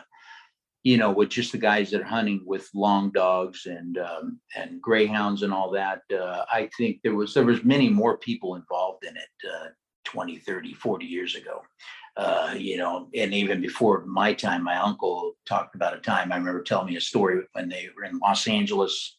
you 0.83 0.97
know, 0.97 1.11
with 1.11 1.29
just 1.29 1.51
the 1.51 1.57
guys 1.57 1.89
that 1.91 2.01
are 2.01 2.05
hunting 2.05 2.41
with 2.45 2.69
long 2.73 3.11
dogs 3.11 3.65
and 3.65 3.97
um, 3.97 4.39
and 4.55 4.81
greyhounds 4.81 5.41
and 5.41 5.53
all 5.53 5.71
that, 5.71 6.01
uh, 6.13 6.45
I 6.51 6.69
think 6.77 6.99
there 7.03 7.15
was 7.15 7.33
there 7.33 7.45
was 7.45 7.63
many 7.63 7.89
more 7.89 8.17
people 8.17 8.55
involved 8.55 9.03
in 9.03 9.17
it 9.17 9.49
uh, 9.51 9.69
20, 10.05 10.37
30, 10.37 10.73
40 10.73 11.05
years 11.05 11.35
ago. 11.35 11.61
Uh, 12.17 12.53
you 12.57 12.77
know, 12.77 13.09
and 13.13 13.33
even 13.33 13.59
before 13.59 14.05
my 14.05 14.33
time, 14.33 14.63
my 14.63 14.77
uncle 14.77 15.33
talked 15.45 15.75
about 15.75 15.97
a 15.97 15.99
time. 15.99 16.31
I 16.31 16.37
remember 16.37 16.63
telling 16.63 16.87
me 16.87 16.95
a 16.95 17.01
story 17.01 17.41
when 17.51 17.67
they 17.67 17.89
were 17.97 18.05
in 18.05 18.19
Los 18.19 18.47
Angeles, 18.47 19.17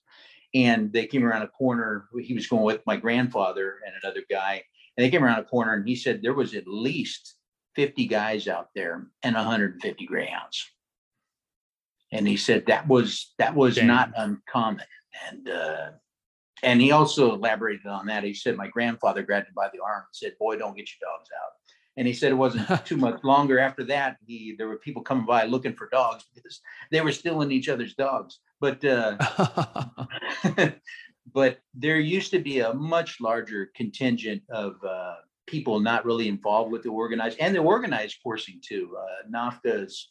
and 0.56 0.90
they 0.90 1.06
came 1.06 1.22
around 1.22 1.42
a 1.42 1.48
corner. 1.48 2.08
He 2.18 2.32
was 2.34 2.46
going 2.46 2.64
with 2.64 2.80
my 2.86 2.96
grandfather 2.96 3.76
and 3.84 3.94
another 4.02 4.22
guy, 4.30 4.62
and 4.96 5.04
they 5.04 5.10
came 5.10 5.22
around 5.22 5.38
a 5.38 5.44
corner, 5.44 5.74
and 5.74 5.86
he 5.86 5.94
said 5.94 6.22
there 6.22 6.32
was 6.32 6.54
at 6.54 6.66
least 6.66 7.34
50 7.74 8.06
guys 8.06 8.48
out 8.48 8.70
there 8.74 9.06
and 9.22 9.36
150 9.36 10.06
greyhounds. 10.06 10.66
And 12.10 12.26
he 12.26 12.38
said 12.38 12.64
that 12.66 12.88
was 12.88 13.34
that 13.38 13.54
was 13.54 13.74
Damn. 13.74 13.88
not 13.88 14.12
uncommon. 14.16 14.86
And 15.28 15.48
uh, 15.48 15.90
and 16.62 16.80
he 16.80 16.92
also 16.92 17.34
elaborated 17.34 17.86
on 17.86 18.06
that. 18.06 18.24
He 18.24 18.32
said, 18.32 18.56
My 18.56 18.68
grandfather 18.68 19.22
grabbed 19.22 19.48
him 19.48 19.54
by 19.54 19.68
the 19.72 19.82
arm 19.82 20.04
and 20.06 20.14
said, 20.14 20.38
Boy, 20.38 20.56
don't 20.56 20.76
get 20.76 20.88
your 20.88 21.10
dogs 21.10 21.28
out. 21.44 21.52
And 21.98 22.06
he 22.06 22.14
said 22.14 22.30
it 22.30 22.36
wasn't 22.36 22.68
too 22.86 22.96
much 22.96 23.22
longer 23.24 23.58
after 23.58 23.84
that. 23.84 24.16
He 24.26 24.54
there 24.56 24.68
were 24.68 24.78
people 24.78 25.02
coming 25.02 25.26
by 25.26 25.44
looking 25.44 25.74
for 25.74 25.88
dogs 25.90 26.24
because 26.34 26.60
they 26.90 27.02
were 27.02 27.12
stealing 27.12 27.50
each 27.50 27.68
other's 27.68 27.94
dogs. 27.94 28.38
But 28.60 28.84
uh, 28.84 29.16
but 31.32 31.58
there 31.74 31.98
used 31.98 32.30
to 32.32 32.38
be 32.38 32.60
a 32.60 32.72
much 32.74 33.20
larger 33.20 33.70
contingent 33.74 34.42
of 34.50 34.76
uh, 34.86 35.16
people 35.46 35.80
not 35.80 36.04
really 36.04 36.28
involved 36.28 36.72
with 36.72 36.82
the 36.82 36.90
organized 36.90 37.38
and 37.40 37.54
the 37.54 37.60
organized 37.60 38.18
coursing 38.22 38.60
too. 38.66 38.96
Uh, 38.98 39.28
NOFCA's 39.30 40.10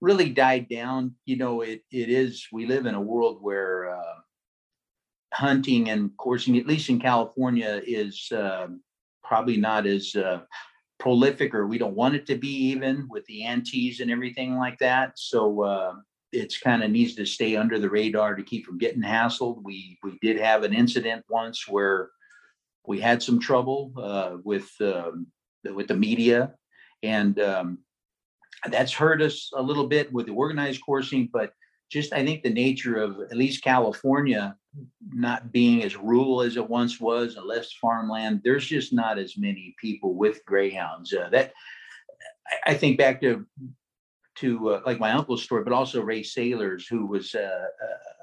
really 0.00 0.30
died 0.30 0.68
down. 0.68 1.14
You 1.24 1.36
know, 1.36 1.62
it 1.62 1.82
it 1.90 2.08
is. 2.08 2.46
We 2.52 2.66
live 2.66 2.86
in 2.86 2.94
a 2.94 3.00
world 3.00 3.38
where 3.40 3.90
uh, 3.90 4.20
hunting 5.32 5.90
and 5.90 6.16
coursing, 6.16 6.58
at 6.58 6.66
least 6.66 6.88
in 6.88 7.00
California, 7.00 7.80
is 7.86 8.30
uh, 8.32 8.68
probably 9.22 9.56
not 9.56 9.86
as 9.86 10.14
uh, 10.16 10.40
prolific, 10.98 11.54
or 11.54 11.66
we 11.66 11.78
don't 11.78 11.96
want 11.96 12.14
it 12.14 12.26
to 12.26 12.36
be 12.36 12.48
even 12.48 13.08
with 13.10 13.24
the 13.26 13.44
antes 13.44 14.00
and 14.00 14.10
everything 14.10 14.56
like 14.56 14.78
that. 14.78 15.18
So 15.18 15.62
uh, 15.62 15.94
it's 16.32 16.58
kind 16.58 16.82
of 16.82 16.90
needs 16.90 17.14
to 17.16 17.26
stay 17.26 17.56
under 17.56 17.78
the 17.78 17.90
radar 17.90 18.34
to 18.34 18.42
keep 18.42 18.66
from 18.66 18.78
getting 18.78 19.02
hassled. 19.02 19.62
We 19.62 19.98
we 20.02 20.18
did 20.22 20.38
have 20.38 20.62
an 20.62 20.72
incident 20.72 21.24
once 21.28 21.66
where 21.68 22.10
we 22.86 23.00
had 23.00 23.22
some 23.22 23.40
trouble 23.40 23.92
uh, 23.96 24.36
with 24.44 24.70
um, 24.80 25.26
with 25.64 25.88
the 25.88 25.96
media, 25.96 26.54
and 27.02 27.38
um, 27.40 27.78
that's 28.70 28.92
hurt 28.92 29.22
us 29.22 29.50
a 29.54 29.62
little 29.62 29.86
bit 29.86 30.12
with 30.12 30.26
the 30.26 30.32
organized 30.32 30.82
coursing, 30.84 31.28
but 31.32 31.52
just 31.90 32.12
I 32.12 32.24
think 32.24 32.42
the 32.42 32.50
nature 32.50 33.02
of 33.02 33.20
at 33.20 33.36
least 33.36 33.64
California 33.64 34.56
not 35.12 35.50
being 35.50 35.82
as 35.82 35.96
rural 35.96 36.42
as 36.42 36.56
it 36.56 36.68
once 36.68 37.00
was, 37.00 37.36
and 37.36 37.46
less 37.46 37.72
farmland. 37.72 38.42
There's 38.44 38.66
just 38.66 38.92
not 38.92 39.18
as 39.18 39.36
many 39.36 39.74
people 39.80 40.14
with 40.14 40.44
greyhounds. 40.46 41.12
Uh, 41.12 41.28
that 41.30 41.52
I, 42.46 42.72
I 42.72 42.74
think 42.74 42.98
back 42.98 43.20
to 43.22 43.44
to 44.40 44.70
uh, 44.70 44.80
like 44.84 45.00
my 45.00 45.12
uncle's 45.12 45.42
story, 45.42 45.64
but 45.64 45.72
also 45.72 46.02
Ray 46.02 46.22
Sailors, 46.22 46.86
who 46.86 47.06
was 47.06 47.34
uh, 47.34 47.66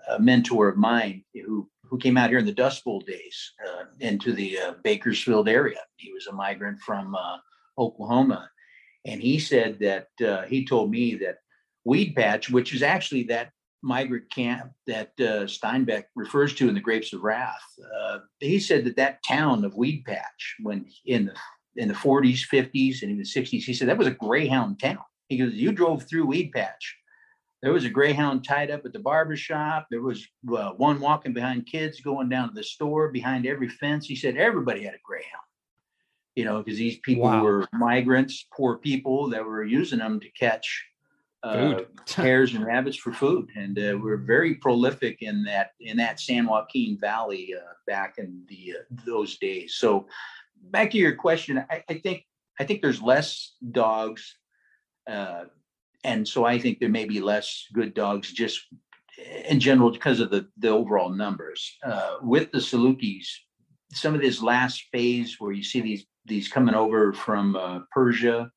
a 0.10 0.19
mentor 0.19 0.68
of 0.69 0.77
mine, 0.77 1.23
who 1.34 1.69
who 1.84 1.98
came 1.98 2.18
out 2.18 2.30
here 2.30 2.39
in 2.39 2.45
the 2.45 2.52
Dust 2.52 2.84
Bowl 2.84 2.99
days 2.99 3.53
uh, 3.65 3.85
into 3.99 4.34
the 4.34 4.60
uh, 4.60 4.73
Bakersfield 4.84 5.48
area. 5.48 5.80
He 5.95 6.11
was 6.11 6.27
a 6.27 6.34
migrant 6.34 6.80
from 6.81 7.15
uh, 7.15 7.38
Oklahoma, 7.77 8.49
and 9.06 9.22
he 9.22 9.39
said 9.39 9.80
that 9.80 10.07
uh, 10.26 10.45
he 10.45 10.65
told 10.65 10.91
me 10.91 11.15
that 11.15 11.38
Weed 11.85 12.15
Patch, 12.15 12.49
which 12.49 12.73
is 12.73 12.84
actually 12.84 13.23
that 13.23 13.52
migrant 13.81 14.30
camp 14.31 14.72
that 14.88 15.11
uh, 15.19 15.45
Steinbeck 15.45 16.06
refers 16.15 16.53
to 16.56 16.68
in 16.68 16.76
the 16.76 16.81
Grapes 16.81 17.14
of 17.14 17.22
Wrath. 17.22 17.64
Uh, 17.99 18.19
he 18.39 18.60
said 18.60 18.84
that 18.85 18.98
that 18.98 19.23
town 19.23 19.64
of 19.64 19.76
Weed 19.76 20.03
Patch, 20.06 20.56
when 20.61 20.85
in 21.06 21.27
the 21.27 21.34
in 21.77 21.88
the 21.88 21.94
40s, 21.94 22.39
50s, 22.52 23.03
and 23.03 23.11
even 23.11 23.18
the 23.18 23.23
60s, 23.23 23.64
he 23.64 23.73
said 23.73 23.88
that 23.88 23.98
was 23.98 24.07
a 24.07 24.11
greyhound 24.11 24.80
town. 24.80 24.98
He 25.27 25.37
goes, 25.37 25.53
you 25.53 25.71
drove 25.71 26.03
through 26.03 26.25
Weed 26.25 26.51
Patch. 26.51 26.97
There 27.61 27.73
was 27.73 27.85
a 27.85 27.89
greyhound 27.89 28.43
tied 28.43 28.69
up 28.69 28.85
at 28.85 28.93
the 28.93 28.99
barber 28.99 29.35
shop. 29.35 29.87
There 29.89 30.01
was 30.01 30.27
uh, 30.55 30.71
one 30.73 30.99
walking 30.99 31.33
behind 31.33 31.65
kids 31.65 32.01
going 32.01 32.29
down 32.29 32.49
to 32.49 32.53
the 32.53 32.63
store 32.63 33.09
behind 33.09 33.47
every 33.47 33.67
fence. 33.67 34.05
He 34.05 34.15
said 34.15 34.37
everybody 34.37 34.83
had 34.83 34.93
a 34.93 34.99
greyhound. 35.03 35.43
You 36.35 36.45
know, 36.45 36.61
because 36.61 36.77
these 36.77 36.99
people 36.99 37.23
wow. 37.23 37.43
were 37.43 37.67
migrants, 37.73 38.45
poor 38.53 38.77
people 38.77 39.27
that 39.29 39.43
were 39.43 39.63
using 39.63 39.97
them 39.97 40.19
to 40.19 40.29
catch 40.29 40.85
uh, 41.43 41.79
hares 42.15 42.53
and 42.53 42.65
rabbits 42.65 42.97
for 42.97 43.11
food, 43.11 43.49
and 43.55 43.77
uh, 43.77 43.97
we're 44.01 44.17
very 44.17 44.55
prolific 44.55 45.21
in 45.21 45.43
that 45.43 45.71
in 45.79 45.97
that 45.97 46.19
San 46.19 46.45
Joaquin 46.45 46.97
Valley 46.99 47.53
uh, 47.57 47.73
back 47.85 48.15
in 48.17 48.43
the 48.47 48.75
uh, 48.77 49.01
those 49.05 49.37
days. 49.37 49.75
So, 49.75 50.07
back 50.71 50.91
to 50.91 50.97
your 50.97 51.15
question, 51.15 51.63
I, 51.69 51.83
I 51.89 51.95
think 51.95 52.25
I 52.59 52.65
think 52.65 52.81
there's 52.81 53.01
less 53.01 53.53
dogs, 53.71 54.37
uh, 55.07 55.45
and 56.03 56.27
so 56.27 56.45
I 56.45 56.59
think 56.59 56.79
there 56.79 56.89
may 56.89 57.05
be 57.05 57.19
less 57.19 57.65
good 57.73 57.93
dogs 57.93 58.31
just 58.31 58.61
in 59.49 59.59
general 59.59 59.91
because 59.91 60.19
of 60.19 60.29
the 60.29 60.47
the 60.57 60.69
overall 60.69 61.09
numbers. 61.09 61.77
Uh, 61.84 62.17
with 62.21 62.51
the 62.51 62.59
Salukis, 62.59 63.27
some 63.93 64.13
of 64.13 64.21
this 64.21 64.41
last 64.41 64.84
phase 64.91 65.38
where 65.39 65.51
you 65.51 65.63
see 65.63 65.81
these 65.81 66.05
these 66.25 66.47
coming 66.47 66.75
over 66.75 67.13
from 67.13 67.85
Persia, 67.91 68.51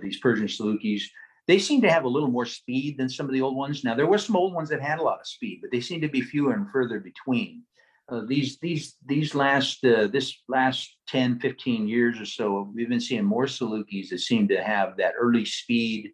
these 0.00 0.18
Persian 0.18 0.46
Salukis 0.46 1.02
they 1.46 1.58
seem 1.58 1.80
to 1.82 1.90
have 1.90 2.04
a 2.04 2.08
little 2.08 2.30
more 2.30 2.46
speed 2.46 2.98
than 2.98 3.08
some 3.08 3.26
of 3.26 3.32
the 3.32 3.42
old 3.42 3.56
ones. 3.56 3.84
Now 3.84 3.94
there 3.94 4.06
were 4.06 4.18
some 4.18 4.36
old 4.36 4.52
ones 4.52 4.68
that 4.70 4.80
had 4.80 4.98
a 4.98 5.02
lot 5.02 5.20
of 5.20 5.26
speed, 5.26 5.60
but 5.62 5.70
they 5.70 5.80
seem 5.80 6.00
to 6.00 6.08
be 6.08 6.20
fewer 6.20 6.52
and 6.52 6.70
further 6.70 7.00
between. 7.00 7.62
Uh, 8.08 8.22
these 8.26 8.58
these 8.60 8.96
these 9.04 9.34
last 9.34 9.84
uh, 9.84 10.06
this 10.06 10.42
last 10.48 10.96
10 11.08 11.40
15 11.40 11.88
years 11.88 12.20
or 12.20 12.24
so 12.24 12.70
we've 12.72 12.88
been 12.88 13.00
seeing 13.00 13.24
more 13.24 13.46
salukis 13.46 14.10
that 14.10 14.20
seem 14.20 14.46
to 14.46 14.62
have 14.62 14.96
that 14.96 15.14
early 15.18 15.44
speed 15.44 16.12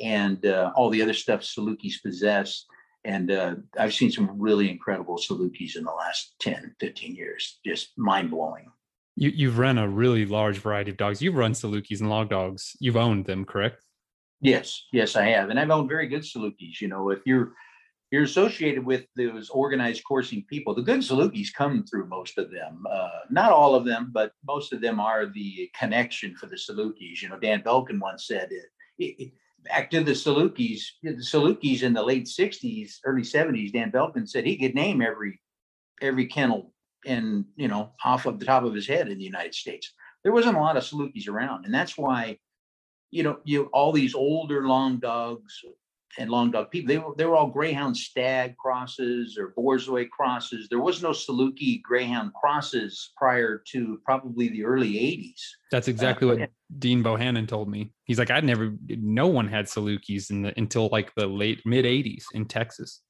and 0.00 0.46
uh, 0.46 0.72
all 0.74 0.88
the 0.88 1.02
other 1.02 1.12
stuff 1.12 1.42
salukis 1.42 2.02
possess 2.02 2.64
And 3.04 3.30
uh, 3.30 3.56
I've 3.78 3.92
seen 3.92 4.10
some 4.10 4.30
really 4.40 4.70
incredible 4.70 5.16
Salukis 5.18 5.76
in 5.76 5.84
the 5.84 5.92
last 5.92 6.34
10, 6.40 6.74
15 6.80 7.14
years, 7.14 7.60
just 7.64 7.92
mind 7.98 8.30
blowing. 8.30 8.70
You, 9.16 9.30
you've 9.30 9.58
run 9.58 9.78
a 9.78 9.86
really 9.86 10.24
large 10.24 10.58
variety 10.58 10.90
of 10.90 10.96
dogs. 10.96 11.20
You've 11.22 11.36
run 11.36 11.52
Salukis 11.52 12.00
and 12.00 12.08
long 12.08 12.28
dogs. 12.28 12.76
You've 12.80 12.96
owned 12.96 13.26
them, 13.26 13.44
correct? 13.44 13.84
Yes, 14.40 14.82
yes, 14.92 15.16
I 15.16 15.26
have. 15.26 15.50
And 15.50 15.60
I've 15.60 15.70
owned 15.70 15.88
very 15.88 16.08
good 16.08 16.22
Salukis. 16.22 16.80
You 16.80 16.88
know, 16.88 17.10
if 17.10 17.20
you're 17.26 17.52
you're 18.14 18.22
associated 18.22 18.86
with 18.86 19.06
those 19.16 19.50
organized 19.50 20.04
coursing 20.04 20.44
people. 20.48 20.72
The 20.72 20.82
good 20.82 21.00
Salukis 21.00 21.52
come 21.52 21.84
through 21.84 22.06
most 22.06 22.38
of 22.38 22.48
them. 22.48 22.84
Uh, 22.88 23.08
not 23.28 23.50
all 23.50 23.74
of 23.74 23.84
them, 23.84 24.10
but 24.12 24.30
most 24.46 24.72
of 24.72 24.80
them 24.80 25.00
are 25.00 25.26
the 25.26 25.68
connection 25.76 26.36
for 26.36 26.46
the 26.46 26.54
Salukis. 26.54 27.22
You 27.22 27.28
know, 27.28 27.40
Dan 27.40 27.62
Belkin 27.62 27.98
once 27.98 28.28
said 28.28 28.52
it, 28.52 28.66
it, 28.98 29.20
it 29.20 29.32
back 29.64 29.90
to 29.90 30.04
the 30.04 30.12
Salukis, 30.12 30.80
the 31.02 31.14
Salukis 31.14 31.82
in 31.82 31.92
the 31.92 32.04
late 32.04 32.26
60s, 32.26 32.98
early 33.04 33.22
70s, 33.22 33.72
Dan 33.72 33.90
Belkin 33.90 34.28
said 34.28 34.46
he 34.46 34.56
could 34.58 34.76
name 34.76 35.02
every 35.02 35.40
every 36.00 36.26
kennel 36.26 36.72
and 37.04 37.44
you 37.56 37.66
know 37.66 37.94
off 38.04 38.26
of 38.26 38.38
the 38.38 38.46
top 38.46 38.62
of 38.62 38.74
his 38.74 38.86
head 38.86 39.08
in 39.08 39.18
the 39.18 39.24
United 39.24 39.56
States. 39.56 39.92
There 40.22 40.32
wasn't 40.32 40.56
a 40.56 40.60
lot 40.60 40.76
of 40.76 40.84
Salukis 40.84 41.28
around, 41.28 41.64
and 41.64 41.74
that's 41.74 41.98
why 41.98 42.38
you 43.10 43.24
know 43.24 43.38
you 43.42 43.64
all 43.72 43.90
these 43.90 44.14
older 44.14 44.68
long 44.68 44.98
dogs 44.98 45.64
and 46.18 46.30
long 46.30 46.50
dog 46.50 46.70
people. 46.70 46.88
They 46.88 46.98
were 46.98 47.14
they 47.16 47.24
were 47.24 47.36
all 47.36 47.48
greyhound 47.48 47.96
stag 47.96 48.56
crosses 48.56 49.38
or 49.38 49.54
borzoi 49.56 50.08
crosses. 50.08 50.68
There 50.68 50.80
was 50.80 51.02
no 51.02 51.10
Saluki 51.10 51.82
greyhound 51.82 52.32
crosses 52.34 53.12
prior 53.16 53.62
to 53.72 54.00
probably 54.04 54.48
the 54.48 54.64
early 54.64 54.94
'80s. 54.94 55.40
That's 55.70 55.88
exactly 55.88 56.30
uh, 56.30 56.36
what 56.36 56.50
Dean 56.78 57.02
Bohannon 57.02 57.48
told 57.48 57.68
me. 57.68 57.92
He's 58.04 58.18
like, 58.18 58.30
I'd 58.30 58.44
never, 58.44 58.74
no 58.88 59.26
one 59.26 59.48
had 59.48 59.66
Salukis 59.66 60.30
in 60.30 60.42
the 60.42 60.54
until 60.56 60.88
like 60.90 61.14
the 61.14 61.26
late 61.26 61.62
mid 61.64 61.84
'80s 61.84 62.24
in 62.32 62.46
Texas. 62.46 63.00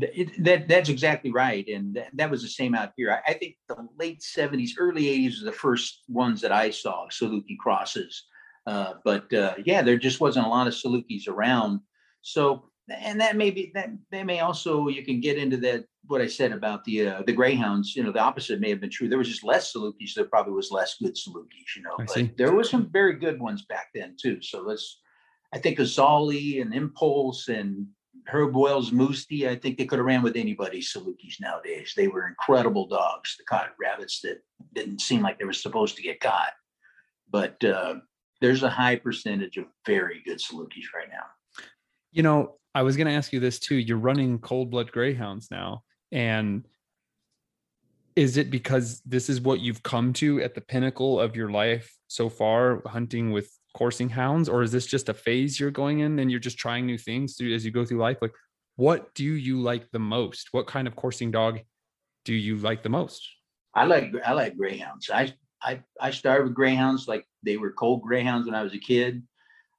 It, 0.00 0.42
that 0.44 0.66
that's 0.66 0.88
exactly 0.88 1.30
right, 1.30 1.66
and 1.68 1.94
that, 1.94 2.08
that 2.14 2.30
was 2.30 2.42
the 2.42 2.48
same 2.48 2.74
out 2.74 2.92
here. 2.96 3.12
I, 3.12 3.30
I, 3.30 3.34
think 3.34 3.56
the 3.68 3.86
late 3.98 4.20
'70s, 4.20 4.70
early 4.78 5.04
'80s 5.04 5.40
were 5.40 5.50
the 5.50 5.56
first 5.56 6.02
ones 6.08 6.40
that 6.40 6.50
I 6.50 6.70
saw 6.70 7.06
Saluki 7.08 7.56
crosses. 7.58 8.24
Uh, 8.66 8.94
but 9.04 9.32
uh, 9.32 9.54
yeah, 9.64 9.82
there 9.82 9.96
just 9.96 10.20
wasn't 10.20 10.44
a 10.44 10.48
lot 10.48 10.66
of 10.66 10.74
Salukis 10.74 11.28
around 11.28 11.80
so, 12.26 12.64
and 12.88 13.20
that 13.20 13.36
may 13.36 13.52
be 13.52 13.70
that 13.74 13.90
they 14.10 14.24
may 14.24 14.40
also 14.40 14.88
you 14.88 15.04
can 15.04 15.20
get 15.20 15.38
into 15.38 15.56
that 15.58 15.84
what 16.08 16.20
I 16.20 16.26
said 16.26 16.50
about 16.50 16.82
the 16.82 17.06
uh, 17.06 17.22
the 17.24 17.32
greyhounds. 17.32 17.94
You 17.94 18.02
know, 18.02 18.10
the 18.10 18.18
opposite 18.18 18.58
may 18.58 18.68
have 18.70 18.80
been 18.80 18.90
true. 18.90 19.08
There 19.08 19.16
was 19.16 19.28
just 19.28 19.44
less 19.44 19.72
Salukis. 19.72 20.08
So 20.08 20.20
there 20.22 20.28
probably 20.28 20.52
was 20.52 20.72
less 20.72 20.96
good 21.00 21.14
Salukis. 21.14 21.76
You 21.76 21.82
know, 21.82 21.94
I 22.00 22.04
but 22.04 22.10
see. 22.10 22.32
there 22.36 22.52
was 22.52 22.68
some 22.68 22.90
very 22.90 23.14
good 23.14 23.38
ones 23.38 23.64
back 23.68 23.90
then 23.94 24.16
too. 24.20 24.42
So 24.42 24.62
let's. 24.62 25.00
I 25.54 25.58
think 25.58 25.78
Azali 25.78 26.60
and 26.60 26.74
Impulse 26.74 27.46
and 27.46 27.86
Herb 28.26 28.56
Wells 28.56 28.90
Moosty, 28.90 29.48
I 29.48 29.54
think 29.54 29.78
they 29.78 29.84
could 29.84 30.00
have 30.00 30.06
ran 30.06 30.22
with 30.22 30.34
anybody's 30.34 30.92
Salukis 30.92 31.40
nowadays. 31.40 31.92
They 31.96 32.08
were 32.08 32.26
incredible 32.26 32.88
dogs. 32.88 33.36
The 33.38 33.44
caught 33.44 33.70
rabbits 33.80 34.20
that 34.22 34.42
didn't 34.74 35.00
seem 35.00 35.22
like 35.22 35.38
they 35.38 35.44
were 35.44 35.52
supposed 35.52 35.94
to 35.96 36.02
get 36.02 36.18
caught. 36.18 36.54
But 37.30 37.62
uh, 37.62 38.00
there's 38.40 38.64
a 38.64 38.68
high 38.68 38.96
percentage 38.96 39.58
of 39.58 39.66
very 39.86 40.22
good 40.26 40.38
Salukis 40.38 40.92
right 40.92 41.08
now. 41.08 41.26
You 42.16 42.22
know, 42.22 42.54
I 42.74 42.82
was 42.82 42.96
going 42.96 43.08
to 43.08 43.12
ask 43.12 43.30
you 43.30 43.40
this 43.40 43.58
too. 43.58 43.76
You're 43.76 43.98
running 43.98 44.38
cold 44.38 44.70
blood 44.70 44.90
greyhounds 44.90 45.50
now. 45.50 45.82
And 46.10 46.66
is 48.16 48.38
it 48.38 48.50
because 48.50 49.02
this 49.04 49.28
is 49.28 49.42
what 49.42 49.60
you've 49.60 49.82
come 49.82 50.14
to 50.14 50.40
at 50.40 50.54
the 50.54 50.62
pinnacle 50.62 51.20
of 51.20 51.36
your 51.36 51.50
life 51.50 51.94
so 52.08 52.30
far, 52.30 52.80
hunting 52.86 53.32
with 53.32 53.50
coursing 53.74 54.08
hounds? 54.08 54.48
Or 54.48 54.62
is 54.62 54.72
this 54.72 54.86
just 54.86 55.10
a 55.10 55.14
phase 55.14 55.60
you're 55.60 55.70
going 55.70 55.98
in 55.98 56.18
and 56.18 56.30
you're 56.30 56.40
just 56.40 56.56
trying 56.56 56.86
new 56.86 56.96
things 56.96 57.38
as 57.38 57.66
you 57.66 57.70
go 57.70 57.84
through 57.84 57.98
life? 57.98 58.16
Like, 58.22 58.32
what 58.76 59.14
do 59.14 59.24
you 59.24 59.60
like 59.60 59.90
the 59.90 59.98
most? 59.98 60.48
What 60.52 60.66
kind 60.66 60.88
of 60.88 60.96
coursing 60.96 61.30
dog 61.30 61.60
do 62.24 62.32
you 62.32 62.56
like 62.56 62.82
the 62.82 62.88
most? 62.88 63.28
I 63.74 63.84
like 63.84 64.14
I 64.24 64.32
like 64.32 64.56
greyhounds. 64.56 65.10
I 65.12 65.34
I 65.62 65.82
I 66.00 66.10
started 66.12 66.44
with 66.44 66.54
greyhounds 66.54 67.08
like 67.08 67.26
they 67.42 67.58
were 67.58 67.72
cold 67.72 68.00
greyhounds 68.00 68.46
when 68.46 68.54
I 68.54 68.62
was 68.62 68.72
a 68.72 68.78
kid. 68.78 69.22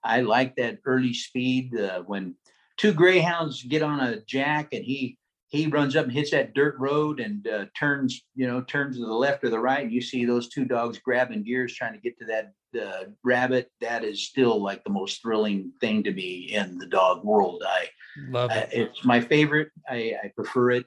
I 0.08 0.22
like 0.22 0.56
that 0.56 0.80
early 0.86 1.14
speed 1.14 1.78
uh, 1.78 2.02
when 2.02 2.36
two 2.78 2.94
greyhounds 2.94 3.64
get 3.64 3.82
on 3.82 4.00
a 4.00 4.22
jack 4.22 4.70
and 4.74 4.84
he 4.84 5.18
he 5.50 5.68
runs 5.68 5.96
up 5.96 6.04
and 6.04 6.14
hits 6.14 6.32
that 6.32 6.54
dirt 6.54 6.76
road 6.78 7.20
and 7.20 7.48
uh, 7.48 7.66
turns 7.78 8.22
you 8.36 8.48
know 8.48 8.62
turns 8.62 8.98
to 8.98 9.06
the 9.06 9.14
left 9.14 9.44
or 9.44 9.50
the 9.50 9.60
right 9.60 9.84
and 9.84 9.94
you 9.94 10.02
see 10.02 10.26
those 10.26 10.50
two 10.50 10.66
dogs 10.66 11.00
grabbing 11.00 11.44
gears 11.44 11.74
trying 11.74 11.94
to 11.94 12.00
get 12.00 12.18
to 12.20 12.26
that 12.26 12.54
uh, 12.82 13.06
rabbit 13.24 13.72
that 13.82 14.04
is 14.04 14.28
still 14.28 14.62
like 14.62 14.84
the 14.84 14.90
most 14.90 15.22
thrilling 15.22 15.72
thing 15.80 16.04
to 16.04 16.12
me 16.12 16.52
in 16.54 16.78
the 16.78 16.86
dog 16.86 17.24
world. 17.24 17.64
I 17.66 17.90
love 18.30 18.52
it. 18.52 18.64
uh, 18.64 18.68
it's 18.72 19.06
my 19.06 19.22
favorite. 19.22 19.70
I 19.90 20.16
i 20.24 20.32
prefer 20.36 20.72
it. 20.72 20.86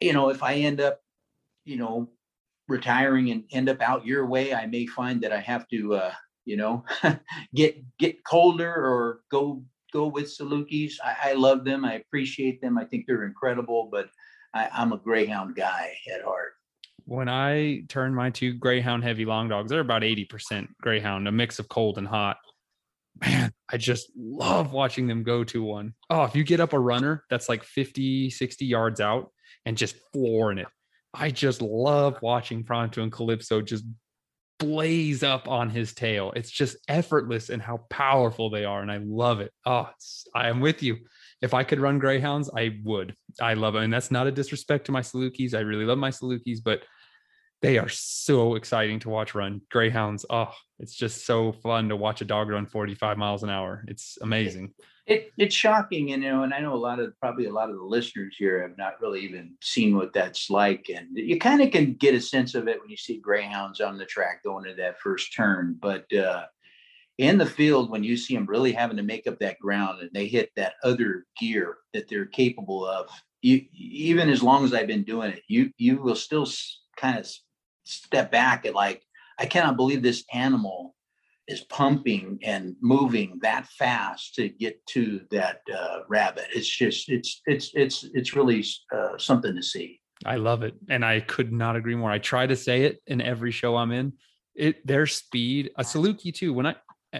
You 0.00 0.12
know 0.12 0.28
if 0.30 0.42
i 0.42 0.54
end 0.54 0.80
up 0.80 1.00
you 1.64 1.76
know 1.76 2.08
retiring 2.68 3.30
and 3.30 3.44
end 3.50 3.68
up 3.68 3.80
out 3.80 4.06
your 4.06 4.26
way 4.26 4.52
i 4.54 4.66
may 4.66 4.84
find 4.86 5.22
that 5.22 5.32
i 5.32 5.40
have 5.40 5.66
to 5.68 5.94
uh 5.94 6.12
you 6.48 6.56
know, 6.56 6.82
get 7.54 7.76
get 7.98 8.24
colder 8.24 8.72
or 8.72 9.20
go 9.30 9.62
go 9.92 10.06
with 10.06 10.24
Salukis. 10.24 10.94
I, 11.04 11.30
I, 11.30 11.32
love 11.34 11.64
them. 11.64 11.84
I 11.84 11.94
appreciate 11.94 12.60
them. 12.60 12.76
I 12.76 12.84
think 12.84 13.06
they're 13.06 13.24
incredible, 13.24 13.88
but 13.90 14.08
I, 14.54 14.68
I'm 14.72 14.92
a 14.92 14.98
Greyhound 14.98 15.56
guy 15.56 15.94
at 16.12 16.22
heart. 16.22 16.52
When 17.04 17.28
I 17.28 17.84
turn 17.88 18.14
my 18.14 18.30
two 18.30 18.54
Greyhound 18.54 19.02
heavy 19.02 19.24
long 19.24 19.48
dogs, 19.48 19.70
they're 19.70 19.80
about 19.80 20.02
80% 20.02 20.68
Greyhound, 20.82 21.28
a 21.28 21.32
mix 21.32 21.58
of 21.58 21.68
cold 21.68 21.98
and 21.98 22.08
hot. 22.08 22.36
Man, 23.20 23.52
I 23.70 23.76
just 23.76 24.10
love 24.16 24.72
watching 24.72 25.06
them 25.06 25.22
go 25.22 25.42
to 25.44 25.62
one. 25.62 25.94
Oh, 26.08 26.24
if 26.24 26.34
you 26.34 26.44
get 26.44 26.60
up 26.60 26.72
a 26.72 26.78
runner 26.78 27.24
that's 27.28 27.48
like 27.48 27.64
50, 27.64 28.30
60 28.30 28.64
yards 28.64 29.00
out 29.00 29.32
and 29.66 29.76
just 29.76 29.96
flooring 30.12 30.58
it. 30.58 30.68
I 31.14 31.30
just 31.30 31.62
love 31.62 32.18
watching 32.22 32.64
Pronto 32.64 33.02
and 33.02 33.10
Calypso 33.10 33.60
just 33.62 33.84
blaze 34.58 35.22
up 35.22 35.48
on 35.48 35.70
his 35.70 35.94
tail. 35.94 36.32
It's 36.36 36.50
just 36.50 36.76
effortless 36.88 37.48
and 37.50 37.62
how 37.62 37.78
powerful 37.90 38.50
they 38.50 38.64
are. 38.64 38.82
And 38.82 38.90
I 38.90 38.98
love 38.98 39.40
it. 39.40 39.52
Oh, 39.64 39.88
I 40.34 40.48
am 40.48 40.60
with 40.60 40.82
you. 40.82 40.98
If 41.40 41.54
I 41.54 41.62
could 41.62 41.80
run 41.80 41.98
greyhounds, 41.98 42.50
I 42.54 42.78
would. 42.84 43.14
I 43.40 43.54
love 43.54 43.76
it. 43.76 43.84
And 43.84 43.92
that's 43.92 44.10
not 44.10 44.26
a 44.26 44.32
disrespect 44.32 44.86
to 44.86 44.92
my 44.92 45.00
Salukis. 45.00 45.54
I 45.54 45.60
really 45.60 45.84
love 45.84 45.98
my 45.98 46.10
Salukis, 46.10 46.58
but 46.64 46.82
they 47.62 47.78
are 47.78 47.88
so 47.88 48.56
exciting 48.56 49.00
to 49.00 49.08
watch 49.08 49.34
run. 49.34 49.60
Greyhounds, 49.70 50.26
oh, 50.30 50.52
it's 50.78 50.94
just 50.94 51.26
so 51.26 51.52
fun 51.52 51.88
to 51.88 51.96
watch 51.96 52.20
a 52.20 52.24
dog 52.24 52.48
run 52.48 52.66
45 52.66 53.18
miles 53.18 53.42
an 53.42 53.50
hour. 53.50 53.84
It's 53.88 54.18
amazing 54.20 54.74
it, 55.08 55.32
it's 55.38 55.54
shocking, 55.54 56.10
you 56.10 56.18
know, 56.18 56.42
and 56.42 56.52
I 56.52 56.60
know 56.60 56.74
a 56.74 56.76
lot 56.76 57.00
of 57.00 57.18
probably 57.18 57.46
a 57.46 57.52
lot 57.52 57.70
of 57.70 57.76
the 57.76 57.82
listeners 57.82 58.36
here 58.38 58.60
have 58.60 58.76
not 58.76 59.00
really 59.00 59.20
even 59.20 59.54
seen 59.62 59.96
what 59.96 60.12
that's 60.12 60.50
like. 60.50 60.90
And 60.94 61.08
you 61.16 61.38
kind 61.38 61.62
of 61.62 61.70
can 61.70 61.94
get 61.94 62.14
a 62.14 62.20
sense 62.20 62.54
of 62.54 62.68
it 62.68 62.78
when 62.78 62.90
you 62.90 62.96
see 62.96 63.18
greyhounds 63.18 63.80
on 63.80 63.96
the 63.96 64.04
track 64.04 64.44
going 64.44 64.66
to 64.66 64.74
that 64.74 65.00
first 65.00 65.34
turn. 65.34 65.78
But 65.80 66.12
uh, 66.12 66.44
in 67.16 67.38
the 67.38 67.46
field, 67.46 67.90
when 67.90 68.04
you 68.04 68.18
see 68.18 68.34
them 68.34 68.44
really 68.44 68.70
having 68.70 68.98
to 68.98 69.02
make 69.02 69.26
up 69.26 69.38
that 69.38 69.58
ground 69.58 70.02
and 70.02 70.10
they 70.12 70.26
hit 70.26 70.50
that 70.56 70.74
other 70.84 71.24
gear 71.38 71.78
that 71.94 72.06
they're 72.08 72.26
capable 72.26 72.86
of, 72.86 73.08
you, 73.40 73.64
even 73.72 74.28
as 74.28 74.42
long 74.42 74.62
as 74.62 74.74
I've 74.74 74.86
been 74.86 75.04
doing 75.04 75.32
it, 75.32 75.42
you 75.48 75.70
you 75.78 76.02
will 76.02 76.16
still 76.16 76.46
kind 76.98 77.18
of 77.18 77.26
step 77.84 78.30
back 78.30 78.66
and 78.66 78.74
like, 78.74 79.02
I 79.38 79.46
cannot 79.46 79.76
believe 79.76 80.02
this 80.02 80.24
animal 80.34 80.94
is 81.48 81.62
pumping 81.62 82.38
and 82.42 82.76
moving 82.80 83.38
that 83.42 83.66
fast 83.66 84.34
to 84.34 84.48
get 84.48 84.84
to 84.86 85.22
that 85.30 85.62
uh, 85.74 86.00
rabbit. 86.08 86.46
It's 86.54 86.68
just 86.68 87.08
it's 87.08 87.40
it's 87.46 87.72
it's 87.74 88.04
it's 88.14 88.36
really 88.36 88.64
uh, 88.94 89.18
something 89.18 89.54
to 89.54 89.62
see. 89.62 90.00
I 90.26 90.36
love 90.36 90.62
it, 90.62 90.74
and 90.88 91.04
I 91.04 91.20
could 91.20 91.52
not 91.52 91.76
agree 91.76 91.94
more. 91.94 92.10
I 92.10 92.18
try 92.18 92.46
to 92.46 92.56
say 92.56 92.82
it 92.82 93.00
in 93.06 93.20
every 93.20 93.50
show 93.50 93.76
I'm 93.76 93.92
in. 93.92 94.12
It 94.54 94.86
their 94.86 95.06
speed, 95.06 95.70
a 95.76 95.82
Saluki 95.82 96.34
too. 96.34 96.52
When 96.52 96.66
I 96.66 96.76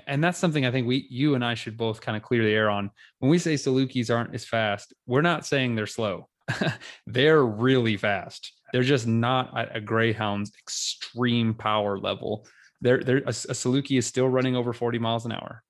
and 0.07 0.23
that's 0.23 0.39
something 0.39 0.67
I 0.67 0.71
think 0.71 0.87
we 0.87 1.07
you 1.09 1.35
and 1.35 1.45
I 1.45 1.55
should 1.55 1.77
both 1.77 2.01
kind 2.01 2.17
of 2.17 2.23
clear 2.23 2.45
the 2.45 2.53
air 2.53 2.69
on. 2.69 2.91
When 3.21 3.31
we 3.31 3.39
say 3.39 3.55
Salukis 3.55 4.15
aren't 4.15 4.35
as 4.35 4.45
fast, 4.45 4.93
we're 5.07 5.23
not 5.23 5.47
saying 5.47 5.75
they're 5.75 5.87
slow. 5.87 6.29
they're 7.07 7.45
really 7.45 7.97
fast. 7.97 8.53
They're 8.73 8.83
just 8.83 9.07
not 9.07 9.57
at 9.57 9.75
a 9.75 9.81
greyhound's 9.81 10.53
extreme 10.61 11.55
power 11.55 11.99
level 11.99 12.47
they're, 12.81 13.03
they're 13.03 13.19
a, 13.19 13.31
a 13.31 13.55
Saluki 13.55 13.99
is 13.99 14.07
still 14.07 14.29
running 14.29 14.57
over 14.57 14.73
40 14.73 14.99
miles 14.99 15.25
an 15.25 15.33
hour. 15.33 15.63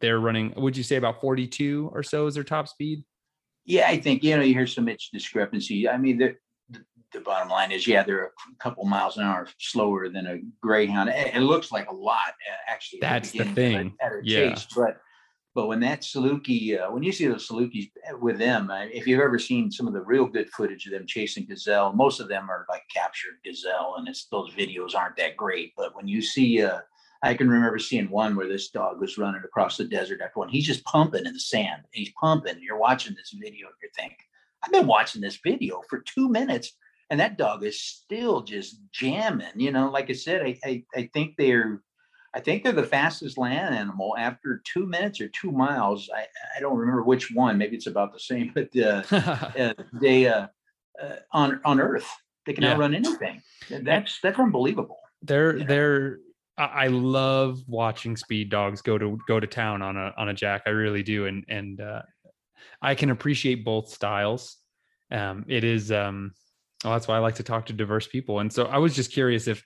They're 0.00 0.18
running, 0.18 0.52
would 0.56 0.76
you 0.76 0.82
say 0.82 0.96
about 0.96 1.20
42 1.20 1.90
or 1.92 2.02
so 2.02 2.26
is 2.26 2.34
their 2.34 2.44
top 2.44 2.68
speed? 2.68 3.04
Yeah, 3.64 3.88
I 3.88 4.00
think, 4.00 4.22
you 4.22 4.36
know, 4.36 4.42
you 4.42 4.54
hear 4.54 4.66
so 4.66 4.82
much 4.82 5.10
discrepancy. 5.12 5.88
I 5.88 5.96
mean, 5.96 6.18
the, 6.18 6.34
the, 6.70 6.80
the 7.12 7.20
bottom 7.20 7.48
line 7.48 7.72
is, 7.72 7.86
yeah, 7.86 8.02
they're 8.02 8.26
a 8.26 8.30
couple 8.58 8.84
miles 8.84 9.16
an 9.16 9.24
hour 9.24 9.48
slower 9.58 10.08
than 10.08 10.26
a 10.26 10.38
Greyhound. 10.60 11.08
It, 11.08 11.34
it 11.34 11.40
looks 11.40 11.70
like 11.72 11.88
a 11.88 11.94
lot, 11.94 12.34
actually. 12.68 13.00
That's 13.00 13.30
the, 13.30 13.38
the 13.38 13.44
thing. 13.52 13.96
yeah. 14.22 14.50
Chase, 14.50 14.66
but 14.74 14.98
but 15.56 15.68
when 15.68 15.80
that 15.80 16.02
Saluki, 16.02 16.78
uh, 16.78 16.92
when 16.92 17.02
you 17.02 17.10
see 17.12 17.26
those 17.26 17.48
Salukis 17.48 17.90
with 18.20 18.36
them, 18.36 18.70
if 18.92 19.06
you've 19.06 19.22
ever 19.22 19.38
seen 19.38 19.70
some 19.72 19.86
of 19.88 19.94
the 19.94 20.02
real 20.02 20.26
good 20.26 20.50
footage 20.50 20.84
of 20.84 20.92
them 20.92 21.06
chasing 21.06 21.46
gazelle, 21.46 21.94
most 21.94 22.20
of 22.20 22.28
them 22.28 22.50
are 22.50 22.66
like 22.68 22.82
captured 22.94 23.38
gazelle, 23.42 23.94
and 23.96 24.06
it's 24.06 24.26
those 24.26 24.52
videos 24.52 24.94
aren't 24.94 25.16
that 25.16 25.34
great. 25.34 25.72
But 25.74 25.96
when 25.96 26.06
you 26.06 26.20
see, 26.20 26.62
uh, 26.62 26.80
I 27.22 27.32
can 27.32 27.48
remember 27.48 27.78
seeing 27.78 28.10
one 28.10 28.36
where 28.36 28.46
this 28.46 28.68
dog 28.68 29.00
was 29.00 29.16
running 29.16 29.40
across 29.44 29.78
the 29.78 29.84
desert 29.84 30.20
after 30.20 30.40
one. 30.40 30.50
He's 30.50 30.66
just 30.66 30.84
pumping 30.84 31.24
in 31.24 31.32
the 31.32 31.40
sand. 31.40 31.84
He's 31.90 32.12
pumping. 32.20 32.60
You're 32.60 32.78
watching 32.78 33.14
this 33.14 33.32
video, 33.32 33.68
and 33.68 33.76
you're 33.80 33.90
thinking, 33.96 34.18
I've 34.62 34.72
been 34.72 34.86
watching 34.86 35.22
this 35.22 35.38
video 35.42 35.80
for 35.88 36.00
two 36.00 36.28
minutes, 36.28 36.76
and 37.08 37.18
that 37.18 37.38
dog 37.38 37.64
is 37.64 37.80
still 37.80 38.42
just 38.42 38.76
jamming. 38.92 39.56
You 39.56 39.72
know, 39.72 39.88
like 39.88 40.10
I 40.10 40.12
said, 40.12 40.42
I 40.42 40.58
I, 40.62 40.84
I 40.94 41.10
think 41.14 41.36
they're 41.38 41.80
I 42.36 42.40
think 42.40 42.62
they're 42.62 42.72
the 42.72 42.82
fastest 42.84 43.38
land 43.38 43.74
animal 43.74 44.14
after 44.18 44.60
two 44.64 44.86
minutes 44.86 45.22
or 45.22 45.28
two 45.28 45.50
miles. 45.50 46.10
I, 46.14 46.26
I 46.54 46.60
don't 46.60 46.76
remember 46.76 47.02
which 47.02 47.30
one. 47.30 47.56
Maybe 47.56 47.76
it's 47.76 47.86
about 47.86 48.12
the 48.12 48.20
same, 48.20 48.52
but 48.54 48.68
uh, 48.76 49.02
uh, 49.58 49.72
they 49.94 50.28
uh, 50.28 50.48
uh, 51.02 51.16
on 51.32 51.60
on 51.64 51.80
Earth 51.80 52.08
they 52.44 52.52
can 52.52 52.62
Yeah. 52.62 52.74
outrun 52.74 52.94
anything. 52.94 53.42
That's 53.70 54.20
that's 54.20 54.38
unbelievable. 54.38 54.98
They're 55.22 55.54
they're 55.64 56.18
I 56.58 56.64
I 56.64 56.86
love 56.88 57.58
watching 57.66 58.16
speed 58.18 58.50
dogs 58.50 58.82
go 58.82 58.98
to 58.98 59.18
go 59.26 59.40
to 59.40 59.46
town 59.46 59.80
on 59.80 59.96
a 59.96 60.12
on 60.18 60.28
a 60.28 60.34
jack. 60.34 60.62
I 60.66 60.70
really 60.70 61.02
do, 61.02 61.24
and 61.24 61.42
and 61.48 61.80
uh, 61.80 62.02
I 62.82 62.94
can 62.94 63.10
appreciate 63.10 63.64
both 63.64 63.88
styles. 63.88 64.58
Um, 65.10 65.46
it 65.48 65.64
is 65.64 65.90
um, 65.90 66.32
well, 66.84 66.92
that's 66.92 67.08
why 67.08 67.16
I 67.16 67.20
like 67.20 67.36
to 67.36 67.42
talk 67.42 67.66
to 67.66 67.72
diverse 67.72 68.06
people. 68.06 68.40
And 68.40 68.52
so 68.52 68.66
I 68.66 68.76
was 68.76 68.94
just 68.94 69.10
curious 69.10 69.48
if 69.48 69.64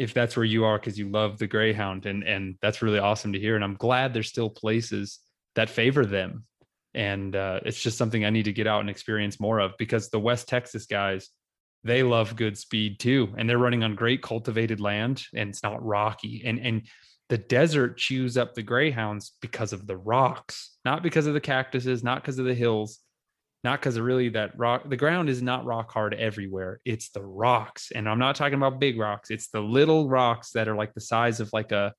if 0.00 0.14
that's 0.14 0.36
where 0.36 0.44
you 0.44 0.64
are 0.64 0.78
because 0.78 0.98
you 0.98 1.08
love 1.10 1.38
the 1.38 1.46
greyhound, 1.46 2.06
and 2.06 2.22
and 2.22 2.56
that's 2.62 2.82
really 2.82 2.98
awesome 2.98 3.32
to 3.34 3.40
hear. 3.40 3.54
And 3.54 3.64
I'm 3.64 3.74
glad 3.74 4.12
there's 4.12 4.28
still 4.28 4.50
places 4.50 5.18
that 5.54 5.70
favor 5.70 6.06
them. 6.06 6.44
And 6.92 7.36
uh, 7.36 7.60
it's 7.64 7.80
just 7.80 7.98
something 7.98 8.24
I 8.24 8.30
need 8.30 8.46
to 8.46 8.52
get 8.52 8.66
out 8.66 8.80
and 8.80 8.90
experience 8.90 9.38
more 9.38 9.60
of 9.60 9.74
because 9.78 10.08
the 10.08 10.18
West 10.18 10.48
Texas 10.48 10.86
guys, 10.86 11.30
they 11.84 12.02
love 12.02 12.36
good 12.36 12.58
speed 12.58 12.98
too 12.98 13.32
and 13.36 13.48
they're 13.48 13.58
running 13.58 13.82
on 13.82 13.94
great 13.94 14.22
cultivated 14.22 14.80
land 14.80 15.22
and 15.34 15.50
it's 15.50 15.62
not 15.62 15.84
rocky 15.84 16.42
and 16.44 16.58
and 16.58 16.86
the 17.28 17.38
desert 17.38 17.96
chews 17.96 18.36
up 18.36 18.54
the 18.54 18.62
greyhounds 18.62 19.32
because 19.40 19.72
of 19.72 19.86
the 19.86 19.96
rocks 19.96 20.76
not 20.84 21.02
because 21.02 21.26
of 21.26 21.34
the 21.34 21.40
cactuses 21.40 22.04
not 22.04 22.20
because 22.20 22.38
of 22.38 22.44
the 22.44 22.54
hills 22.54 22.98
not 23.62 23.80
because 23.80 23.96
of 23.96 24.04
really 24.04 24.30
that 24.30 24.58
rock 24.58 24.88
the 24.88 24.96
ground 24.96 25.28
is 25.28 25.42
not 25.42 25.64
rock 25.64 25.90
hard 25.90 26.14
everywhere 26.14 26.80
it's 26.84 27.10
the 27.10 27.22
rocks 27.22 27.90
and 27.94 28.08
i'm 28.08 28.18
not 28.18 28.36
talking 28.36 28.54
about 28.54 28.80
big 28.80 28.98
rocks 28.98 29.30
it's 29.30 29.48
the 29.48 29.60
little 29.60 30.08
rocks 30.08 30.50
that 30.52 30.68
are 30.68 30.76
like 30.76 30.94
the 30.94 31.00
size 31.00 31.40
of 31.40 31.50
like 31.52 31.72
a 31.72 31.92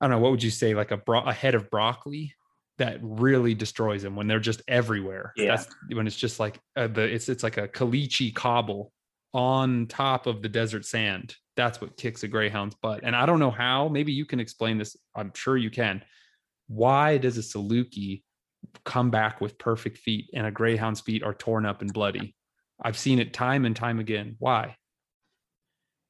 i 0.00 0.06
don't 0.06 0.10
know 0.10 0.18
what 0.18 0.30
would 0.30 0.42
you 0.42 0.50
say 0.50 0.74
like 0.74 0.90
a, 0.90 0.96
bro- 0.96 1.24
a 1.24 1.32
head 1.32 1.54
of 1.54 1.70
broccoli 1.70 2.34
that 2.80 2.98
really 3.02 3.54
destroys 3.54 4.02
them 4.02 4.16
when 4.16 4.26
they're 4.26 4.40
just 4.40 4.62
everywhere. 4.66 5.34
Yeah. 5.36 5.48
That's 5.56 5.68
when 5.92 6.06
it's 6.06 6.16
just 6.16 6.40
like 6.40 6.58
uh, 6.76 6.86
the 6.86 7.02
it's 7.02 7.28
it's 7.28 7.42
like 7.42 7.58
a 7.58 7.68
caliche 7.68 8.34
cobble 8.34 8.90
on 9.34 9.86
top 9.86 10.26
of 10.26 10.40
the 10.40 10.48
desert 10.48 10.86
sand. 10.86 11.36
That's 11.56 11.78
what 11.82 11.98
kicks 11.98 12.22
a 12.22 12.28
greyhound's 12.28 12.74
butt. 12.76 13.00
And 13.02 13.14
I 13.14 13.26
don't 13.26 13.38
know 13.38 13.50
how. 13.50 13.88
Maybe 13.88 14.12
you 14.12 14.24
can 14.24 14.40
explain 14.40 14.78
this. 14.78 14.96
I'm 15.14 15.30
sure 15.34 15.58
you 15.58 15.68
can. 15.68 16.02
Why 16.68 17.18
does 17.18 17.36
a 17.36 17.42
Saluki 17.42 18.22
come 18.84 19.10
back 19.10 19.40
with 19.40 19.58
perfect 19.58 19.98
feet 19.98 20.30
and 20.34 20.46
a 20.46 20.50
greyhound's 20.50 21.00
feet 21.00 21.22
are 21.22 21.34
torn 21.34 21.66
up 21.66 21.80
and 21.80 21.92
bloody? 21.92 22.34
I've 22.82 22.98
seen 22.98 23.18
it 23.18 23.32
time 23.32 23.64
and 23.64 23.76
time 23.76 23.98
again. 23.98 24.36
Why? 24.38 24.76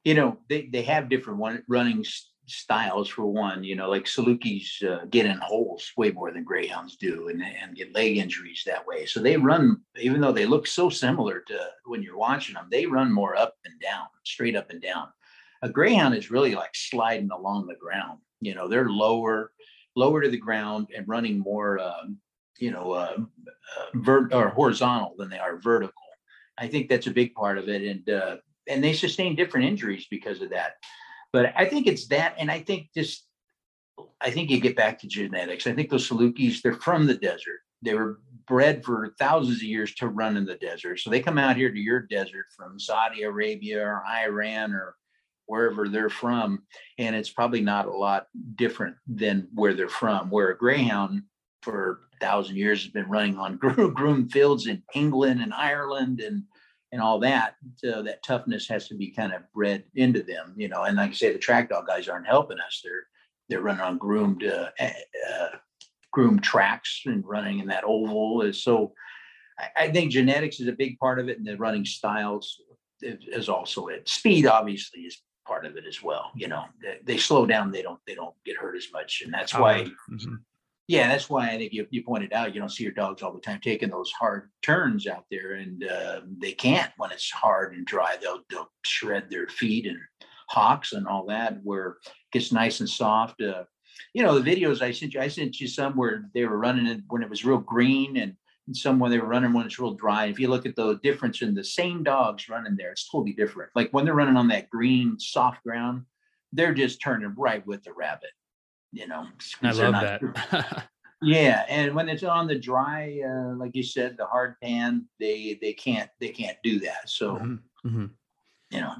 you 0.03 0.13
know 0.13 0.37
they, 0.49 0.67
they 0.71 0.81
have 0.83 1.09
different 1.09 1.39
one 1.39 1.63
running 1.67 2.03
styles 2.47 3.07
for 3.07 3.25
one 3.25 3.63
you 3.63 3.75
know 3.75 3.89
like 3.89 4.05
salukis 4.05 4.83
uh, 4.83 5.05
get 5.05 5.25
in 5.25 5.37
holes 5.37 5.91
way 5.95 6.11
more 6.11 6.31
than 6.31 6.43
greyhounds 6.43 6.97
do 6.97 7.29
and, 7.29 7.41
and 7.41 7.75
get 7.75 7.93
leg 7.93 8.17
injuries 8.17 8.63
that 8.65 8.85
way 8.85 9.05
so 9.05 9.19
they 9.19 9.37
run 9.37 9.77
even 9.99 10.19
though 10.19 10.31
they 10.31 10.45
look 10.45 10.67
so 10.67 10.89
similar 10.89 11.41
to 11.41 11.57
when 11.85 12.01
you're 12.01 12.17
watching 12.17 12.55
them 12.55 12.67
they 12.71 12.85
run 12.85 13.11
more 13.11 13.35
up 13.35 13.55
and 13.65 13.79
down 13.79 14.05
straight 14.25 14.55
up 14.55 14.69
and 14.69 14.81
down 14.81 15.07
a 15.61 15.69
greyhound 15.69 16.15
is 16.15 16.31
really 16.31 16.55
like 16.55 16.73
sliding 16.73 17.29
along 17.31 17.67
the 17.67 17.75
ground 17.75 18.19
you 18.41 18.55
know 18.55 18.67
they're 18.67 18.89
lower 18.89 19.51
lower 19.95 20.21
to 20.21 20.29
the 20.29 20.37
ground 20.37 20.87
and 20.95 21.07
running 21.07 21.37
more 21.37 21.79
um, 21.79 22.17
you 22.61 22.71
know 22.71 22.91
uh, 22.91 23.15
uh, 23.17 23.85
vert 23.95 24.33
or 24.33 24.49
horizontal 24.49 25.13
than 25.17 25.29
they 25.29 25.39
are 25.39 25.57
vertical 25.57 25.93
i 26.57 26.67
think 26.67 26.87
that's 26.87 27.07
a 27.07 27.11
big 27.11 27.33
part 27.33 27.57
of 27.57 27.67
it 27.67 27.81
and 27.81 28.09
uh, 28.09 28.37
and 28.67 28.83
they 28.83 28.93
sustain 28.93 29.35
different 29.35 29.67
injuries 29.67 30.07
because 30.09 30.41
of 30.41 30.49
that. 30.51 30.73
But 31.33 31.53
I 31.55 31.65
think 31.65 31.87
it's 31.87 32.07
that, 32.07 32.35
and 32.37 32.51
I 32.51 32.59
think 32.59 32.89
just, 32.95 33.25
I 34.19 34.31
think 34.31 34.49
you 34.49 34.59
get 34.59 34.75
back 34.75 34.99
to 34.99 35.07
genetics. 35.07 35.67
I 35.67 35.73
think 35.73 35.89
those 35.89 36.07
Salukis, 36.07 36.61
they're 36.61 36.73
from 36.73 37.05
the 37.05 37.15
desert. 37.15 37.59
They 37.81 37.93
were 37.93 38.19
bred 38.47 38.83
for 38.83 39.13
thousands 39.17 39.57
of 39.57 39.63
years 39.63 39.95
to 39.95 40.07
run 40.07 40.37
in 40.37 40.45
the 40.45 40.55
desert. 40.55 40.99
So 40.99 41.09
they 41.09 41.21
come 41.21 41.37
out 41.37 41.55
here 41.55 41.71
to 41.71 41.79
your 41.79 42.01
desert 42.01 42.45
from 42.55 42.79
Saudi 42.79 43.23
Arabia 43.23 43.81
or 43.81 44.03
Iran 44.05 44.73
or 44.73 44.95
wherever 45.45 45.89
they're 45.89 46.09
from, 46.09 46.63
and 46.97 47.15
it's 47.15 47.29
probably 47.29 47.61
not 47.61 47.87
a 47.87 47.95
lot 47.95 48.27
different 48.55 48.95
than 49.07 49.47
where 49.53 49.73
they're 49.73 49.89
from. 49.89 50.29
Where 50.29 50.49
a 50.49 50.57
greyhound 50.57 51.23
for 51.61 52.01
thousand 52.21 52.55
years 52.55 52.83
has 52.83 52.91
been 52.91 53.09
running 53.09 53.37
on 53.37 53.57
gro- 53.57 53.89
groomed 53.99 54.31
fields 54.31 54.67
in 54.67 54.83
England 54.93 55.41
and 55.41 55.53
Ireland 55.53 56.21
and 56.21 56.43
and 56.93 57.01
all 57.01 57.19
that. 57.19 57.55
So 57.77 58.03
that 58.03 58.23
toughness 58.23 58.67
has 58.67 58.87
to 58.89 58.95
be 58.95 59.11
kind 59.11 59.33
of 59.33 59.41
bred 59.53 59.83
into 59.95 60.23
them, 60.23 60.53
you 60.57 60.67
know. 60.67 60.83
And 60.83 60.97
like 60.97 61.11
I 61.11 61.13
say, 61.13 61.31
the 61.31 61.39
track 61.39 61.69
dog 61.69 61.87
guys 61.87 62.07
aren't 62.07 62.27
helping 62.27 62.59
us. 62.59 62.81
They're 62.83 63.03
they're 63.49 63.61
running 63.61 63.81
on 63.81 63.97
groomed 63.97 64.43
uh, 64.43 64.69
uh, 64.79 65.47
groomed 66.11 66.43
tracks 66.43 67.01
and 67.05 67.25
running 67.25 67.59
in 67.59 67.67
that 67.67 67.83
oval. 67.83 68.41
Is 68.41 68.63
so. 68.63 68.93
I, 69.59 69.85
I 69.85 69.91
think 69.91 70.11
genetics 70.11 70.59
is 70.59 70.67
a 70.67 70.73
big 70.73 70.97
part 70.99 71.19
of 71.19 71.27
it, 71.29 71.37
and 71.37 71.45
the 71.45 71.57
running 71.57 71.85
styles 71.85 72.61
is, 73.01 73.49
also 73.49 73.87
it. 73.87 74.07
Speed 74.07 74.45
obviously 74.45 75.01
is 75.01 75.21
part 75.47 75.65
of 75.65 75.75
it 75.75 75.85
as 75.87 76.01
well. 76.01 76.31
You 76.35 76.47
know, 76.47 76.65
they, 76.81 76.99
they 77.03 77.17
slow 77.17 77.45
down, 77.45 77.71
they 77.71 77.81
don't 77.81 77.99
they 78.07 78.15
don't 78.15 78.35
get 78.45 78.57
hurt 78.57 78.75
as 78.75 78.87
much, 78.93 79.21
and 79.23 79.33
that's 79.33 79.53
why. 79.53 79.87
Mhm. 80.11 80.39
Yeah, 80.87 81.07
that's 81.07 81.29
why 81.29 81.49
I 81.49 81.57
think 81.57 81.73
you, 81.73 81.87
you 81.89 82.03
pointed 82.03 82.33
out 82.33 82.53
you 82.53 82.59
don't 82.59 82.69
see 82.69 82.83
your 82.83 82.91
dogs 82.91 83.21
all 83.21 83.33
the 83.33 83.39
time 83.39 83.61
taking 83.63 83.89
those 83.89 84.11
hard 84.11 84.49
turns 84.61 85.07
out 85.07 85.25
there, 85.31 85.53
and 85.53 85.83
uh, 85.83 86.21
they 86.37 86.51
can't 86.51 86.91
when 86.97 87.11
it's 87.11 87.31
hard 87.31 87.73
and 87.73 87.85
dry. 87.85 88.17
They'll 88.21 88.41
they'll 88.49 88.71
shred 88.83 89.29
their 89.29 89.47
feet 89.47 89.85
and 89.85 89.99
hocks 90.49 90.91
and 90.91 91.07
all 91.07 91.25
that, 91.27 91.59
where 91.63 91.97
it 92.05 92.11
gets 92.33 92.51
nice 92.51 92.81
and 92.81 92.89
soft. 92.89 93.41
Uh, 93.41 93.63
you 94.13 94.23
know, 94.23 94.37
the 94.37 94.55
videos 94.55 94.81
I 94.81 94.91
sent 94.91 95.13
you, 95.13 95.21
I 95.21 95.27
sent 95.27 95.59
you 95.59 95.67
some 95.67 95.93
where 95.95 96.25
they 96.33 96.45
were 96.45 96.57
running 96.57 96.87
it 96.87 97.01
when 97.07 97.23
it 97.23 97.29
was 97.29 97.45
real 97.45 97.59
green, 97.59 98.17
and, 98.17 98.35
and 98.67 98.75
some 98.75 98.99
where 98.99 99.09
they 99.09 99.19
were 99.19 99.27
running 99.27 99.53
when 99.53 99.65
it's 99.65 99.79
real 99.79 99.93
dry. 99.93 100.25
If 100.25 100.39
you 100.39 100.49
look 100.49 100.65
at 100.65 100.75
the 100.75 100.99
difference 101.03 101.41
in 101.41 101.55
the 101.55 101.63
same 101.63 102.03
dogs 102.03 102.49
running 102.49 102.75
there, 102.75 102.91
it's 102.91 103.09
totally 103.09 103.33
different. 103.33 103.71
Like 103.75 103.91
when 103.91 104.03
they're 104.03 104.13
running 104.13 104.37
on 104.37 104.49
that 104.49 104.69
green 104.69 105.17
soft 105.19 105.63
ground, 105.63 106.03
they're 106.51 106.73
just 106.73 107.01
turning 107.01 107.33
right 107.37 107.65
with 107.65 107.83
the 107.83 107.93
rabbit. 107.93 108.31
You 108.93 109.07
know, 109.07 109.27
I 109.61 109.71
love 109.71 109.93
that. 109.93 110.87
yeah, 111.21 111.65
and 111.69 111.95
when 111.95 112.09
it's 112.09 112.23
on 112.23 112.47
the 112.47 112.59
dry, 112.59 113.21
uh, 113.25 113.55
like 113.55 113.71
you 113.73 113.83
said, 113.83 114.15
the 114.17 114.25
hard 114.25 114.55
pan, 114.61 115.07
they 115.19 115.57
they 115.61 115.73
can't 115.73 116.09
they 116.19 116.29
can't 116.29 116.57
do 116.63 116.79
that. 116.79 117.09
So 117.09 117.37
Mhm, 117.37 117.59
mhm. 117.85 118.09
you 118.69 118.81
know, 118.81 118.93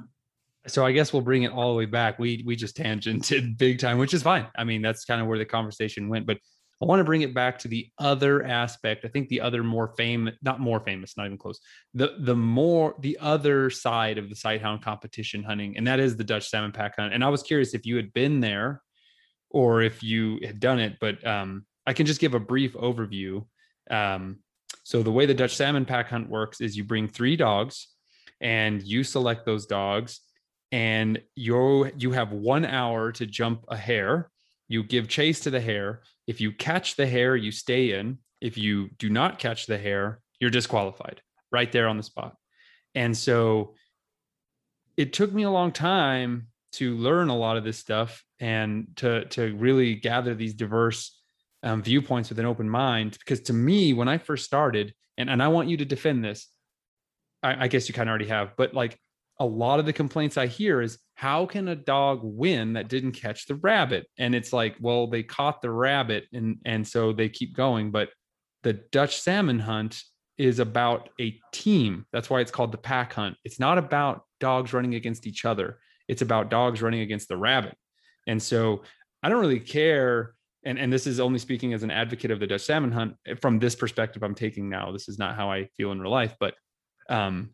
So 0.66 0.86
I 0.86 0.92
guess 0.92 1.12
we'll 1.12 1.22
bring 1.22 1.42
it 1.42 1.52
all 1.52 1.72
the 1.72 1.78
way 1.78 1.86
back. 1.86 2.18
We 2.18 2.42
we 2.46 2.56
just 2.56 2.76
tangented 2.76 3.58
big 3.58 3.78
time, 3.80 3.98
which 3.98 4.14
is 4.14 4.22
fine. 4.22 4.46
I 4.56 4.64
mean, 4.64 4.80
that's 4.80 5.04
kind 5.04 5.20
of 5.20 5.26
where 5.26 5.38
the 5.38 5.44
conversation 5.44 6.08
went. 6.08 6.26
But 6.26 6.38
I 6.80 6.86
want 6.86 7.00
to 7.00 7.04
bring 7.04 7.22
it 7.22 7.34
back 7.34 7.58
to 7.60 7.68
the 7.68 7.88
other 7.98 8.42
aspect. 8.44 9.04
I 9.04 9.08
think 9.08 9.28
the 9.28 9.40
other 9.42 9.62
more 9.62 9.94
famous, 9.96 10.34
not 10.42 10.58
more 10.58 10.80
famous, 10.80 11.16
not 11.16 11.26
even 11.26 11.38
close. 11.38 11.60
The 11.92 12.16
the 12.18 12.34
more 12.34 12.94
the 13.00 13.18
other 13.20 13.68
side 13.68 14.16
of 14.16 14.30
the 14.30 14.34
sighthound 14.36 14.82
competition 14.82 15.42
hunting, 15.42 15.76
and 15.76 15.86
that 15.86 16.00
is 16.00 16.16
the 16.16 16.24
Dutch 16.24 16.48
Salmon 16.48 16.72
pack 16.72 16.96
hunt. 16.96 17.12
And 17.12 17.22
I 17.22 17.28
was 17.28 17.42
curious 17.42 17.74
if 17.74 17.84
you 17.84 17.96
had 17.96 18.12
been 18.14 18.40
there 18.40 18.80
or 19.52 19.82
if 19.82 20.02
you 20.02 20.40
had 20.42 20.58
done 20.58 20.80
it, 20.80 20.96
but 21.00 21.24
um, 21.26 21.64
I 21.86 21.92
can 21.92 22.06
just 22.06 22.20
give 22.20 22.34
a 22.34 22.40
brief 22.40 22.72
overview. 22.74 23.44
Um, 23.90 24.38
so 24.82 25.02
the 25.02 25.12
way 25.12 25.26
the 25.26 25.34
Dutch 25.34 25.56
Salmon 25.56 25.84
pack 25.84 26.08
hunt 26.08 26.28
works 26.28 26.60
is 26.60 26.76
you 26.76 26.84
bring 26.84 27.06
three 27.06 27.36
dogs 27.36 27.88
and 28.40 28.82
you 28.82 29.04
select 29.04 29.46
those 29.46 29.66
dogs 29.66 30.20
and 30.72 31.20
you 31.36 31.90
you 31.98 32.12
have 32.12 32.32
one 32.32 32.64
hour 32.64 33.12
to 33.12 33.26
jump 33.26 33.64
a 33.68 33.76
hare. 33.76 34.30
You 34.68 34.82
give 34.82 35.06
chase 35.06 35.40
to 35.40 35.50
the 35.50 35.60
hare. 35.60 36.02
If 36.26 36.40
you 36.40 36.50
catch 36.50 36.96
the 36.96 37.06
hare 37.06 37.36
you 37.36 37.52
stay 37.52 37.92
in. 37.92 38.18
If 38.40 38.58
you 38.58 38.88
do 38.98 39.08
not 39.08 39.38
catch 39.38 39.66
the 39.66 39.78
hare 39.78 40.20
you're 40.42 40.50
disqualified 40.50 41.22
right 41.52 41.70
there 41.70 41.86
on 41.86 41.96
the 41.96 42.02
spot. 42.02 42.34
And 42.96 43.16
so 43.16 43.74
it 44.96 45.12
took 45.12 45.32
me 45.32 45.44
a 45.44 45.50
long 45.50 45.70
time 45.70 46.48
to 46.72 46.96
learn 46.96 47.28
a 47.28 47.36
lot 47.36 47.56
of 47.56 47.62
this 47.62 47.78
stuff 47.78 48.24
and 48.42 48.88
to 48.96 49.24
to 49.26 49.54
really 49.56 49.94
gather 49.94 50.34
these 50.34 50.52
diverse 50.52 51.18
um, 51.62 51.82
viewpoints 51.82 52.28
with 52.28 52.38
an 52.38 52.44
open 52.44 52.68
mind 52.68 53.16
because 53.20 53.40
to 53.40 53.52
me 53.52 53.94
when 53.94 54.08
i 54.08 54.18
first 54.18 54.44
started 54.44 54.92
and, 55.16 55.30
and 55.30 55.42
i 55.42 55.48
want 55.48 55.68
you 55.68 55.78
to 55.78 55.84
defend 55.84 56.22
this 56.22 56.48
I, 57.42 57.64
I 57.64 57.68
guess 57.68 57.88
you 57.88 57.94
kind 57.94 58.08
of 58.08 58.10
already 58.10 58.28
have 58.28 58.54
but 58.56 58.74
like 58.74 58.98
a 59.40 59.46
lot 59.46 59.80
of 59.80 59.86
the 59.86 59.92
complaints 59.92 60.36
I 60.36 60.46
hear 60.46 60.80
is 60.80 60.98
how 61.14 61.46
can 61.46 61.66
a 61.66 61.74
dog 61.74 62.20
win 62.22 62.74
that 62.74 62.88
didn't 62.88 63.12
catch 63.12 63.46
the 63.46 63.56
rabbit? 63.56 64.06
And 64.16 64.36
it's 64.36 64.52
like, 64.52 64.76
well, 64.80 65.08
they 65.08 65.24
caught 65.24 65.62
the 65.62 65.70
rabbit 65.70 66.26
and 66.32 66.58
and 66.64 66.86
so 66.86 67.12
they 67.12 67.28
keep 67.28 67.56
going. 67.56 67.90
But 67.90 68.10
the 68.62 68.74
Dutch 68.92 69.20
Salmon 69.20 69.58
hunt 69.58 70.00
is 70.38 70.60
about 70.60 71.08
a 71.20 71.38
team. 71.52 72.06
That's 72.12 72.30
why 72.30 72.40
it's 72.40 72.50
called 72.50 72.72
the 72.72 72.78
pack 72.78 73.12
hunt. 73.14 73.36
It's 73.44 73.58
not 73.58 73.78
about 73.78 74.22
dogs 74.40 74.72
running 74.72 74.94
against 74.94 75.26
each 75.26 75.44
other. 75.44 75.78
It's 76.08 76.22
about 76.22 76.50
dogs 76.50 76.80
running 76.80 77.00
against 77.00 77.28
the 77.28 77.36
rabbit. 77.36 77.76
And 78.26 78.42
so 78.42 78.82
I 79.22 79.28
don't 79.28 79.40
really 79.40 79.60
care 79.60 80.34
and 80.64 80.78
and 80.78 80.92
this 80.92 81.06
is 81.06 81.20
only 81.20 81.38
speaking 81.38 81.72
as 81.72 81.82
an 81.82 81.90
advocate 81.90 82.30
of 82.30 82.40
the 82.40 82.46
Dutch 82.46 82.62
Salmon 82.62 82.92
hunt 82.92 83.16
eh, 83.26 83.34
from 83.40 83.58
this 83.58 83.74
perspective 83.74 84.22
I'm 84.22 84.34
taking 84.34 84.68
now. 84.68 84.92
This 84.92 85.08
is 85.08 85.18
not 85.18 85.36
how 85.36 85.50
I 85.50 85.66
feel 85.76 85.92
in 85.92 86.00
real 86.00 86.10
life, 86.10 86.36
but 86.38 86.54
um, 87.08 87.50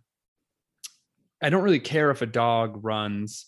I 1.43 1.51
don't 1.51 1.63
really 1.63 1.81
care 1.81 2.11
if 2.11 2.23
a 2.23 2.27
dog 2.27 2.85
runs 2.85 3.47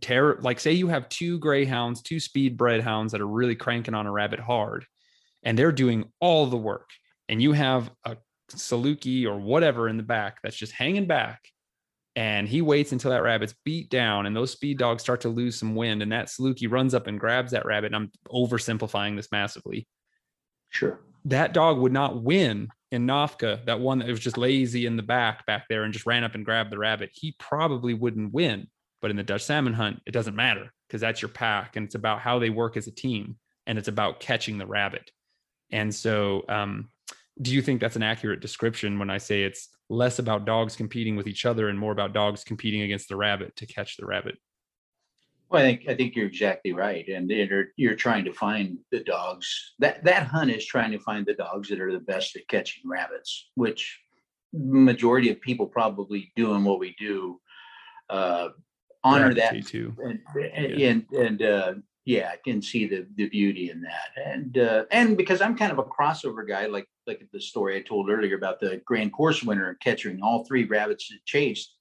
terror. 0.00 0.38
Like, 0.42 0.60
say 0.60 0.72
you 0.72 0.88
have 0.88 1.08
two 1.08 1.38
greyhounds, 1.38 2.02
two 2.02 2.20
speed 2.20 2.56
bred 2.56 2.80
hounds 2.80 3.12
that 3.12 3.20
are 3.20 3.26
really 3.26 3.54
cranking 3.54 3.94
on 3.94 4.06
a 4.06 4.12
rabbit 4.12 4.40
hard, 4.40 4.84
and 5.42 5.56
they're 5.56 5.72
doing 5.72 6.10
all 6.20 6.46
the 6.46 6.56
work, 6.56 6.90
and 7.28 7.40
you 7.40 7.52
have 7.52 7.90
a 8.04 8.16
Saluki 8.50 9.26
or 9.26 9.38
whatever 9.38 9.88
in 9.88 9.96
the 9.96 10.02
back 10.02 10.38
that's 10.42 10.56
just 10.56 10.72
hanging 10.72 11.06
back 11.06 11.40
and 12.18 12.48
he 12.48 12.62
waits 12.62 12.90
until 12.90 13.12
that 13.12 13.22
rabbit's 13.22 13.54
beat 13.64 13.88
down 13.90 14.26
and 14.26 14.34
those 14.34 14.50
speed 14.50 14.76
dogs 14.76 15.02
start 15.02 15.20
to 15.20 15.28
lose 15.28 15.56
some 15.56 15.76
wind 15.76 16.02
and 16.02 16.10
that 16.10 16.26
Saluki 16.26 16.68
runs 16.68 16.92
up 16.92 17.06
and 17.06 17.20
grabs 17.20 17.52
that 17.52 17.64
rabbit 17.64 17.94
and 17.94 17.96
i'm 17.96 18.10
oversimplifying 18.28 19.14
this 19.14 19.30
massively 19.30 19.86
Sure. 20.70 21.00
that 21.24 21.54
dog 21.54 21.78
would 21.78 21.92
not 21.92 22.22
win 22.22 22.68
in 22.90 23.06
NOFCA, 23.06 23.66
that 23.66 23.80
one 23.80 23.98
that 23.98 24.08
was 24.08 24.20
just 24.20 24.38
lazy 24.38 24.86
in 24.86 24.96
the 24.96 25.02
back 25.02 25.44
back 25.46 25.66
there 25.68 25.84
and 25.84 25.92
just 25.92 26.06
ran 26.06 26.24
up 26.24 26.34
and 26.34 26.44
grabbed 26.44 26.70
the 26.70 26.78
rabbit, 26.78 27.10
he 27.12 27.34
probably 27.38 27.94
wouldn't 27.94 28.32
win. 28.32 28.66
But 29.00 29.10
in 29.10 29.16
the 29.16 29.22
Dutch 29.22 29.44
Salmon 29.44 29.74
hunt, 29.74 30.00
it 30.06 30.12
doesn't 30.12 30.34
matter 30.34 30.72
because 30.88 31.00
that's 31.00 31.20
your 31.20 31.28
pack 31.28 31.76
and 31.76 31.84
it's 31.84 31.94
about 31.94 32.20
how 32.20 32.38
they 32.38 32.50
work 32.50 32.76
as 32.76 32.86
a 32.86 32.92
team 32.92 33.36
and 33.66 33.78
it's 33.78 33.88
about 33.88 34.20
catching 34.20 34.58
the 34.58 34.66
rabbit. 34.66 35.10
And 35.70 35.94
so, 35.94 36.44
um, 36.48 36.88
do 37.40 37.52
you 37.52 37.62
think 37.62 37.80
that's 37.80 37.96
an 37.96 38.02
accurate 38.02 38.40
description 38.40 38.98
when 38.98 39.10
I 39.10 39.18
say 39.18 39.42
it's 39.42 39.68
less 39.88 40.18
about 40.18 40.44
dogs 40.44 40.76
competing 40.76 41.16
with 41.16 41.26
each 41.26 41.46
other 41.46 41.68
and 41.68 41.78
more 41.78 41.92
about 41.92 42.12
dogs 42.12 42.44
competing 42.44 42.82
against 42.82 43.08
the 43.08 43.16
rabbit 43.16 43.56
to 43.56 43.66
catch 43.66 43.96
the 43.96 44.06
rabbit? 44.06 44.36
Well, 45.50 45.62
I 45.62 45.64
think 45.64 45.88
I 45.88 45.94
think 45.94 46.14
you're 46.14 46.26
exactly 46.26 46.74
right, 46.74 47.08
and 47.08 47.30
you're 47.30 47.68
you're 47.76 47.94
trying 47.94 48.26
to 48.26 48.32
find 48.32 48.78
the 48.90 49.00
dogs. 49.00 49.74
That 49.78 50.04
that 50.04 50.26
hunt 50.26 50.50
is 50.50 50.66
trying 50.66 50.90
to 50.92 50.98
find 50.98 51.24
the 51.24 51.34
dogs 51.34 51.70
that 51.70 51.80
are 51.80 51.92
the 51.92 52.00
best 52.00 52.36
at 52.36 52.46
catching 52.48 52.88
rabbits, 52.88 53.48
which 53.54 53.98
majority 54.52 55.30
of 55.30 55.40
people 55.40 55.66
probably 55.66 56.32
doing 56.36 56.64
what 56.64 56.78
we 56.78 56.94
do 56.98 57.40
uh, 58.10 58.48
honor 59.04 59.34
that 59.34 59.52
Gravitate 59.52 59.66
to. 59.68 59.96
and 60.04 60.82
and 60.82 61.06
and 61.12 61.42
uh, 61.42 61.74
yeah, 62.04 62.30
I 62.32 62.36
can 62.44 62.60
see 62.60 62.86
the 62.86 63.06
the 63.16 63.28
beauty 63.28 63.70
in 63.70 63.80
that, 63.82 64.10
and 64.22 64.58
uh, 64.58 64.84
and 64.90 65.16
because 65.16 65.40
I'm 65.40 65.56
kind 65.56 65.72
of 65.72 65.78
a 65.78 65.84
crossover 65.84 66.46
guy, 66.46 66.66
like 66.66 66.86
like 67.08 67.26
the 67.32 67.40
story 67.40 67.76
I 67.76 67.82
told 67.82 68.10
earlier 68.10 68.36
about 68.36 68.60
the 68.60 68.80
Grand 68.84 69.12
Course 69.12 69.42
winner 69.42 69.76
catching 69.82 70.20
all 70.22 70.44
three 70.44 70.64
rabbits 70.64 71.10
it 71.10 71.24
chased. 71.24 71.74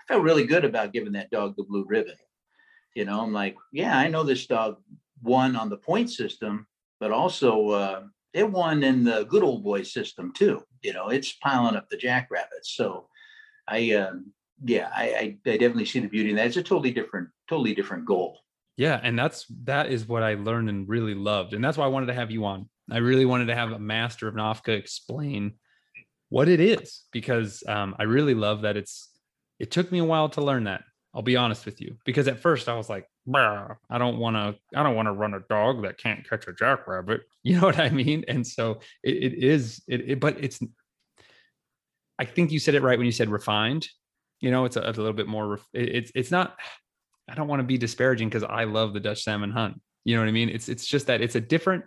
I 0.00 0.12
felt 0.12 0.24
really 0.24 0.46
good 0.46 0.64
about 0.64 0.92
giving 0.92 1.12
that 1.12 1.30
dog 1.30 1.54
the 1.56 1.62
blue 1.62 1.84
ribbon. 1.86 2.16
You 2.96 3.04
know, 3.04 3.20
I'm 3.20 3.32
like, 3.32 3.56
yeah, 3.72 3.96
I 3.96 4.08
know 4.08 4.24
this 4.24 4.46
dog 4.46 4.78
won 5.22 5.54
on 5.54 5.68
the 5.68 5.76
point 5.76 6.10
system, 6.10 6.66
but 6.98 7.12
also 7.12 7.68
uh, 7.70 8.02
it 8.32 8.50
won 8.50 8.82
in 8.82 9.04
the 9.04 9.24
good 9.24 9.44
old 9.44 9.62
boy 9.62 9.82
system 9.84 10.32
too. 10.32 10.64
You 10.82 10.92
know, 10.92 11.08
it's 11.08 11.32
piling 11.34 11.76
up 11.76 11.88
the 11.88 11.96
jackrabbits. 11.96 12.74
So 12.74 13.06
I, 13.68 13.92
um, 13.92 14.32
yeah, 14.64 14.90
I, 14.94 15.04
I, 15.04 15.50
I 15.50 15.56
definitely 15.56 15.84
see 15.84 16.00
the 16.00 16.08
beauty 16.08 16.30
in 16.30 16.36
that. 16.36 16.46
It's 16.46 16.56
a 16.56 16.62
totally 16.62 16.90
different, 16.90 17.28
totally 17.48 17.74
different 17.74 18.06
goal. 18.06 18.40
Yeah, 18.76 18.98
and 19.02 19.18
that's 19.18 19.44
that 19.64 19.90
is 19.90 20.08
what 20.08 20.22
I 20.22 20.34
learned 20.34 20.70
and 20.70 20.88
really 20.88 21.14
loved, 21.14 21.52
and 21.52 21.62
that's 21.62 21.76
why 21.76 21.84
I 21.84 21.88
wanted 21.88 22.06
to 22.06 22.14
have 22.14 22.30
you 22.30 22.46
on. 22.46 22.66
I 22.92 22.98
really 22.98 23.24
wanted 23.26 23.46
to 23.46 23.54
have 23.54 23.72
a 23.72 23.78
master 23.78 24.28
of 24.28 24.34
NOFCA 24.34 24.76
explain 24.76 25.54
what 26.28 26.48
it 26.48 26.60
is 26.60 27.02
because 27.12 27.62
um, 27.68 27.94
I 27.98 28.04
really 28.04 28.34
love 28.34 28.62
that 28.62 28.76
it's. 28.76 29.08
It 29.58 29.70
took 29.70 29.92
me 29.92 29.98
a 29.98 30.04
while 30.04 30.28
to 30.30 30.40
learn 30.40 30.64
that. 30.64 30.82
I'll 31.14 31.22
be 31.22 31.36
honest 31.36 31.66
with 31.66 31.80
you 31.80 31.96
because 32.04 32.28
at 32.28 32.38
first 32.38 32.68
I 32.68 32.74
was 32.76 32.88
like, 32.88 33.04
"Bah, 33.26 33.74
I 33.90 33.98
don't 33.98 34.18
want 34.18 34.36
to. 34.36 34.78
I 34.78 34.82
don't 34.82 34.94
want 34.94 35.06
to 35.06 35.12
run 35.12 35.34
a 35.34 35.40
dog 35.48 35.82
that 35.82 35.98
can't 35.98 36.28
catch 36.28 36.46
a 36.46 36.52
jackrabbit. 36.52 37.22
You 37.42 37.58
know 37.58 37.66
what 37.66 37.80
I 37.80 37.88
mean? 37.88 38.24
And 38.28 38.46
so 38.46 38.80
it, 39.02 39.16
it 39.16 39.42
is. 39.42 39.82
It, 39.88 40.10
it, 40.10 40.20
but 40.20 40.42
it's. 40.44 40.60
I 42.18 42.26
think 42.26 42.52
you 42.52 42.58
said 42.58 42.74
it 42.74 42.82
right 42.82 42.98
when 42.98 43.06
you 43.06 43.12
said 43.12 43.30
refined. 43.30 43.88
You 44.40 44.50
know, 44.50 44.66
it's 44.66 44.76
a, 44.76 44.82
a 44.82 44.92
little 44.92 45.14
bit 45.14 45.26
more. 45.26 45.48
ref- 45.48 45.68
it- 45.72 45.88
it's 45.88 46.12
it's 46.14 46.30
not. 46.30 46.56
I 47.28 47.34
don't 47.34 47.48
want 47.48 47.60
to 47.60 47.64
be 47.64 47.78
disparaging 47.78 48.28
because 48.28 48.42
I 48.44 48.64
love 48.64 48.92
the 48.92 49.00
Dutch 49.00 49.22
Salmon 49.24 49.50
hunt. 49.50 49.80
You 50.04 50.16
know 50.16 50.22
what 50.22 50.28
I 50.28 50.32
mean? 50.32 50.48
It's 50.48 50.68
it's 50.68 50.86
just 50.86 51.06
that 51.06 51.20
it's 51.22 51.34
a 51.34 51.40
different. 51.40 51.84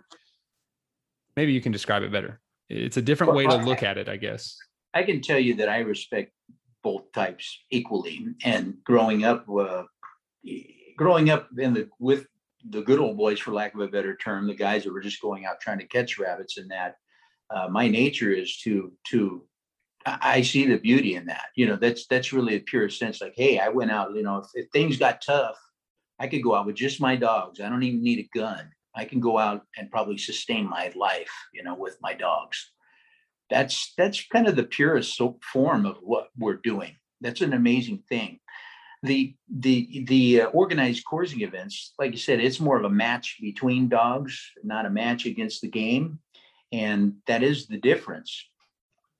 Maybe 1.36 1.52
you 1.52 1.60
can 1.60 1.72
describe 1.72 2.02
it 2.02 2.12
better. 2.12 2.40
It's 2.68 2.96
a 2.96 3.02
different 3.02 3.34
way 3.34 3.46
to 3.46 3.56
look 3.56 3.82
at 3.82 3.98
it, 3.98 4.08
I 4.08 4.16
guess. 4.16 4.56
I 4.94 5.02
can 5.02 5.20
tell 5.20 5.38
you 5.38 5.56
that 5.56 5.68
I 5.68 5.80
respect 5.80 6.32
both 6.82 7.10
types 7.12 7.58
equally. 7.70 8.26
And 8.44 8.76
growing 8.84 9.24
up, 9.24 9.46
uh, 9.48 9.82
growing 10.96 11.30
up 11.30 11.48
in 11.58 11.74
the 11.74 11.88
with 11.98 12.26
the 12.70 12.82
good 12.82 13.00
old 13.00 13.16
boys, 13.16 13.40
for 13.40 13.52
lack 13.52 13.74
of 13.74 13.80
a 13.80 13.88
better 13.88 14.16
term, 14.16 14.46
the 14.46 14.54
guys 14.54 14.84
that 14.84 14.92
were 14.92 15.00
just 15.00 15.20
going 15.20 15.44
out 15.44 15.60
trying 15.60 15.78
to 15.78 15.86
catch 15.86 16.18
rabbits, 16.18 16.56
and 16.56 16.70
that 16.70 16.96
uh, 17.50 17.68
my 17.68 17.88
nature 17.88 18.30
is 18.30 18.56
to 18.58 18.92
to 19.08 19.44
I 20.06 20.18
I 20.22 20.42
see 20.42 20.66
the 20.66 20.78
beauty 20.78 21.16
in 21.16 21.26
that. 21.26 21.46
You 21.56 21.66
know, 21.66 21.76
that's 21.76 22.06
that's 22.06 22.32
really 22.32 22.56
a 22.56 22.60
pure 22.60 22.88
sense. 22.88 23.20
Like, 23.20 23.34
hey, 23.36 23.58
I 23.58 23.68
went 23.68 23.90
out. 23.90 24.14
You 24.14 24.22
know, 24.22 24.38
if, 24.38 24.46
if 24.54 24.70
things 24.70 24.96
got 24.96 25.22
tough, 25.22 25.58
I 26.18 26.28
could 26.28 26.42
go 26.42 26.54
out 26.54 26.66
with 26.66 26.76
just 26.76 27.00
my 27.00 27.16
dogs. 27.16 27.60
I 27.60 27.68
don't 27.68 27.82
even 27.82 28.02
need 28.02 28.20
a 28.20 28.38
gun. 28.38 28.70
I 28.96 29.04
can 29.04 29.20
go 29.20 29.38
out 29.38 29.62
and 29.76 29.90
probably 29.90 30.18
sustain 30.18 30.68
my 30.68 30.92
life. 30.94 31.32
You 31.52 31.62
know, 31.62 31.74
with 31.74 31.96
my 32.00 32.14
dogs. 32.14 32.70
That's 33.50 33.92
that's 33.96 34.26
kind 34.26 34.48
of 34.48 34.56
the 34.56 34.64
purest 34.64 35.20
form 35.52 35.86
of 35.86 35.96
what 36.00 36.28
we're 36.36 36.60
doing. 36.62 36.96
That's 37.20 37.40
an 37.40 37.52
amazing 37.52 38.02
thing. 38.08 38.40
The 39.02 39.34
the 39.48 40.04
the 40.06 40.42
uh, 40.42 40.46
organized 40.46 41.04
coursing 41.04 41.42
events 41.42 41.92
like 41.98 42.12
you 42.12 42.18
said 42.18 42.40
it's 42.40 42.58
more 42.58 42.78
of 42.78 42.84
a 42.84 42.90
match 42.90 43.36
between 43.40 43.88
dogs 43.88 44.40
not 44.62 44.86
a 44.86 44.90
match 44.90 45.26
against 45.26 45.60
the 45.60 45.68
game. 45.68 46.20
And 46.72 47.16
that 47.26 47.42
is 47.42 47.66
the 47.66 47.76
difference. 47.76 48.48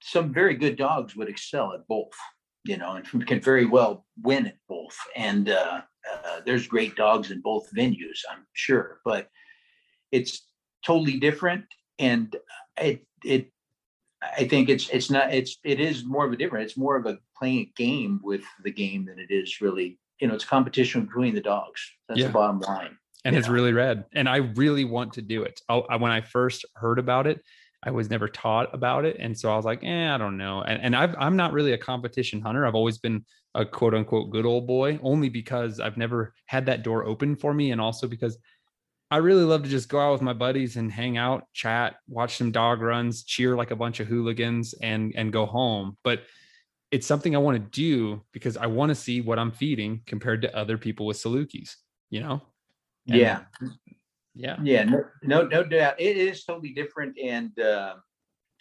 Some 0.01 0.33
very 0.33 0.55
good 0.55 0.77
dogs 0.77 1.15
would 1.15 1.29
excel 1.29 1.75
at 1.75 1.87
both 1.87 2.17
you 2.65 2.79
know 2.79 2.97
and 2.97 3.27
can 3.27 3.41
very 3.41 3.67
well 3.67 4.07
win 4.23 4.47
at 4.47 4.57
both. 4.69 4.97
And 5.15 5.51
uh, 5.51 5.83
uh, 6.11 6.41
there's 6.47 6.67
great 6.67 6.97
dogs 6.97 7.31
in 7.31 7.41
both 7.41 7.69
venues 7.77 8.21
i'm 8.31 8.47
sure. 8.55 9.01
But 9.05 9.29
it's 10.17 10.33
totally 10.87 11.19
different 11.29 11.65
and 11.99 12.37
it 12.91 12.99
it 13.25 13.51
I 14.41 14.45
think 14.49 14.69
it's 14.75 14.87
it's 14.97 15.11
not 15.11 15.27
it's 15.35 15.59
it 15.65 15.79
is 15.81 15.97
more 16.15 16.25
of 16.27 16.33
a 16.33 16.37
different. 16.37 16.65
It's 16.67 16.79
more 16.79 16.97
of 16.97 17.05
a 17.13 17.19
playing 17.39 17.59
a 17.61 17.73
game 17.77 18.21
with 18.23 18.43
the 18.67 18.71
game 18.71 19.05
than 19.09 19.19
it 19.19 19.31
is 19.31 19.61
really. 19.61 19.99
You 20.21 20.29
know, 20.29 20.35
it's 20.39 20.45
competition 20.57 21.05
between 21.07 21.35
the 21.35 21.41
dogs. 21.43 21.81
That's 22.09 22.21
Yeah. 22.21 22.29
the 22.29 22.33
bottom 22.33 22.61
line. 22.61 22.97
and 23.27 23.35
it's 23.37 23.49
know. 23.49 23.55
really 23.55 23.73
rad. 23.73 24.05
And 24.19 24.27
I 24.29 24.37
really 24.63 24.85
want 24.85 25.15
to 25.15 25.23
do 25.23 25.43
it. 25.49 25.61
I, 25.69 25.75
I- 25.93 25.97
when 25.97 26.13
I 26.19 26.21
first 26.23 26.65
heard 26.83 26.99
about 26.99 27.27
it, 27.27 27.39
I 27.87 27.91
was 27.91 28.09
never 28.09 28.29
taught 28.29 28.69
about 28.75 29.05
it, 29.05 29.17
and 29.19 29.33
so 29.39 29.53
I 29.53 29.57
was 29.57 29.65
like, 29.71 29.81
eh, 29.85 30.15
I 30.15 30.17
don't 30.17 30.39
know. 30.39 30.63
And, 30.63 30.81
and 30.85 30.97
I've, 30.97 31.15
I'm 31.19 31.37
not 31.37 31.53
really 31.53 31.73
a 31.73 31.79
competition 31.93 32.41
hunter. 32.41 32.65
I've 32.67 32.75
always 32.81 32.99
been 33.07 33.25
a 33.55 33.65
quote 33.67 33.95
unquote 33.95 34.31
good 34.31 34.47
old 34.47 34.67
boy, 34.67 34.99
only 35.03 35.29
because 35.29 35.81
I've 35.81 35.99
never 35.99 36.33
had 36.47 36.65
that 36.67 36.83
door 36.83 37.05
open 37.05 37.37
for 37.37 37.53
me, 37.53 37.73
and 37.73 37.81
also 37.81 38.07
because 38.07 38.39
I 39.15 39.19
really 39.19 39.45
love 39.45 39.63
to 39.63 39.69
just 39.69 39.89
go 39.89 40.01
out 40.01 40.11
with 40.11 40.23
my 40.23 40.33
buddies 40.33 40.77
and 40.77 40.91
hang 40.91 41.17
out, 41.17 41.45
chat, 41.53 41.95
watch 42.09 42.37
some 42.37 42.51
dog 42.51 42.81
runs, 42.81 43.23
cheer 43.23 43.55
like 43.55 43.71
a 43.71 43.77
bunch 43.77 44.01
of 44.01 44.09
hooligans, 44.09 44.75
and 44.83 45.13
and 45.15 45.33
go 45.33 45.47
home. 45.47 45.97
But 46.03 46.23
it's 46.91 47.07
something 47.07 47.37
I 47.37 47.39
want 47.39 47.57
to 47.63 47.71
do 47.81 48.25
because 48.33 48.57
I 48.57 48.67
want 48.67 48.89
to 48.91 48.97
see 48.97 49.21
what 49.21 49.39
I'm 49.39 49.53
feeding 49.53 50.03
compared 50.05 50.43
to 50.43 50.57
other 50.57 50.77
people 50.77 51.07
with 51.07 51.17
Salukis. 51.17 51.77
You 52.11 52.23
know? 52.23 52.43
And- 53.09 53.21
Yeah, 53.21 53.41
Yeah. 54.35 54.57
yeah, 54.65 54.83
no, 54.83 55.05
no, 55.23 55.43
no 55.43 55.63
doubt. 55.63 56.01
It 56.01 56.17
is 56.17 56.45
totally 56.45 56.73
different, 56.73 57.17
and 57.23 57.57
uh, 57.61 57.95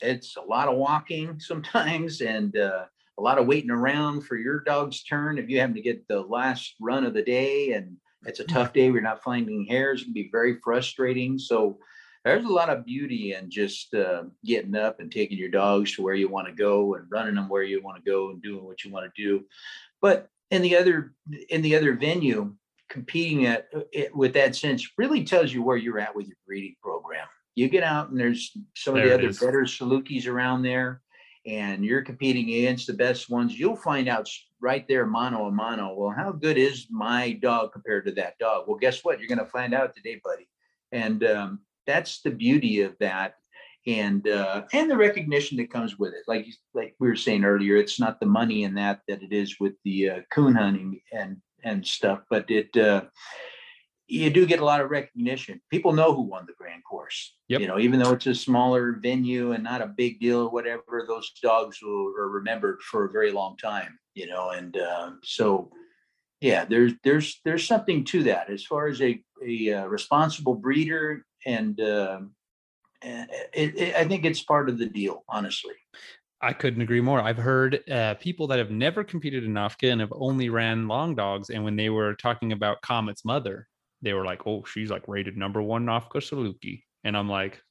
it's 0.02 0.38
a 0.38 0.42
lot 0.42 0.68
of 0.68 0.78
walking 0.78 1.40
sometimes, 1.50 2.22
and 2.22 2.56
uh, 2.56 2.86
a 3.18 3.22
lot 3.24 3.40
of 3.40 3.48
waiting 3.48 3.72
around 3.72 4.22
for 4.22 4.36
your 4.38 4.60
dog's 4.60 5.02
turn. 5.04 5.40
If 5.40 5.50
you 5.50 5.60
happen 5.60 5.74
to 5.74 5.82
get 5.82 6.08
the 6.08 6.22
last 6.22 6.76
run 6.80 7.06
of 7.06 7.16
the 7.16 7.24
day, 7.24 7.72
and 7.74 7.98
it's 8.26 8.40
a 8.40 8.46
tough 8.46 8.74
day, 8.74 8.92
we're 8.92 9.02
not 9.02 9.24
finding 9.24 9.66
hares. 9.66 10.02
it 10.02 10.06
can 10.06 10.14
be 10.14 10.30
very 10.32 10.60
frustrating. 10.64 11.38
So 11.38 11.78
there's 12.24 12.46
a 12.46 12.50
lot 12.50 12.70
of 12.70 12.86
beauty 12.86 13.34
in 13.34 13.50
just 13.50 13.94
uh, 13.94 14.24
getting 14.46 14.76
up 14.76 15.00
and 15.00 15.12
taking 15.12 15.38
your 15.38 15.50
dogs 15.50 15.96
to 15.96 16.02
where 16.02 16.16
you 16.16 16.30
want 16.30 16.48
to 16.48 16.54
go 16.54 16.96
and 16.96 17.06
running 17.10 17.36
them 17.36 17.50
where 17.50 17.64
you 17.64 17.82
want 17.82 18.04
to 18.04 18.10
go 18.10 18.30
and 18.30 18.42
doing 18.42 18.64
what 18.64 18.84
you 18.84 18.92
want 18.92 19.06
to 19.06 19.22
do. 19.22 19.46
But 20.02 20.30
in 20.50 20.62
the 20.62 20.78
other 20.78 21.14
in 21.50 21.62
the 21.62 21.76
other 21.76 21.94
venue, 21.96 22.54
competing 22.90 23.46
at 23.46 23.68
it, 23.92 24.16
with 24.16 24.34
that 24.34 24.56
sense 24.56 24.88
really 24.98 25.24
tells 25.24 25.54
you 25.54 25.64
where 25.64 25.78
you're 25.78 26.00
at 26.00 26.16
with 26.16 26.28
your 26.28 26.38
breeding 26.46 26.76
program. 26.82 27.28
You 27.56 27.68
get 27.68 27.84
out 27.84 28.10
and 28.10 28.20
there's 28.20 28.56
some 28.76 28.96
of 28.96 29.04
the 29.04 29.14
other 29.14 29.30
is. 29.30 29.40
better 29.40 29.64
Salukis 29.64 30.28
around 30.28 30.64
there, 30.64 31.02
and 31.46 31.84
you're 31.84 32.02
competing 32.02 32.50
against 32.50 32.88
the 32.88 32.94
best 32.94 33.30
ones. 33.30 33.58
You'll 33.58 33.76
find 33.76 34.08
out 34.08 34.30
right 34.62 34.88
there, 34.88 35.06
mano 35.06 35.48
a 35.48 35.52
mano. 35.52 35.94
Well, 35.94 36.14
how 36.16 36.32
good 36.32 36.58
is 36.58 36.88
my 36.90 37.34
dog 37.34 37.74
compared 37.74 38.06
to 38.06 38.12
that 38.14 38.38
dog? 38.40 38.66
Well, 38.68 38.78
guess 38.78 39.04
what? 39.04 39.20
You're 39.20 39.28
going 39.28 39.40
to 39.40 39.46
find 39.46 39.74
out 39.74 39.96
today, 39.96 40.22
buddy. 40.24 40.48
And 40.92 41.24
um, 41.26 41.60
that's 41.86 42.22
the 42.22 42.32
beauty 42.32 42.82
of 42.82 42.96
that, 43.00 43.36
and 43.88 44.28
uh, 44.28 44.64
and 44.72 44.90
the 44.90 44.98
recognition 44.98 45.58
that 45.58 45.72
comes 45.72 45.98
with 45.98 46.14
it. 46.14 46.24
Like 46.28 46.46
like 46.74 46.96
we 47.00 47.08
were 47.08 47.16
saying 47.16 47.44
earlier, 47.44 47.78
it's 47.78 48.00
not 48.00 48.20
the 48.20 48.26
money 48.26 48.64
in 48.64 48.76
that 48.76 49.02
that 49.08 49.24
it 49.24 49.34
is 49.34 49.60
with 49.60 49.74
the 49.84 50.10
uh, 50.10 50.20
coon 50.32 50.56
hunting 50.56 51.00
and 51.12 51.38
and 51.64 51.86
stuff, 51.86 52.22
but 52.30 52.50
it. 52.50 52.76
Uh, 52.78 53.06
you 54.14 54.30
do 54.30 54.46
get 54.46 54.60
a 54.60 54.66
lot 54.66 54.82
of 54.82 54.92
recognition. 54.92 55.60
People 55.72 55.94
know 55.94 56.14
who 56.14 56.22
won 56.22 56.46
the 56.46 56.54
grand 56.54 56.84
course. 56.84 57.36
Yep. 57.48 57.62
You 57.62 57.68
know, 57.68 57.80
even 57.80 58.00
though 58.00 58.12
it's 58.12 58.28
a 58.28 58.36
smaller 58.36 59.00
venue 59.02 59.54
and 59.54 59.64
not 59.64 59.82
a 59.82 59.88
big 59.88 60.20
deal 60.20 60.42
or 60.42 60.50
whatever, 60.50 61.04
those 61.08 61.32
dogs 61.42 61.80
will, 61.82 62.14
are 62.18 62.30
remembered 62.30 62.82
for 62.82 63.06
a 63.06 63.12
very 63.12 63.32
long 63.32 63.58
time. 63.58 63.98
You 64.14 64.28
know, 64.28 64.52
and 64.52 64.78
uh, 64.78 65.12
so 65.24 65.72
yeah, 66.42 66.66
there's 66.66 66.94
there's 67.04 67.42
there's 67.44 67.66
something 67.66 68.04
to 68.06 68.24
that 68.24 68.50
as 68.50 68.64
far 68.64 68.88
as 68.88 69.02
a 69.02 69.22
a 69.44 69.74
uh, 69.74 69.86
responsible 69.86 70.56
breeder, 70.56 71.26
and 71.46 71.80
uh, 71.82 72.20
it, 73.02 73.78
it, 73.78 73.96
I 73.96 74.06
think 74.06 74.26
it's 74.26 74.44
part 74.44 74.70
of 74.70 74.78
the 74.78 74.86
deal, 74.86 75.24
honestly. 75.28 75.74
I 76.42 76.52
couldn't 76.52 76.82
agree 76.82 77.02
more. 77.02 77.22
I've 77.22 77.38
heard 77.38 77.90
uh, 77.90 78.16
people 78.16 78.48
that 78.48 78.60
have 78.60 78.70
never 78.70 79.04
competed 79.04 79.46
in 79.46 79.54
NOFCA 79.54 79.94
and 79.94 80.02
have 80.02 80.12
only 80.14 80.50
ran 80.50 80.90
long 80.90 81.16
dogs, 81.16 81.50
and 81.50 81.64
when 81.64 81.78
they 81.78 81.90
were 81.90 82.14
talking 82.16 82.52
about 82.52 82.82
Comet's 82.82 83.24
mother, 83.24 83.68
they 84.04 84.14
were 84.14 84.26
like, 84.26 84.46
"Oh, 84.46 84.64
she's 84.66 84.92
like 84.92 85.08
rated 85.08 85.38
number 85.38 85.62
one 85.62 85.86
NOFCA 85.86 86.18
Saluki," 86.18 86.84
and 87.04 87.18
I'm 87.18 87.30
like, 87.30 87.62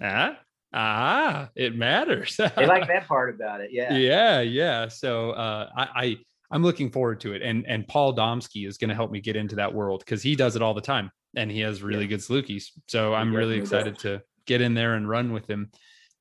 "Ah, 0.00 0.38
ah, 0.72 1.48
it 1.54 1.76
matters." 1.76 2.36
they 2.36 2.66
like 2.66 2.88
that 2.88 3.06
part 3.08 3.34
about 3.34 3.60
it, 3.60 3.70
yeah, 3.72 3.96
yeah, 3.96 4.40
yeah. 4.40 4.88
So 4.88 5.30
uh, 5.32 5.70
I, 5.76 5.82
I 5.94 6.16
I'm 6.50 6.62
looking 6.62 6.90
forward 6.90 7.20
to 7.20 7.32
it. 7.34 7.42
And 7.42 7.66
and 7.66 7.86
Paul 7.86 8.14
Domsky 8.14 8.66
is 8.66 8.78
going 8.78 8.88
to 8.88 8.94
help 8.94 9.10
me 9.10 9.20
get 9.20 9.36
into 9.36 9.56
that 9.56 9.72
world 9.72 10.00
because 10.00 10.22
he 10.22 10.36
does 10.36 10.56
it 10.56 10.62
all 10.62 10.74
the 10.74 10.80
time 10.80 11.10
and 11.34 11.50
he 11.50 11.60
has 11.60 11.82
really 11.82 12.02
yeah. 12.02 12.10
good 12.10 12.20
Salukis. 12.20 12.70
So 12.88 13.14
I'm 13.14 13.34
really 13.34 13.58
excited 13.58 13.94
does. 13.94 14.02
to 14.02 14.22
get 14.46 14.60
in 14.60 14.74
there 14.74 14.94
and 14.94 15.08
run 15.08 15.32
with 15.32 15.48
him. 15.48 15.70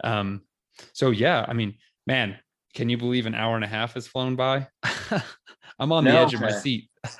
Um, 0.03 0.41
so 0.93 1.11
yeah, 1.11 1.45
I 1.47 1.53
mean, 1.53 1.75
man, 2.07 2.37
can 2.73 2.89
you 2.89 2.97
believe 2.97 3.25
an 3.25 3.35
hour 3.35 3.55
and 3.55 3.63
a 3.63 3.67
half 3.67 3.93
has 3.93 4.07
flown 4.07 4.35
by? 4.35 4.67
I'm 5.79 5.91
on 5.91 6.03
no, 6.03 6.11
the 6.11 6.17
edge 6.17 6.33
of 6.33 6.41
my 6.41 6.51
seat. 6.51 6.89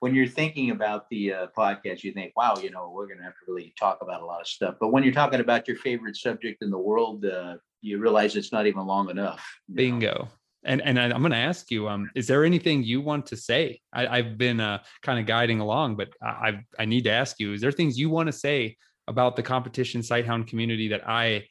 when 0.00 0.14
you're 0.14 0.26
thinking 0.26 0.70
about 0.70 1.08
the 1.10 1.32
uh, 1.32 1.46
podcast, 1.56 2.02
you 2.02 2.12
think, 2.12 2.32
wow, 2.34 2.56
you 2.60 2.70
know, 2.70 2.90
we're 2.92 3.06
going 3.06 3.18
to 3.18 3.24
have 3.24 3.34
to 3.34 3.38
really 3.46 3.72
talk 3.78 3.98
about 4.00 4.22
a 4.22 4.24
lot 4.24 4.40
of 4.40 4.46
stuff. 4.46 4.74
But 4.80 4.88
when 4.88 5.04
you're 5.04 5.12
talking 5.12 5.40
about 5.40 5.68
your 5.68 5.76
favorite 5.76 6.16
subject 6.16 6.62
in 6.62 6.70
the 6.70 6.78
world, 6.78 7.24
uh, 7.24 7.56
you 7.82 7.98
realize 7.98 8.34
it's 8.34 8.52
not 8.52 8.66
even 8.66 8.86
long 8.86 9.10
enough. 9.10 9.46
Bingo. 9.72 10.06
Know? 10.06 10.28
and 10.64 10.82
and 10.82 10.98
I, 10.98 11.04
am 11.04 11.20
going 11.20 11.30
to 11.30 11.38
ask 11.38 11.70
you 11.70 11.88
um 11.88 12.10
is 12.14 12.26
there 12.26 12.44
anything 12.44 12.82
you 12.82 13.00
want 13.00 13.26
to 13.26 13.36
say 13.36 13.80
I, 13.92 14.18
have 14.18 14.36
been 14.36 14.60
uh, 14.60 14.82
kind 15.02 15.18
of 15.18 15.24
guiding 15.24 15.60
along 15.60 15.96
but 15.96 16.10
I, 16.22 16.60
I 16.78 16.84
need 16.84 17.04
to 17.04 17.10
ask 17.10 17.40
you 17.40 17.54
is 17.54 17.62
there 17.62 17.72
things 17.72 17.98
you 17.98 18.10
want 18.10 18.26
to 18.26 18.32
say 18.32 18.76
about 19.08 19.36
the 19.36 19.42
competition 19.42 20.02
sighthound 20.02 20.48
community 20.48 20.88
that 20.88 21.08
i 21.08 21.46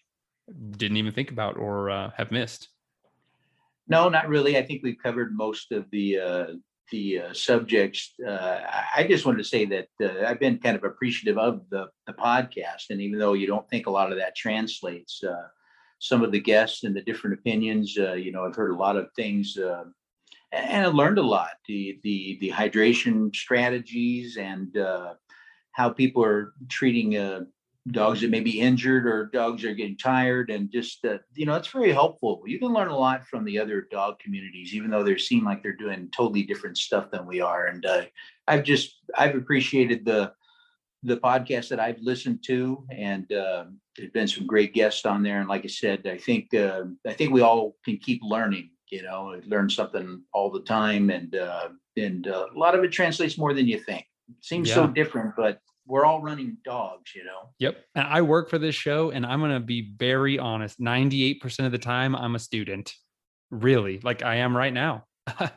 didn't 0.78 0.98
even 0.98 1.12
think 1.12 1.32
about 1.32 1.58
or 1.58 1.90
uh, 1.90 2.12
have 2.18 2.30
missed 2.32 2.70
no 3.88 4.10
not 4.10 4.30
really 4.30 4.58
i 4.58 4.62
think 4.62 4.82
we've 4.84 5.02
covered 5.02 5.36
most 5.36 5.72
of 5.72 5.90
the 5.92 6.20
uh 6.20 6.46
the 6.92 7.20
uh, 7.20 7.34
subjects 7.34 8.14
uh, 8.28 8.60
i 8.96 9.06
just 9.08 9.26
wanted 9.26 9.38
to 9.38 9.44
say 9.44 9.66
that 9.66 9.88
uh, 10.04 10.26
i've 10.28 10.40
been 10.40 10.58
kind 10.58 10.76
of 10.76 10.84
appreciative 10.84 11.38
of 11.38 11.62
the 11.70 11.88
the 12.08 12.14
podcast 12.14 12.90
and 12.90 13.02
even 13.02 13.20
though 13.20 13.34
you 13.34 13.48
don't 13.48 13.70
think 13.70 13.88
a 13.88 13.92
lot 13.92 14.12
of 14.12 14.18
that 14.18 14.36
translates 14.36 15.24
uh 15.24 15.48
some 16.00 16.24
of 16.24 16.32
the 16.32 16.40
guests 16.40 16.84
and 16.86 16.96
the 16.96 17.02
different 17.02 17.38
opinions. 17.38 17.98
Uh, 17.98 18.14
you 18.14 18.32
know, 18.32 18.46
I've 18.46 18.56
heard 18.56 18.72
a 18.72 18.78
lot 18.78 18.96
of 18.96 19.12
things 19.16 19.58
uh, 19.58 19.84
and 20.52 20.86
I 20.86 20.90
learned 20.90 21.20
a 21.20 21.24
lot. 21.24 21.52
The 21.68 22.00
the 22.04 22.38
the 22.42 22.50
hydration 22.50 23.36
strategies 23.36 24.38
and 24.38 24.76
how 25.74 25.90
people 25.90 26.24
are 26.24 26.54
treating 26.70 27.44
dogs 27.92 28.22
that 28.22 28.30
may 28.30 28.40
be 28.40 28.60
injured 28.60 29.06
or 29.06 29.26
dogs 29.28 29.64
are 29.64 29.74
getting 29.74 29.98
tired, 29.98 30.50
and 30.50 30.72
just 30.72 31.06
uh, 31.06 31.18
you 31.36 31.46
know, 31.46 31.56
it's 31.56 31.70
very 31.70 31.92
helpful. 31.92 32.42
You 32.46 32.60
can 32.60 32.74
learn 32.74 32.90
a 32.90 32.98
lot 32.98 33.26
from 33.26 33.44
the 33.46 33.60
other 33.60 33.88
dog 33.90 34.20
communities, 34.20 34.74
even 34.74 34.90
though 34.90 35.04
they 35.04 35.18
seem 35.18 35.46
like 35.46 35.64
they're 35.64 35.74
doing 35.74 36.10
totally 36.16 36.44
different 36.44 36.78
stuff 36.78 37.12
than 37.12 37.26
we 37.26 37.42
are. 37.42 37.68
And 37.68 37.86
uh, 37.86 38.04
I've 38.48 38.64
just 38.64 39.00
I've 39.16 39.36
appreciated 39.36 40.06
the 40.06 40.34
the 41.04 41.18
podcast 41.18 41.70
that 41.70 41.80
I've 41.80 42.00
listened 42.02 42.44
to, 42.48 42.86
and 42.92 43.32
uh, 43.32 43.66
there's 43.96 44.12
been 44.12 44.28
some 44.28 44.46
great 44.46 44.74
guests 44.74 45.06
on 45.06 45.24
there. 45.24 45.40
And 45.40 45.50
like 45.50 45.64
I 45.64 45.70
said, 45.70 46.06
I 46.06 46.18
think 46.18 46.54
uh, 46.54 46.84
I 47.08 47.14
think 47.14 47.32
we 47.32 47.42
all 47.42 47.76
can 47.86 47.98
keep 47.98 48.22
learning. 48.24 48.72
You 48.92 49.04
know, 49.04 49.40
learn 49.46 49.70
something 49.70 50.24
all 50.34 50.50
the 50.50 50.62
time, 50.62 51.10
and 51.10 51.36
uh, 51.36 51.70
and 51.96 52.28
uh, 52.28 52.48
a 52.54 52.58
lot 52.58 52.76
of 52.76 52.84
it 52.84 52.92
translates 52.92 53.38
more 53.38 53.54
than 53.54 53.68
you 53.68 53.80
think. 53.80 54.06
It 54.30 54.44
seems 54.44 54.70
yeah. 54.70 54.76
so 54.76 54.88
different, 54.88 55.34
but 55.38 55.60
we're 55.90 56.06
all 56.06 56.22
running 56.22 56.58
dogs. 56.64 57.14
You 57.16 57.26
know. 57.26 57.50
Yep. 57.60 57.84
And 57.96 58.08
I 58.08 58.22
work 58.22 58.50
for 58.50 58.58
this 58.58 58.76
show, 58.76 59.12
and 59.12 59.26
I'm 59.26 59.40
going 59.40 59.52
to 59.52 59.60
be 59.60 59.94
very 59.98 60.40
honest. 60.40 60.80
Ninety-eight 60.80 61.42
percent 61.42 61.66
of 61.66 61.72
the 61.72 61.78
time, 61.78 62.16
I'm 62.16 62.36
a 62.36 62.40
student. 62.40 62.94
Really, 63.52 64.00
like 64.04 64.24
I 64.24 64.36
am 64.36 64.56
right 64.56 64.74
now. 64.74 65.06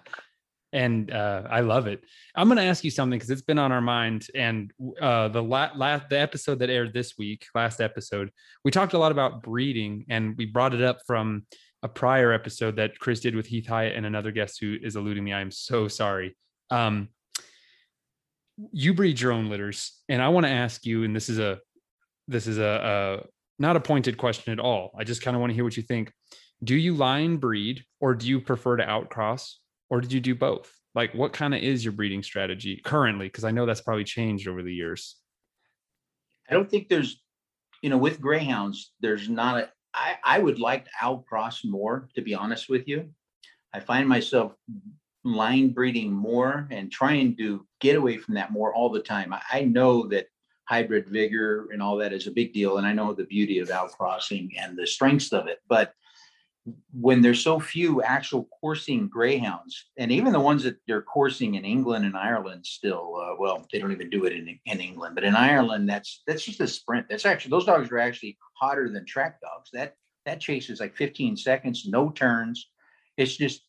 and 0.73 1.11
uh, 1.11 1.43
I 1.51 1.61
love 1.61 1.87
it. 1.87 2.03
I'm 2.35 2.49
going 2.49 2.57
to 2.57 2.65
ask 2.65 2.83
you 2.83 2.91
something 2.91 3.19
because 3.19 3.31
it's 3.31 3.43
been 3.43 3.59
on 3.59 3.73
our 3.73 3.83
mind. 3.83 4.27
And 4.35 4.73
uh, 5.01 5.29
the 5.29 5.43
la- 5.43 5.73
last 5.77 6.09
the 6.09 6.19
episode 6.19 6.61
that 6.61 6.71
aired 6.71 6.95
this 6.95 7.19
week, 7.19 7.45
last 7.55 7.81
episode, 7.81 8.31
we 8.65 8.71
talked 8.71 8.95
a 8.95 8.99
lot 8.99 9.13
about 9.13 9.43
breeding, 9.43 10.07
and 10.09 10.37
we 10.37 10.47
brought 10.47 10.75
it 10.75 10.83
up 10.83 11.01
from 11.07 11.47
a 11.83 11.89
prior 11.89 12.33
episode 12.33 12.77
that 12.77 12.99
Chris 12.99 13.21
did 13.21 13.35
with 13.35 13.47
Heath 13.47 13.67
Hyatt 13.67 13.97
and 13.97 14.07
another 14.07 14.31
guest 14.31 14.59
who 14.61 14.77
is 14.81 14.97
eluding 14.97 15.25
me. 15.25 15.33
I 15.33 15.41
am 15.41 15.51
so 15.51 15.89
sorry. 15.89 16.37
Um, 16.71 17.09
you 18.73 18.95
breed 18.95 19.21
your 19.21 19.33
own 19.33 19.49
litters, 19.49 20.01
and 20.09 20.23
I 20.23 20.29
want 20.29 20.47
to 20.47 20.53
ask 20.53 20.85
you, 20.85 21.05
and 21.05 21.15
this 21.15 21.29
is 21.29 21.39
a 21.39 21.59
this 22.29 22.47
is 22.47 22.59
a, 22.59 23.23
a 23.23 23.27
not 23.59 23.77
a 23.77 23.81
pointed 23.81 24.17
question 24.17 24.53
at 24.53 24.61
all. 24.61 24.93
I 24.99 25.05
just 25.05 25.23
kind 25.23 25.37
of 25.37 25.41
want 25.41 25.51
to 25.51 25.55
hear 25.55 25.65
what 25.65 25.77
you 25.77 25.83
think. 25.83 26.13
Do 26.63 26.77
you 26.77 26.95
line 26.95 27.39
breed, 27.39 27.85
or 28.01 28.15
do 28.15 28.29
you 28.29 28.41
prefer 28.41 28.77
to 28.77 28.85
outcross? 28.85 29.55
or 29.93 30.01
did 30.01 30.11
you 30.11 30.21
do 30.21 30.35
both? 30.35 30.73
Like, 30.95 31.13
what 31.13 31.35
kind 31.35 31.55
of 31.55 31.61
is 31.61 31.85
your 31.85 31.93
breeding 31.93 32.23
strategy 32.23 32.81
currently? 32.83 33.27
Because 33.27 33.45
I 33.45 33.51
know 33.51 33.67
that's 33.67 33.83
probably 33.83 34.05
changed 34.05 34.49
over 34.49 34.63
the 34.63 34.73
years. 34.73 35.17
I 36.49 36.55
don't 36.55 36.71
think 36.71 36.89
there's, 36.89 37.23
you 37.83 37.91
know, 37.91 37.99
with 37.99 38.19
greyhounds, 38.19 38.95
there's 39.01 39.29
not 39.29 39.59
a. 39.59 39.69
I, 39.93 40.17
I 40.25 40.39
would 40.39 40.59
like 40.59 40.87
to 40.87 40.91
outcross 41.03 41.63
more, 41.63 42.09
to 42.15 42.23
be 42.23 42.35
honest 42.35 42.71
with 42.71 42.89
you. 42.89 43.11
I 43.75 43.81
find 43.81 44.09
myself 44.09 44.55
line 45.25 45.71
breeding 45.71 46.13
more 46.13 46.67
and 46.71 46.91
trying 46.91 47.37
to 47.37 47.67
get 47.81 47.97
away 47.97 48.19
from 48.19 48.35
that 48.35 48.53
more 48.53 48.75
all 48.75 48.91
the 48.91 49.01
time. 49.01 49.33
I, 49.33 49.41
I 49.53 49.63
know 49.63 50.07
that 50.09 50.27
hybrid 50.65 51.09
vigor 51.09 51.69
and 51.73 51.83
all 51.83 51.97
that 51.97 52.13
is 52.13 52.27
a 52.27 52.33
big 52.33 52.53
deal, 52.53 52.79
and 52.79 52.87
I 52.87 52.93
know 52.93 53.13
the 53.13 53.25
beauty 53.25 53.59
of 53.59 53.69
outcrossing 53.69 54.51
and 54.59 54.77
the 54.77 54.87
strengths 54.87 55.33
of 55.33 55.47
it, 55.47 55.59
but 55.69 55.95
when 56.93 57.21
there's 57.21 57.43
so 57.43 57.59
few 57.59 58.03
actual 58.03 58.49
coursing 58.61 59.09
greyhounds, 59.09 59.91
and 59.99 60.13
even 60.13 60.33
the 60.33 60.41
ones 60.41 60.63
that 60.63 60.77
they're 60.87 61.03
coursing 61.03 61.57
in 61.57 61.65
England 61.65 62.05
and 62.05 62.17
Ireland 62.17 62.65
still, 62.65 63.17
uh, 63.17 63.35
well, 63.39 63.67
they 63.73 63.79
don't 63.79 63.93
even 63.93 64.11
do 64.11 64.25
it 64.27 64.33
in, 64.33 64.59
in 64.67 64.81
England, 64.81 65.17
but 65.17 65.25
in 65.25 65.35
Ireland, 65.35 65.89
that's 65.89 66.23
that's 66.27 66.45
just 66.45 66.61
a 66.61 66.69
sprint. 66.69 67.07
That's 67.09 67.27
actually 67.27 67.51
those 67.51 67.65
dogs 67.65 67.91
are 67.91 67.99
actually 67.99 68.39
hotter 68.55 68.89
than 68.89 69.05
track 69.05 69.41
dogs. 69.41 69.71
That 69.73 69.97
that 70.25 70.41
chase 70.41 70.71
is 70.71 70.79
like 70.79 70.97
15 70.97 71.37
seconds, 71.37 71.85
no 71.87 72.11
turns. 72.11 72.71
It's 73.17 73.37
just 73.37 73.63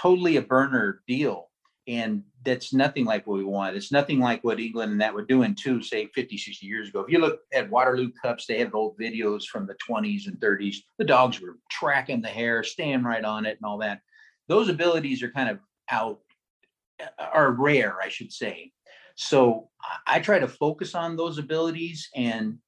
totally 0.00 0.36
a 0.36 0.42
burner 0.42 1.02
deal 1.06 1.48
and 1.88 2.22
that's 2.44 2.74
nothing 2.74 3.06
like 3.06 3.26
what 3.26 3.38
we 3.38 3.44
want. 3.44 3.74
It's 3.74 3.90
nothing 3.90 4.20
like 4.20 4.44
what 4.44 4.60
England 4.60 4.92
and 4.92 5.00
that 5.00 5.14
were 5.14 5.24
doing 5.24 5.54
too, 5.54 5.82
say 5.82 6.06
50, 6.14 6.36
60 6.36 6.66
years 6.66 6.90
ago. 6.90 7.00
If 7.00 7.10
you 7.10 7.18
look 7.18 7.40
at 7.52 7.70
Waterloo 7.70 8.12
Cups, 8.12 8.46
they 8.46 8.58
have 8.58 8.74
old 8.74 8.98
videos 8.98 9.44
from 9.44 9.66
the 9.66 9.76
20s 9.88 10.26
and 10.26 10.38
30s. 10.38 10.76
The 10.98 11.04
dogs 11.04 11.40
were 11.40 11.56
tracking 11.70 12.20
the 12.20 12.28
hare, 12.28 12.62
staying 12.62 13.04
right 13.04 13.24
on 13.24 13.46
it, 13.46 13.56
and 13.56 13.64
all 13.64 13.78
that. 13.78 14.02
Those 14.48 14.68
abilities 14.68 15.22
are 15.22 15.30
kind 15.30 15.48
of 15.48 15.60
out, 15.90 16.20
uh, 17.00 17.24
are 17.32 17.52
rare, 17.52 17.96
I 18.02 18.08
should 18.08 18.32
say. 18.32 18.72
So 19.14 19.70
I 20.06 20.20
try 20.20 20.38
to 20.38 20.48
focus 20.48 20.94
on 20.94 21.16
those 21.16 21.38
abilities 21.38 22.08
and 22.14 22.58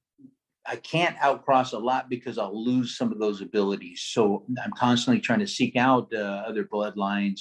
I 0.71 0.77
can't 0.77 1.17
outcross 1.17 1.73
a 1.73 1.79
lot 1.79 2.09
because 2.09 2.39
I'll 2.39 2.65
lose 2.65 2.97
some 2.97 3.11
of 3.11 3.19
those 3.19 3.41
abilities. 3.41 4.03
So 4.03 4.45
I'm 4.63 4.71
constantly 4.79 5.21
trying 5.21 5.41
to 5.41 5.47
seek 5.47 5.75
out 5.75 6.13
uh, 6.15 6.45
other 6.47 6.65
bloodlines 6.65 7.41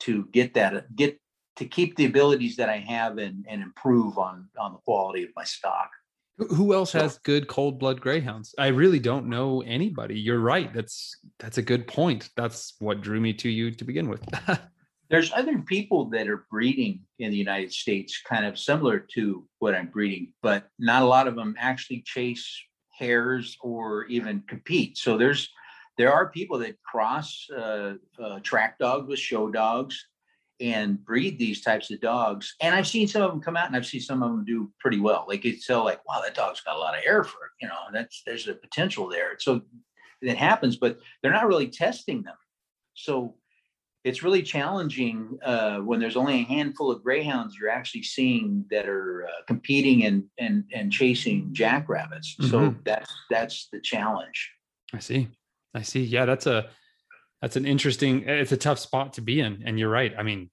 to 0.00 0.26
get 0.32 0.52
that 0.54 0.94
get 0.96 1.20
to 1.56 1.64
keep 1.64 1.96
the 1.96 2.06
abilities 2.06 2.56
that 2.56 2.68
I 2.68 2.78
have 2.78 3.18
and 3.18 3.46
and 3.48 3.62
improve 3.62 4.18
on 4.18 4.48
on 4.58 4.72
the 4.72 4.78
quality 4.78 5.22
of 5.22 5.30
my 5.36 5.44
stock. 5.44 5.90
Who 6.38 6.74
else 6.74 6.90
so, 6.90 7.00
has 7.00 7.18
good 7.18 7.46
cold 7.46 7.78
blood 7.78 8.00
greyhounds? 8.00 8.52
I 8.58 8.66
really 8.66 8.98
don't 8.98 9.26
know 9.26 9.62
anybody. 9.62 10.18
You're 10.18 10.40
right. 10.40 10.72
That's 10.74 11.16
that's 11.38 11.58
a 11.58 11.62
good 11.62 11.86
point. 11.86 12.30
That's 12.36 12.74
what 12.80 13.00
drew 13.00 13.20
me 13.20 13.32
to 13.34 13.48
you 13.48 13.70
to 13.70 13.84
begin 13.84 14.08
with. 14.08 14.22
There's 15.08 15.32
other 15.32 15.58
people 15.58 16.06
that 16.10 16.28
are 16.28 16.46
breeding 16.50 17.00
in 17.18 17.30
the 17.30 17.36
United 17.36 17.72
States, 17.72 18.20
kind 18.28 18.44
of 18.44 18.58
similar 18.58 18.98
to 19.14 19.46
what 19.58 19.74
I'm 19.74 19.88
breeding, 19.88 20.32
but 20.42 20.68
not 20.78 21.02
a 21.02 21.06
lot 21.06 21.28
of 21.28 21.36
them 21.36 21.54
actually 21.58 22.02
chase 22.04 22.46
hares 22.98 23.56
or 23.60 24.04
even 24.06 24.42
compete. 24.48 24.98
So 24.98 25.16
there's 25.16 25.48
there 25.98 26.12
are 26.12 26.28
people 26.28 26.58
that 26.58 26.82
cross 26.82 27.46
uh, 27.56 27.94
uh, 28.22 28.40
track 28.40 28.78
dogs 28.78 29.08
with 29.08 29.18
show 29.18 29.50
dogs 29.50 30.06
and 30.60 31.02
breed 31.04 31.38
these 31.38 31.62
types 31.62 31.90
of 31.90 32.00
dogs. 32.00 32.54
And 32.60 32.74
I've 32.74 32.86
seen 32.86 33.08
some 33.08 33.22
of 33.22 33.30
them 33.30 33.40
come 33.40 33.56
out, 33.56 33.66
and 33.66 33.76
I've 33.76 33.86
seen 33.86 34.00
some 34.00 34.22
of 34.22 34.30
them 34.30 34.44
do 34.44 34.70
pretty 34.80 35.00
well. 35.00 35.24
Like 35.28 35.44
you 35.44 35.56
tell, 35.56 35.84
like, 35.84 36.06
wow, 36.06 36.20
that 36.22 36.34
dog's 36.34 36.60
got 36.60 36.76
a 36.76 36.78
lot 36.78 36.96
of 36.96 37.04
air 37.06 37.24
for 37.24 37.46
it. 37.46 37.52
You 37.60 37.68
know, 37.68 37.74
that's 37.92 38.22
there's 38.26 38.48
a 38.48 38.54
potential 38.54 39.08
there. 39.08 39.38
So 39.38 39.62
it 40.22 40.36
happens, 40.36 40.76
but 40.76 40.98
they're 41.22 41.32
not 41.32 41.46
really 41.46 41.68
testing 41.68 42.22
them. 42.22 42.36
So 42.94 43.36
it's 44.06 44.22
really 44.22 44.42
challenging 44.42 45.36
uh, 45.44 45.78
when 45.78 45.98
there's 45.98 46.16
only 46.16 46.34
a 46.34 46.44
handful 46.44 46.92
of 46.92 47.02
greyhounds 47.02 47.56
you're 47.58 47.68
actually 47.68 48.04
seeing 48.04 48.64
that 48.70 48.88
are 48.88 49.26
uh, 49.26 49.42
competing 49.48 50.04
and 50.04 50.24
and 50.38 50.64
and 50.72 50.92
chasing 50.92 51.52
jackrabbits. 51.52 52.36
So 52.50 52.60
Mhm. 52.60 52.84
that's 52.84 53.12
that's 53.28 53.68
the 53.72 53.80
challenge. 53.80 54.52
I 54.94 55.00
see. 55.00 55.28
I 55.74 55.82
see. 55.82 56.04
Yeah, 56.04 56.24
that's 56.24 56.46
a 56.46 56.70
that's 57.42 57.56
an 57.56 57.66
interesting. 57.66 58.22
It's 58.28 58.52
a 58.52 58.56
tough 58.56 58.78
spot 58.78 59.12
to 59.14 59.22
be 59.22 59.40
in, 59.40 59.62
and 59.66 59.76
you're 59.78 59.90
right. 59.90 60.14
I 60.16 60.22
mean, 60.22 60.50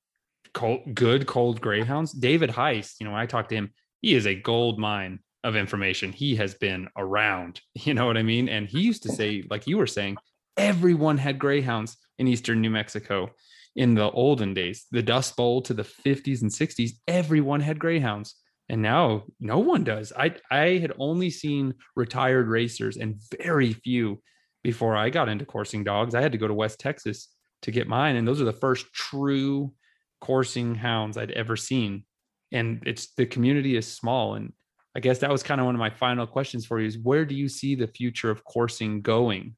cold, 0.54 0.96
good 0.96 1.28
cold 1.28 1.62
greyhounds. 1.62 2.12
David 2.12 2.50
Heist. 2.50 2.96
You 3.00 3.08
know, 3.08 3.16
I 3.16 3.28
talked 3.28 3.50
to 3.50 3.56
him, 3.56 3.72
he 4.02 4.16
is 4.16 4.26
a 4.26 4.34
gold 4.36 4.80
mine 4.80 5.20
of 5.44 5.56
information. 5.56 6.12
He 6.12 6.36
has 6.38 6.56
been 6.56 6.90
around. 6.98 7.62
You 7.86 7.94
know 7.94 8.08
what 8.08 8.18
I 8.18 8.24
mean? 8.24 8.50
And 8.50 8.68
he 8.68 8.82
used 8.82 9.04
to 9.04 9.12
say, 9.12 9.44
like 9.50 9.68
you 9.68 9.78
were 9.78 9.88
saying, 9.88 10.18
everyone 10.58 11.18
had 11.18 11.40
greyhounds 11.40 11.98
in 12.18 12.28
eastern 12.28 12.62
New 12.62 12.70
Mexico 12.70 13.30
in 13.76 13.96
the 13.96 14.10
olden 14.12 14.54
days. 14.54 14.86
The 14.92 15.02
Dust 15.02 15.36
Bowl 15.36 15.62
to 15.64 15.74
the 15.74 15.84
50s 15.84 16.42
and 16.42 16.52
60s, 16.52 16.92
everyone 17.08 17.62
had 17.62 17.80
greyhounds. 17.80 18.36
And 18.70 18.82
now 18.82 19.24
no 19.40 19.60
one 19.60 19.84
does. 19.84 20.14
I 20.18 20.36
I 20.50 20.78
had 20.78 20.94
only 20.98 21.30
seen 21.30 21.74
retired 21.96 22.48
racers 22.48 22.98
and 22.98 23.20
very 23.42 23.74
few 23.74 24.22
before 24.64 24.96
I 24.96 25.10
got 25.10 25.28
into 25.28 25.46
coursing 25.46 25.84
dogs. 25.84 26.16
I 26.16 26.22
had 26.22 26.32
to 26.32 26.38
go 26.38 26.48
to 26.48 26.54
West 26.54 26.80
Texas 26.80 27.28
to 27.64 27.72
get 27.72 27.88
mine, 27.88 28.16
and 28.16 28.28
those 28.28 28.42
are 28.42 28.46
the 28.46 28.54
first 28.54 28.92
true 28.94 29.74
coursing 30.22 30.76
hounds 30.76 31.18
I'd 31.18 31.32
ever 31.32 31.58
seen. 31.58 32.06
And 32.54 32.82
it's 32.86 33.14
the 33.16 33.26
community 33.26 33.76
is 33.76 33.86
small, 33.86 34.36
and 34.36 34.54
I 34.96 35.02
guess 35.02 35.20
that 35.20 35.32
was 35.32 35.44
kind 35.44 35.60
of 35.60 35.66
one 35.66 35.76
of 35.76 35.80
my 35.80 35.90
final 35.90 36.26
questions 36.26 36.66
for 36.66 36.80
you: 36.80 36.88
is 36.88 36.98
where 36.98 37.26
do 37.26 37.36
you 37.36 37.50
see 37.50 37.76
the 37.76 37.88
future 37.88 38.32
of 38.32 38.46
coursing 38.46 39.02
going 39.02 39.56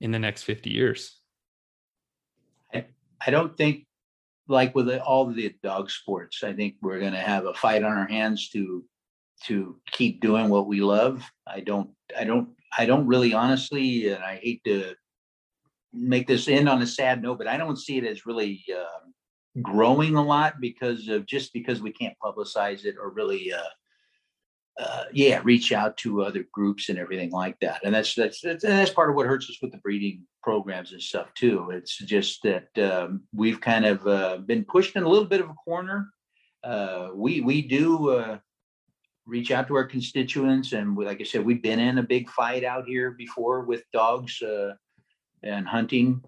in 0.00 0.10
the 0.10 0.18
next 0.18 0.42
fifty 0.42 0.70
years? 0.70 1.18
I 2.72 2.86
I 3.24 3.30
don't 3.30 3.56
think, 3.56 3.86
like 4.48 4.74
with 4.74 4.88
all 4.98 5.26
the 5.26 5.54
dog 5.62 5.90
sports, 5.90 6.42
I 6.44 6.52
think 6.52 6.74
we're 6.82 7.00
going 7.00 7.12
to 7.12 7.18
have 7.18 7.46
a 7.46 7.54
fight 7.54 7.82
on 7.82 7.92
our 7.92 8.08
hands 8.08 8.48
to 8.50 8.84
to 9.44 9.78
keep 9.92 10.20
doing 10.20 10.48
what 10.48 10.66
we 10.66 10.80
love. 10.80 11.22
I 11.46 11.60
don't, 11.60 11.90
I 12.18 12.24
don't, 12.24 12.48
I 12.76 12.86
don't 12.86 13.06
really 13.06 13.34
honestly, 13.34 14.08
and 14.08 14.24
I 14.24 14.36
hate 14.36 14.62
to 14.64 14.94
make 15.92 16.26
this 16.26 16.48
end 16.48 16.68
on 16.68 16.80
a 16.82 16.86
sad 16.86 17.22
note, 17.22 17.38
but 17.38 17.46
I 17.46 17.56
don't 17.56 17.78
see 17.78 17.98
it 17.98 18.04
as 18.04 18.26
really 18.26 18.64
um 18.74 19.12
growing 19.62 20.16
a 20.16 20.24
lot 20.24 20.54
because 20.60 21.08
of 21.08 21.24
just 21.26 21.52
because 21.52 21.80
we 21.80 21.90
can't 21.90 22.14
publicize 22.22 22.84
it 22.84 22.96
or 23.00 23.10
really, 23.10 23.52
uh, 23.52 23.62
uh, 24.78 25.04
yeah, 25.12 25.40
reach 25.42 25.72
out 25.72 25.96
to 25.96 26.22
other 26.22 26.44
groups 26.52 26.88
and 26.88 26.98
everything 26.98 27.30
like 27.30 27.58
that. 27.60 27.80
And 27.84 27.94
that's 27.94 28.14
that's 28.14 28.40
that's, 28.40 28.64
and 28.64 28.74
that's 28.74 28.90
part 28.90 29.08
of 29.08 29.16
what 29.16 29.26
hurts 29.26 29.48
us 29.48 29.58
with 29.62 29.72
the 29.72 29.78
breeding 29.78 30.26
programs 30.42 30.92
and 30.92 31.02
stuff 31.02 31.32
too. 31.34 31.70
It's 31.70 31.96
just 31.96 32.42
that 32.42 32.68
um, 32.78 33.22
we've 33.32 33.60
kind 33.60 33.86
of 33.86 34.06
uh, 34.06 34.38
been 34.38 34.64
pushed 34.64 34.96
in 34.96 35.02
a 35.02 35.08
little 35.08 35.28
bit 35.28 35.40
of 35.40 35.48
a 35.48 35.54
corner. 35.54 36.10
Uh, 36.62 37.08
we 37.14 37.40
we 37.40 37.62
do 37.62 38.10
uh, 38.10 38.38
reach 39.24 39.50
out 39.50 39.66
to 39.68 39.76
our 39.76 39.84
constituents, 39.84 40.72
and 40.72 40.94
we, 40.94 41.06
like 41.06 41.20
I 41.20 41.24
said, 41.24 41.44
we've 41.44 41.62
been 41.62 41.80
in 41.80 41.98
a 41.98 42.02
big 42.02 42.28
fight 42.28 42.62
out 42.62 42.86
here 42.86 43.12
before 43.12 43.62
with 43.62 43.82
dogs 43.92 44.42
uh, 44.42 44.74
and 45.42 45.66
hunting. 45.66 46.22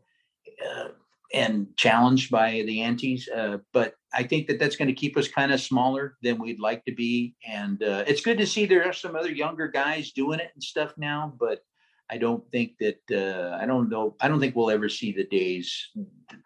Uh, 0.66 0.88
and 1.34 1.66
challenged 1.76 2.30
by 2.30 2.62
the 2.62 2.80
antis, 2.80 3.28
but 3.74 3.92
I 4.12 4.22
think 4.22 4.46
that 4.46 4.58
that's 4.58 4.76
going 4.76 4.88
to 4.88 4.94
keep 4.94 5.16
us 5.16 5.28
kind 5.28 5.52
of 5.52 5.60
smaller 5.60 6.16
than 6.22 6.38
we'd 6.38 6.60
like 6.60 6.84
to 6.86 6.92
be. 6.92 7.34
And 7.46 7.82
uh, 7.82 8.04
it's 8.06 8.22
good 8.22 8.38
to 8.38 8.46
see 8.46 8.64
there 8.64 8.88
are 8.88 8.92
some 8.92 9.16
other 9.16 9.30
younger 9.30 9.68
guys 9.68 10.12
doing 10.12 10.40
it 10.40 10.50
and 10.54 10.62
stuff 10.62 10.94
now, 10.96 11.34
but 11.38 11.62
I 12.10 12.16
don't 12.16 12.48
think 12.50 12.72
that 12.78 13.00
uh, 13.12 13.56
I 13.60 13.66
don't 13.66 13.90
know. 13.90 14.16
I 14.20 14.28
don't 14.28 14.40
think 14.40 14.56
we'll 14.56 14.70
ever 14.70 14.88
see 14.88 15.12
the 15.12 15.24
days 15.24 15.88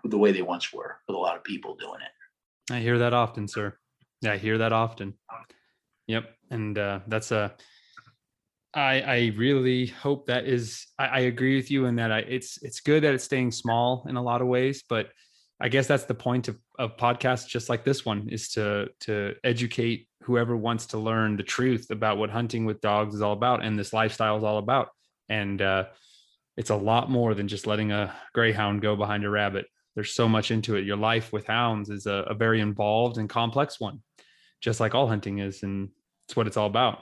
the 0.04 0.18
way 0.18 0.32
they 0.32 0.42
once 0.42 0.72
were 0.72 0.96
with 1.06 1.16
a 1.16 1.18
lot 1.18 1.36
of 1.36 1.44
people 1.44 1.76
doing 1.76 2.00
it. 2.00 2.72
I 2.72 2.80
hear 2.80 2.98
that 2.98 3.14
often, 3.14 3.46
sir. 3.46 3.76
Yeah, 4.22 4.32
I 4.32 4.38
hear 4.38 4.58
that 4.58 4.72
often. 4.72 5.14
Yep, 6.08 6.34
and 6.50 6.78
uh, 6.78 7.00
that's 7.06 7.30
a. 7.30 7.54
I 8.74 9.02
I 9.02 9.32
really 9.36 9.86
hope 9.86 10.26
that 10.26 10.46
is. 10.46 10.86
I, 10.98 11.06
I 11.06 11.18
agree 11.20 11.56
with 11.56 11.70
you 11.70 11.86
in 11.86 11.96
that. 11.96 12.10
I 12.10 12.18
it's 12.20 12.60
it's 12.62 12.80
good 12.80 13.04
that 13.04 13.14
it's 13.14 13.24
staying 13.24 13.52
small 13.52 14.04
in 14.08 14.16
a 14.16 14.22
lot 14.22 14.42
of 14.42 14.48
ways, 14.48 14.82
but 14.88 15.10
I 15.60 15.68
guess 15.68 15.86
that's 15.86 16.04
the 16.04 16.14
point 16.14 16.48
of 16.48 16.58
of 16.78 16.96
podcasts 16.96 17.46
just 17.46 17.68
like 17.68 17.84
this 17.84 18.04
one 18.04 18.28
is 18.28 18.50
to 18.50 18.88
to 19.00 19.34
educate 19.44 20.08
whoever 20.22 20.56
wants 20.56 20.86
to 20.86 20.98
learn 20.98 21.36
the 21.36 21.42
truth 21.42 21.90
about 21.90 22.18
what 22.18 22.30
hunting 22.30 22.64
with 22.64 22.80
dogs 22.80 23.14
is 23.14 23.22
all 23.22 23.32
about 23.32 23.64
and 23.64 23.78
this 23.78 23.92
lifestyle 23.92 24.36
is 24.36 24.44
all 24.44 24.58
about. 24.58 24.88
And 25.28 25.60
uh, 25.60 25.86
it's 26.56 26.70
a 26.70 26.76
lot 26.76 27.10
more 27.10 27.34
than 27.34 27.48
just 27.48 27.66
letting 27.66 27.92
a 27.92 28.14
greyhound 28.34 28.82
go 28.82 28.96
behind 28.96 29.24
a 29.24 29.30
rabbit. 29.30 29.66
There's 29.94 30.14
so 30.14 30.28
much 30.28 30.50
into 30.50 30.76
it. 30.76 30.84
Your 30.84 30.96
life 30.96 31.32
with 31.32 31.46
hounds 31.46 31.90
is 31.90 32.06
a, 32.06 32.24
a 32.28 32.34
very 32.34 32.60
involved 32.60 33.18
and 33.18 33.28
complex 33.28 33.80
one, 33.80 34.02
just 34.60 34.80
like 34.80 34.94
all 34.94 35.08
hunting 35.08 35.38
is, 35.38 35.62
and 35.62 35.90
it's 36.26 36.36
what 36.36 36.46
it's 36.46 36.56
all 36.56 36.66
about. 36.66 37.00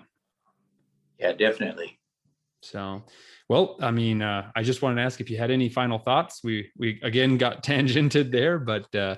Yeah, 1.18 1.32
definitely. 1.32 1.98
So, 2.62 3.04
well, 3.50 3.74
I 3.80 3.90
mean, 3.90 4.22
uh, 4.22 4.48
I 4.54 4.62
just 4.62 4.80
wanted 4.80 4.94
to 4.94 5.02
ask 5.02 5.20
if 5.20 5.28
you 5.28 5.36
had 5.36 5.50
any 5.50 5.68
final 5.68 5.98
thoughts. 5.98 6.38
We 6.44 6.70
we 6.76 7.00
again 7.02 7.36
got 7.36 7.64
tangented 7.64 8.30
there, 8.30 8.60
but 8.60 8.94
uh, 8.94 9.16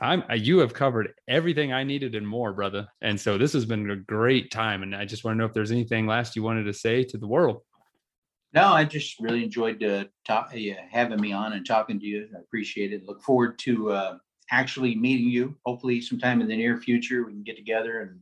I'm 0.00 0.24
you 0.34 0.58
have 0.58 0.74
covered 0.74 1.12
everything 1.28 1.72
I 1.72 1.84
needed 1.84 2.16
and 2.16 2.26
more, 2.26 2.52
brother. 2.52 2.88
And 3.00 3.18
so 3.20 3.38
this 3.38 3.52
has 3.52 3.64
been 3.64 3.88
a 3.88 3.96
great 3.96 4.50
time. 4.50 4.82
And 4.82 4.92
I 4.92 5.04
just 5.04 5.22
want 5.22 5.36
to 5.36 5.38
know 5.38 5.44
if 5.44 5.54
there's 5.54 5.70
anything 5.70 6.04
last 6.04 6.34
you 6.34 6.42
wanted 6.42 6.64
to 6.64 6.72
say 6.72 7.04
to 7.04 7.16
the 7.16 7.28
world. 7.28 7.60
No, 8.54 8.72
I 8.72 8.82
just 8.82 9.20
really 9.20 9.44
enjoyed 9.44 9.80
uh, 9.84 10.06
talk, 10.26 10.52
uh, 10.52 10.58
having 10.90 11.20
me 11.20 11.30
on 11.30 11.52
and 11.52 11.64
talking 11.64 12.00
to 12.00 12.06
you. 12.06 12.28
I 12.36 12.40
appreciate 12.40 12.92
it. 12.92 13.06
Look 13.06 13.22
forward 13.22 13.56
to 13.60 13.92
uh, 13.92 14.18
actually 14.50 14.96
meeting 14.96 15.28
you. 15.28 15.56
Hopefully, 15.64 16.00
sometime 16.00 16.40
in 16.40 16.48
the 16.48 16.56
near 16.56 16.76
future, 16.76 17.24
we 17.24 17.30
can 17.30 17.44
get 17.44 17.56
together 17.56 18.00
and 18.00 18.18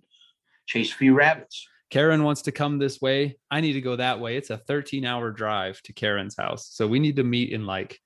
chase 0.67 0.93
a 0.93 0.97
few 0.97 1.15
rabbits. 1.15 1.67
Karen 1.93 2.23
wants 2.23 2.41
to 2.41 2.53
come 2.53 2.79
this 2.79 3.03
way. 3.03 3.37
I 3.51 3.61
need 3.61 3.75
to 3.75 3.83
go 3.83 3.97
that 3.97 4.19
way. 4.19 4.39
It's 4.39 4.49
a 4.49 4.57
13 4.57 5.05
hour 5.05 5.31
drive 5.31 5.79
to 5.83 5.93
Karen's 5.93 6.35
house. 6.35 6.71
So 6.73 6.89
we 6.89 6.99
need 6.99 7.17
to 7.17 7.23
meet 7.23 7.53
in 7.53 7.67
like 7.67 8.01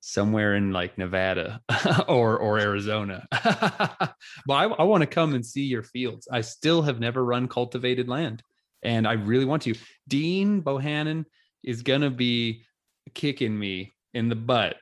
somewhere 0.00 0.54
in 0.54 0.72
like 0.72 0.96
Nevada 0.96 1.60
or 2.08 2.38
or 2.38 2.58
Arizona. 2.58 3.28
but 3.30 4.14
I, 4.48 4.64
I 4.64 4.84
want 4.84 5.02
to 5.02 5.06
come 5.06 5.34
and 5.34 5.44
see 5.44 5.64
your 5.64 5.82
fields. 5.82 6.26
I 6.32 6.40
still 6.40 6.80
have 6.80 7.00
never 7.00 7.22
run 7.22 7.48
cultivated 7.48 8.08
land 8.08 8.42
and 8.82 9.06
I 9.06 9.12
really 9.12 9.44
want 9.44 9.64
to. 9.64 9.74
Dean 10.08 10.62
Bohannon 10.62 11.26
is 11.62 11.82
to 12.00 12.08
be 12.08 12.64
kicking 13.12 13.58
me 13.58 13.92
in 14.14 14.30
the 14.30 14.36
butt 14.36 14.76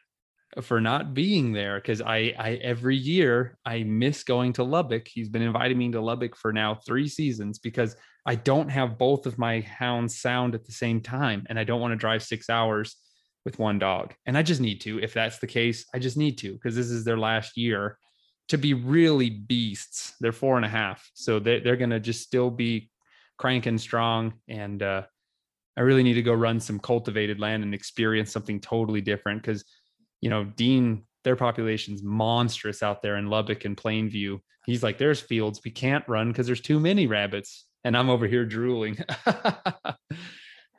for 0.63 0.81
not 0.81 1.15
being 1.15 1.53
there 1.53 1.77
because 1.77 2.03
I, 2.03 2.35
I 2.39 2.55
every 2.63 2.97
year 2.97 3.57
I 3.65 3.85
miss 3.85 4.25
going 4.25 4.53
to 4.55 4.65
Lubbock. 4.65 5.07
He's 5.07 5.29
been 5.29 5.43
inviting 5.43 5.79
me 5.79 5.93
to 5.93 6.01
Lubbock 6.01 6.37
for 6.37 6.53
now 6.53 6.75
three 6.75 7.09
seasons 7.09 7.59
because 7.59 7.97
I 8.27 8.35
don't 8.35 8.69
have 8.69 8.99
both 8.99 9.27
of 9.27 9.39
my 9.39 9.61
hounds 9.61 10.21
sound 10.21 10.55
at 10.55 10.65
the 10.65 10.73
same 10.73 11.01
time, 11.01 11.47
and 11.49 11.59
I 11.59 11.65
don't 11.65 11.81
want 11.81 11.93
to 11.93 11.97
drive 11.97 12.23
six 12.23 12.51
hours 12.51 12.97
with 13.45 13.59
one 13.59 13.79
dog. 13.79 14.13
And 14.27 14.37
I 14.37 14.43
just 14.43 14.61
need 14.61 14.81
to. 14.83 15.01
If 15.01 15.15
that's 15.15 15.39
the 15.39 15.47
case, 15.47 15.87
I 15.95 15.99
just 15.99 16.17
need 16.17 16.37
to 16.39 16.53
because 16.53 16.75
this 16.75 16.91
is 16.91 17.05
their 17.05 17.19
last 17.19 17.57
year 17.57 17.97
to 18.49 18.59
be 18.59 18.75
really 18.75 19.31
beasts. 19.31 20.15
They're 20.21 20.33
four 20.33 20.57
and 20.57 20.67
a 20.67 20.69
half, 20.69 21.09
so 21.15 21.39
they, 21.39 21.61
they're 21.61 21.77
gonna 21.77 22.01
just 22.01 22.23
still 22.23 22.51
be 22.51 22.91
cranking 23.39 23.79
strong 23.79 24.35
and. 24.49 24.83
uh 24.83 25.03
I 25.77 25.83
really 25.83 26.03
need 26.03 26.15
to 26.15 26.23
go 26.23 26.35
run 26.35 26.61
some 26.61 26.79
cultivated 26.79 27.39
land 27.41 27.63
and 27.63 27.73
experience 27.73 28.31
something 28.31 28.61
totally 28.61 29.01
different 29.01 29.41
because 29.41 29.65
you 30.21 30.31
know, 30.31 30.45
Dean, 30.45 31.05
their 31.25 31.37
population's 31.37 32.03
monstrous 32.03 32.83
out 32.83 33.03
there 33.03 33.17
in 33.17 33.29
Lubbock 33.29 33.65
and 33.65 33.77
Plainview. 33.77 34.41
He's 34.67 34.83
like, 34.83 34.99
there's 34.99 35.21
fields 35.21 35.61
we 35.65 35.71
can't 35.71 36.05
run 36.09 36.29
because 36.29 36.47
there's 36.47 36.61
too 36.61 36.81
many 36.81 37.07
rabbits. 37.07 37.67
And 37.85 37.97
I'm 37.97 38.11
over 38.11 38.27
here 38.27 38.45
drooling. 38.45 38.99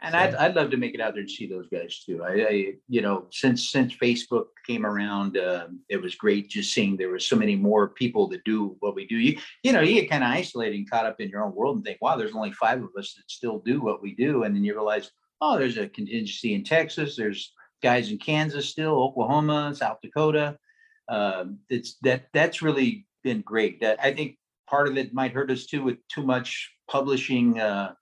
And 0.03 0.15
I'd, 0.15 0.33
I'd 0.33 0.55
love 0.55 0.71
to 0.71 0.77
make 0.77 0.95
it 0.95 1.01
out 1.01 1.13
there 1.13 1.21
and 1.21 1.29
see 1.29 1.45
those 1.45 1.67
guys 1.69 2.03
too. 2.03 2.23
I, 2.23 2.31
I 2.31 2.73
you 2.89 3.01
know, 3.01 3.27
since 3.29 3.69
since 3.69 3.95
Facebook 3.95 4.45
came 4.65 4.83
around, 4.83 5.37
uh, 5.37 5.67
it 5.89 6.01
was 6.01 6.15
great 6.15 6.49
just 6.49 6.73
seeing 6.73 6.97
there 6.97 7.09
were 7.09 7.19
so 7.19 7.35
many 7.35 7.55
more 7.55 7.89
people 7.89 8.27
that 8.29 8.43
do 8.43 8.75
what 8.79 8.95
we 8.95 9.05
do. 9.05 9.15
You 9.15 9.37
you 9.61 9.71
know, 9.71 9.81
you 9.81 10.01
get 10.01 10.09
kind 10.09 10.23
of 10.23 10.31
isolated 10.31 10.75
and 10.75 10.89
caught 10.89 11.05
up 11.05 11.21
in 11.21 11.29
your 11.29 11.43
own 11.43 11.53
world 11.53 11.75
and 11.75 11.85
think, 11.85 11.99
wow, 12.01 12.17
there's 12.17 12.33
only 12.33 12.51
five 12.53 12.81
of 12.81 12.89
us 12.97 13.13
that 13.13 13.29
still 13.29 13.59
do 13.59 13.79
what 13.79 14.01
we 14.01 14.15
do, 14.15 14.43
and 14.43 14.55
then 14.55 14.63
you 14.63 14.73
realize, 14.73 15.11
oh, 15.39 15.59
there's 15.59 15.77
a 15.77 15.87
contingency 15.87 16.55
in 16.55 16.63
Texas. 16.63 17.15
There's 17.15 17.53
guys 17.81 18.11
in 18.11 18.17
Kansas 18.17 18.69
still, 18.69 18.93
Oklahoma, 18.93 19.73
South 19.75 19.97
Dakota. 20.01 20.57
Um, 21.09 21.59
it's 21.69 21.97
that 22.01 22.27
that's 22.33 22.61
really 22.61 23.05
been 23.23 23.41
great. 23.41 23.81
That 23.81 23.99
I 24.01 24.13
think 24.13 24.37
part 24.69 24.87
of 24.87 24.97
it 24.97 25.13
might 25.13 25.33
hurt 25.33 25.51
us 25.51 25.65
too 25.65 25.83
with 25.83 25.97
too 26.07 26.23
much 26.23 26.71
publishing. 26.89 27.59
Uh, 27.59 27.93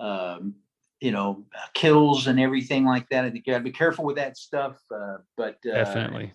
um, 0.00 0.54
you 1.00 1.10
know, 1.10 1.44
kills 1.74 2.28
and 2.28 2.38
everything 2.38 2.84
like 2.84 3.08
that. 3.08 3.24
I 3.24 3.30
think 3.30 3.44
you 3.44 3.52
got 3.52 3.58
to 3.58 3.64
be 3.64 3.72
careful 3.72 4.04
with 4.04 4.14
that 4.16 4.36
stuff. 4.36 4.80
Uh, 4.94 5.16
but 5.36 5.56
uh, 5.66 5.74
Definitely. 5.74 6.32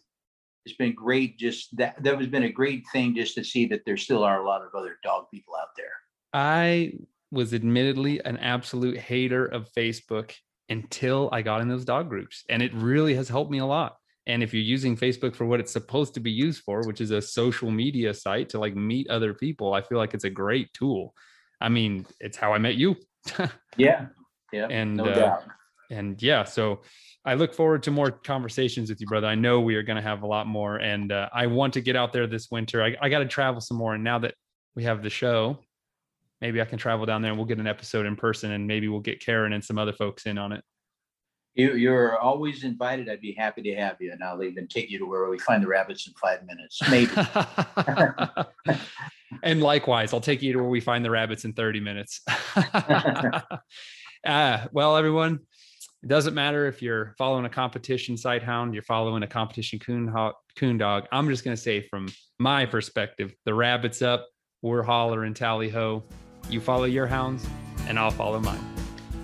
it's 0.66 0.76
been 0.76 0.94
great. 0.94 1.40
Just 1.40 1.76
that 1.78 2.04
that 2.04 2.18
has 2.18 2.28
been 2.28 2.44
a 2.44 2.52
great 2.52 2.84
thing 2.92 3.16
just 3.16 3.36
to 3.36 3.46
see 3.46 3.66
that 3.68 3.86
there 3.86 3.96
still 3.96 4.26
are 4.26 4.42
a 4.42 4.46
lot 4.46 4.62
of 4.62 4.76
other 4.76 4.98
dog 5.04 5.28
people 5.34 5.56
out 5.56 5.70
there. 5.78 5.94
I 6.34 6.94
was 7.32 7.54
admittedly 7.54 8.24
an 8.26 8.38
absolute 8.38 8.98
hater 8.98 9.46
of 9.46 9.72
Facebook 9.72 10.34
until 10.70 11.30
I 11.32 11.42
got 11.42 11.62
in 11.62 11.68
those 11.68 11.86
dog 11.86 12.10
groups. 12.10 12.44
And 12.50 12.62
it 12.62 12.74
really 12.74 13.16
has 13.16 13.30
helped 13.30 13.52
me 13.52 13.60
a 13.60 13.66
lot. 13.66 13.98
And 14.28 14.44
if 14.44 14.54
you're 14.54 14.64
using 14.64 14.98
Facebook 14.98 15.36
for 15.36 15.46
what 15.46 15.62
it's 15.62 15.72
supposed 15.72 16.14
to 16.16 16.20
be 16.20 16.32
used 16.32 16.64
for, 16.64 16.82
which 16.86 17.00
is 17.00 17.12
a 17.12 17.22
social 17.22 17.72
media 17.72 18.14
site 18.14 18.50
to 18.50 18.60
like 18.60 18.76
meet 18.76 19.10
other 19.10 19.34
people, 19.34 19.74
I 19.74 19.82
feel 19.82 19.98
like 19.98 20.14
it's 20.14 20.26
a 20.26 20.30
great 20.30 20.72
tool. 20.74 21.14
I 21.62 21.70
mean, 21.70 22.06
it's 22.20 22.38
how 22.38 22.54
I 22.54 22.58
met 22.58 22.76
you. 22.76 22.96
Yeah, 23.78 24.08
yeah, 24.52 24.68
and 24.72 24.98
no 24.98 25.06
uh, 25.06 25.16
doubt. 25.16 25.44
and 25.92 26.20
yeah, 26.24 26.44
so 26.46 26.82
I 27.26 27.36
look 27.36 27.54
forward 27.54 27.84
to 27.84 27.92
more 27.92 28.10
conversations 28.10 28.90
with 28.90 29.00
you, 29.00 29.06
brother. 29.06 29.28
I 29.28 29.36
know 29.36 29.60
we 29.60 29.76
are 29.76 29.84
going 29.84 29.98
to 29.98 30.02
have 30.02 30.24
a 30.24 30.26
lot 30.26 30.48
more, 30.48 30.78
and 30.78 31.12
uh, 31.12 31.30
I 31.32 31.46
want 31.46 31.74
to 31.74 31.82
get 31.82 31.96
out 31.96 32.12
there 32.12 32.26
this 32.26 32.50
winter. 32.50 32.84
I, 32.84 32.96
I 33.00 33.10
got 33.10 33.20
to 33.20 33.28
travel 33.28 33.62
some 33.62 33.78
more, 33.78 33.94
and 33.94 34.04
now 34.04 34.18
that 34.20 34.34
we 34.76 34.86
have 34.86 35.04
the 35.04 35.12
show, 35.12 35.60
maybe 36.42 36.62
I 36.62 36.66
can 36.66 36.78
travel 36.78 37.06
down 37.06 37.22
there 37.22 37.32
and 37.32 37.38
we'll 37.38 37.48
get 37.48 37.60
an 37.60 37.68
episode 37.68 38.06
in 38.06 38.16
person, 38.16 38.52
and 38.52 38.68
maybe 38.68 38.88
we'll 38.88 39.00
get 39.00 39.24
Karen 39.24 39.54
and 39.54 39.64
some 39.64 39.78
other 39.78 39.94
folks 39.94 40.26
in 40.26 40.38
on 40.38 40.52
it. 40.52 40.64
You, 41.56 41.74
you're 41.74 42.20
always 42.20 42.64
invited. 42.64 43.10
I'd 43.10 43.20
be 43.20 43.34
happy 43.34 43.64
to 43.64 43.76
have 43.76 43.98
you, 44.00 44.12
and 44.12 44.24
I'll 44.24 44.44
even 44.44 44.68
take 44.68 44.92
you 44.92 45.00
to 45.00 45.06
where 45.06 45.28
we 45.28 45.40
find 45.40 45.64
the 45.64 45.68
rabbits 45.68 46.06
in 46.06 46.14
five 46.14 46.46
minutes, 46.46 46.80
maybe. 46.88 47.12
and 49.44 49.62
likewise, 49.62 50.14
I'll 50.14 50.22
take 50.22 50.44
you 50.44 50.54
to 50.54 50.60
where 50.60 50.70
we 50.70 50.80
find 50.80 51.04
the 51.04 51.10
rabbits 51.10 51.46
in 51.46 51.54
30 51.54 51.80
minutes. 51.80 52.22
uh, 52.56 53.42
well, 54.72 54.96
everyone, 54.96 55.40
it 56.04 56.08
doesn't 56.08 56.36
matter 56.36 56.68
if 56.68 56.84
you're 56.84 57.16
following 57.18 57.46
a 57.46 57.50
competition 57.50 58.18
sight 58.18 58.44
hound, 58.44 58.76
you're 58.76 58.84
following 58.84 59.24
a 59.24 59.28
competition 59.28 59.80
coon, 59.80 60.08
ho- 60.08 60.34
coon 60.58 60.78
dog. 60.78 61.08
I'm 61.12 61.28
just 61.28 61.44
going 61.44 61.58
to 61.58 61.62
say, 61.62 61.88
from 61.88 62.08
my 62.38 62.68
perspective, 62.68 63.34
the 63.46 63.56
rabbit's 63.56 64.04
up, 64.04 64.28
we're 64.62 64.84
hollering 64.84 65.34
tally 65.34 65.70
ho. 65.70 66.04
You 66.50 66.62
follow 66.62 66.86
your 66.86 67.08
hounds, 67.08 67.46
and 67.88 68.00
I'll 68.00 68.12
follow 68.12 68.40
mine. 68.40 68.64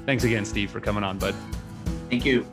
Thanks 0.05 0.23
again, 0.23 0.45
Steve, 0.45 0.69
for 0.71 0.79
coming 0.79 1.03
on, 1.03 1.17
bud. 1.17 1.35
Thank 2.09 2.25
you. 2.25 2.45